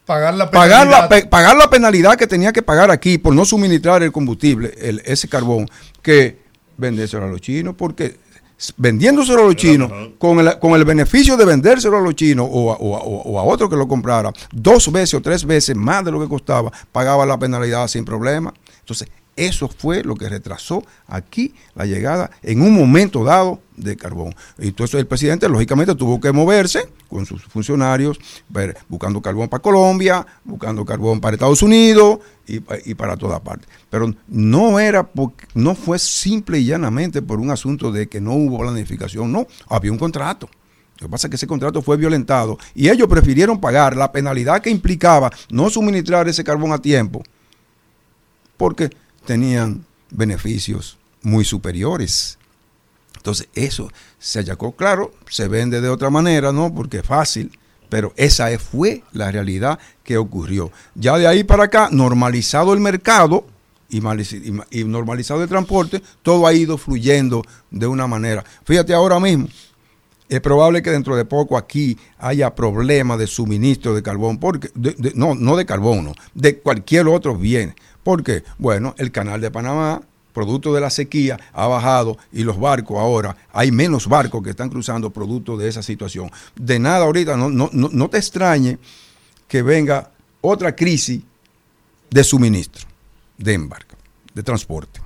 pagar 0.05 0.33
la 0.35 0.51
pagar 0.51 0.81
penalidad. 0.83 1.01
la, 1.03 1.09
pe- 1.09 1.25
pagar 1.27 1.55
la 1.57 1.69
penalidad 1.69 2.15
que 2.17 2.27
tenía 2.27 2.51
que 2.53 2.61
pagar 2.61 2.91
aquí 2.91 3.17
por 3.17 3.33
no 3.33 3.45
suministrar 3.45 4.03
el 4.03 4.11
combustible, 4.11 4.73
el- 4.79 5.01
ese 5.05 5.27
carbón, 5.27 5.67
que 6.01 6.37
vendérselo 6.77 7.23
a 7.25 7.29
los 7.29 7.39
chinos, 7.41 7.73
porque 7.77 8.17
vendiéndoselo 8.77 9.41
a 9.41 9.45
los 9.45 9.55
chinos, 9.55 9.91
con 10.17 10.39
el, 10.39 10.59
con 10.59 10.71
el 10.73 10.85
beneficio 10.85 11.35
de 11.37 11.45
vendérselo 11.45 11.97
a 11.97 12.01
los 12.01 12.15
chinos 12.15 12.47
o 12.49 12.71
a, 12.71 12.75
o 12.77 12.95
a- 12.95 13.01
o 13.03 13.39
a 13.39 13.43
otro 13.43 13.69
que 13.69 13.75
lo 13.75 13.87
comprara, 13.87 14.31
dos 14.51 14.91
veces 14.91 15.13
o 15.15 15.21
tres 15.21 15.45
veces 15.45 15.75
más 15.75 16.03
de 16.05 16.11
lo 16.11 16.19
que 16.21 16.27
costaba, 16.29 16.71
pagaba 16.91 17.25
la 17.25 17.37
penalidad 17.37 17.87
sin 17.87 18.05
problema. 18.05 18.53
Entonces, 18.79 19.07
eso 19.35 19.67
fue 19.67 20.03
lo 20.03 20.15
que 20.15 20.29
retrasó 20.29 20.83
aquí 21.07 21.53
la 21.75 21.85
llegada 21.85 22.31
en 22.41 22.61
un 22.61 22.73
momento 22.73 23.23
dado 23.23 23.59
de 23.75 23.97
carbón. 23.97 24.33
Y 24.57 24.69
entonces 24.69 24.97
el 24.99 25.07
presidente, 25.07 25.49
lógicamente, 25.49 25.93
tuvo 25.95 26.21
que 26.21 26.31
moverse 26.31 26.87
con 27.09 27.25
sus 27.25 27.43
funcionarios, 27.43 28.17
buscando 28.87 29.21
carbón 29.21 29.49
para 29.49 29.61
Colombia, 29.61 30.25
buscando 30.43 30.85
carbón 30.85 31.19
para 31.19 31.35
Estados 31.35 31.61
Unidos 31.61 32.19
y, 32.47 32.61
pa- 32.61 32.77
y 32.85 32.93
para 32.93 33.17
toda 33.17 33.39
parte. 33.41 33.67
Pero 33.89 34.13
no 34.27 34.79
era 34.79 35.09
no 35.53 35.75
fue 35.75 35.99
simple 35.99 36.59
y 36.59 36.65
llanamente 36.65 37.21
por 37.21 37.39
un 37.39 37.51
asunto 37.51 37.91
de 37.91 38.07
que 38.07 38.21
no 38.21 38.33
hubo 38.33 38.59
planificación, 38.59 39.31
no, 39.31 39.47
había 39.67 39.91
un 39.91 39.97
contrato. 39.97 40.49
Lo 40.99 41.07
que 41.07 41.11
pasa 41.11 41.27
es 41.27 41.31
que 41.31 41.35
ese 41.35 41.47
contrato 41.47 41.81
fue 41.81 41.97
violentado 41.97 42.57
y 42.73 42.87
ellos 42.87 43.09
prefirieron 43.09 43.59
pagar 43.59 43.97
la 43.97 44.13
penalidad 44.13 44.61
que 44.61 44.69
implicaba 44.69 45.29
no 45.49 45.69
suministrar 45.69 46.29
ese 46.29 46.41
carbón 46.45 46.71
a 46.71 46.77
tiempo 46.77 47.21
porque 48.57 48.89
tenían 49.25 49.85
beneficios 50.11 50.97
muy 51.21 51.43
superiores. 51.45 52.37
Entonces, 53.17 53.47
eso 53.55 53.89
se 54.19 54.39
hallacó 54.39 54.73
claro, 54.75 55.11
se 55.29 55.47
vende 55.47 55.81
de 55.81 55.89
otra 55.89 56.09
manera, 56.09 56.51
¿no? 56.51 56.73
Porque 56.73 56.97
es 56.97 57.05
fácil, 57.05 57.57
pero 57.89 58.13
esa 58.15 58.51
es- 58.51 58.61
fue 58.61 59.03
la 59.13 59.31
realidad 59.31 59.79
que 60.03 60.17
ocurrió. 60.17 60.71
Ya 60.93 61.17
de 61.17 61.27
ahí 61.27 61.43
para 61.43 61.63
acá, 61.65 61.89
normalizado 61.91 62.73
el 62.73 62.79
mercado 62.79 63.45
y, 63.89 63.99
normalizado 64.85 65.41
el 65.43 65.49
transporte, 65.49 66.01
todo 66.21 66.45
ha 66.47 66.53
ido 66.53 66.77
fluyendo 66.77 67.43
de 67.71 67.87
una 67.87 68.07
manera. 68.07 68.43
Fíjate 68.63 68.93
ahora 68.93 69.19
mismo, 69.19 69.47
es 70.27 70.41
probable 70.41 70.81
que 70.81 70.89
dentro 70.91 71.15
de 71.15 71.25
poco 71.25 71.57
aquí 71.57 71.97
haya 72.17 72.53
problemas 72.55 73.19
de 73.19 73.27
suministro 73.27 73.93
de 73.93 74.01
carbón, 74.03 74.39
porque 74.39 74.69
no, 75.13 75.35
no 75.35 75.55
de 75.55 75.65
carbón, 75.65 76.05
no, 76.05 76.13
de 76.33 76.57
cualquier 76.59 77.07
otro 77.07 77.35
bien. 77.37 77.75
Porque, 78.05 78.43
bueno, 78.59 78.93
el 78.99 79.11
canal 79.11 79.41
de 79.41 79.49
Panamá, 79.49 79.99
producto 80.31 80.75
de 80.75 80.79
la 80.79 80.91
sequía, 80.91 81.39
ha 81.53 81.65
bajado 81.65 82.19
y 82.31 82.43
los 82.43 82.59
barcos 82.59 82.99
ahora, 82.99 83.35
hay 83.51 83.71
menos 83.71 84.07
barcos 84.07 84.43
que 84.43 84.51
están 84.51 84.69
cruzando 84.69 85.09
producto 85.09 85.57
de 85.57 85.67
esa 85.67 85.81
situación. 85.81 86.29
De 86.55 86.77
nada 86.77 87.05
ahorita, 87.05 87.35
no, 87.35 87.49
no, 87.49 87.67
no, 87.73 87.89
no 87.91 88.07
te 88.07 88.19
extrañe 88.19 88.77
que 89.47 89.63
venga 89.63 90.11
otra 90.41 90.75
crisis 90.75 91.23
de 92.11 92.23
suministro, 92.23 92.85
de 93.39 93.53
embarque, 93.53 93.95
de 94.35 94.43
transporte. 94.43 95.01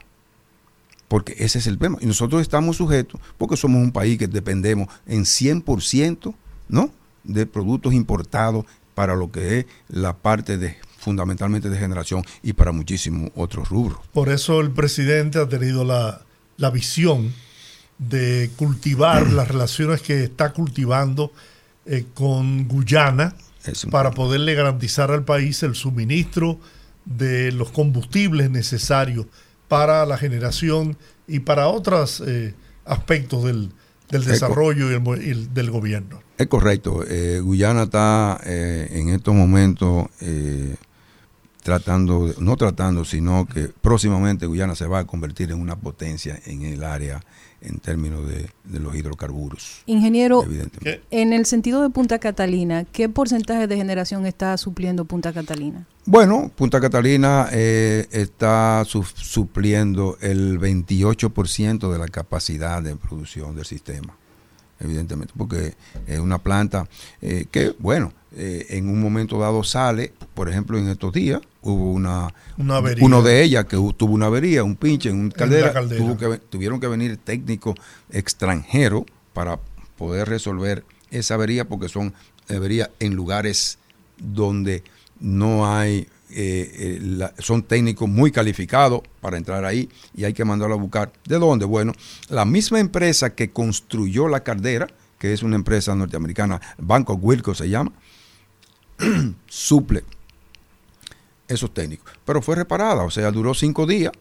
Porque 1.07 1.35
ese 1.37 1.59
es 1.59 1.67
el 1.67 1.77
tema. 1.77 1.99
Y 2.01 2.05
nosotros 2.05 2.41
estamos 2.41 2.75
sujetos, 2.75 3.21
porque 3.37 3.55
somos 3.55 3.81
un 3.81 3.93
país 3.93 4.17
que 4.17 4.27
dependemos 4.27 4.89
en 5.07 5.23
100%, 5.23 6.35
¿no? 6.67 6.91
De 7.23 7.45
productos 7.45 7.93
importados 7.93 8.65
para 8.93 9.15
lo 9.15 9.31
que 9.31 9.59
es 9.59 9.65
la 9.87 10.17
parte 10.17 10.57
de 10.57 10.75
fundamentalmente 10.99 11.69
de 11.69 11.77
generación 11.77 12.23
y 12.43 12.53
para 12.53 12.71
muchísimos 12.71 13.31
otros 13.35 13.69
rubros. 13.69 13.99
Por 14.13 14.29
eso 14.29 14.59
el 14.61 14.71
presidente 14.71 15.39
ha 15.39 15.47
tenido 15.49 15.83
la, 15.85 16.21
la 16.57 16.69
visión 16.69 17.33
de 17.97 18.49
cultivar 18.55 19.27
las 19.31 19.47
relaciones 19.47 20.01
que 20.01 20.23
está 20.23 20.51
cultivando 20.53 21.31
eh, 21.85 22.05
con 22.13 22.67
Guyana 22.67 23.35
para 23.91 24.11
poderle 24.11 24.53
garantizar 24.55 25.11
al 25.11 25.23
país 25.25 25.61
el 25.63 25.75
suministro 25.75 26.59
de 27.05 27.51
los 27.51 27.71
combustibles 27.71 28.49
necesarios 28.49 29.25
para 29.67 30.05
la 30.05 30.17
generación 30.17 30.97
y 31.27 31.39
para 31.39 31.67
otros 31.67 32.23
eh, 32.25 32.53
aspectos 32.85 33.43
del, 33.43 33.71
del 34.09 34.25
desarrollo 34.25 34.89
y, 34.89 34.93
el 34.93 35.01
mo- 35.01 35.15
y 35.17 35.29
el- 35.29 35.53
del 35.53 35.69
gobierno. 35.71 36.21
Es 36.37 36.47
correcto. 36.47 37.03
eh, 37.07 37.41
Guyana 37.43 37.83
está 37.83 38.39
en 38.45 39.09
estos 39.09 39.35
momentos 39.35 40.07
tratando, 41.69 42.25
de- 42.27 42.35
no 42.39 42.55
tratando, 42.57 43.05
sino 43.05 43.45
que 43.45 43.67
próximamente 43.67 44.47
Guyana 44.47 44.73
se 44.75 44.87
va 44.87 44.99
a 44.99 45.05
convertir 45.05 45.51
en 45.51 45.61
una 45.61 45.75
potencia 45.75 46.39
en 46.47 46.63
el 46.63 46.83
área 46.83 47.21
en 47.61 47.77
términos 47.79 48.27
de, 48.27 48.49
de 48.63 48.79
los 48.79 48.95
hidrocarburos. 48.95 49.83
Ingeniero, 49.85 50.43
Evidentemente. 50.43 51.03
en 51.11 51.31
el 51.33 51.45
sentido 51.45 51.83
de 51.83 51.89
Punta 51.91 52.17
Catalina, 52.17 52.85
¿qué 52.85 53.07
porcentaje 53.07 53.67
de 53.67 53.75
generación 53.77 54.25
está 54.25 54.57
supliendo 54.57 55.05
Punta 55.05 55.31
Catalina? 55.31 55.85
Bueno, 56.05 56.49
Punta 56.55 56.79
Catalina 56.81 57.49
eh, 57.51 58.07
está 58.11 58.83
su- 58.85 59.03
supliendo 59.03 60.17
el 60.21 60.59
28% 60.59 61.91
de 61.91 61.99
la 61.99 62.07
capacidad 62.07 62.81
de 62.81 62.95
producción 62.95 63.55
del 63.55 63.65
sistema, 63.65 64.15
evidentemente, 64.79 65.33
porque 65.37 65.75
es 66.07 66.19
una 66.19 66.39
planta 66.39 66.87
eh, 67.21 67.45
que, 67.51 67.75
bueno, 67.77 68.11
eh, 68.35 68.67
en 68.69 68.87
un 68.89 69.01
momento 69.01 69.37
dado 69.39 69.63
sale, 69.63 70.13
por 70.33 70.49
ejemplo, 70.49 70.77
en 70.77 70.87
estos 70.87 71.11
días 71.13 71.41
hubo 71.61 71.91
una, 71.91 72.33
Una 72.57 72.77
avería. 72.77 73.05
uno 73.05 73.21
de 73.21 73.43
ellas 73.43 73.65
que 73.65 73.75
tuvo 73.97 74.13
una 74.13 74.27
avería, 74.27 74.63
un 74.63 74.75
pinche 74.75 75.09
en 75.09 75.19
un 75.19 75.31
caldera, 75.31 75.73
caldera. 75.73 76.01
tuvo 76.01 76.17
que 76.17 76.27
ve- 76.27 76.37
tuvieron 76.37 76.79
que 76.79 76.87
venir 76.87 77.17
técnicos 77.17 77.75
extranjeros 78.11 79.03
para 79.33 79.59
poder 79.97 80.29
resolver 80.29 80.85
esa 81.11 81.33
avería 81.35 81.67
porque 81.67 81.89
son 81.89 82.13
averías 82.49 82.89
en 82.99 83.15
lugares 83.15 83.77
donde 84.17 84.83
no 85.19 85.69
hay, 85.73 86.07
eh, 86.31 86.71
eh, 86.73 86.99
la- 87.01 87.33
son 87.39 87.63
técnicos 87.63 88.07
muy 88.07 88.31
calificados 88.31 89.01
para 89.19 89.37
entrar 89.37 89.65
ahí 89.65 89.89
y 90.15 90.23
hay 90.23 90.33
que 90.33 90.45
mandarlo 90.45 90.75
a 90.75 90.77
buscar. 90.77 91.11
¿De 91.25 91.37
dónde? 91.39 91.65
Bueno, 91.65 91.93
la 92.29 92.45
misma 92.45 92.79
empresa 92.79 93.35
que 93.35 93.51
construyó 93.51 94.27
la 94.29 94.41
caldera, 94.43 94.87
que 95.17 95.33
es 95.33 95.43
una 95.43 95.57
empresa 95.57 95.93
norteamericana, 95.95 96.61
Banco 96.77 97.15
Wilco 97.15 97.53
se 97.53 97.67
llama, 97.69 97.91
suple 99.47 100.03
esos 101.49 101.73
técnicos. 101.73 102.11
Pero 102.25 102.41
fue 102.41 102.55
reparada, 102.55 103.03
o 103.03 103.11
sea, 103.11 103.29
duró 103.31 103.53
cinco 103.53 103.85
días 103.85 104.13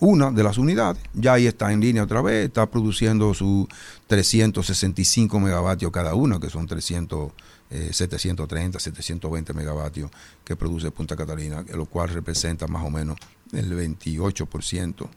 una 0.00 0.30
de 0.32 0.42
las 0.42 0.58
unidades, 0.58 1.00
ya 1.14 1.34
ahí 1.34 1.46
está 1.46 1.72
en 1.72 1.80
línea 1.80 2.02
otra 2.02 2.20
vez, 2.20 2.46
está 2.46 2.68
produciendo 2.68 3.32
sus 3.32 3.66
365 4.08 5.38
megavatios 5.40 5.90
cada 5.92 6.14
una, 6.14 6.40
que 6.40 6.50
son 6.50 6.66
300, 6.66 7.30
eh, 7.70 7.90
730, 7.92 8.78
720 8.80 9.52
megavatios 9.54 10.10
que 10.44 10.56
produce 10.56 10.90
Punta 10.90 11.16
Catalina, 11.16 11.64
lo 11.74 11.86
cual 11.86 12.08
representa 12.10 12.66
más 12.66 12.84
o 12.84 12.90
menos 12.90 13.16
el 13.52 13.72
28% 13.72 15.08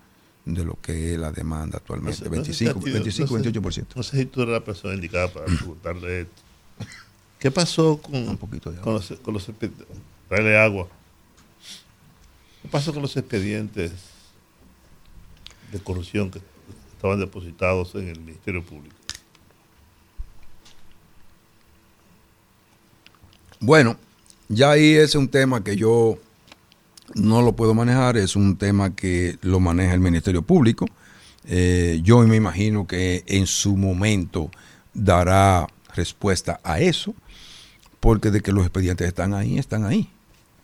de 0.45 0.63
lo 0.63 0.77
que 0.81 1.13
es 1.13 1.19
la 1.19 1.31
demanda 1.31 1.77
actualmente, 1.79 2.23
No 2.23 2.29
sé- 2.31 2.37
no 2.37 2.45
sé 2.45 2.53
si 2.53 2.65
25, 2.65 2.79
a 2.79 2.83
ti- 2.83 2.91
25 2.91 3.37
no 3.37 3.43
sé- 3.43 3.51
28%. 3.51 3.95
No 3.95 4.03
sé 4.03 4.17
si 4.17 4.25
tú 4.27 4.41
eres 4.43 4.53
la 4.53 4.63
persona 4.63 4.93
indicada 4.93 5.27
para 5.27 5.45
preguntarle 5.57 6.21
esto. 6.21 6.41
¿Qué 7.39 7.51
pasó 7.51 7.97
con, 8.01 8.15
Un 8.29 8.37
poquito 8.37 8.71
de 8.71 8.79
con 8.79 8.93
los, 8.93 9.11
con 9.21 9.33
los 9.33 9.49
agua. 9.49 10.87
¿Qué 12.61 12.67
pasó 12.69 12.93
con 12.93 13.01
los 13.01 13.15
expedientes 13.17 13.91
de 15.71 15.79
corrupción 15.79 16.31
que 16.31 16.41
estaban 16.93 17.19
depositados 17.19 17.95
en 17.95 18.09
el 18.09 18.19
Ministerio 18.19 18.63
Público? 18.63 18.95
Bueno, 23.59 23.97
ya 24.49 24.71
ahí 24.71 24.93
es 24.93 25.15
un 25.15 25.27
tema 25.27 25.63
que 25.63 25.75
yo 25.75 26.19
no 27.15 27.41
lo 27.41 27.55
puedo 27.55 27.73
manejar, 27.73 28.17
es 28.17 28.35
un 28.35 28.57
tema 28.57 28.95
que 28.95 29.37
lo 29.41 29.59
maneja 29.59 29.93
el 29.93 29.99
Ministerio 29.99 30.41
Público. 30.41 30.85
Eh, 31.45 32.01
yo 32.03 32.19
me 32.19 32.35
imagino 32.35 32.85
que 32.85 33.23
en 33.27 33.47
su 33.47 33.77
momento 33.77 34.51
dará 34.93 35.67
respuesta 35.95 36.59
a 36.63 36.79
eso, 36.79 37.15
porque 37.99 38.31
de 38.31 38.41
que 38.41 38.51
los 38.51 38.63
expedientes 38.63 39.07
están 39.07 39.33
ahí, 39.33 39.57
están 39.57 39.85
ahí. 39.85 40.09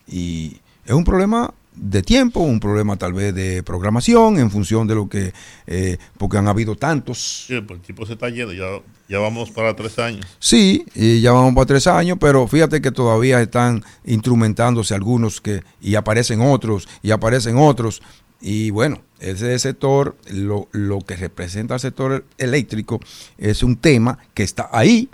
Y 0.08 0.60
es 0.86 0.94
un 0.94 1.04
problema 1.04 1.54
de 1.76 2.02
tiempo, 2.04 2.40
un 2.42 2.60
problema 2.60 2.96
tal 2.98 3.14
vez 3.14 3.34
de 3.34 3.64
programación 3.64 4.38
en 4.38 4.52
función 4.52 4.88
de 4.88 4.96
lo 4.96 5.10
que, 5.10 5.34
eh, 5.68 5.98
porque 6.18 6.38
han 6.38 6.48
habido 6.48 6.76
tantos 6.76 7.46
Sí, 7.48 7.60
pues 7.62 7.80
el 7.80 7.86
tipo 7.86 8.06
se 8.06 8.14
está 8.14 8.30
yendo, 8.30 8.54
ya, 8.54 8.66
ya 9.10 9.20
vamos 9.20 9.50
para 9.52 9.76
tres 9.76 9.98
años. 10.00 10.26
Sí, 10.40 10.86
y 10.96 11.22
ya 11.22 11.32
vamos 11.32 11.54
para 11.56 11.66
tres 11.66 11.88
años, 11.88 12.18
pero 12.20 12.48
fíjate 12.48 12.82
que 12.82 12.92
todavía 12.92 13.42
están 13.42 13.84
instrumentándose 14.06 14.94
algunos 14.94 15.42
que 15.42 15.64
y 15.82 15.96
aparecen 15.96 16.42
otros 16.42 16.88
y 17.02 17.12
aparecen 17.12 17.58
otros. 17.58 18.02
Y 18.40 18.70
bueno, 18.72 19.02
ese 19.20 19.58
sector, 19.60 20.18
lo, 20.32 20.68
lo 20.72 21.00
que 21.00 21.16
representa 21.16 21.76
el 21.76 21.80
sector 21.80 22.26
eléctrico 22.38 23.00
es 23.38 23.64
un 23.64 23.78
tema 23.78 24.20
que 24.34 24.44
está 24.44 24.70
ahí 24.72 25.10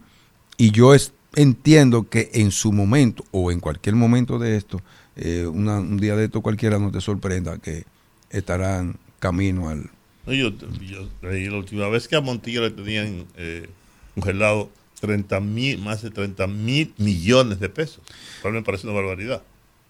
y 0.57 0.71
yo 0.71 0.93
es- 0.95 1.13
entiendo 1.35 2.09
que 2.09 2.31
en 2.33 2.49
su 2.51 2.71
momento 2.71 3.23
o 3.31 3.51
en 3.51 3.59
cualquier 3.59 3.95
momento 3.95 4.39
de 4.39 4.57
esto, 4.57 4.81
eh, 5.21 5.45
una- 5.47 5.79
un 5.79 5.97
día 5.97 6.15
de 6.15 6.25
esto 6.25 6.41
cualquiera 6.41 6.79
no 6.79 6.91
te 6.91 7.01
sorprenda 7.01 7.57
que 7.57 7.83
estarán 8.29 8.97
camino 9.19 9.69
al... 9.69 9.89
No, 10.25 10.33
yo, 10.33 10.51
yo 10.81 11.07
leí 11.21 11.47
la 11.49 11.57
última 11.57 11.87
vez 11.89 12.07
que 12.07 12.15
a 12.15 12.21
Montilla 12.21 12.61
le 12.61 12.71
tenían 12.71 13.25
eh, 13.37 13.67
congelado 14.15 14.69
30 15.01 15.39
mil, 15.39 15.79
más 15.79 16.01
de 16.01 16.11
30 16.11 16.45
mil 16.47 16.93
millones 16.97 17.59
de 17.59 17.69
pesos. 17.69 18.01
Cual 18.41 18.53
me 18.53 18.61
parece 18.63 18.85
una 18.87 18.95
barbaridad. 18.95 19.41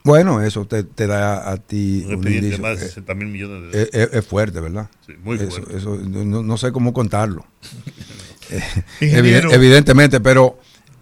Bueno, 0.03 0.41
eso 0.41 0.65
te, 0.65 0.83
te 0.83 1.07
da 1.07 1.51
a 1.51 1.57
ti 1.57 2.03
Un 2.05 2.07
un 2.07 2.13
expediente 2.13 2.47
de 2.49 2.55
indicio. 2.55 2.61
más 2.63 2.79
de 2.79 2.85
Eh, 2.85 2.89
60 2.89 3.13
mil 3.15 3.27
millones 3.27 3.71
de 3.73 3.81
Es, 3.83 3.89
es- 3.93 4.13
es 4.13 4.25
fuerte, 4.25 4.61
¿verdad? 4.61 4.89
Sí, 5.05 5.13
muy 5.23 5.35
Eso- 5.37 5.49
fuerte. 5.51 5.77
Eso, 5.77 5.95
no, 5.97 6.41
no 6.41 6.57
sé 6.57 6.71
cómo 6.71 6.93
contarlo. 6.93 7.45
Eh, 9.01 9.41
evidentemente, 9.51 10.19
pero 10.19 10.57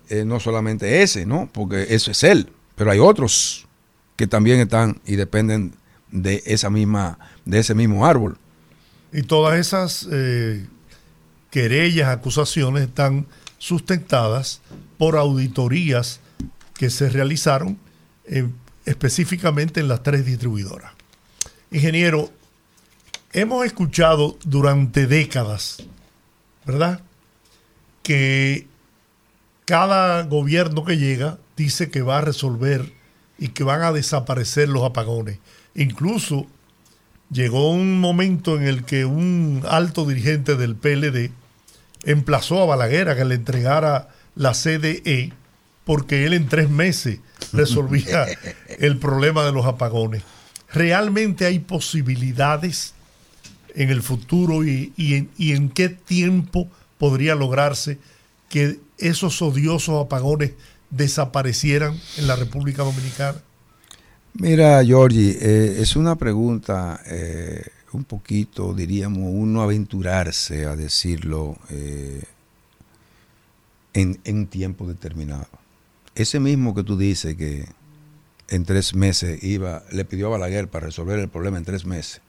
eh, 0.10 0.26
no 0.26 0.40
solamente 0.40 1.02
ese, 1.02 1.26
¿no? 1.26 1.49
Porque 1.54 1.86
eso 1.90 2.12
es 2.12 2.24
él, 2.24 2.49
pero 2.76 2.91
hay 2.91 2.99
otros 2.99 3.66
que 4.18 4.27
también 4.27 4.60
están 4.60 4.99
y 5.06 5.15
dependen 5.15 5.76
de 6.11 6.44
esa 6.45 6.69
misma, 6.69 7.19
de 7.45 7.60
ese 7.60 7.73
mismo 7.73 8.06
árbol. 8.06 8.38
Y 9.14 9.22
todas 9.22 9.57
esas 9.57 10.07
eh, 10.11 10.65
querellas, 11.52 12.10
acusaciones 12.10 12.84
están 12.84 13.27
sustentadas 13.60 14.61
por 14.98 15.15
auditorías 15.15 16.19
que 16.73 16.89
se 16.89 17.10
realizaron 17.10 17.77
eh, 18.26 18.49
específicamente 18.85 19.80
en 19.80 19.88
las 19.88 20.03
tres 20.03 20.26
distribuidoras. 20.26 20.91
Ingeniero, 21.72 22.31
hemos 23.34 23.65
escuchado 23.65 24.38
durante 24.45 25.06
décadas, 25.06 25.84
¿verdad? 26.65 27.02
Que 28.02 28.68
cada 29.65 30.23
gobierno 30.23 30.85
que 30.85 30.98
llega 30.98 31.38
dice 31.56 31.91
que 31.91 32.02
va 32.02 32.19
a 32.19 32.22
resolver 32.22 32.97
y 33.38 33.49
que 33.49 33.64
van 33.64 33.81
a 33.81 33.91
desaparecer 33.91 34.69
los 34.69 34.84
apagones. 34.84 35.39
Incluso 35.76 36.47
llegó 37.31 37.72
un 37.72 37.99
momento 37.99 38.57
en 38.57 38.64
el 38.64 38.84
que 38.84 39.05
un 39.05 39.64
alto 39.68 40.05
dirigente 40.05 40.55
del 40.55 40.76
PLD 40.76 41.31
emplazó 42.03 42.61
a 42.61 42.65
Balaguer 42.65 43.09
a 43.09 43.15
que 43.15 43.26
le 43.26 43.35
entregara 43.35 44.09
la 44.35 44.53
CDE 44.53 45.34
porque 45.84 46.26
él 46.26 46.34
en 46.34 46.47
tres 46.47 46.69
meses 46.69 47.19
resolvía 47.53 48.26
el 48.80 48.97
problema 48.97 49.45
de 49.45 49.51
los 49.51 49.65
apagones. 49.65 50.23
¿Realmente 50.73 51.45
hay 51.45 51.59
posibilidades 51.59 52.93
en 53.73 53.89
el 53.89 54.01
futuro 54.01 54.65
y, 54.65 54.91
y 54.97 55.15
en, 55.15 55.30
y 55.38 55.53
en 55.53 55.69
qué 55.69 55.89
tiempo 55.89 56.68
podría 56.97 57.35
lograrse 57.35 57.99
que 58.49 58.80
esos 58.97 59.41
odiosos 59.41 60.03
apagones 60.05 60.53
desaparecieran 60.89 61.99
en 62.18 62.27
la 62.27 62.35
República 62.35 62.84
Dominicana? 62.84 63.38
Mira, 64.34 64.84
Georgie, 64.85 65.38
eh, 65.41 65.81
es 65.81 65.95
una 65.95 66.15
pregunta 66.15 67.01
eh, 67.07 67.64
un 67.93 68.03
poquito, 68.03 68.73
diríamos, 68.73 69.23
uno 69.34 69.61
aventurarse 69.61 70.65
a 70.65 70.76
decirlo 70.76 71.57
eh, 71.69 72.23
en, 73.93 74.19
en 74.26 74.47
tiempo 74.47 74.88
determinado. 74.88 75.47
Ese 76.14 76.39
mismo 76.39 76.76
que 76.76 76.84
tú 76.84 76.97
dices 76.97 77.35
que 77.35 77.65
en 78.49 78.64
tres 78.65 78.93
meses 78.95 79.43
iba, 79.43 79.84
le 79.91 80.05
pidió 80.05 80.27
a 80.27 80.31
Balaguer 80.31 80.68
para 80.68 80.85
resolver 80.85 81.19
el 81.19 81.30
problema 81.30 81.57
en 81.57 81.65
tres 81.65 81.85
meses. 81.85 82.22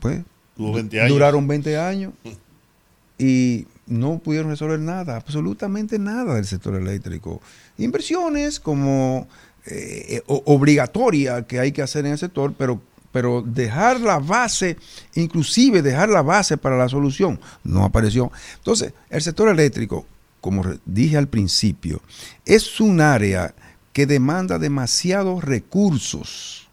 Pues 0.00 0.22
Tuvo 0.56 0.74
20 0.74 1.00
años. 1.00 1.12
duraron 1.12 1.48
20 1.48 1.78
años 1.78 2.12
y 3.18 3.66
no 3.90 4.18
pudieron 4.18 4.50
resolver 4.50 4.78
nada, 4.80 5.16
absolutamente 5.16 5.98
nada 5.98 6.36
del 6.36 6.46
sector 6.46 6.74
eléctrico. 6.74 7.42
Inversiones 7.76 8.58
como 8.60 9.28
eh, 9.66 10.22
o- 10.26 10.42
obligatoria 10.46 11.46
que 11.46 11.60
hay 11.60 11.72
que 11.72 11.82
hacer 11.82 12.06
en 12.06 12.12
el 12.12 12.18
sector, 12.18 12.54
pero, 12.56 12.80
pero 13.12 13.42
dejar 13.42 14.00
la 14.00 14.18
base, 14.18 14.76
inclusive 15.14 15.82
dejar 15.82 16.08
la 16.08 16.22
base 16.22 16.56
para 16.56 16.78
la 16.78 16.88
solución, 16.88 17.38
no 17.64 17.84
apareció. 17.84 18.32
Entonces, 18.56 18.94
el 19.10 19.20
sector 19.20 19.48
eléctrico, 19.48 20.06
como 20.40 20.62
dije 20.86 21.18
al 21.18 21.28
principio, 21.28 22.00
es 22.46 22.80
un 22.80 23.00
área 23.00 23.54
que 23.92 24.06
demanda 24.06 24.58
demasiados 24.58 25.42
recursos 25.44 26.68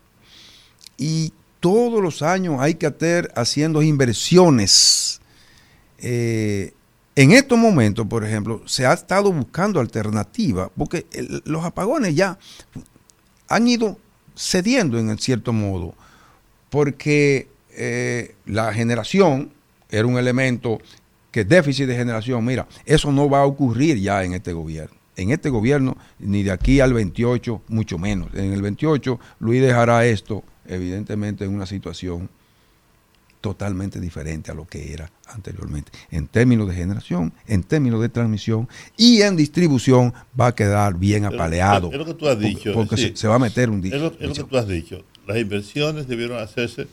y 0.98 1.34
todos 1.60 2.02
los 2.02 2.22
años 2.22 2.58
hay 2.60 2.76
que 2.76 2.86
estar 2.88 3.32
haciendo 3.36 3.82
inversiones. 3.82 5.20
Eh, 5.98 6.74
en 7.18 7.32
estos 7.32 7.58
momentos, 7.58 8.06
por 8.06 8.24
ejemplo, 8.24 8.62
se 8.68 8.86
ha 8.86 8.94
estado 8.94 9.34
buscando 9.34 9.80
alternativas, 9.80 10.70
porque 10.78 11.08
los 11.46 11.66
apagones 11.66 12.14
ya 12.14 12.38
han 13.48 13.68
ido 13.68 13.98
cediendo 14.36 15.00
en 15.00 15.18
cierto 15.18 15.52
modo, 15.52 15.96
porque 16.70 17.48
eh, 17.72 18.36
la 18.46 18.72
generación 18.72 19.52
era 19.90 20.06
un 20.06 20.20
elemento 20.20 20.78
que 21.32 21.44
déficit 21.44 21.88
de 21.88 21.96
generación, 21.96 22.46
mira, 22.46 22.68
eso 22.86 23.12
no 23.12 23.28
va 23.28 23.40
a 23.40 23.46
ocurrir 23.46 23.98
ya 23.98 24.24
en 24.24 24.34
este 24.34 24.54
gobierno. 24.54 24.96
En 25.16 25.32
este 25.32 25.50
gobierno, 25.50 25.98
ni 26.20 26.44
de 26.44 26.52
aquí 26.52 26.82
al 26.82 26.94
28, 26.94 27.64
mucho 27.70 27.98
menos. 27.98 28.32
En 28.36 28.54
el 28.54 28.62
28, 28.62 29.20
Luis 29.40 29.60
dejará 29.64 30.06
esto, 30.06 30.44
evidentemente, 30.68 31.46
en 31.46 31.56
una 31.56 31.66
situación 31.66 32.30
totalmente 33.48 34.00
diferente 34.00 34.52
a 34.52 34.54
lo 34.54 34.66
que 34.68 34.92
era 34.94 35.10
anteriormente. 35.28 35.92
En 36.12 36.28
términos 36.28 36.68
de 36.68 36.76
generación, 36.76 37.32
en 37.48 37.64
términos 37.64 38.02
de 38.02 38.10
transmisión 38.10 38.68
y 38.98 39.22
en 39.22 39.36
distribución 39.38 40.14
va 40.40 40.48
a 40.48 40.56
quedar 40.56 40.98
bien 40.98 41.26
apaleado. 41.26 41.90
es 41.92 41.98
lo 41.98 42.06
que 42.06 42.14
tú 42.14 42.28
has 42.28 42.38
dicho, 42.40 42.74
Porque 42.74 42.98
sí. 42.98 43.04
se, 43.10 43.16
se 43.16 43.28
va 43.28 43.36
a 43.36 43.40
meter 43.40 43.70
un 43.70 43.86
Es 43.86 43.94
lo, 43.94 44.08
es 44.20 44.28
lo 44.28 44.34
que 44.34 44.44
tú 44.44 44.58
has 44.58 44.68
dicho. 44.68 45.04
Las 45.28 45.38
inversiones 45.38 46.08
debieron 46.08 46.40
hacerse 46.40 46.88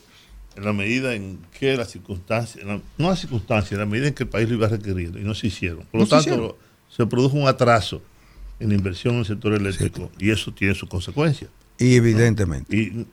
en 0.55 0.63
la 0.63 0.71
medida 0.73 1.13
en 1.13 1.39
que 1.59 1.75
las 1.75 1.91
circunstancias, 1.91 2.63
la- 2.65 2.79
no 2.97 3.09
las 3.09 3.19
circunstancias, 3.19 3.73
en 3.73 3.79
la 3.79 3.85
medida 3.85 4.07
en 4.07 4.13
que 4.13 4.23
el 4.23 4.29
país 4.29 4.47
lo 4.47 4.55
iba 4.55 4.67
requiriendo, 4.69 5.19
y 5.19 5.23
no 5.23 5.33
se 5.33 5.47
hicieron. 5.47 5.79
Por 5.91 5.99
lo 5.99 6.05
No 6.05 6.07
tanto, 6.09 6.29
hicieron. 6.29 6.53
se 6.89 7.05
produjo 7.05 7.35
un 7.37 7.47
atraso 7.47 8.01
en 8.61 8.69
la 8.69 8.75
inversión 8.75 9.15
en 9.15 9.19
el 9.21 9.25
sector 9.25 9.53
eléctrico, 9.53 10.09
y 10.17 10.29
eso 10.29 10.53
tiene 10.53 10.73
sus 10.73 10.87
consecuencias. 10.87 11.49
Y 11.77 11.95
evidentemente. 11.95 12.73
Y, 12.73 13.05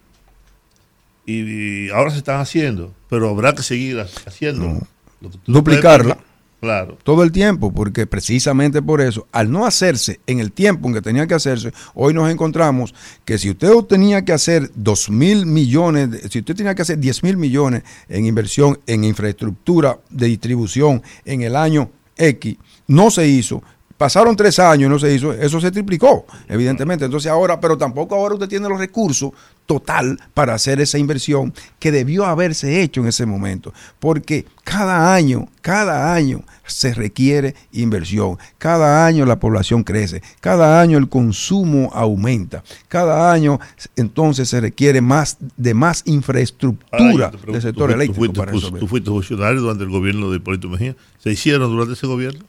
y- 1.27 1.87
y 1.87 1.91
ahora 1.91 2.11
se 2.11 2.19
están 2.19 2.41
haciendo, 2.41 2.93
pero 3.09 3.29
habrá 3.31 3.55
que 3.55 3.63
seguir 3.63 4.01
ha- 4.01 4.07
haciendo. 4.27 4.65
No. 4.65 4.81
Lo 5.21 5.31
que 5.31 5.39
tú 5.39 5.53
no 5.53 5.63
puedes 5.65 5.79
Duplicarla. 5.83 6.19
Claro. 6.61 6.97
Todo 7.03 7.25
el 7.25 7.33
tiempo, 7.33 7.73
porque 7.73 8.07
precisamente 8.07 8.81
por 8.83 9.01
eso, 9.01 9.27
al 9.33 9.51
no 9.51 9.67
hacerse 9.67 10.21
en 10.29 10.39
el 10.39 10.53
tiempo 10.53 10.87
en 10.87 10.95
que 10.95 11.03
tenía 11.03 11.27
que 11.27 11.35
hacerse, 11.35 11.73
hoy 11.95 12.15
nos 12.15 12.31
encontramos 12.31 12.95
que 13.25 13.37
si 13.37 13.51
usted 13.51 13.73
tenía 13.89 14.25
que 14.25 14.33
hacer 14.33 14.71
2 14.77 15.11
mil 15.11 15.45
millones, 15.45 16.11
si 16.31 16.39
usted 16.39 16.55
tenía 16.55 16.77
que 16.77 16.83
hacer 16.83 16.99
10 16.99 17.25
mil 17.25 17.37
millones 17.37 17.83
en 18.09 18.27
inversión 18.27 18.79
en 18.87 19.03
infraestructura 19.03 19.99
de 20.09 20.27
distribución 20.29 21.03
en 21.25 21.43
el 21.43 21.57
año 21.57 21.91
X, 22.17 22.57
no 22.87 23.11
se 23.11 23.27
hizo. 23.27 23.61
Pasaron 23.97 24.37
tres 24.37 24.59
años 24.59 24.87
y 24.87 24.91
no 24.91 24.99
se 24.99 25.15
hizo, 25.15 25.33
eso 25.33 25.61
se 25.61 25.71
triplicó, 25.71 26.27
evidentemente. 26.49 27.05
Entonces 27.05 27.31
ahora, 27.31 27.61
pero 27.61 27.77
tampoco 27.79 28.15
ahora 28.15 28.35
usted 28.35 28.49
tiene 28.49 28.69
los 28.69 28.79
recursos 28.79 29.33
total 29.67 30.19
para 30.35 30.55
hacer 30.55 30.81
esa 30.81 30.99
inversión 30.99 31.55
que 31.79 31.93
debió 31.93 32.25
haberse 32.27 32.83
hecho 32.83 33.01
en 33.01 33.07
ese 33.09 33.27
momento. 33.27 33.73
Porque 34.01 34.47
cada 34.65 35.15
año, 35.15 35.49
cada 35.61 36.13
año 36.15 36.43
se 36.67 36.95
requiere 36.95 37.55
inversión. 37.73 38.39
Cada 38.59 39.07
año 39.07 39.25
la 39.27 39.39
población 39.39 39.85
crece. 39.85 40.23
Cada 40.41 40.81
año 40.81 40.99
el 40.99 41.09
consumo 41.09 41.91
aumenta. 41.93 42.63
Cada 42.89 43.33
año 43.33 43.61
entonces 43.97 44.49
se 44.49 44.61
requiere 44.61 45.01
más 45.01 45.37
de 45.57 45.75
más 45.75 46.03
infraestructura 46.07 47.31
del 47.47 47.63
sector 47.63 47.91
eléctrico 47.91 48.33
Tú 48.33 48.35
fuiste, 48.35 48.39
para 48.39 48.79
tú 48.81 48.89
fuiste 48.89 49.11
funcionario 49.11 49.61
durante 49.61 49.85
el 49.85 49.91
gobierno 49.91 50.31
de 50.31 50.37
Hipólito 50.39 50.69
Mejía. 50.69 50.97
¿Se 51.19 51.31
hicieron 51.31 51.71
durante 51.71 51.95
ese 51.95 52.07
gobierno? 52.07 52.45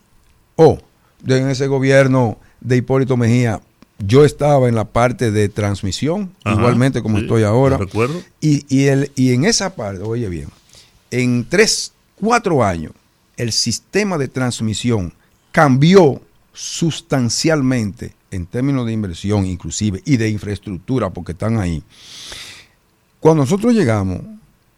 O 0.56 0.78
de- 0.78 0.84
en 1.28 1.50
ese 1.50 1.68
gobierno 1.68 2.38
de 2.62 2.78
Hipólito 2.78 3.18
Mejía, 3.18 3.62
yo 4.00 4.26
estaba 4.26 4.68
en 4.68 4.76
la 4.76 4.86
parte 4.86 5.32
de 5.32 5.50
transmisión, 5.50 6.32
Ajá, 6.44 6.58
igualmente 6.58 7.02
como 7.02 7.18
sí, 7.18 7.24
estoy 7.24 7.44
ahora. 7.44 7.78
recuerdo. 7.78 8.22
Y, 8.42 8.66
y, 8.74 8.86
el, 8.86 9.12
y 9.16 9.34
en 9.34 9.46
esa 9.46 9.76
parte, 9.76 10.04
oye 10.04 10.28
bien, 10.30 10.50
en 11.12 11.46
tres, 11.48 11.94
cuatro 12.16 12.64
años, 12.64 12.92
el 13.38 13.52
sistema 13.52 14.18
de 14.18 14.28
transmisión 14.28 15.14
cambió 15.52 16.22
sustancialmente 16.54 18.14
en 18.32 18.46
términos 18.46 18.86
de 18.86 18.94
inversión 18.94 19.46
inclusive 19.46 20.02
y 20.06 20.18
de 20.18 20.30
infraestructura, 20.30 21.12
porque 21.12 21.34
están 21.34 21.60
ahí. 21.60 21.84
Cuando 23.20 23.44
nosotros 23.44 23.74
llegamos, 23.74 24.22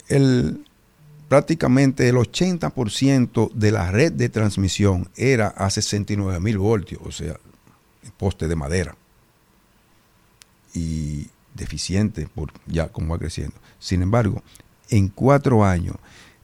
el, 0.08 0.65
prácticamente 1.28 2.08
el 2.08 2.16
80% 2.16 3.52
de 3.54 3.72
la 3.72 3.92
red 3.92 4.12
de 4.12 4.30
transmisión 4.30 5.10
era 5.16 5.48
a 5.48 5.70
69 5.70 6.40
mil 6.40 6.58
voltios, 6.58 7.02
o 7.04 7.12
sea, 7.12 7.40
poste 8.18 8.48
de 8.48 8.56
madera. 8.56 8.96
Y 10.74 11.28
deficiente 11.54 12.28
por 12.28 12.52
ya 12.66 12.90
como 12.90 13.14
va 13.14 13.20
creciendo. 13.20 13.56
Sin 13.80 14.02
embargo, 14.02 14.44
en 14.90 15.08
cuatro 15.08 15.64
años, 15.64 15.96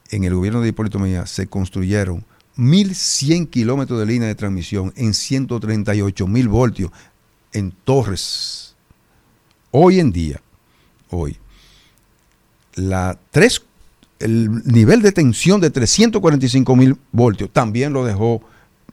en 0.10 0.24
el 0.24 0.34
gobierno 0.34 0.62
de 0.62 0.70
Hipólito 0.70 1.00
Mejía 1.00 1.26
se 1.26 1.48
construyeron 1.48 2.26
1.100 2.58 3.50
kilómetros 3.50 4.00
de 4.00 4.06
línea 4.06 4.28
de 4.28 4.36
transmisión 4.36 4.94
en 4.96 5.14
138 5.14 6.28
mil 6.28 6.48
voltios 6.48 6.92
en 7.54 7.72
torres. 7.72 8.76
Hoy 9.72 10.00
en 10.00 10.12
día, 10.12 10.42
hoy, 11.10 11.38
la 12.76 13.18
tres, 13.32 13.64
el 14.24 14.64
nivel 14.66 15.02
de 15.02 15.12
tensión 15.12 15.62
de 15.62 15.70
345 15.70 16.76
mil 16.76 16.98
voltios 17.12 17.50
también 17.52 17.94
lo 17.94 18.06
dejó 18.06 18.42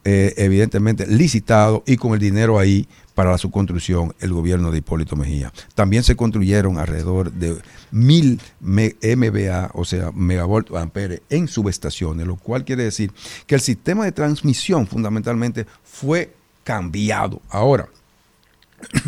eh, 0.05 0.33
evidentemente 0.37 1.05
licitado 1.07 1.83
y 1.85 1.97
con 1.97 2.13
el 2.13 2.19
dinero 2.19 2.57
ahí 2.57 2.87
para 3.15 3.31
la 3.31 3.37
subconstrucción 3.37 4.15
el 4.21 4.31
gobierno 4.31 4.71
de 4.71 4.77
Hipólito 4.77 5.17
Mejía. 5.17 5.51
También 5.75 6.03
se 6.03 6.15
construyeron 6.15 6.77
alrededor 6.77 7.33
de 7.33 7.57
mil 7.91 8.39
MVA, 8.61 9.71
o 9.73 9.83
sea, 9.83 10.11
megavolt 10.13 10.73
ampere 10.73 11.21
en 11.29 11.49
subestaciones, 11.49 12.25
lo 12.25 12.37
cual 12.37 12.63
quiere 12.63 12.85
decir 12.85 13.11
que 13.45 13.55
el 13.55 13.61
sistema 13.61 14.05
de 14.05 14.13
transmisión 14.13 14.87
fundamentalmente 14.87 15.67
fue 15.83 16.33
cambiado. 16.63 17.41
Ahora, 17.49 17.89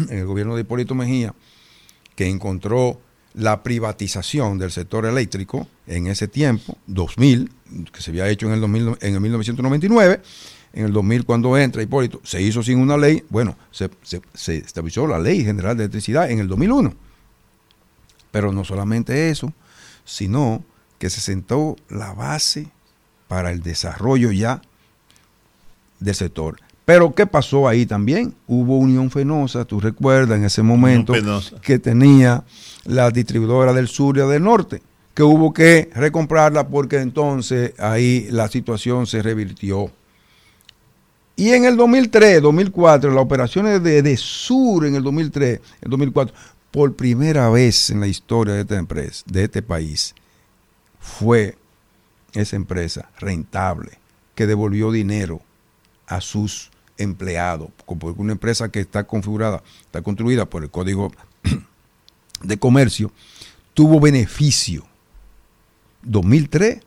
en 0.10 0.18
el 0.20 0.26
gobierno 0.26 0.56
de 0.56 0.62
Hipólito 0.62 0.94
Mejía, 0.94 1.34
que 2.18 2.28
encontró 2.28 3.00
la 3.34 3.64
privatización 3.64 4.58
del 4.58 4.72
sector 4.72 5.06
eléctrico 5.06 5.68
en 5.88 6.08
ese 6.08 6.28
tiempo, 6.28 6.78
2000, 6.88 7.52
que 7.94 8.02
se 8.02 8.12
había 8.12 8.28
hecho 8.30 8.48
en 8.48 8.54
el, 8.54 8.62
2000 8.62 8.98
en 9.02 9.14
el 9.16 9.22
1999, 9.22 10.22
en 10.74 10.86
el 10.86 10.94
2000 10.94 11.26
cuando 11.26 11.58
entra 11.58 11.82
Hipólito, 11.82 12.22
se 12.24 12.42
hizo 12.42 12.62
sin 12.64 12.80
una 12.80 12.98
ley, 12.98 13.24
bueno, 13.30 13.58
se, 13.72 13.90
se- 14.04 14.22
se 14.34 14.58
estableció 14.58 15.08
la 15.08 15.20
Ley 15.20 15.44
General 15.44 15.76
de 15.78 15.84
Electricidad 15.84 16.30
en 16.30 16.40
el 16.40 16.48
2001. 16.48 16.94
Pero 18.32 18.52
no 18.54 18.64
solamente 18.64 19.30
eso, 19.30 19.54
sino 20.06 20.64
que 21.00 21.10
se 21.10 21.20
sentó 21.22 21.76
la 21.90 22.14
base 22.14 22.70
para 23.28 23.52
el 23.52 23.62
desarrollo 23.64 24.32
ya 24.32 24.62
del 26.00 26.16
sector. 26.16 26.58
Pero 26.86 27.14
¿qué 27.14 27.28
pasó 27.28 27.68
ahí 27.68 27.86
también? 27.86 28.34
Hubo 28.48 28.78
Unión 28.78 29.12
Fenosa, 29.12 29.66
tú 29.66 29.80
recuerdas 29.80 30.38
en 30.38 30.46
ese 30.46 30.64
momento 30.64 31.14
que 31.62 31.80
tenía 31.80 32.44
la 32.86 33.12
distribuidora 33.12 33.72
del 33.74 33.88
sur 33.88 34.18
y 34.18 34.22
del 34.22 34.44
norte, 34.44 34.82
que 35.14 35.24
hubo 35.24 35.54
que 35.54 35.90
recomprarla 35.94 36.68
porque 36.68 36.98
entonces 36.98 37.74
ahí 37.80 38.28
la 38.32 38.48
situación 38.48 39.06
se 39.06 39.22
revirtió. 39.22 39.92
Y 41.36 41.52
en 41.52 41.66
el 41.66 41.78
2003, 41.78 42.42
2004, 42.42 43.12
las 43.12 43.24
operaciones 43.24 43.82
de, 43.84 44.02
de 44.02 44.18
Sur 44.18 44.86
en 44.86 44.96
el 44.96 45.04
2003, 45.04 45.60
el 45.82 45.90
2004, 45.90 46.36
por 46.72 46.96
primera 46.96 47.50
vez 47.50 47.90
en 47.90 48.00
la 48.00 48.08
historia 48.08 48.54
de 48.54 48.62
esta 48.62 48.78
empresa, 48.78 49.24
de 49.28 49.44
este 49.44 49.62
país, 49.62 50.14
fue 51.00 51.58
esa 52.34 52.56
empresa 52.56 53.10
rentable 53.20 53.92
que 54.36 54.48
devolvió 54.48 54.92
dinero 54.92 55.42
a 56.12 56.20
sus 56.20 56.70
empleados, 56.98 57.70
porque 57.86 58.22
una 58.22 58.34
empresa 58.34 58.70
que 58.70 58.82
está 58.82 59.06
configurada, 59.06 59.64
está 59.82 60.02
construida 60.02 60.46
por 60.46 60.62
el 60.62 60.70
Código 60.70 61.12
de 62.44 62.60
Comercio, 62.60 63.12
tuvo 63.74 64.00
beneficio 64.02 64.86
2003, 66.04 66.82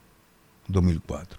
2004. 0.68 1.38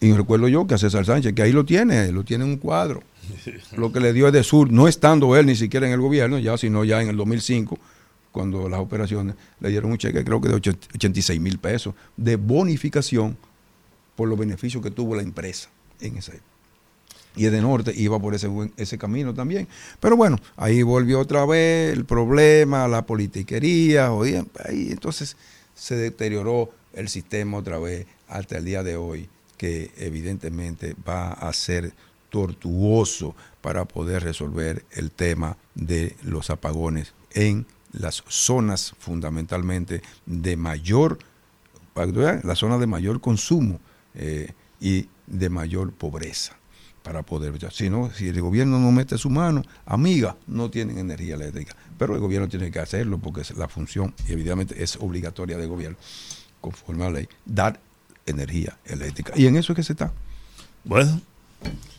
Y 0.00 0.12
recuerdo 0.12 0.48
yo 0.48 0.66
que 0.66 0.74
a 0.74 0.78
César 0.78 1.06
Sánchez, 1.06 1.32
que 1.32 1.42
ahí 1.42 1.52
lo 1.52 1.64
tiene, 1.64 2.12
lo 2.12 2.22
tiene 2.22 2.44
en 2.44 2.50
un 2.50 2.56
cuadro. 2.58 3.02
Lo 3.76 3.92
que 3.92 4.00
le 4.00 4.12
dio 4.12 4.26
es 4.26 4.32
de 4.32 4.42
sur, 4.42 4.70
no 4.72 4.88
estando 4.88 5.36
él 5.36 5.46
ni 5.46 5.54
siquiera 5.54 5.86
en 5.86 5.92
el 5.92 6.00
gobierno, 6.00 6.40
ya, 6.40 6.58
sino 6.58 6.84
ya 6.84 7.00
en 7.00 7.08
el 7.08 7.16
2005, 7.16 7.78
cuando 8.32 8.68
las 8.68 8.80
operaciones 8.80 9.36
le 9.60 9.68
dieron 9.68 9.92
un 9.92 9.96
cheque, 9.96 10.24
creo 10.24 10.40
que 10.40 10.48
de 10.48 10.56
86 10.56 11.40
mil 11.40 11.58
pesos, 11.58 11.94
de 12.16 12.34
bonificación 12.34 13.38
por 14.16 14.28
los 14.28 14.36
beneficios 14.36 14.82
que 14.82 14.90
tuvo 14.90 15.14
la 15.14 15.22
empresa 15.22 15.70
en 16.02 16.18
esa 16.18 16.32
época. 16.32 16.46
Y 17.34 17.44
de 17.44 17.62
norte 17.62 17.94
iba 17.96 18.18
por 18.18 18.34
ese, 18.34 18.48
ese 18.76 18.98
camino 18.98 19.32
también. 19.32 19.66
Pero 20.00 20.16
bueno, 20.16 20.38
ahí 20.56 20.82
volvió 20.82 21.20
otra 21.20 21.46
vez 21.46 21.92
el 21.92 22.04
problema, 22.04 22.86
la 22.88 23.06
politiquería, 23.06 24.12
oye, 24.12 24.44
ahí 24.64 24.88
entonces 24.90 25.36
se 25.74 25.96
deterioró 25.96 26.70
el 26.92 27.08
sistema 27.08 27.58
otra 27.58 27.78
vez 27.78 28.06
hasta 28.28 28.58
el 28.58 28.64
día 28.64 28.82
de 28.82 28.96
hoy, 28.96 29.28
que 29.56 29.90
evidentemente 29.96 30.94
va 31.08 31.32
a 31.32 31.52
ser 31.52 31.94
tortuoso 32.28 33.34
para 33.60 33.84
poder 33.84 34.24
resolver 34.24 34.84
el 34.90 35.10
tema 35.10 35.56
de 35.74 36.16
los 36.22 36.50
apagones 36.50 37.14
en 37.32 37.66
las 37.92 38.24
zonas 38.26 38.94
fundamentalmente 38.98 40.02
de 40.26 40.56
mayor, 40.56 41.18
para 41.94 42.06
que 42.06 42.12
tú 42.12 42.20
veas, 42.20 42.44
la 42.44 42.56
zona 42.56 42.78
de 42.78 42.86
mayor 42.86 43.20
consumo 43.20 43.80
eh, 44.14 44.52
y 44.80 45.08
de 45.26 45.48
mayor 45.48 45.92
pobreza 45.92 46.56
para 47.02 47.22
poder 47.22 47.52
si 47.72 47.90
no 47.90 48.10
si 48.14 48.28
el 48.28 48.40
gobierno 48.40 48.78
no 48.78 48.92
mete 48.92 49.18
su 49.18 49.28
mano 49.28 49.62
amiga 49.86 50.36
no 50.46 50.70
tienen 50.70 50.98
energía 50.98 51.34
eléctrica 51.34 51.74
pero 51.98 52.14
el 52.14 52.20
gobierno 52.20 52.48
tiene 52.48 52.70
que 52.70 52.78
hacerlo 52.78 53.18
porque 53.18 53.40
es 53.40 53.56
la 53.56 53.68
función 53.68 54.14
y 54.28 54.32
evidentemente 54.32 54.82
es 54.82 54.96
obligatoria 54.96 55.56
del 55.58 55.68
gobierno 55.68 55.96
conforme 56.60 57.04
a 57.04 57.10
la 57.10 57.18
ley 57.18 57.28
dar 57.44 57.80
energía 58.26 58.78
eléctrica 58.84 59.32
y 59.36 59.46
en 59.46 59.56
eso 59.56 59.72
es 59.72 59.76
que 59.76 59.82
se 59.82 59.92
está 59.94 60.12
Bueno, 60.84 61.20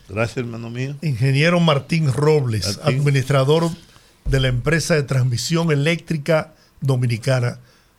gracias, 0.08 0.38
hermano 0.38 0.70
mío. 0.70 0.96
Ingeniero 1.02 1.60
Martín 1.60 2.12
Robles, 2.12 2.78
Martín. 2.78 3.00
administrador 3.00 3.70
de 4.24 4.40
la 4.40 4.48
empresa 4.48 4.94
de 4.94 5.02
transmisión 5.02 5.70
eléctrica 5.70 6.54
dominicana, 6.80 7.58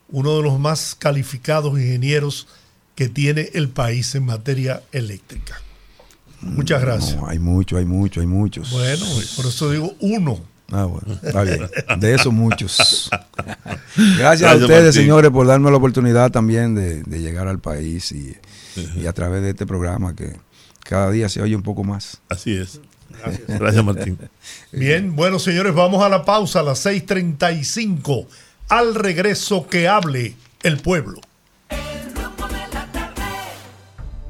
uno 0.10 0.38
de 0.38 0.43
los 0.43 0.60
más 0.60 0.95
calificados 0.95 1.80
ingenieros 1.80 2.47
que 2.95 3.09
tiene 3.09 3.49
el 3.53 3.69
país 3.69 4.15
en 4.15 4.26
materia 4.26 4.81
eléctrica. 4.91 5.61
Muchas 6.41 6.81
gracias. 6.81 7.15
No, 7.17 7.27
hay 7.27 7.39
mucho 7.39 7.77
hay 7.77 7.85
mucho 7.85 8.22
hay 8.22 8.27
muchos 8.27 8.69
Bueno, 8.72 9.05
por 9.35 9.45
eso 9.47 9.72
digo 9.72 9.93
uno. 9.99 10.39
Ah, 10.72 10.85
bueno, 10.85 11.19
está 11.22 11.43
bien. 11.43 11.69
De 11.99 12.15
eso 12.15 12.31
muchos. 12.31 13.09
Gracias, 13.38 13.97
a 13.97 14.17
Gracias, 14.17 14.61
ustedes, 14.61 14.84
Martín. 14.85 14.93
señores, 14.93 15.30
por 15.31 15.45
darme 15.45 15.69
la 15.69 15.77
oportunidad 15.77 16.31
también 16.31 16.73
de, 16.73 17.03
de 17.03 17.22
llegar 17.22 17.47
al 17.47 17.59
país 17.59 18.11
y, 18.11 18.35
y 18.99 19.05
a 19.05 19.13
través 19.13 19.43
de 19.43 19.51
este 19.51 19.67
programa 19.67 20.15
que 20.15 20.35
cada 20.84 21.11
día 21.11 21.30
se 21.30 21.41
oye 21.41 21.55
un 21.55 21.61
poco 21.61 21.84
más. 21.84 22.19
Así 22.30 22.55
es. 22.55 22.81
Gracias, 23.47 23.84
Martín. 23.85 24.17
Bien, 24.72 25.15
bueno, 25.15 25.38
señores, 25.38 25.73
vamos 25.76 26.03
a 26.03 26.09
la 26.09 26.26
pausa 26.26 26.61
a 26.61 26.63
las 26.63 26.84
6:35. 26.85 28.27
Al 28.69 28.95
regreso 28.95 29.67
que 29.67 29.88
hable 29.88 30.35
el 30.63 30.77
pueblo. 30.77 31.22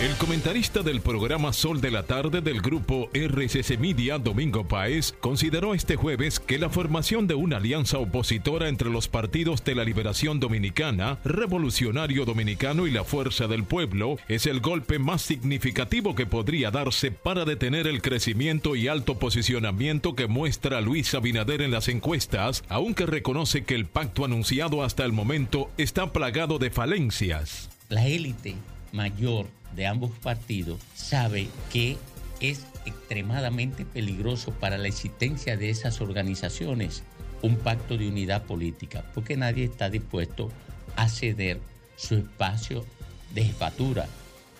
El 0.00 0.16
comentarista 0.16 0.82
del 0.82 1.02
programa 1.02 1.52
Sol 1.52 1.80
de 1.80 1.90
la 1.90 2.02
Tarde 2.02 2.40
del 2.40 2.62
grupo 2.62 3.10
RCC 3.12 3.78
Media, 3.78 4.18
Domingo 4.18 4.66
Paez, 4.66 5.12
consideró 5.20 5.74
este 5.74 5.96
jueves 5.96 6.40
que 6.40 6.58
la 6.58 6.70
formación 6.70 7.26
de 7.26 7.34
una 7.34 7.58
alianza 7.58 7.98
opositora 7.98 8.68
entre 8.68 8.88
los 8.88 9.08
partidos 9.08 9.62
de 9.62 9.74
la 9.74 9.84
Liberación 9.84 10.40
Dominicana, 10.40 11.18
Revolucionario 11.24 12.24
Dominicano 12.24 12.86
y 12.86 12.90
la 12.90 13.04
Fuerza 13.04 13.46
del 13.46 13.64
Pueblo 13.64 14.16
es 14.28 14.46
el 14.46 14.60
golpe 14.60 14.98
más 14.98 15.20
significativo 15.20 16.14
que 16.14 16.26
podría 16.26 16.70
darse 16.70 17.10
para 17.10 17.44
detener 17.44 17.86
el 17.86 18.00
crecimiento 18.00 18.76
y 18.76 18.88
alto 18.88 19.18
posicionamiento 19.18 20.14
que 20.14 20.26
muestra 20.28 20.80
Luis 20.80 21.14
Abinader 21.14 21.60
en 21.60 21.70
las 21.70 21.88
encuestas, 21.88 22.64
aunque 22.68 23.04
reconoce 23.04 23.64
que 23.64 23.74
el 23.74 23.84
pacto 23.84 24.24
anunciado 24.24 24.82
hasta 24.82 25.04
el 25.04 25.12
momento 25.12 25.70
está 25.76 26.10
plagado 26.12 26.58
de 26.58 26.70
falencias. 26.70 27.68
La 27.90 28.06
élite 28.06 28.56
mayor 28.92 29.46
de 29.74 29.86
ambos 29.86 30.10
partidos 30.22 30.80
sabe 30.94 31.48
que 31.72 31.96
es 32.40 32.64
extremadamente 32.86 33.84
peligroso 33.84 34.52
para 34.52 34.78
la 34.78 34.88
existencia 34.88 35.56
de 35.56 35.70
esas 35.70 36.00
organizaciones 36.00 37.02
un 37.42 37.56
pacto 37.56 37.96
de 37.96 38.08
unidad 38.08 38.44
política, 38.44 39.04
porque 39.14 39.36
nadie 39.36 39.64
está 39.64 39.90
dispuesto 39.90 40.50
a 40.96 41.08
ceder 41.08 41.60
su 41.96 42.16
espacio 42.16 42.84
de 43.34 43.44
jefatura, 43.44 44.06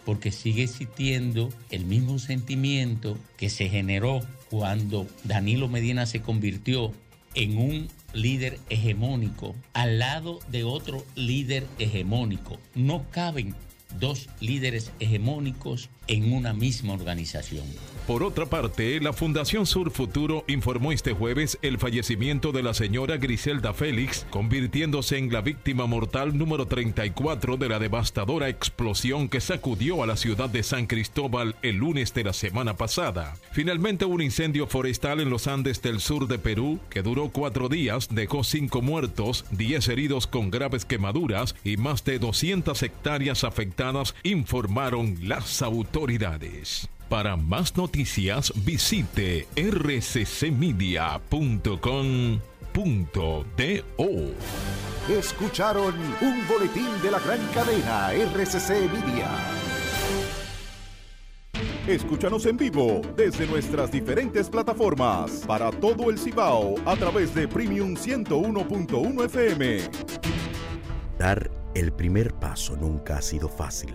porque 0.04 0.32
sigue 0.32 0.62
existiendo 0.62 1.50
el 1.70 1.84
mismo 1.84 2.18
sentimiento 2.18 3.18
que 3.36 3.50
se 3.50 3.68
generó 3.68 4.20
cuando 4.48 5.06
Danilo 5.24 5.68
Medina 5.68 6.06
se 6.06 6.22
convirtió 6.22 6.92
en 7.34 7.58
un 7.58 7.88
líder 8.12 8.58
hegemónico 8.70 9.54
al 9.72 9.98
lado 9.98 10.40
de 10.48 10.64
otro 10.64 11.04
líder 11.14 11.66
hegemónico. 11.78 12.58
No 12.74 13.04
caben 13.10 13.54
dos 13.98 14.28
líderes 14.40 14.92
hegemónicos 15.00 15.90
en 16.10 16.32
una 16.32 16.52
misma 16.52 16.92
organización. 16.92 17.64
Por 18.06 18.24
otra 18.24 18.46
parte, 18.46 19.00
la 19.00 19.12
Fundación 19.12 19.66
Sur 19.66 19.92
Futuro 19.92 20.44
informó 20.48 20.90
este 20.90 21.12
jueves 21.12 21.58
el 21.62 21.78
fallecimiento 21.78 22.50
de 22.50 22.64
la 22.64 22.74
señora 22.74 23.18
Griselda 23.18 23.72
Félix, 23.72 24.26
convirtiéndose 24.30 25.18
en 25.18 25.32
la 25.32 25.40
víctima 25.40 25.86
mortal 25.86 26.36
número 26.36 26.66
34 26.66 27.56
de 27.56 27.68
la 27.68 27.78
devastadora 27.78 28.48
explosión 28.48 29.28
que 29.28 29.40
sacudió 29.40 30.02
a 30.02 30.08
la 30.08 30.16
ciudad 30.16 30.50
de 30.50 30.64
San 30.64 30.88
Cristóbal 30.88 31.54
el 31.62 31.76
lunes 31.76 32.12
de 32.12 32.24
la 32.24 32.32
semana 32.32 32.76
pasada. 32.76 33.36
Finalmente, 33.52 34.04
un 34.04 34.20
incendio 34.20 34.66
forestal 34.66 35.20
en 35.20 35.30
los 35.30 35.46
Andes 35.46 35.80
del 35.80 36.00
sur 36.00 36.26
de 36.26 36.40
Perú, 36.40 36.80
que 36.90 37.02
duró 37.02 37.28
cuatro 37.28 37.68
días, 37.68 38.08
dejó 38.10 38.42
cinco 38.42 38.82
muertos, 38.82 39.44
10 39.52 39.86
heridos 39.86 40.26
con 40.26 40.50
graves 40.50 40.84
quemaduras 40.84 41.54
y 41.62 41.76
más 41.76 42.02
de 42.04 42.18
200 42.18 42.82
hectáreas 42.82 43.44
afectadas, 43.44 44.16
informaron 44.24 45.16
las 45.22 45.62
autoridades. 45.62 45.99
Para 47.08 47.36
más 47.36 47.76
noticias 47.76 48.52
visite 48.64 49.46
rccmedia.com.do. 49.56 51.10
Escucharon 55.08 55.94
un 56.20 56.48
boletín 56.48 56.88
de 57.02 57.10
la 57.10 57.18
gran 57.18 57.40
cadena 57.48 58.12
RCC 58.12 58.88
Media. 58.92 59.28
Escúchanos 61.86 62.46
en 62.46 62.56
vivo 62.56 63.00
desde 63.16 63.46
nuestras 63.46 63.90
diferentes 63.90 64.48
plataformas 64.48 65.42
para 65.46 65.70
todo 65.72 66.10
el 66.10 66.18
Cibao 66.18 66.76
a 66.86 66.94
través 66.94 67.34
de 67.34 67.48
Premium 67.48 67.96
101.1 67.96 69.24
FM. 69.24 69.80
Dar 71.18 71.50
el 71.74 71.92
primer 71.92 72.32
paso 72.34 72.76
nunca 72.76 73.18
ha 73.18 73.22
sido 73.22 73.48
fácil, 73.48 73.94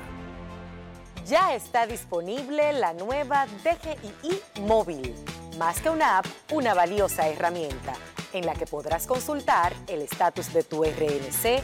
Ya 1.25 1.53
está 1.53 1.85
disponible 1.85 2.73
la 2.73 2.93
nueva 2.93 3.45
DGII 3.63 4.41
móvil. 4.61 5.15
Más 5.57 5.79
que 5.79 5.89
una 5.89 6.17
app, 6.17 6.25
una 6.51 6.73
valiosa 6.73 7.27
herramienta 7.27 7.93
en 8.33 8.45
la 8.45 8.53
que 8.53 8.65
podrás 8.65 9.05
consultar 9.05 9.73
el 9.87 10.01
estatus 10.01 10.51
de 10.51 10.63
tu 10.63 10.83
RNC, 10.83 11.61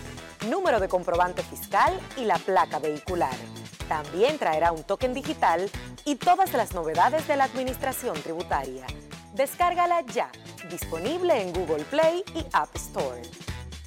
número 0.50 0.80
de 0.80 0.88
comprobante 0.88 1.42
fiscal 1.42 2.00
y 2.18 2.26
la 2.26 2.38
placa 2.38 2.80
vehicular. 2.80 3.36
También 3.88 4.38
traerá 4.38 4.72
un 4.72 4.84
token 4.84 5.14
digital 5.14 5.70
y 6.06 6.16
todas 6.16 6.54
las 6.54 6.74
novedades 6.74 7.28
de 7.28 7.38
la 7.38 7.46
administración 7.46 8.22
tributaria. 8.22 8.86
Descárgala 9.34 10.02
ya, 10.02 10.30
disponible 10.70 11.42
en 11.42 11.54
Google 11.54 11.84
Play 11.86 12.24
y 12.36 12.46
App 12.54 12.76
Store. 12.76 13.22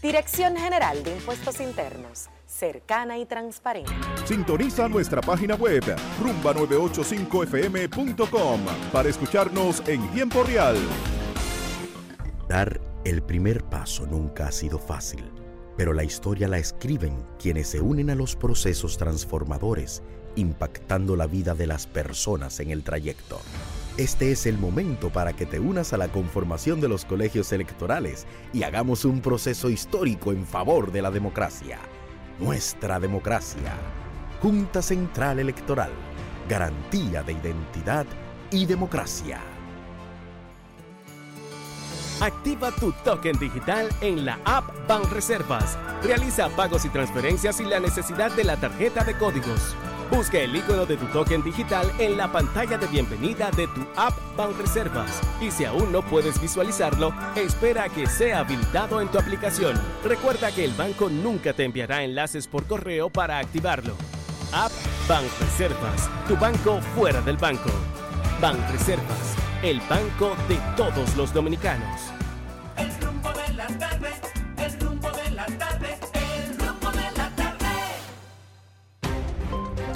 Dirección 0.02 0.56
General 0.56 1.02
de 1.04 1.12
Impuestos 1.12 1.60
Internos, 1.60 2.28
cercana 2.60 3.18
y 3.18 3.24
transparente. 3.24 3.90
Sintoniza 4.26 4.86
nuestra 4.86 5.22
página 5.22 5.54
web 5.54 5.82
rumba985fm.com 6.22 8.60
para 8.92 9.08
escucharnos 9.08 9.82
en 9.86 10.06
tiempo 10.10 10.42
real. 10.42 10.76
Dar 12.48 12.78
el 13.04 13.22
primer 13.22 13.64
paso 13.64 14.06
nunca 14.06 14.48
ha 14.48 14.52
sido 14.52 14.78
fácil, 14.78 15.24
pero 15.78 15.94
la 15.94 16.04
historia 16.04 16.48
la 16.48 16.58
escriben 16.58 17.24
quienes 17.38 17.68
se 17.68 17.80
unen 17.80 18.10
a 18.10 18.14
los 18.14 18.36
procesos 18.36 18.98
transformadores, 18.98 20.02
impactando 20.36 21.16
la 21.16 21.26
vida 21.26 21.54
de 21.54 21.66
las 21.66 21.86
personas 21.86 22.60
en 22.60 22.70
el 22.70 22.84
trayecto. 22.84 23.40
Este 23.96 24.32
es 24.32 24.44
el 24.44 24.58
momento 24.58 25.08
para 25.08 25.32
que 25.32 25.46
te 25.46 25.58
unas 25.58 25.94
a 25.94 25.96
la 25.96 26.08
conformación 26.08 26.82
de 26.82 26.88
los 26.88 27.06
colegios 27.06 27.52
electorales 27.52 28.26
y 28.52 28.64
hagamos 28.64 29.06
un 29.06 29.22
proceso 29.22 29.70
histórico 29.70 30.32
en 30.32 30.44
favor 30.46 30.92
de 30.92 31.00
la 31.00 31.10
democracia. 31.10 31.78
Nuestra 32.40 32.98
democracia. 32.98 33.74
Junta 34.40 34.80
Central 34.80 35.40
Electoral. 35.40 35.90
Garantía 36.48 37.22
de 37.22 37.34
identidad 37.34 38.06
y 38.50 38.64
democracia. 38.64 39.40
Activa 42.22 42.70
tu 42.72 42.92
token 43.04 43.38
digital 43.38 43.90
en 44.00 44.24
la 44.24 44.38
app 44.46 44.64
Banreservas. 44.88 45.76
Realiza 46.02 46.48
pagos 46.48 46.86
y 46.86 46.88
transferencias 46.88 47.56
sin 47.56 47.68
la 47.68 47.78
necesidad 47.78 48.34
de 48.34 48.44
la 48.44 48.56
tarjeta 48.56 49.04
de 49.04 49.18
códigos. 49.18 49.76
Busca 50.10 50.38
el 50.38 50.56
icono 50.56 50.86
de 50.86 50.96
tu 50.96 51.06
token 51.06 51.42
digital 51.42 51.90
en 51.98 52.16
la 52.16 52.30
pantalla 52.32 52.76
de 52.76 52.88
bienvenida 52.88 53.50
de 53.52 53.68
tu 53.68 53.86
app 53.96 54.12
Banreservas. 54.36 55.20
Y 55.40 55.52
si 55.52 55.64
aún 55.64 55.92
no 55.92 56.02
puedes 56.02 56.40
visualizarlo, 56.40 57.14
espera 57.36 57.84
a 57.84 57.88
que 57.88 58.06
sea 58.06 58.40
habilitado 58.40 59.00
en 59.00 59.08
tu 59.08 59.18
aplicación. 59.18 59.80
Recuerda 60.04 60.50
que 60.50 60.64
el 60.64 60.74
banco 60.74 61.08
nunca 61.08 61.52
te 61.52 61.64
enviará 61.64 62.02
enlaces 62.02 62.48
por 62.48 62.66
correo 62.66 63.08
para 63.08 63.38
activarlo. 63.38 63.94
App 64.52 64.72
Banreservas, 65.08 66.10
tu 66.26 66.36
banco 66.36 66.80
fuera 66.96 67.20
del 67.20 67.36
banco. 67.36 67.70
Banreservas, 68.40 69.36
el 69.62 69.80
banco 69.88 70.34
de 70.48 70.58
todos 70.76 71.16
los 71.16 71.32
dominicanos. 71.32 72.19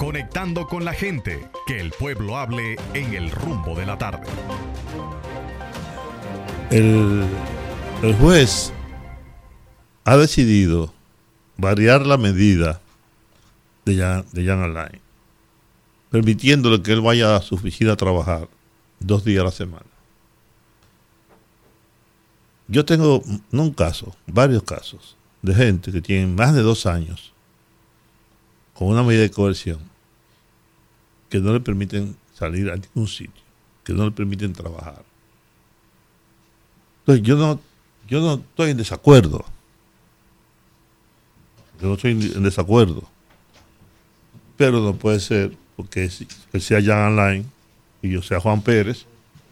Conectando 0.05 0.67
con 0.67 0.85
la 0.85 0.93
gente, 0.93 1.49
que 1.65 1.79
el 1.79 1.89
pueblo 1.89 2.37
hable 2.37 2.75
en 2.93 3.15
el 3.15 3.31
rumbo 3.31 3.73
de 3.73 3.87
la 3.87 3.97
tarde. 3.97 4.27
El, 6.69 7.27
juez 8.19 8.71
ha 10.03 10.15
decidido 10.15 10.93
variar 11.57 12.05
la 12.05 12.17
medida 12.17 12.81
de 13.85 13.97
Jan, 13.97 14.25
de 14.31 14.51
Alain, 14.51 15.01
permitiéndole 16.11 16.83
que 16.83 16.91
él 16.91 17.01
vaya 17.01 17.35
a 17.35 17.41
su 17.41 17.55
oficina 17.55 17.93
a 17.93 17.97
trabajar 17.97 18.47
dos 18.99 19.25
días 19.25 19.41
a 19.41 19.45
la 19.45 19.51
semana. 19.51 19.87
Yo 22.67 22.85
tengo, 22.85 23.23
no 23.49 23.63
un 23.63 23.73
caso, 23.73 24.15
varios 24.27 24.61
casos 24.61 25.17
de 25.41 25.55
gente 25.55 25.91
que 25.91 26.01
tienen 26.03 26.35
más 26.35 26.53
de 26.53 26.61
dos 26.61 26.85
años 26.85 27.33
con 28.75 28.89
una 28.89 29.01
medida 29.01 29.23
de 29.23 29.31
coerción 29.31 29.94
que 31.29 31.39
no 31.39 31.53
le 31.53 31.59
permiten 31.59 32.15
salir 32.33 32.69
a 32.69 32.75
ningún 32.75 33.07
sitio, 33.07 33.43
que 33.83 33.93
no 33.93 34.05
le 34.05 34.11
permiten 34.11 34.53
trabajar. 34.53 35.03
Entonces 36.99 37.23
yo 37.23 37.35
no, 37.35 37.59
yo 38.07 38.19
no 38.21 38.35
estoy 38.35 38.71
en 38.71 38.77
desacuerdo. 38.77 39.45
Yo 41.81 41.87
no 41.87 41.93
estoy 41.95 42.11
en 42.11 42.43
desacuerdo. 42.43 43.03
Pero 44.57 44.79
no 44.79 44.95
puede 44.95 45.19
ser 45.19 45.55
porque 45.75 46.09
sea 46.09 46.81
Jan 46.81 47.17
Online 47.17 47.45
y 48.01 48.09
yo 48.11 48.21
sea 48.21 48.39
Juan 48.39 48.61
Pérez, 48.61 49.05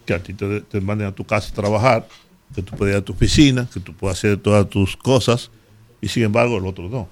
que 0.06 0.14
a 0.14 0.22
ti 0.22 0.34
te, 0.34 0.62
te 0.62 0.82
manden 0.82 1.08
a 1.08 1.12
tu 1.12 1.26
casa 1.26 1.50
a 1.50 1.54
trabajar, 1.54 2.08
que 2.56 2.62
tú 2.62 2.76
puedas 2.76 2.94
ir 2.94 3.02
a 3.02 3.06
tu 3.06 3.14
oficina, 3.14 3.68
que 3.72 3.80
tú 3.80 3.94
puedas 3.94 4.18
hacer 4.18 4.38
todas 4.38 4.70
tus 4.70 4.96
cosas, 4.96 5.50
y 6.02 6.08
sin 6.08 6.24
embargo 6.24 6.58
el 6.58 6.66
otro 6.66 6.90
no. 6.90 7.08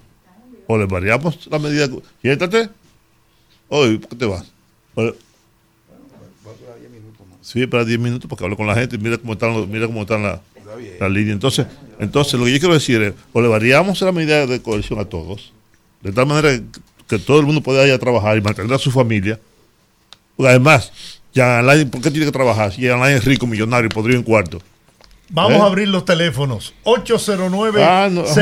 O 0.66 0.78
le 0.78 0.86
variamos 0.86 1.46
la 1.50 1.58
medida. 1.58 1.88
Siéntate. 2.20 2.70
Oye, 3.68 3.98
¿por 3.98 4.10
qué 4.10 4.16
te 4.16 4.26
vas? 4.26 4.51
Sí, 7.40 7.66
para 7.66 7.84
10 7.84 7.98
minutos 7.98 8.28
porque 8.28 8.44
hablo 8.44 8.56
con 8.56 8.66
la 8.66 8.74
gente 8.74 8.96
y 8.96 8.98
mira 8.98 9.18
cómo 9.18 9.32
están, 9.32 9.70
mira 9.70 9.86
cómo 9.86 10.02
están 10.02 10.22
la, 10.22 10.40
la 11.00 11.08
línea. 11.08 11.32
Entonces, 11.32 11.66
entonces, 11.98 12.34
lo 12.34 12.46
que 12.46 12.52
yo 12.52 12.58
quiero 12.58 12.74
decir 12.74 13.02
es, 13.02 13.14
o 13.32 13.40
le 13.40 13.48
variamos 13.48 14.00
la 14.00 14.12
medida 14.12 14.46
de 14.46 14.62
coerción 14.62 14.98
a 14.98 15.04
todos, 15.04 15.52
de 16.00 16.12
tal 16.12 16.26
manera 16.26 16.60
que, 17.08 17.18
todo 17.18 17.40
el 17.40 17.46
mundo 17.46 17.60
pueda 17.60 17.86
ir 17.86 17.92
a 17.92 17.98
trabajar 17.98 18.38
y 18.38 18.40
mantener 18.40 18.72
a 18.72 18.78
su 18.78 18.90
familia. 18.90 19.38
Porque 20.34 20.50
además, 20.50 20.90
ya 21.34 21.58
Alain, 21.58 21.90
¿por 21.90 22.00
qué 22.00 22.10
tiene 22.10 22.26
que 22.26 22.32
trabajar? 22.32 22.72
Si 22.72 22.82
ya 22.82 22.94
Alain 22.94 23.16
es 23.16 23.24
rico, 23.24 23.46
millonario, 23.46 23.90
podrido 23.90 24.18
en 24.18 24.24
cuarto. 24.24 24.60
Vamos 25.28 25.58
¿Eh? 25.58 25.60
a 25.60 25.64
abrir 25.64 25.88
los 25.88 26.04
teléfonos. 26.04 26.74
809 26.84 27.84
Ah, 27.84 28.08
no, 28.10 28.22
ajá. 28.22 28.34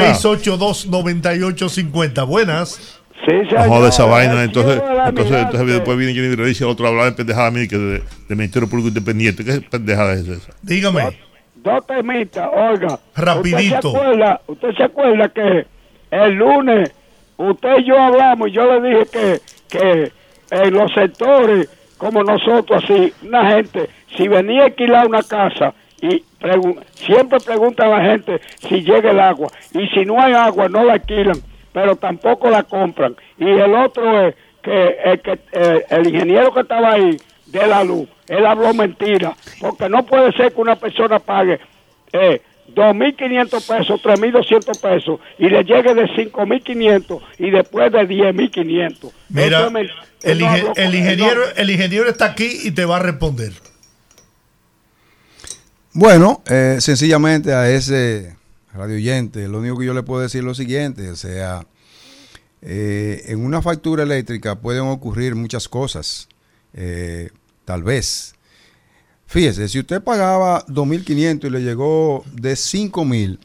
682 3.27 3.27
9850 3.27 3.51
Buenas. 3.51 3.67
No 3.69 3.75
joda 3.75 3.89
esa 3.89 4.05
vaina, 4.07 4.45
entonces, 4.45 4.83
entonces, 5.07 5.37
entonces 5.43 5.67
después 5.67 5.99
viene 5.99 6.15
Jenny 6.15 6.27
y 6.43 6.47
dice 6.49 6.65
otro 6.65 6.87
hablar 6.89 7.07
de 7.07 7.13
pendejada 7.13 7.47
a 7.49 7.51
mí 7.51 7.69
que 7.69 7.77
de, 7.79 8.03
de 8.29 8.37
Ministerio 8.37 8.69
Público 8.69 8.89
Independiente. 8.89 9.45
¿Qué 9.45 9.61
pendejada 9.61 10.15
es 10.15 10.27
esa? 10.29 10.53
Dígame. 10.63 11.19
Dos 11.57 11.87
temitas, 11.87 12.49
oiga. 12.55 12.99
Rapidito. 13.17 13.89
¿Usted 13.89 13.91
se, 13.91 13.99
acuerda, 13.99 14.41
usted 14.47 14.75
se 14.77 14.83
acuerda 14.83 15.29
que 15.29 15.67
el 16.11 16.33
lunes 16.35 16.91
usted 17.37 17.79
y 17.79 17.85
yo 17.85 17.99
hablamos 18.01 18.49
y 18.49 18.53
yo 18.53 18.81
le 18.81 18.89
dije 18.89 19.07
que, 19.13 19.41
que 19.69 20.13
en 20.51 20.75
los 20.75 20.93
sectores 20.93 21.69
como 21.99 22.23
nosotros, 22.25 22.83
así, 22.83 23.13
una 23.27 23.51
gente, 23.51 23.91
si 24.17 24.27
venía 24.27 24.63
a 24.63 24.65
alquilar 24.67 25.07
una 25.07 25.23
casa 25.23 25.75
y 26.01 26.25
pregun- 26.41 26.83
siempre 26.95 27.39
pregunta 27.41 27.85
a 27.85 27.99
la 27.99 28.05
gente 28.11 28.41
si 28.67 28.81
llega 28.81 29.11
el 29.11 29.21
agua 29.21 29.49
y 29.75 29.87
si 29.89 30.07
no 30.07 30.19
hay 30.19 30.33
agua 30.33 30.67
no 30.71 30.83
la 30.83 30.95
alquilan, 30.95 31.37
pero 31.73 31.97
tampoco 31.97 32.51
la 32.51 32.63
compran. 32.63 33.17
Y 33.39 33.49
el 33.49 33.75
otro 33.75 34.27
es 34.29 34.35
que 34.63 34.97
el, 35.05 35.21
que, 35.21 35.39
eh, 35.53 35.85
el 35.91 36.07
ingeniero 36.09 36.53
que 36.53 36.61
estaba 36.61 36.93
ahí 36.93 37.17
de 37.47 37.67
la 37.67 37.83
luz, 37.85 38.09
él 38.29 38.45
habló 38.47 38.73
mentira, 38.75 39.35
porque 39.61 39.89
no 39.89 40.05
puede 40.07 40.33
ser 40.33 40.53
que 40.53 40.61
una 40.61 40.77
persona 40.77 41.19
pague 41.19 41.59
eh, 42.13 42.41
2.500 42.75 43.49
pesos, 43.79 44.01
3.200 44.03 44.81
pesos 44.81 45.21
y 45.39 45.49
le 45.49 45.65
llegue 45.65 45.93
de 45.95 46.05
5.500 46.05 47.21
y 47.39 47.51
después 47.51 47.91
de 47.91 48.01
10.500. 48.07 49.13
Mira, 49.29 49.71
men- 49.71 49.89
el, 50.23 50.39
no 50.41 50.73
el 50.77 50.95
ingeniero, 50.95 51.45
él 51.47 51.51
el 51.57 51.71
ingeniero 51.71 52.09
está 52.09 52.27
aquí 52.27 52.61
y 52.65 52.71
te 52.73 52.85
va 52.85 52.97
a 52.97 53.01
responder. 53.01 53.53
Bueno, 55.93 56.43
eh, 56.49 56.77
sencillamente 56.79 57.53
a 57.53 57.69
ese 57.69 58.37
radio 58.73 58.97
oyente, 58.97 59.49
lo 59.49 59.59
único 59.59 59.79
que 59.79 59.87
yo 59.87 59.95
le 59.95 60.03
puedo 60.03 60.23
decir 60.23 60.41
es 60.41 60.45
lo 60.45 60.55
siguiente, 60.55 61.11
o 61.11 61.17
sea, 61.17 61.67
eh, 62.63 63.25
en 63.27 63.45
una 63.45 63.63
factura 63.63 64.03
eléctrica 64.03 64.61
pueden 64.61 64.83
ocurrir 64.83 65.35
muchas 65.35 65.69
cosas, 65.69 66.29
eh, 66.75 67.31
tal 67.65 67.83
vez. 67.83 68.35
Fíjese, 69.27 69.69
si 69.69 69.79
usted 69.79 70.03
pagaba 70.03 70.67
2.500 70.67 71.45
y 71.45 71.51
le 71.51 71.63
llegó 71.63 72.25
de 72.33 72.55
5.000, 72.55 73.39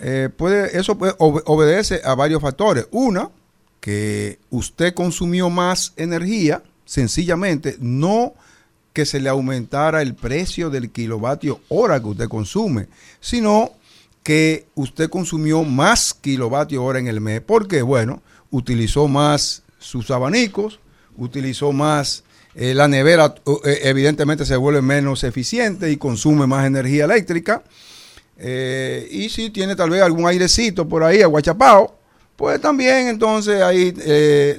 eh, 0.00 0.30
puede, 0.34 0.78
eso 0.78 0.96
obedece 1.18 2.00
a 2.04 2.14
varios 2.14 2.40
factores. 2.40 2.86
Una, 2.90 3.30
que 3.80 4.38
usted 4.50 4.94
consumió 4.94 5.50
más 5.50 5.92
energía, 5.96 6.62
sencillamente, 6.84 7.76
no 7.80 8.34
que 8.92 9.06
se 9.06 9.20
le 9.20 9.28
aumentara 9.28 10.02
el 10.02 10.14
precio 10.14 10.70
del 10.70 10.90
kilovatio 10.90 11.60
hora 11.68 12.00
que 12.00 12.08
usted 12.08 12.28
consume, 12.28 12.88
sino 13.20 13.72
que 14.28 14.66
usted 14.74 15.08
consumió 15.08 15.64
más 15.64 16.12
kilovatio 16.12 16.84
hora 16.84 16.98
en 16.98 17.06
el 17.06 17.18
mes. 17.18 17.40
porque 17.40 17.80
Bueno, 17.80 18.20
utilizó 18.50 19.08
más 19.08 19.62
sus 19.78 20.10
abanicos, 20.10 20.80
utilizó 21.16 21.72
más 21.72 22.24
eh, 22.54 22.74
la 22.74 22.88
nevera, 22.88 23.34
eh, 23.64 23.78
evidentemente 23.84 24.44
se 24.44 24.58
vuelve 24.58 24.82
menos 24.82 25.24
eficiente 25.24 25.90
y 25.90 25.96
consume 25.96 26.46
más 26.46 26.66
energía 26.66 27.06
eléctrica. 27.06 27.62
Eh, 28.36 29.08
y 29.10 29.30
si 29.30 29.48
tiene 29.48 29.74
tal 29.74 29.88
vez 29.88 30.02
algún 30.02 30.26
airecito 30.26 30.86
por 30.86 31.04
ahí 31.04 31.22
aguachapao, 31.22 31.96
pues 32.36 32.60
también 32.60 33.08
entonces 33.08 33.62
ahí 33.62 33.94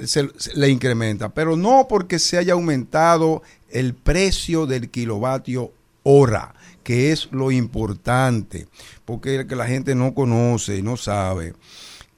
se 0.04 0.28
le 0.56 0.68
incrementa. 0.68 1.28
Pero 1.28 1.56
no 1.56 1.86
porque 1.88 2.18
se 2.18 2.38
haya 2.38 2.54
aumentado 2.54 3.42
el 3.70 3.94
precio 3.94 4.66
del 4.66 4.90
kilovatio 4.90 5.70
hora, 6.02 6.56
que 6.90 7.12
es 7.12 7.28
lo 7.30 7.52
importante, 7.52 8.66
porque 9.04 9.46
que 9.46 9.54
la 9.54 9.68
gente 9.68 9.94
no 9.94 10.12
conoce 10.12 10.76
y 10.76 10.82
no 10.82 10.96
sabe 10.96 11.54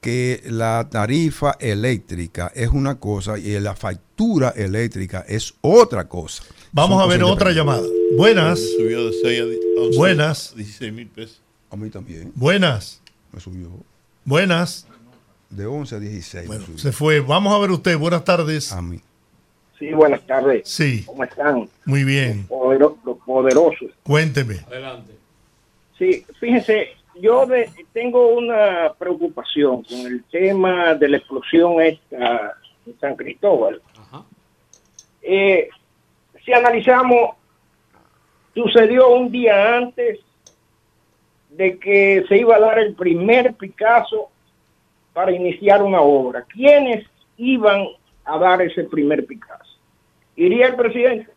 que 0.01 0.41
la 0.47 0.87
tarifa 0.89 1.55
eléctrica 1.59 2.51
es 2.55 2.69
una 2.69 2.95
cosa 2.99 3.37
y 3.37 3.59
la 3.59 3.75
factura 3.75 4.49
eléctrica 4.49 5.23
es 5.27 5.53
otra 5.61 6.09
cosa. 6.09 6.41
Vamos 6.71 6.99
Son 6.99 7.03
a 7.07 7.13
ver 7.13 7.23
otra 7.23 7.51
llamada. 7.51 7.83
Buenas. 8.17 8.59
Subió 8.59 9.05
de 9.05 9.13
6 9.21 9.41
a 9.41 9.45
di- 9.45 9.59
a 9.77 9.81
11, 9.83 9.97
Buenas. 9.99 10.53
16 10.55 10.91
mil 10.91 11.07
pesos. 11.07 11.39
A 11.69 11.75
mí 11.75 11.91
también. 11.91 12.31
Buenas. 12.33 12.99
Me 13.31 13.39
subió. 13.39 13.69
Buenas. 14.25 14.87
De 15.51 15.67
11 15.67 15.95
a 15.97 15.99
16. 15.99 16.49
me 16.49 16.57
subió. 16.65 16.77
Se 16.79 16.91
fue. 16.91 17.19
Vamos 17.19 17.53
a 17.53 17.59
ver 17.59 17.69
usted. 17.69 17.95
Buenas 17.95 18.25
tardes. 18.25 18.71
A 18.71 18.81
mí. 18.81 18.99
Sí, 19.89 19.93
buenas 19.93 20.25
tardes. 20.25 20.61
Sí. 20.69 21.03
¿Cómo 21.05 21.23
están? 21.25 21.67
Muy 21.85 22.03
bien. 22.05 22.47
Podero- 22.47 22.97
los 23.03 23.17
poderosos. 23.19 23.91
Cuénteme. 24.03 24.59
Adelante. 24.67 25.11
Sí, 25.97 26.25
fíjense, 26.39 26.89
yo 27.19 27.45
de- 27.45 27.69
tengo 27.91 28.29
una 28.29 28.93
preocupación 28.97 29.83
con 29.83 29.99
el 30.07 30.23
tema 30.31 30.95
de 30.95 31.09
la 31.09 31.17
explosión 31.17 31.81
esta 31.81 32.53
en 32.85 32.97
San 32.99 33.15
Cristóbal. 33.17 33.81
Eh, 35.21 35.67
si 36.45 36.53
analizamos, 36.53 37.31
sucedió 38.53 39.09
un 39.09 39.31
día 39.31 39.77
antes 39.77 40.19
de 41.49 41.77
que 41.77 42.23
se 42.29 42.37
iba 42.37 42.55
a 42.55 42.59
dar 42.59 42.79
el 42.79 42.93
primer 42.95 43.53
Picasso 43.55 44.29
para 45.13 45.31
iniciar 45.31 45.83
una 45.83 46.01
obra. 46.01 46.43
¿Quiénes 46.43 47.05
iban 47.37 47.85
a 48.25 48.37
dar 48.37 48.61
ese 48.61 48.83
primer 48.85 49.25
Picasso? 49.25 49.72
¿Iría 50.35 50.67
el 50.67 50.75
presidente? 50.75 51.27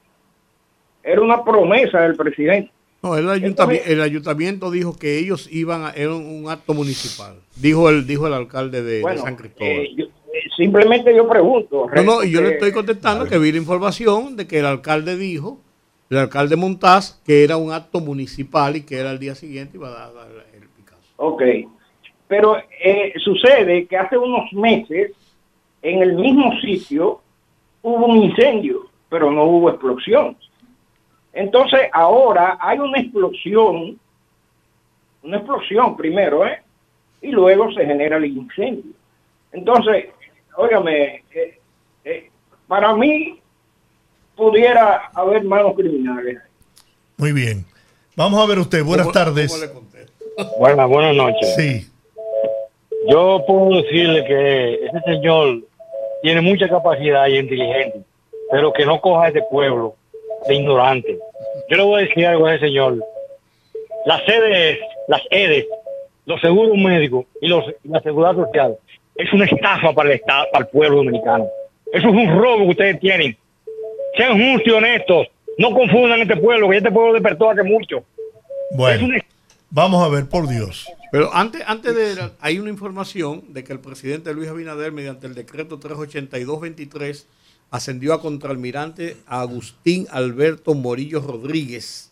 Era 1.02 1.20
una 1.20 1.44
promesa 1.44 2.00
del 2.00 2.16
presidente. 2.16 2.70
No, 3.02 3.16
el, 3.16 3.26
ayuntami- 3.28 3.82
el 3.86 4.00
ayuntamiento 4.00 4.70
dijo 4.70 4.98
que 4.98 5.18
ellos 5.18 5.48
iban 5.52 5.84
a, 5.84 5.90
era 5.90 6.14
un, 6.14 6.48
acto 6.48 6.74
municipal. 6.74 7.36
Dijo 7.54 7.88
el, 7.88 8.06
dijo 8.06 8.26
el 8.26 8.32
alcalde 8.32 8.82
de, 8.82 9.02
San 9.18 9.36
Cristóbal. 9.36 9.70
eh, 9.70 9.94
yo- 9.96 10.04
eh, 10.06 10.40
simplemente 10.56 11.14
yo 11.14 11.28
pregunto. 11.28 11.86
no, 11.94 12.02
no, 12.02 12.24
y 12.24 12.30
yo 12.30 12.40
le 12.42 12.54
estoy 12.54 12.72
contestando 12.72 13.26
que 13.26 13.38
vi 13.38 13.52
la 13.52 13.58
información 13.58 14.36
de 14.36 14.46
que 14.46 14.58
el 14.58 14.66
alcalde 14.66 15.16
dijo, 15.16 15.60
el 16.10 16.18
alcalde 16.18 16.56
Montaz, 16.56 17.20
que 17.24 17.44
era 17.44 17.56
un 17.56 17.72
acto 17.72 18.00
municipal 18.00 18.76
y 18.76 18.82
que 18.82 18.98
era 18.98 19.12
el 19.12 19.18
día 19.18 19.34
siguiente 19.34 19.76
iba 19.76 19.88
a 19.88 19.92
dar, 19.92 20.14
dar 20.14 20.46
el 20.54 20.66
Ok, 21.18 21.42
pero 22.28 22.56
eh, 22.82 23.12
sucede 23.24 23.86
que 23.86 23.96
hace 23.96 24.18
unos 24.18 24.52
meses 24.52 25.12
en 25.82 26.02
el 26.02 26.14
mismo 26.14 26.52
sitio 26.60 27.20
hubo 27.82 28.06
un 28.06 28.16
incendio, 28.16 28.86
pero 29.08 29.30
no 29.30 29.44
hubo 29.44 29.70
explosión. 29.70 30.36
Entonces 31.32 31.88
ahora 31.92 32.56
hay 32.60 32.78
una 32.78 32.98
explosión, 32.98 33.98
una 35.22 35.36
explosión 35.36 35.96
primero, 35.96 36.46
¿eh? 36.46 36.62
Y 37.20 37.30
luego 37.30 37.70
se 37.72 37.84
genera 37.84 38.16
el 38.16 38.26
incendio. 38.26 38.92
Entonces, 39.52 40.06
óigame, 40.56 41.24
eh, 41.34 41.58
eh, 42.04 42.30
para 42.66 42.94
mí 42.94 43.40
pudiera 44.36 45.10
haber 45.14 45.44
manos 45.44 45.74
criminales. 45.74 46.38
Muy 47.16 47.32
bien. 47.32 47.64
Vamos 48.16 48.42
a 48.42 48.46
ver 48.46 48.58
usted. 48.58 48.84
Buenas 48.84 49.10
tardes. 49.12 49.52
Buenas, 50.58 50.88
buenas 50.88 51.14
noches. 51.14 51.54
Sí. 51.56 51.86
Yo 53.08 53.44
puedo 53.46 53.82
decirle 53.82 54.24
que 54.24 54.74
ese 54.86 55.00
señor 55.04 55.60
tiene 56.22 56.40
mucha 56.40 56.68
capacidad 56.68 57.26
y 57.28 57.38
inteligente, 57.38 58.00
pero 58.50 58.72
que 58.72 58.86
no 58.86 59.00
coja 59.00 59.24
a 59.24 59.28
este 59.28 59.42
pueblo 59.50 59.94
de 60.46 60.54
ignorante. 60.54 61.18
Yo 61.68 61.76
le 61.76 61.82
voy 61.82 62.02
a 62.02 62.06
decir 62.06 62.26
algo 62.26 62.46
a 62.46 62.54
ese 62.54 62.66
señor. 62.66 62.98
Las 64.04 64.24
sedes, 64.24 64.78
las 65.08 65.22
EDES, 65.30 65.66
los 66.26 66.40
seguros 66.40 66.76
médicos 66.76 67.26
y 67.40 67.48
los, 67.48 67.64
la 67.84 68.00
seguridad 68.00 68.34
social 68.34 68.76
es 69.16 69.32
una 69.32 69.46
estafa 69.46 69.92
para 69.92 70.10
el, 70.10 70.16
Estado, 70.16 70.46
para 70.52 70.64
el 70.64 70.70
pueblo 70.70 70.98
dominicano. 70.98 71.48
Eso 71.92 72.08
es 72.08 72.14
un 72.14 72.38
robo 72.38 72.64
que 72.64 72.70
ustedes 72.70 73.00
tienen. 73.00 73.36
Sean 74.16 74.32
justos 74.32 74.66
y 74.66 74.76
honestos. 74.76 75.28
No 75.58 75.70
confundan 75.72 76.20
este 76.20 76.36
pueblo, 76.36 76.68
que 76.68 76.76
este 76.76 76.90
pueblo 76.90 77.14
despertó 77.14 77.50
hace 77.50 77.62
mucho. 77.62 78.04
Bueno, 78.72 79.08
vamos 79.70 80.02
a 80.04 80.08
ver, 80.08 80.28
por 80.28 80.48
Dios. 80.48 80.86
Pero 81.12 81.34
antes, 81.34 81.62
antes 81.66 81.94
de 81.94 82.30
hay 82.40 82.58
una 82.58 82.70
información 82.70 83.44
de 83.48 83.64
que 83.64 83.72
el 83.72 83.80
presidente 83.80 84.32
Luis 84.34 84.48
Abinader, 84.48 84.92
mediante 84.92 85.26
el 85.26 85.34
decreto 85.34 85.78
382-23, 85.80 87.24
ascendió 87.70 88.14
a 88.14 88.20
contraalmirante 88.20 89.16
a 89.26 89.40
Agustín 89.40 90.06
Alberto 90.10 90.74
Morillo 90.74 91.20
Rodríguez 91.20 92.10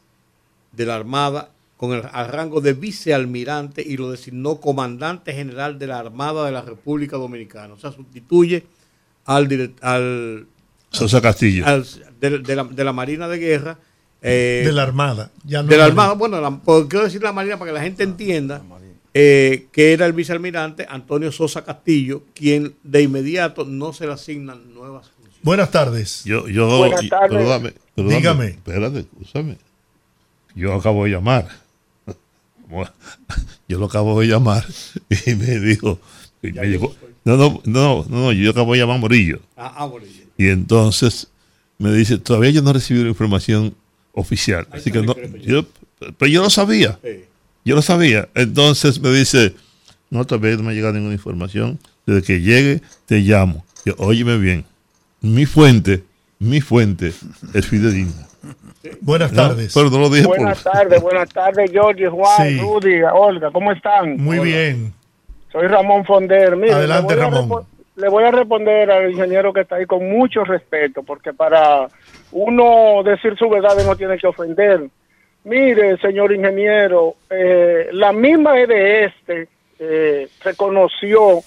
de 0.73 0.87
la 0.87 0.97
Armada 0.97 1.51
con 1.77 1.93
el 1.93 2.03
al 2.13 2.29
rango 2.29 2.61
de 2.61 2.73
vicealmirante 2.73 3.83
y 3.83 3.97
lo 3.97 4.11
designó 4.11 4.61
comandante 4.61 5.33
general 5.33 5.79
de 5.79 5.87
la 5.89 5.99
Armada 5.99 6.47
de 6.47 6.53
la 6.53 6.63
República 6.63 7.17
Dominicana. 7.17 7.75
O 7.75 7.79
sea, 7.79 7.93
sustituye 7.93 8.65
al, 9.25 9.75
al 9.81 10.47
Sosa 10.91 11.21
Castillo. 11.21 11.67
al- 11.67 11.85
de, 12.21 12.39
de 12.39 12.57
la, 12.57 12.65
de 12.65 12.85
la 12.85 12.93
Marina 12.93 13.29
de 13.29 13.39
Guerra. 13.39 13.79
Eh, 14.25 14.63
de 14.67 14.73
la 14.73 14.83
Armada. 14.83 15.31
Ya 15.45 15.63
no 15.63 15.69
de 15.69 15.77
la 15.77 15.85
Armada, 15.87 16.15
bueno, 16.15 16.41
la- 16.41 16.51
por- 16.59 16.89
quiero 16.89 17.05
decir 17.05 17.23
la 17.23 17.33
Marina 17.33 17.59
para 17.59 17.71
que 17.71 17.75
la 17.75 17.83
gente 17.83 18.03
entienda 18.03 18.63
eh, 19.17 19.69
que 19.71 19.93
era 19.93 20.07
el 20.07 20.13
vicealmirante 20.13 20.87
Antonio 20.89 21.31
Sosa 21.31 21.65
Castillo, 21.65 22.23
quien 22.35 22.75
de 22.83 23.03
inmediato 23.03 23.65
no 23.65 23.93
se 23.93 24.07
le 24.07 24.13
asignan 24.15 24.75
nuevas 24.75 25.09
funciones. 25.11 25.39
Buenas 25.43 25.71
tardes. 25.71 26.25
Yo, 26.25 26.49
yo, 26.49 26.79
Buenas 26.79 27.09
tardes. 27.09 27.31
perdóname, 27.31 27.75
perdóname, 27.95 28.17
Dígame. 28.19 28.47
Espérate, 28.49 28.99
escúchame. 29.01 29.59
Yo 30.57 30.73
acabo 30.75 31.05
de 31.05 31.11
llamar. 31.11 31.49
Yo 33.69 33.79
lo 33.79 33.87
acabo 33.87 34.21
de 34.21 34.27
llamar 34.27 34.65
y 35.27 35.35
me 35.35 35.61
dijo. 35.61 35.99
y 36.43 36.53
me 36.53 36.67
llegó- 36.67 36.95
no, 37.25 37.37
no, 37.37 37.61
no, 37.65 38.05
no, 38.09 38.21
no, 38.21 38.33
yo 38.33 38.51
acabo 38.51 38.73
de 38.75 38.81
llamar 38.81 38.97
a 38.97 39.01
Morillo. 39.01 39.41
Ah, 39.57 39.73
ah, 39.79 39.91
ya. 40.03 40.25
Y 40.37 40.49
entonces 40.51 41.29
me 41.79 41.91
dice, 41.93 42.19
todavía 42.19 42.51
yo 42.51 42.61
no 42.63 42.71
he 42.71 42.75
recibido 42.75 43.05
la 43.05 43.11
información 43.11 43.75
oficial. 44.15 44.67
Así 44.71 44.91
que 44.91 45.03
no, 45.03 45.15
yo, 45.41 45.65
pero 46.19 46.31
yo 46.31 46.43
lo 46.43 46.51
sabía. 46.51 46.99
Yo 47.65 47.75
lo 47.75 47.83
sabía. 47.83 48.29
Entonces 48.35 49.01
me 49.01 49.11
dice, 49.11 49.55
no, 50.11 50.25
todavía 50.25 50.57
no 50.57 50.63
me 50.65 50.71
ha 50.73 50.75
llegado 50.75 50.95
ninguna 50.95 51.15
información. 51.15 51.79
Desde 52.07 52.23
que 52.23 52.41
llegue, 52.41 52.81
te 53.07 53.19
llamo. 53.21 53.65
Yo, 53.85 53.95
óyeme 53.99 54.37
bien. 54.39 54.65
Mi 55.21 55.47
fuente, 55.47 56.05
mi 56.39 56.61
fuente 56.61 57.13
es 57.55 57.67
fidedigna. 57.67 58.27
Buenas 59.01 59.33
No, 59.33 59.49
tardes. 59.49 59.73
pero 59.73 59.89
no 59.89 59.99
lo 59.99 60.11
dije 60.11 60.25
por... 60.27 60.37
Buenas 60.37 60.63
tardes, 60.63 61.01
buenas 61.01 61.29
tardes, 61.31 61.71
Georgie, 61.71 62.09
Juan, 62.09 62.49
Sí. 62.49 62.59
Rudy, 62.59 63.01
Olga, 63.15 63.51
¿cómo 63.51 63.73
están? 63.73 64.19
Muy 64.19 64.39
bien. 64.41 64.93
Soy 65.51 65.67
Ramón 65.69 66.05
Fonder. 66.05 66.55
Mire, 66.57 66.75
Adelante, 66.75 67.17
le 67.17 67.23
Ramón. 67.23 67.65
Le 67.97 68.09
voy 68.11 68.25
a 68.25 68.31
responder 68.33 68.91
al 68.91 69.11
ingeniero 69.13 69.53
que 69.55 69.61
está 69.63 69.77
ahí 69.77 69.87
con 69.87 70.07
mucho 70.11 70.45
respeto, 70.45 71.03
porque 71.03 71.33
para 71.33 71.89
uno 72.35 73.03
decir 73.03 73.37
su 73.39 73.49
verdad 73.49 73.77
no 73.87 73.97
tiene 73.97 74.19
que 74.19 74.27
ofender. 74.27 74.83
Mire, 75.45 75.97
señor 75.99 76.33
ingeniero, 76.33 77.15
eh, 77.31 77.89
la 77.93 78.13
misma 78.13 78.59
EDS 78.59 79.49
eh, 79.79 80.29
reconoció 80.43 81.41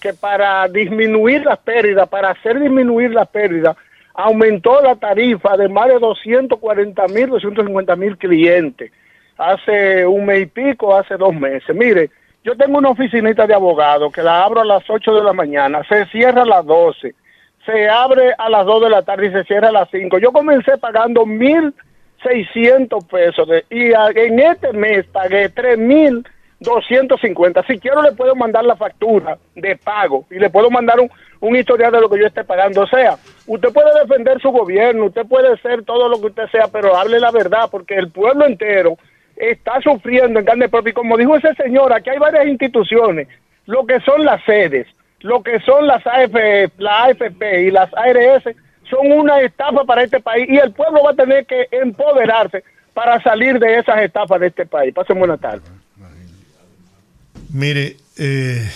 que 0.00 0.12
para 0.12 0.68
disminuir 0.68 1.44
las 1.44 1.58
pérdidas, 1.58 2.08
para 2.08 2.30
hacer 2.30 2.60
disminuir 2.60 3.10
las 3.10 3.28
pérdidas, 3.28 3.76
aumentó 4.12 4.80
la 4.80 4.96
tarifa 4.96 5.56
de 5.56 5.68
más 5.68 5.88
de 5.88 5.98
240 5.98 7.08
mil, 7.08 7.28
250 7.28 7.96
mil 7.96 8.16
clientes 8.16 8.92
hace 9.36 10.06
un 10.06 10.26
mes 10.26 10.42
y 10.42 10.46
pico, 10.46 10.96
hace 10.96 11.16
dos 11.16 11.34
meses. 11.34 11.74
Mire, 11.74 12.10
yo 12.44 12.56
tengo 12.56 12.78
una 12.78 12.90
oficinita 12.90 13.46
de 13.46 13.54
abogado 13.54 14.10
que 14.10 14.22
la 14.22 14.44
abro 14.44 14.60
a 14.60 14.64
las 14.64 14.88
8 14.88 15.14
de 15.14 15.22
la 15.22 15.32
mañana, 15.32 15.82
se 15.88 16.06
cierra 16.06 16.42
a 16.42 16.46
las 16.46 16.64
12, 16.64 17.14
se 17.64 17.88
abre 17.88 18.34
a 18.36 18.50
las 18.50 18.66
2 18.66 18.82
de 18.82 18.90
la 18.90 19.02
tarde 19.02 19.28
y 19.28 19.32
se 19.32 19.44
cierra 19.44 19.68
a 19.68 19.72
las 19.72 19.88
5. 19.90 20.18
Yo 20.18 20.32
comencé 20.32 20.76
pagando 20.78 21.24
1.600 21.24 23.08
pesos 23.08 23.48
y 23.70 23.92
en 23.92 24.40
este 24.40 24.72
mes 24.72 25.06
pagué 25.06 25.54
3.250. 25.54 27.64
Si 27.66 27.78
quiero 27.78 28.02
le 28.02 28.12
puedo 28.12 28.34
mandar 28.34 28.64
la 28.64 28.76
factura 28.76 29.38
de 29.54 29.76
pago 29.76 30.26
y 30.30 30.38
le 30.38 30.50
puedo 30.50 30.70
mandar 30.70 31.00
un, 31.00 31.10
un 31.40 31.56
historial 31.56 31.92
de 31.92 32.00
lo 32.00 32.08
que 32.08 32.20
yo 32.20 32.26
esté 32.26 32.44
pagando. 32.44 32.82
O 32.82 32.86
sea, 32.86 33.16
usted 33.46 33.72
puede 33.72 34.00
defender 34.00 34.40
su 34.40 34.50
gobierno, 34.50 35.06
usted 35.06 35.26
puede 35.26 35.56
ser 35.58 35.84
todo 35.84 36.08
lo 36.08 36.20
que 36.20 36.26
usted 36.26 36.48
sea, 36.50 36.68
pero 36.68 36.96
hable 36.96 37.20
la 37.20 37.30
verdad 37.30 37.68
porque 37.70 37.96
el 37.96 38.10
pueblo 38.10 38.46
entero 38.46 38.96
está 39.36 39.80
sufriendo 39.80 40.38
en 40.38 40.46
carne 40.46 40.68
propia. 40.68 40.90
Y 40.90 40.94
como 40.94 41.16
dijo 41.16 41.36
ese 41.36 41.54
señor, 41.54 41.92
aquí 41.92 42.10
hay 42.10 42.18
varias 42.18 42.46
instituciones, 42.46 43.28
lo 43.66 43.86
que 43.86 44.00
son 44.00 44.24
las 44.24 44.42
sedes, 44.44 44.86
lo 45.24 45.42
que 45.42 45.58
son 45.60 45.86
las 45.86 46.06
AFP, 46.06 46.72
la 46.76 47.04
AFP 47.04 47.62
y 47.62 47.70
las 47.70 47.90
ARS, 47.94 48.44
son 48.90 49.10
una 49.10 49.40
estafa 49.40 49.82
para 49.84 50.02
este 50.02 50.20
país 50.20 50.46
y 50.50 50.58
el 50.58 50.72
pueblo 50.72 51.02
va 51.02 51.12
a 51.12 51.14
tener 51.14 51.46
que 51.46 51.66
empoderarse 51.72 52.62
para 52.92 53.22
salir 53.22 53.58
de 53.58 53.78
esas 53.78 54.02
estafas 54.02 54.38
de 54.38 54.48
este 54.48 54.66
país. 54.66 54.92
Pasen 54.92 55.18
buena 55.18 55.38
tarde. 55.38 55.62
Mire, 57.48 57.96
eh, 58.18 58.70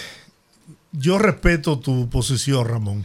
yo 0.93 1.19
respeto 1.19 1.81
tu 1.81 2.09
posición, 2.09 2.66
Ramón, 2.66 3.05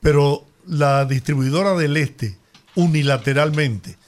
pero 0.00 0.44
la 0.66 1.04
distribuidora 1.04 1.74
del 1.74 1.94
Este, 1.98 2.38
unilateralmente, 2.74 3.98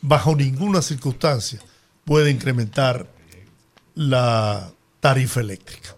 bajo 0.00 0.34
ninguna 0.34 0.80
circunstancia, 0.80 1.60
puede 2.06 2.30
incrementar 2.30 3.06
la 3.94 4.70
tarifa 5.00 5.40
eléctrica. 5.40 5.90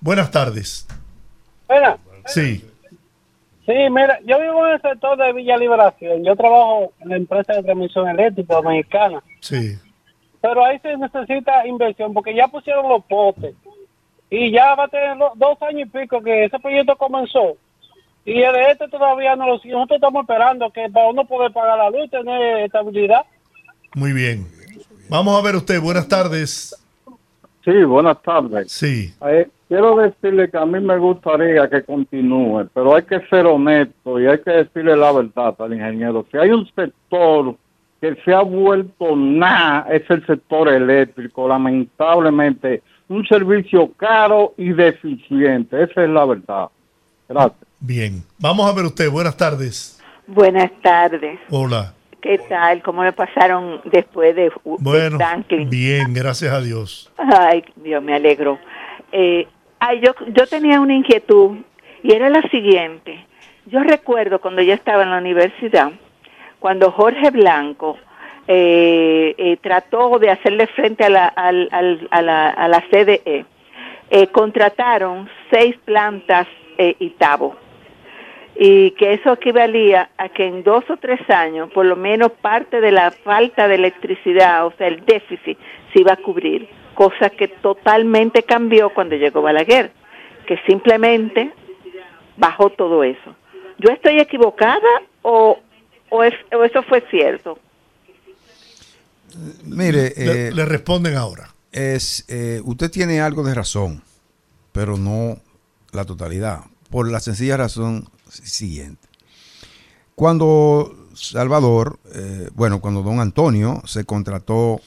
Buenas 0.00 0.32
tardes. 0.32 0.88
Mira, 1.68 1.98
Sí, 2.26 2.64
sí, 3.66 3.72
mira, 3.90 4.18
yo 4.26 4.38
vivo 4.40 4.66
en 4.66 4.74
el 4.74 4.82
sector 4.82 5.16
de 5.18 5.32
Villa 5.32 5.56
Liberación. 5.56 6.24
Yo 6.24 6.36
trabajo 6.36 6.92
en 7.00 7.08
la 7.08 7.16
empresa 7.16 7.54
de 7.54 7.62
transmisión 7.62 8.08
eléctrica 8.08 8.54
dominicana. 8.54 9.22
sí. 9.40 9.76
Pero 10.40 10.64
ahí 10.64 10.78
se 10.78 10.96
necesita 10.96 11.66
inversión 11.66 12.14
porque 12.14 12.32
ya 12.32 12.46
pusieron 12.46 12.88
los 12.88 13.04
postes. 13.06 13.56
Y 14.30 14.52
ya 14.52 14.74
va 14.76 14.84
a 14.84 14.88
tener 14.88 15.18
do- 15.18 15.32
dos 15.34 15.60
años 15.62 15.88
y 15.88 15.98
pico 15.98 16.22
que 16.22 16.44
ese 16.44 16.58
proyecto 16.60 16.94
comenzó. 16.96 17.56
Y 18.24 18.40
el 18.42 18.52
de 18.52 18.70
este 18.70 18.86
todavía 18.88 19.34
no 19.34 19.46
lo 19.46 19.52
Nosotros 19.54 19.96
estamos 19.96 20.22
esperando 20.22 20.70
que 20.70 20.88
para 20.90 21.08
uno 21.08 21.24
poder 21.24 21.50
pagar 21.52 21.78
la 21.78 21.90
luz 21.90 22.04
y 22.04 22.08
tener 22.10 22.58
estabilidad. 22.58 23.22
Muy 23.96 24.12
bien. 24.12 24.46
Vamos 25.08 25.36
a 25.36 25.42
ver 25.44 25.56
usted. 25.56 25.80
Buenas 25.80 26.06
tardes. 26.06 26.76
Sí, 27.68 27.84
buenas 27.84 28.22
tardes. 28.22 28.72
Sí. 28.72 29.12
Eh, 29.26 29.46
quiero 29.68 29.96
decirle 29.96 30.50
que 30.50 30.56
a 30.56 30.64
mí 30.64 30.80
me 30.80 30.96
gustaría 30.96 31.68
que 31.68 31.82
continúe, 31.82 32.66
pero 32.72 32.96
hay 32.96 33.02
que 33.02 33.20
ser 33.28 33.44
honesto 33.44 34.18
y 34.18 34.26
hay 34.26 34.38
que 34.38 34.52
decirle 34.52 34.96
la 34.96 35.12
verdad 35.12 35.54
al 35.58 35.74
ingeniero. 35.74 36.24
Si 36.30 36.38
hay 36.38 36.48
un 36.48 36.66
sector 36.74 37.56
que 38.00 38.16
se 38.24 38.32
ha 38.32 38.40
vuelto 38.40 39.14
nada, 39.14 39.86
es 39.90 40.08
el 40.08 40.24
sector 40.24 40.70
eléctrico, 40.70 41.46
lamentablemente. 41.46 42.82
Un 43.06 43.26
servicio 43.26 43.92
caro 43.98 44.54
y 44.56 44.70
deficiente, 44.70 45.82
esa 45.82 46.04
es 46.04 46.10
la 46.10 46.24
verdad. 46.24 46.68
Gracias. 47.28 47.66
Bien. 47.80 48.22
Vamos 48.38 48.70
a 48.70 48.74
ver 48.74 48.86
usted. 48.86 49.10
Buenas 49.10 49.36
tardes. 49.36 50.00
Buenas 50.26 50.70
tardes. 50.80 51.38
Hola. 51.50 51.92
¿Qué 52.20 52.38
tal? 52.48 52.82
¿Cómo 52.82 53.04
le 53.04 53.12
pasaron 53.12 53.80
después 53.84 54.34
de, 54.34 54.50
Bueno, 54.64 55.18
bien, 55.70 56.12
gracias 56.12 56.52
a 56.52 56.60
Dios. 56.60 57.12
Ay, 57.16 57.64
Dios, 57.76 58.02
me 58.02 58.14
alegro. 58.14 58.58
Eh, 59.12 59.46
ay, 59.78 60.00
yo, 60.00 60.12
yo 60.28 60.46
tenía 60.46 60.80
una 60.80 60.94
inquietud 60.94 61.58
y 62.02 62.12
era 62.12 62.28
la 62.28 62.42
siguiente. 62.50 63.24
Yo 63.66 63.80
recuerdo 63.84 64.40
cuando 64.40 64.62
yo 64.62 64.74
estaba 64.74 65.02
en 65.04 65.10
la 65.10 65.18
universidad, 65.18 65.92
cuando 66.58 66.90
Jorge 66.90 67.30
Blanco 67.30 67.96
eh, 68.48 69.34
eh, 69.38 69.56
trató 69.62 70.18
de 70.18 70.30
hacerle 70.30 70.66
frente 70.68 71.04
a 71.04 71.10
la, 71.10 71.26
al- 71.28 71.68
al- 71.70 72.08
a 72.10 72.22
la, 72.22 72.48
a 72.48 72.66
la 72.66 72.80
CDE, 72.90 73.44
eh, 74.10 74.26
contrataron 74.28 75.28
seis 75.52 75.76
plantas 75.84 76.46
eh, 76.78 76.96
Itabo 76.98 77.56
y 78.60 78.90
que 78.92 79.12
eso 79.14 79.32
equivalía 79.34 80.10
a 80.18 80.28
que 80.30 80.44
en 80.46 80.64
dos 80.64 80.82
o 80.90 80.96
tres 80.96 81.20
años, 81.30 81.70
por 81.72 81.86
lo 81.86 81.94
menos 81.94 82.32
parte 82.42 82.80
de 82.80 82.90
la 82.90 83.12
falta 83.12 83.68
de 83.68 83.76
electricidad, 83.76 84.66
o 84.66 84.72
sea, 84.76 84.88
el 84.88 85.04
déficit, 85.06 85.56
se 85.92 86.00
iba 86.00 86.12
a 86.14 86.16
cubrir, 86.16 86.68
cosa 86.94 87.30
que 87.30 87.46
totalmente 87.46 88.42
cambió 88.42 88.90
cuando 88.92 89.14
llegó 89.14 89.42
Balaguer, 89.42 89.92
que 90.46 90.58
simplemente 90.66 91.52
bajó 92.36 92.70
todo 92.70 93.04
eso. 93.04 93.36
¿Yo 93.78 93.90
estoy 93.92 94.18
equivocada 94.18 94.88
o, 95.22 95.60
o, 96.10 96.24
es- 96.24 96.34
o 96.52 96.64
eso 96.64 96.82
fue 96.82 97.04
cierto? 97.10 97.58
Mire, 99.64 100.12
Le- 100.16 100.48
eh, 100.48 100.50
le 100.52 100.64
responden 100.64 101.16
ahora. 101.16 101.48
Es, 101.70 102.24
eh, 102.28 102.60
usted 102.64 102.90
tiene 102.90 103.20
algo 103.20 103.42
de 103.44 103.54
razón, 103.54 104.02
pero 104.72 104.96
no 104.96 105.36
la 105.92 106.04
totalidad. 106.04 106.60
Por 106.90 107.10
la 107.10 107.20
sencilla 107.20 107.56
razón 107.56 108.08
siguiente. 108.28 109.08
Cuando 110.14 111.08
Salvador, 111.14 111.98
eh, 112.14 112.50
bueno, 112.54 112.80
cuando 112.80 113.02
don 113.02 113.20
Antonio 113.20 113.82
se 113.86 114.04
contrató 114.04 114.80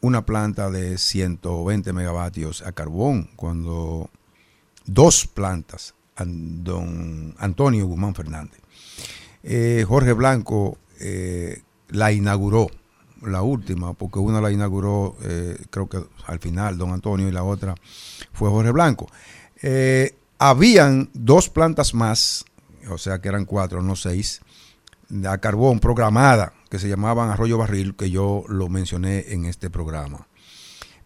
una 0.00 0.24
planta 0.24 0.70
de 0.70 0.98
120 0.98 1.92
megavatios 1.92 2.62
a 2.62 2.72
carbón, 2.72 3.30
cuando 3.36 4.10
dos 4.84 5.26
plantas, 5.26 5.94
don 6.24 7.34
Antonio 7.38 7.86
Guzmán 7.86 8.14
Fernández. 8.14 8.60
Eh, 9.42 9.84
Jorge 9.86 10.12
Blanco 10.12 10.78
eh, 11.00 11.62
la 11.88 12.12
inauguró, 12.12 12.68
la 13.22 13.42
última, 13.42 13.94
porque 13.94 14.18
una 14.18 14.40
la 14.40 14.50
inauguró, 14.50 15.16
eh, 15.22 15.56
creo 15.70 15.88
que 15.88 16.04
al 16.26 16.38
final, 16.38 16.78
don 16.78 16.92
Antonio, 16.92 17.28
y 17.28 17.32
la 17.32 17.44
otra 17.44 17.74
fue 18.32 18.50
Jorge 18.50 18.70
Blanco. 18.70 19.06
Habían 20.38 21.10
dos 21.14 21.48
plantas 21.48 21.94
más, 21.94 22.44
o 22.88 22.98
sea 22.98 23.20
que 23.20 23.28
eran 23.28 23.44
cuatro, 23.44 23.82
no 23.82 23.96
seis, 23.96 24.40
a 25.28 25.38
carbón 25.38 25.80
programada, 25.80 26.52
que 26.68 26.78
se 26.78 26.88
llamaban 26.88 27.30
Arroyo 27.30 27.58
Barril, 27.58 27.94
que 27.94 28.10
yo 28.10 28.44
lo 28.48 28.68
mencioné 28.68 29.32
en 29.32 29.44
este 29.44 29.70
programa. 29.70 30.26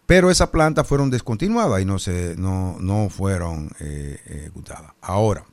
Pero 0.05 0.29
esas 0.29 0.49
plantas 0.49 0.87
fueron 0.87 1.09
descontinuadas 1.09 1.81
y 1.81 1.85
no, 1.85 1.99
se, 1.99 2.35
no, 2.35 2.77
no 2.79 3.09
fueron 3.09 3.71
eh, 3.79 4.19
ejecutadas. 4.25 4.91
Ahora, 5.01 5.45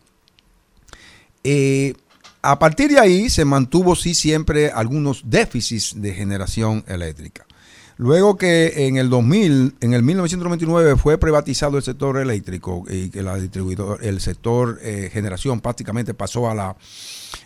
eh, 1.45 1.95
a 2.43 2.59
partir 2.59 2.91
de 2.91 2.99
ahí 2.99 3.31
se 3.31 3.45
mantuvo 3.45 3.95
sí 3.95 4.15
siempre 4.15 4.71
algunos 4.71 5.23
déficits 5.31 6.01
de 6.01 6.15
generación 6.15 6.85
eléctrica. 6.89 7.47
Luego 7.99 8.37
que 8.37 8.87
en 8.87 8.97
el 8.97 9.11
2000, 9.11 9.75
en 9.81 9.93
el 9.93 10.05
1999 10.05 10.97
fue 10.97 11.19
privatizado 11.19 11.77
el 11.77 11.83
sector 11.83 12.17
eléctrico 12.19 12.85
y 12.89 13.11
que 13.11 13.25
la 13.25 13.35
distribuidor, 13.35 14.05
el 14.05 14.21
sector 14.21 14.79
eh, 14.83 15.11
generación 15.13 15.61
prácticamente 15.61 16.15
pasó 16.15 16.49
a 16.49 16.55
la, 16.55 16.77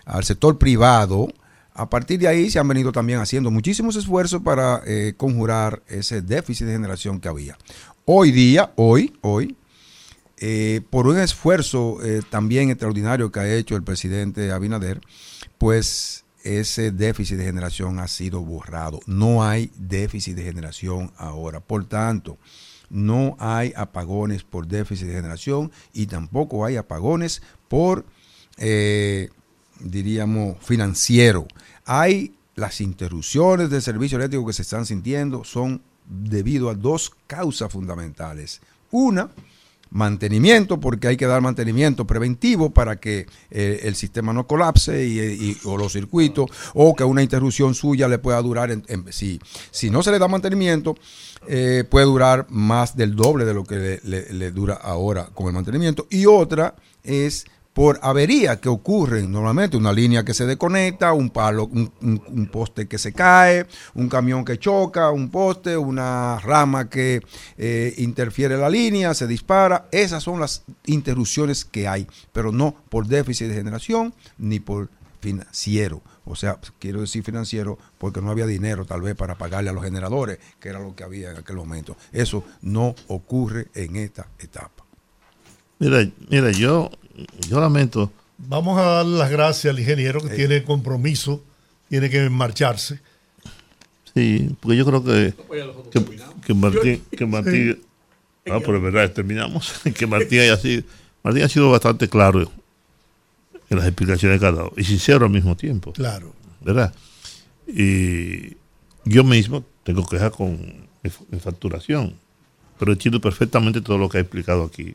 al 0.05 0.25
sector 0.25 0.59
privado, 0.59 1.29
a 1.73 1.89
partir 1.89 2.21
de 2.21 2.29
ahí 2.29 2.51
se 2.51 2.59
han 2.59 2.69
venido 2.69 2.93
también 2.93 3.19
haciendo 3.19 3.51
muchísimos 3.51 3.97
esfuerzos 3.97 4.43
para 4.43 4.83
eh, 4.87 5.15
conjurar 5.17 5.83
ese 5.89 6.21
déficit 6.21 6.67
de 6.67 6.75
generación 6.75 7.19
que 7.19 7.29
había. 7.29 7.57
Hoy 8.05 8.31
día, 8.31 8.75
hoy, 8.77 9.17
hoy, 9.23 9.57
eh, 10.37 10.83
por 10.91 11.07
un 11.07 11.19
esfuerzo 11.19 11.97
también 12.29 12.69
extraordinario 12.69 13.33
que 13.33 13.41
ha 13.41 13.55
hecho 13.55 13.75
el 13.75 13.85
presidente 13.85 14.53
Abinader, 14.53 15.01
pues 15.57 16.25
ese 16.43 16.91
déficit 16.91 17.39
de 17.39 17.45
generación 17.45 17.99
ha 17.99 18.09
sido 18.09 18.41
borrado. 18.41 19.01
No 19.07 19.45
hay 19.45 19.71
déficit 19.77 20.37
de 20.37 20.45
generación 20.45 21.13
ahora. 21.17 21.61
Por 21.61 21.85
tanto, 21.85 22.39
no 22.91 23.37
hay 23.39 23.73
apagones 23.77 24.43
por 24.43 24.67
déficit 24.67 25.07
de 25.07 25.15
generación 25.15 25.73
y 25.93 26.07
tampoco 26.07 26.65
hay 26.65 26.77
apagones 26.77 27.43
por 27.69 28.05
diríamos, 29.83 30.57
financiero. 30.61 31.47
Hay 31.85 32.35
las 32.55 32.81
interrupciones 32.81 33.71
del 33.71 33.83
servicio 33.83 34.19
eléctrico 34.19 34.47
que 34.47 34.53
se 34.53 34.63
están 34.63 34.87
sintiendo 34.87 35.45
son 35.45 35.83
debido 36.07 36.69
a 36.69 36.75
dos 36.75 37.13
causas 37.27 37.73
fundamentales. 37.73 38.61
Una, 38.91 39.31
mantenimiento, 39.93 40.81
porque 40.81 41.09
hay 41.09 41.17
que 41.17 41.27
dar 41.27 41.43
mantenimiento 41.43 42.07
preventivo 42.07 42.71
para 42.71 42.97
que 42.97 43.27
eh, 43.51 43.81
el 43.85 43.95
sistema 43.95 44.33
no 44.33 44.47
colapse 44.47 45.07
y, 45.07 45.57
o 45.65 45.77
los 45.77 45.93
circuitos, 45.93 46.51
o 46.75 46.95
que 46.95 47.05
una 47.05 47.23
interrupción 47.23 47.75
suya 47.75 48.09
le 48.09 48.19
pueda 48.19 48.41
durar, 48.41 48.71
si, 49.11 49.39
si 49.71 49.91
no 49.91 50.03
se 50.03 50.11
le 50.11 50.19
da 50.19 50.29
mantenimiento, 50.29 50.97
eh, 51.47 51.85
puede 51.89 52.07
durar 52.07 52.47
más 52.49 52.97
del 52.97 53.15
doble 53.15 53.45
de 53.45 53.55
lo 53.55 53.65
que 53.65 54.01
le 54.03 54.51
dura 54.51 54.75
ahora 54.75 55.29
con 55.35 55.47
el 55.47 55.53
mantenimiento. 55.53 56.07
Y 56.11 56.27
otra 56.27 56.75
es 57.03 57.45
por 57.73 57.99
avería 58.03 58.61
que 58.61 58.69
ocurren 58.69 59.33
normalmente, 59.33 59.77
una 59.77 59.93
línea 59.93 60.25
que 60.25 60.35
se 60.35 60.47
desconecta, 60.47 61.13
un 61.13 61.31
palo, 61.31 61.67
un, 61.67 62.49
poste 62.53 62.87
que 62.87 62.99
se 62.99 63.13
cae, 63.13 63.67
un 63.95 64.09
camión 64.09 64.45
que 64.45 64.59
choca, 64.59 65.11
un 65.11 65.31
poste, 65.31 65.77
una 65.77 66.39
rama 66.41 66.91
que 66.91 67.23
eh, 67.57 67.95
interfiere 67.99 68.57
la 68.57 68.69
línea, 68.69 69.15
se 69.15 69.27
dispara. 69.27 69.89
Esas 69.91 70.23
son 70.23 70.41
las 70.41 70.65
interrupciones 70.85 71.65
que 71.65 71.89
hay, 71.89 72.07
pero 72.33 72.53
no 72.53 72.75
por 72.91 73.07
déficit 73.07 73.49
de 73.49 73.55
generación 73.55 74.15
ni 74.37 74.61
por 74.61 74.91
financiero. 75.21 76.03
O 76.25 76.37
sea, 76.37 76.59
quiero 76.79 77.01
decir 77.01 77.25
financiero 77.25 77.79
porque 77.99 78.21
no 78.21 78.31
había 78.31 78.47
dinero 78.47 78.85
tal 78.85 79.01
vez 79.01 79.17
para 79.17 79.37
pagarle 79.37 79.71
a 79.71 79.73
los 79.73 79.83
generadores, 79.83 80.39
que 80.61 80.69
era 80.69 80.79
lo 80.79 80.95
que 80.95 81.05
había 81.05 81.31
en 81.31 81.39
aquel 81.39 81.57
momento. 81.57 81.97
Eso 82.13 82.45
no 82.61 82.95
ocurre 83.09 83.69
en 83.75 83.97
esta 83.97 84.29
etapa. 84.39 84.85
Mira, 85.79 86.09
mira, 86.29 86.53
yo 86.53 86.91
yo 87.49 87.61
lamento. 87.61 88.13
Vamos 88.39 88.79
a 88.79 88.83
dar 88.83 89.07
las 89.07 89.31
gracias 89.31 89.73
al 89.73 89.79
ingeniero 89.79 90.21
que 90.21 90.35
tiene 90.35 90.65
compromiso, 90.65 91.43
tiene 91.89 92.11
que 92.11 92.29
marcharse. 92.29 93.01
Sí, 94.15 94.55
porque 94.61 94.77
yo 94.77 94.85
creo 94.85 95.05
que, 95.05 95.35
que, 96.45 96.55
Martín, 96.55 97.03
que 97.11 97.25
Martín 97.25 97.79
ah, 98.51 98.59
pero 98.61 98.77
es 98.77 98.83
verdad, 98.83 99.13
terminamos, 99.13 99.73
que 99.97 100.07
Martín 100.07 100.41
haya 100.41 100.57
sido, 100.57 100.83
Martín 101.23 101.45
ha 101.45 101.49
sido 101.49 101.71
bastante 101.71 102.09
claro 102.09 102.51
en 103.71 103.79
las 103.79 103.87
explicaciones 103.87 104.39
que 104.39 104.47
ha 104.47 104.53
dado 104.53 104.73
y 104.77 104.85
sincero 104.85 105.25
al 105.25 105.33
mismo 105.33 105.57
tiempo. 105.57 105.93
Claro. 105.93 106.35
¿Verdad? 106.61 106.95
Y 107.67 108.57
yo 109.05 109.25
mismo 109.25 109.65
tengo 109.83 110.07
quejas 110.07 110.31
con 110.31 110.89
mi, 111.03 111.39
facturación, 111.41 112.15
pero 112.79 112.93
entiendo 112.93 113.21
perfectamente 113.21 113.81
todo 113.81 113.99
lo 113.99 114.09
que 114.09 114.19
ha 114.19 114.21
explicado 114.21 114.65
aquí 114.65 114.95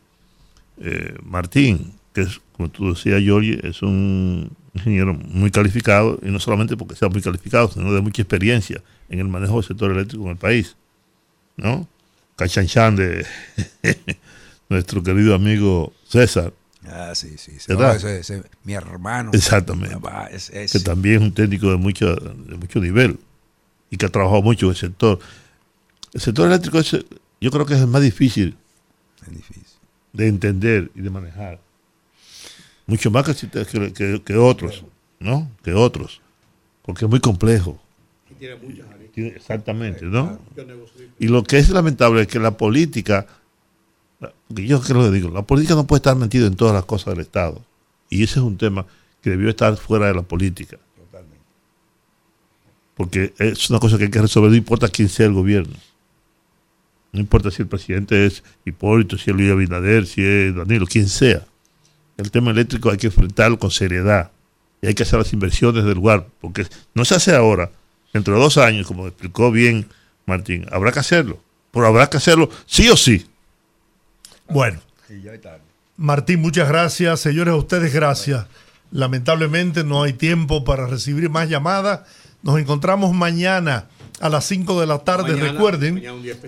eh, 0.80 1.15
Martín 1.23 1.94
que 2.18 2.23
es, 2.23 2.41
como 2.53 2.68
tú 2.69 2.95
decías, 2.95 3.22
Giorgi, 3.22 3.60
es 3.61 3.84
un 3.84 4.49
ingeniero 4.73 5.14
muy 5.14 5.52
calificado, 5.52 6.18
y 6.23 6.31
no 6.31 6.39
solamente 6.39 6.76
porque 6.76 6.95
sea 6.95 7.10
muy 7.10 7.22
calificado, 7.22 7.69
sino 7.69 7.94
de 7.94 8.02
mucha 8.02 8.23
experiencia 8.23 8.81
en 9.07 9.19
el 9.19 9.27
manejo 9.27 9.57
del 9.57 9.65
sector 9.65 9.91
eléctrico 9.91 10.23
en 10.23 10.31
el 10.31 10.38
país. 10.38 10.76
¿No? 11.57 11.88
Cachanchan 12.35 12.95
de 12.95 13.23
nuestro 14.69 15.03
querido 15.03 15.35
amigo 15.35 15.94
César. 16.07 16.53
Ah, 16.88 17.14
sí, 17.14 17.35
sí. 17.38 17.52
ese, 17.56 18.44
mi 18.64 18.73
hermano. 18.73 19.30
Exactamente. 19.31 19.95
Que 20.72 20.80
también 20.80 21.18
es 21.18 21.22
un 21.22 21.34
técnico 21.34 21.69
de 21.69 21.77
mucho, 21.77 22.15
de 22.15 22.56
mucho 22.56 22.80
nivel 22.80 23.19
y 23.91 23.98
que 23.98 24.07
ha 24.07 24.10
trabajado 24.10 24.41
mucho 24.41 24.65
en 24.65 24.72
el 24.72 24.76
sector. 24.76 25.19
El 26.14 26.22
sector 26.22 26.48
eléctrico 26.48 26.80
es, 26.80 26.98
yo 27.39 27.52
creo 27.52 27.65
que 27.68 27.76
es 27.76 27.81
el 27.81 27.88
más 27.88 28.02
difícil, 28.02 28.57
difícil. 29.30 29.65
de 30.14 30.27
entender 30.27 30.89
y 30.95 31.02
de 31.02 31.10
manejar 31.11 31.66
mucho 32.88 33.11
más 33.11 33.26
que, 33.26 34.22
que, 34.23 34.38
otros, 34.38 34.85
¿no? 35.19 35.51
Que 35.61 35.73
otros, 35.73 36.22
porque 36.84 37.05
es 37.05 37.11
muy 37.11 37.19
complejo. 37.19 37.80
Y 38.31 38.34
tiene 38.35 38.55
muchas 38.55 38.88
Exactamente, 39.15 40.05
¿no? 40.05 40.39
Y 41.18 41.27
lo 41.27 41.43
que 41.43 41.57
es 41.57 41.69
lamentable 41.69 42.22
es 42.22 42.27
que 42.27 42.38
la 42.38 42.55
política, 42.55 43.26
yo 44.49 44.80
creo 44.80 45.03
que 45.03 45.11
digo, 45.11 45.30
la 45.30 45.41
política 45.41 45.73
no 45.73 45.88
puede 45.88 45.99
estar 45.99 46.15
metida 46.15 46.45
en 46.45 46.55
todas 46.55 46.76
las 46.76 46.85
cosas 46.85 47.15
del 47.15 47.22
Estado. 47.22 47.59
Y 48.09 48.23
ese 48.23 48.39
es 48.39 48.45
un 48.45 48.57
tema 48.57 48.85
que 49.22 49.31
debió 49.31 49.49
estar 49.49 49.76
fuera 49.76 50.05
de 50.07 50.14
la 50.14 50.22
política. 50.22 50.77
Totalmente. 50.95 51.41
Porque 52.95 53.34
es 53.39 53.69
una 53.72 53.80
cosa 53.80 53.97
que 53.97 54.03
hay 54.03 54.11
que 54.11 54.22
resolver, 54.22 54.51
no 54.51 54.57
importa 54.57 54.88
quién 54.88 55.09
sea 55.09 55.26
el 55.26 55.34
gobierno. 55.34 55.73
No 57.11 57.19
importa 57.19 57.49
si 57.49 57.64
el 57.64 57.68
presidente 57.68 58.27
es 58.27 58.43
Hipólito, 58.65 59.18
si 59.18 59.31
es 59.31 59.35
Luis 59.35 59.49
Abinader, 59.49 60.05
si 60.05 60.23
es 60.23 60.55
Danilo, 60.55 60.85
quien 60.85 61.07
sea 61.07 61.43
el 62.18 62.31
tema 62.31 62.52
eléctrico 62.52 62.89
hay 62.89 62.98
que 62.98 63.07
enfrentarlo 63.07 63.57
con 63.60 63.72
seriedad 63.72 64.31
y 64.81 64.88
hay 64.88 64.94
que 64.94 65.03
hacer 65.03 65.19
las 65.19 65.34
inversiones 65.34 65.85
del 65.85 65.95
lugar, 65.95 66.27
porque 66.41 66.65
no 66.94 67.06
se 67.06 67.15
hace 67.15 67.35
ahora, 67.35 67.72
dentro 68.14 68.35
de 68.35 68.39
dos 68.39 68.57
años, 68.57 68.88
como 68.88 69.07
explicó 69.07 69.52
bien 69.52 69.88
Martín, 70.26 70.65
habrá 70.72 70.91
que 70.91 70.99
hacerlo, 70.99 71.39
pero 71.72 71.88
habrá 71.88 72.10
que 72.10 72.18
hacerlo 72.18 72.49
sí 72.65 72.89
o 72.89 72.98
sí. 72.98 73.26
Bueno, 74.49 74.80
Martín, 75.95 76.41
muchas 76.41 76.68
gracias, 76.68 77.19
señores, 77.19 77.53
a 77.53 77.57
ustedes 77.57 77.94
gracias. 77.94 78.45
Lamentablemente 78.91 79.84
no 79.84 80.03
hay 80.03 80.14
tiempo 80.14 80.64
para 80.64 80.88
recibir 80.88 81.30
más 81.30 81.49
llamadas. 81.49 82.02
Nos 82.41 82.60
encontramos 82.60 83.14
mañana 83.14 83.88
a 84.22 84.30
las 84.30 84.45
5 84.45 84.80
de 84.80 84.88
la 84.88 84.99
tarde. 84.99 85.35
Recuerden 85.35 86.02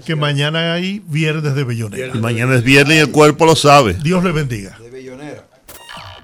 que 0.06 0.16
mañana 0.16 0.74
hay 0.74 1.02
viernes 1.08 1.56
de 1.56 1.64
Bellonera. 1.64 2.16
Y 2.16 2.20
mañana 2.20 2.56
es 2.56 2.64
viernes 2.64 2.98
y 2.98 3.00
el 3.00 3.12
cuerpo 3.12 3.46
lo 3.46 3.56
sabe. 3.56 3.96
Dios 3.96 4.24
le 4.24 4.32
bendiga. 4.32 4.78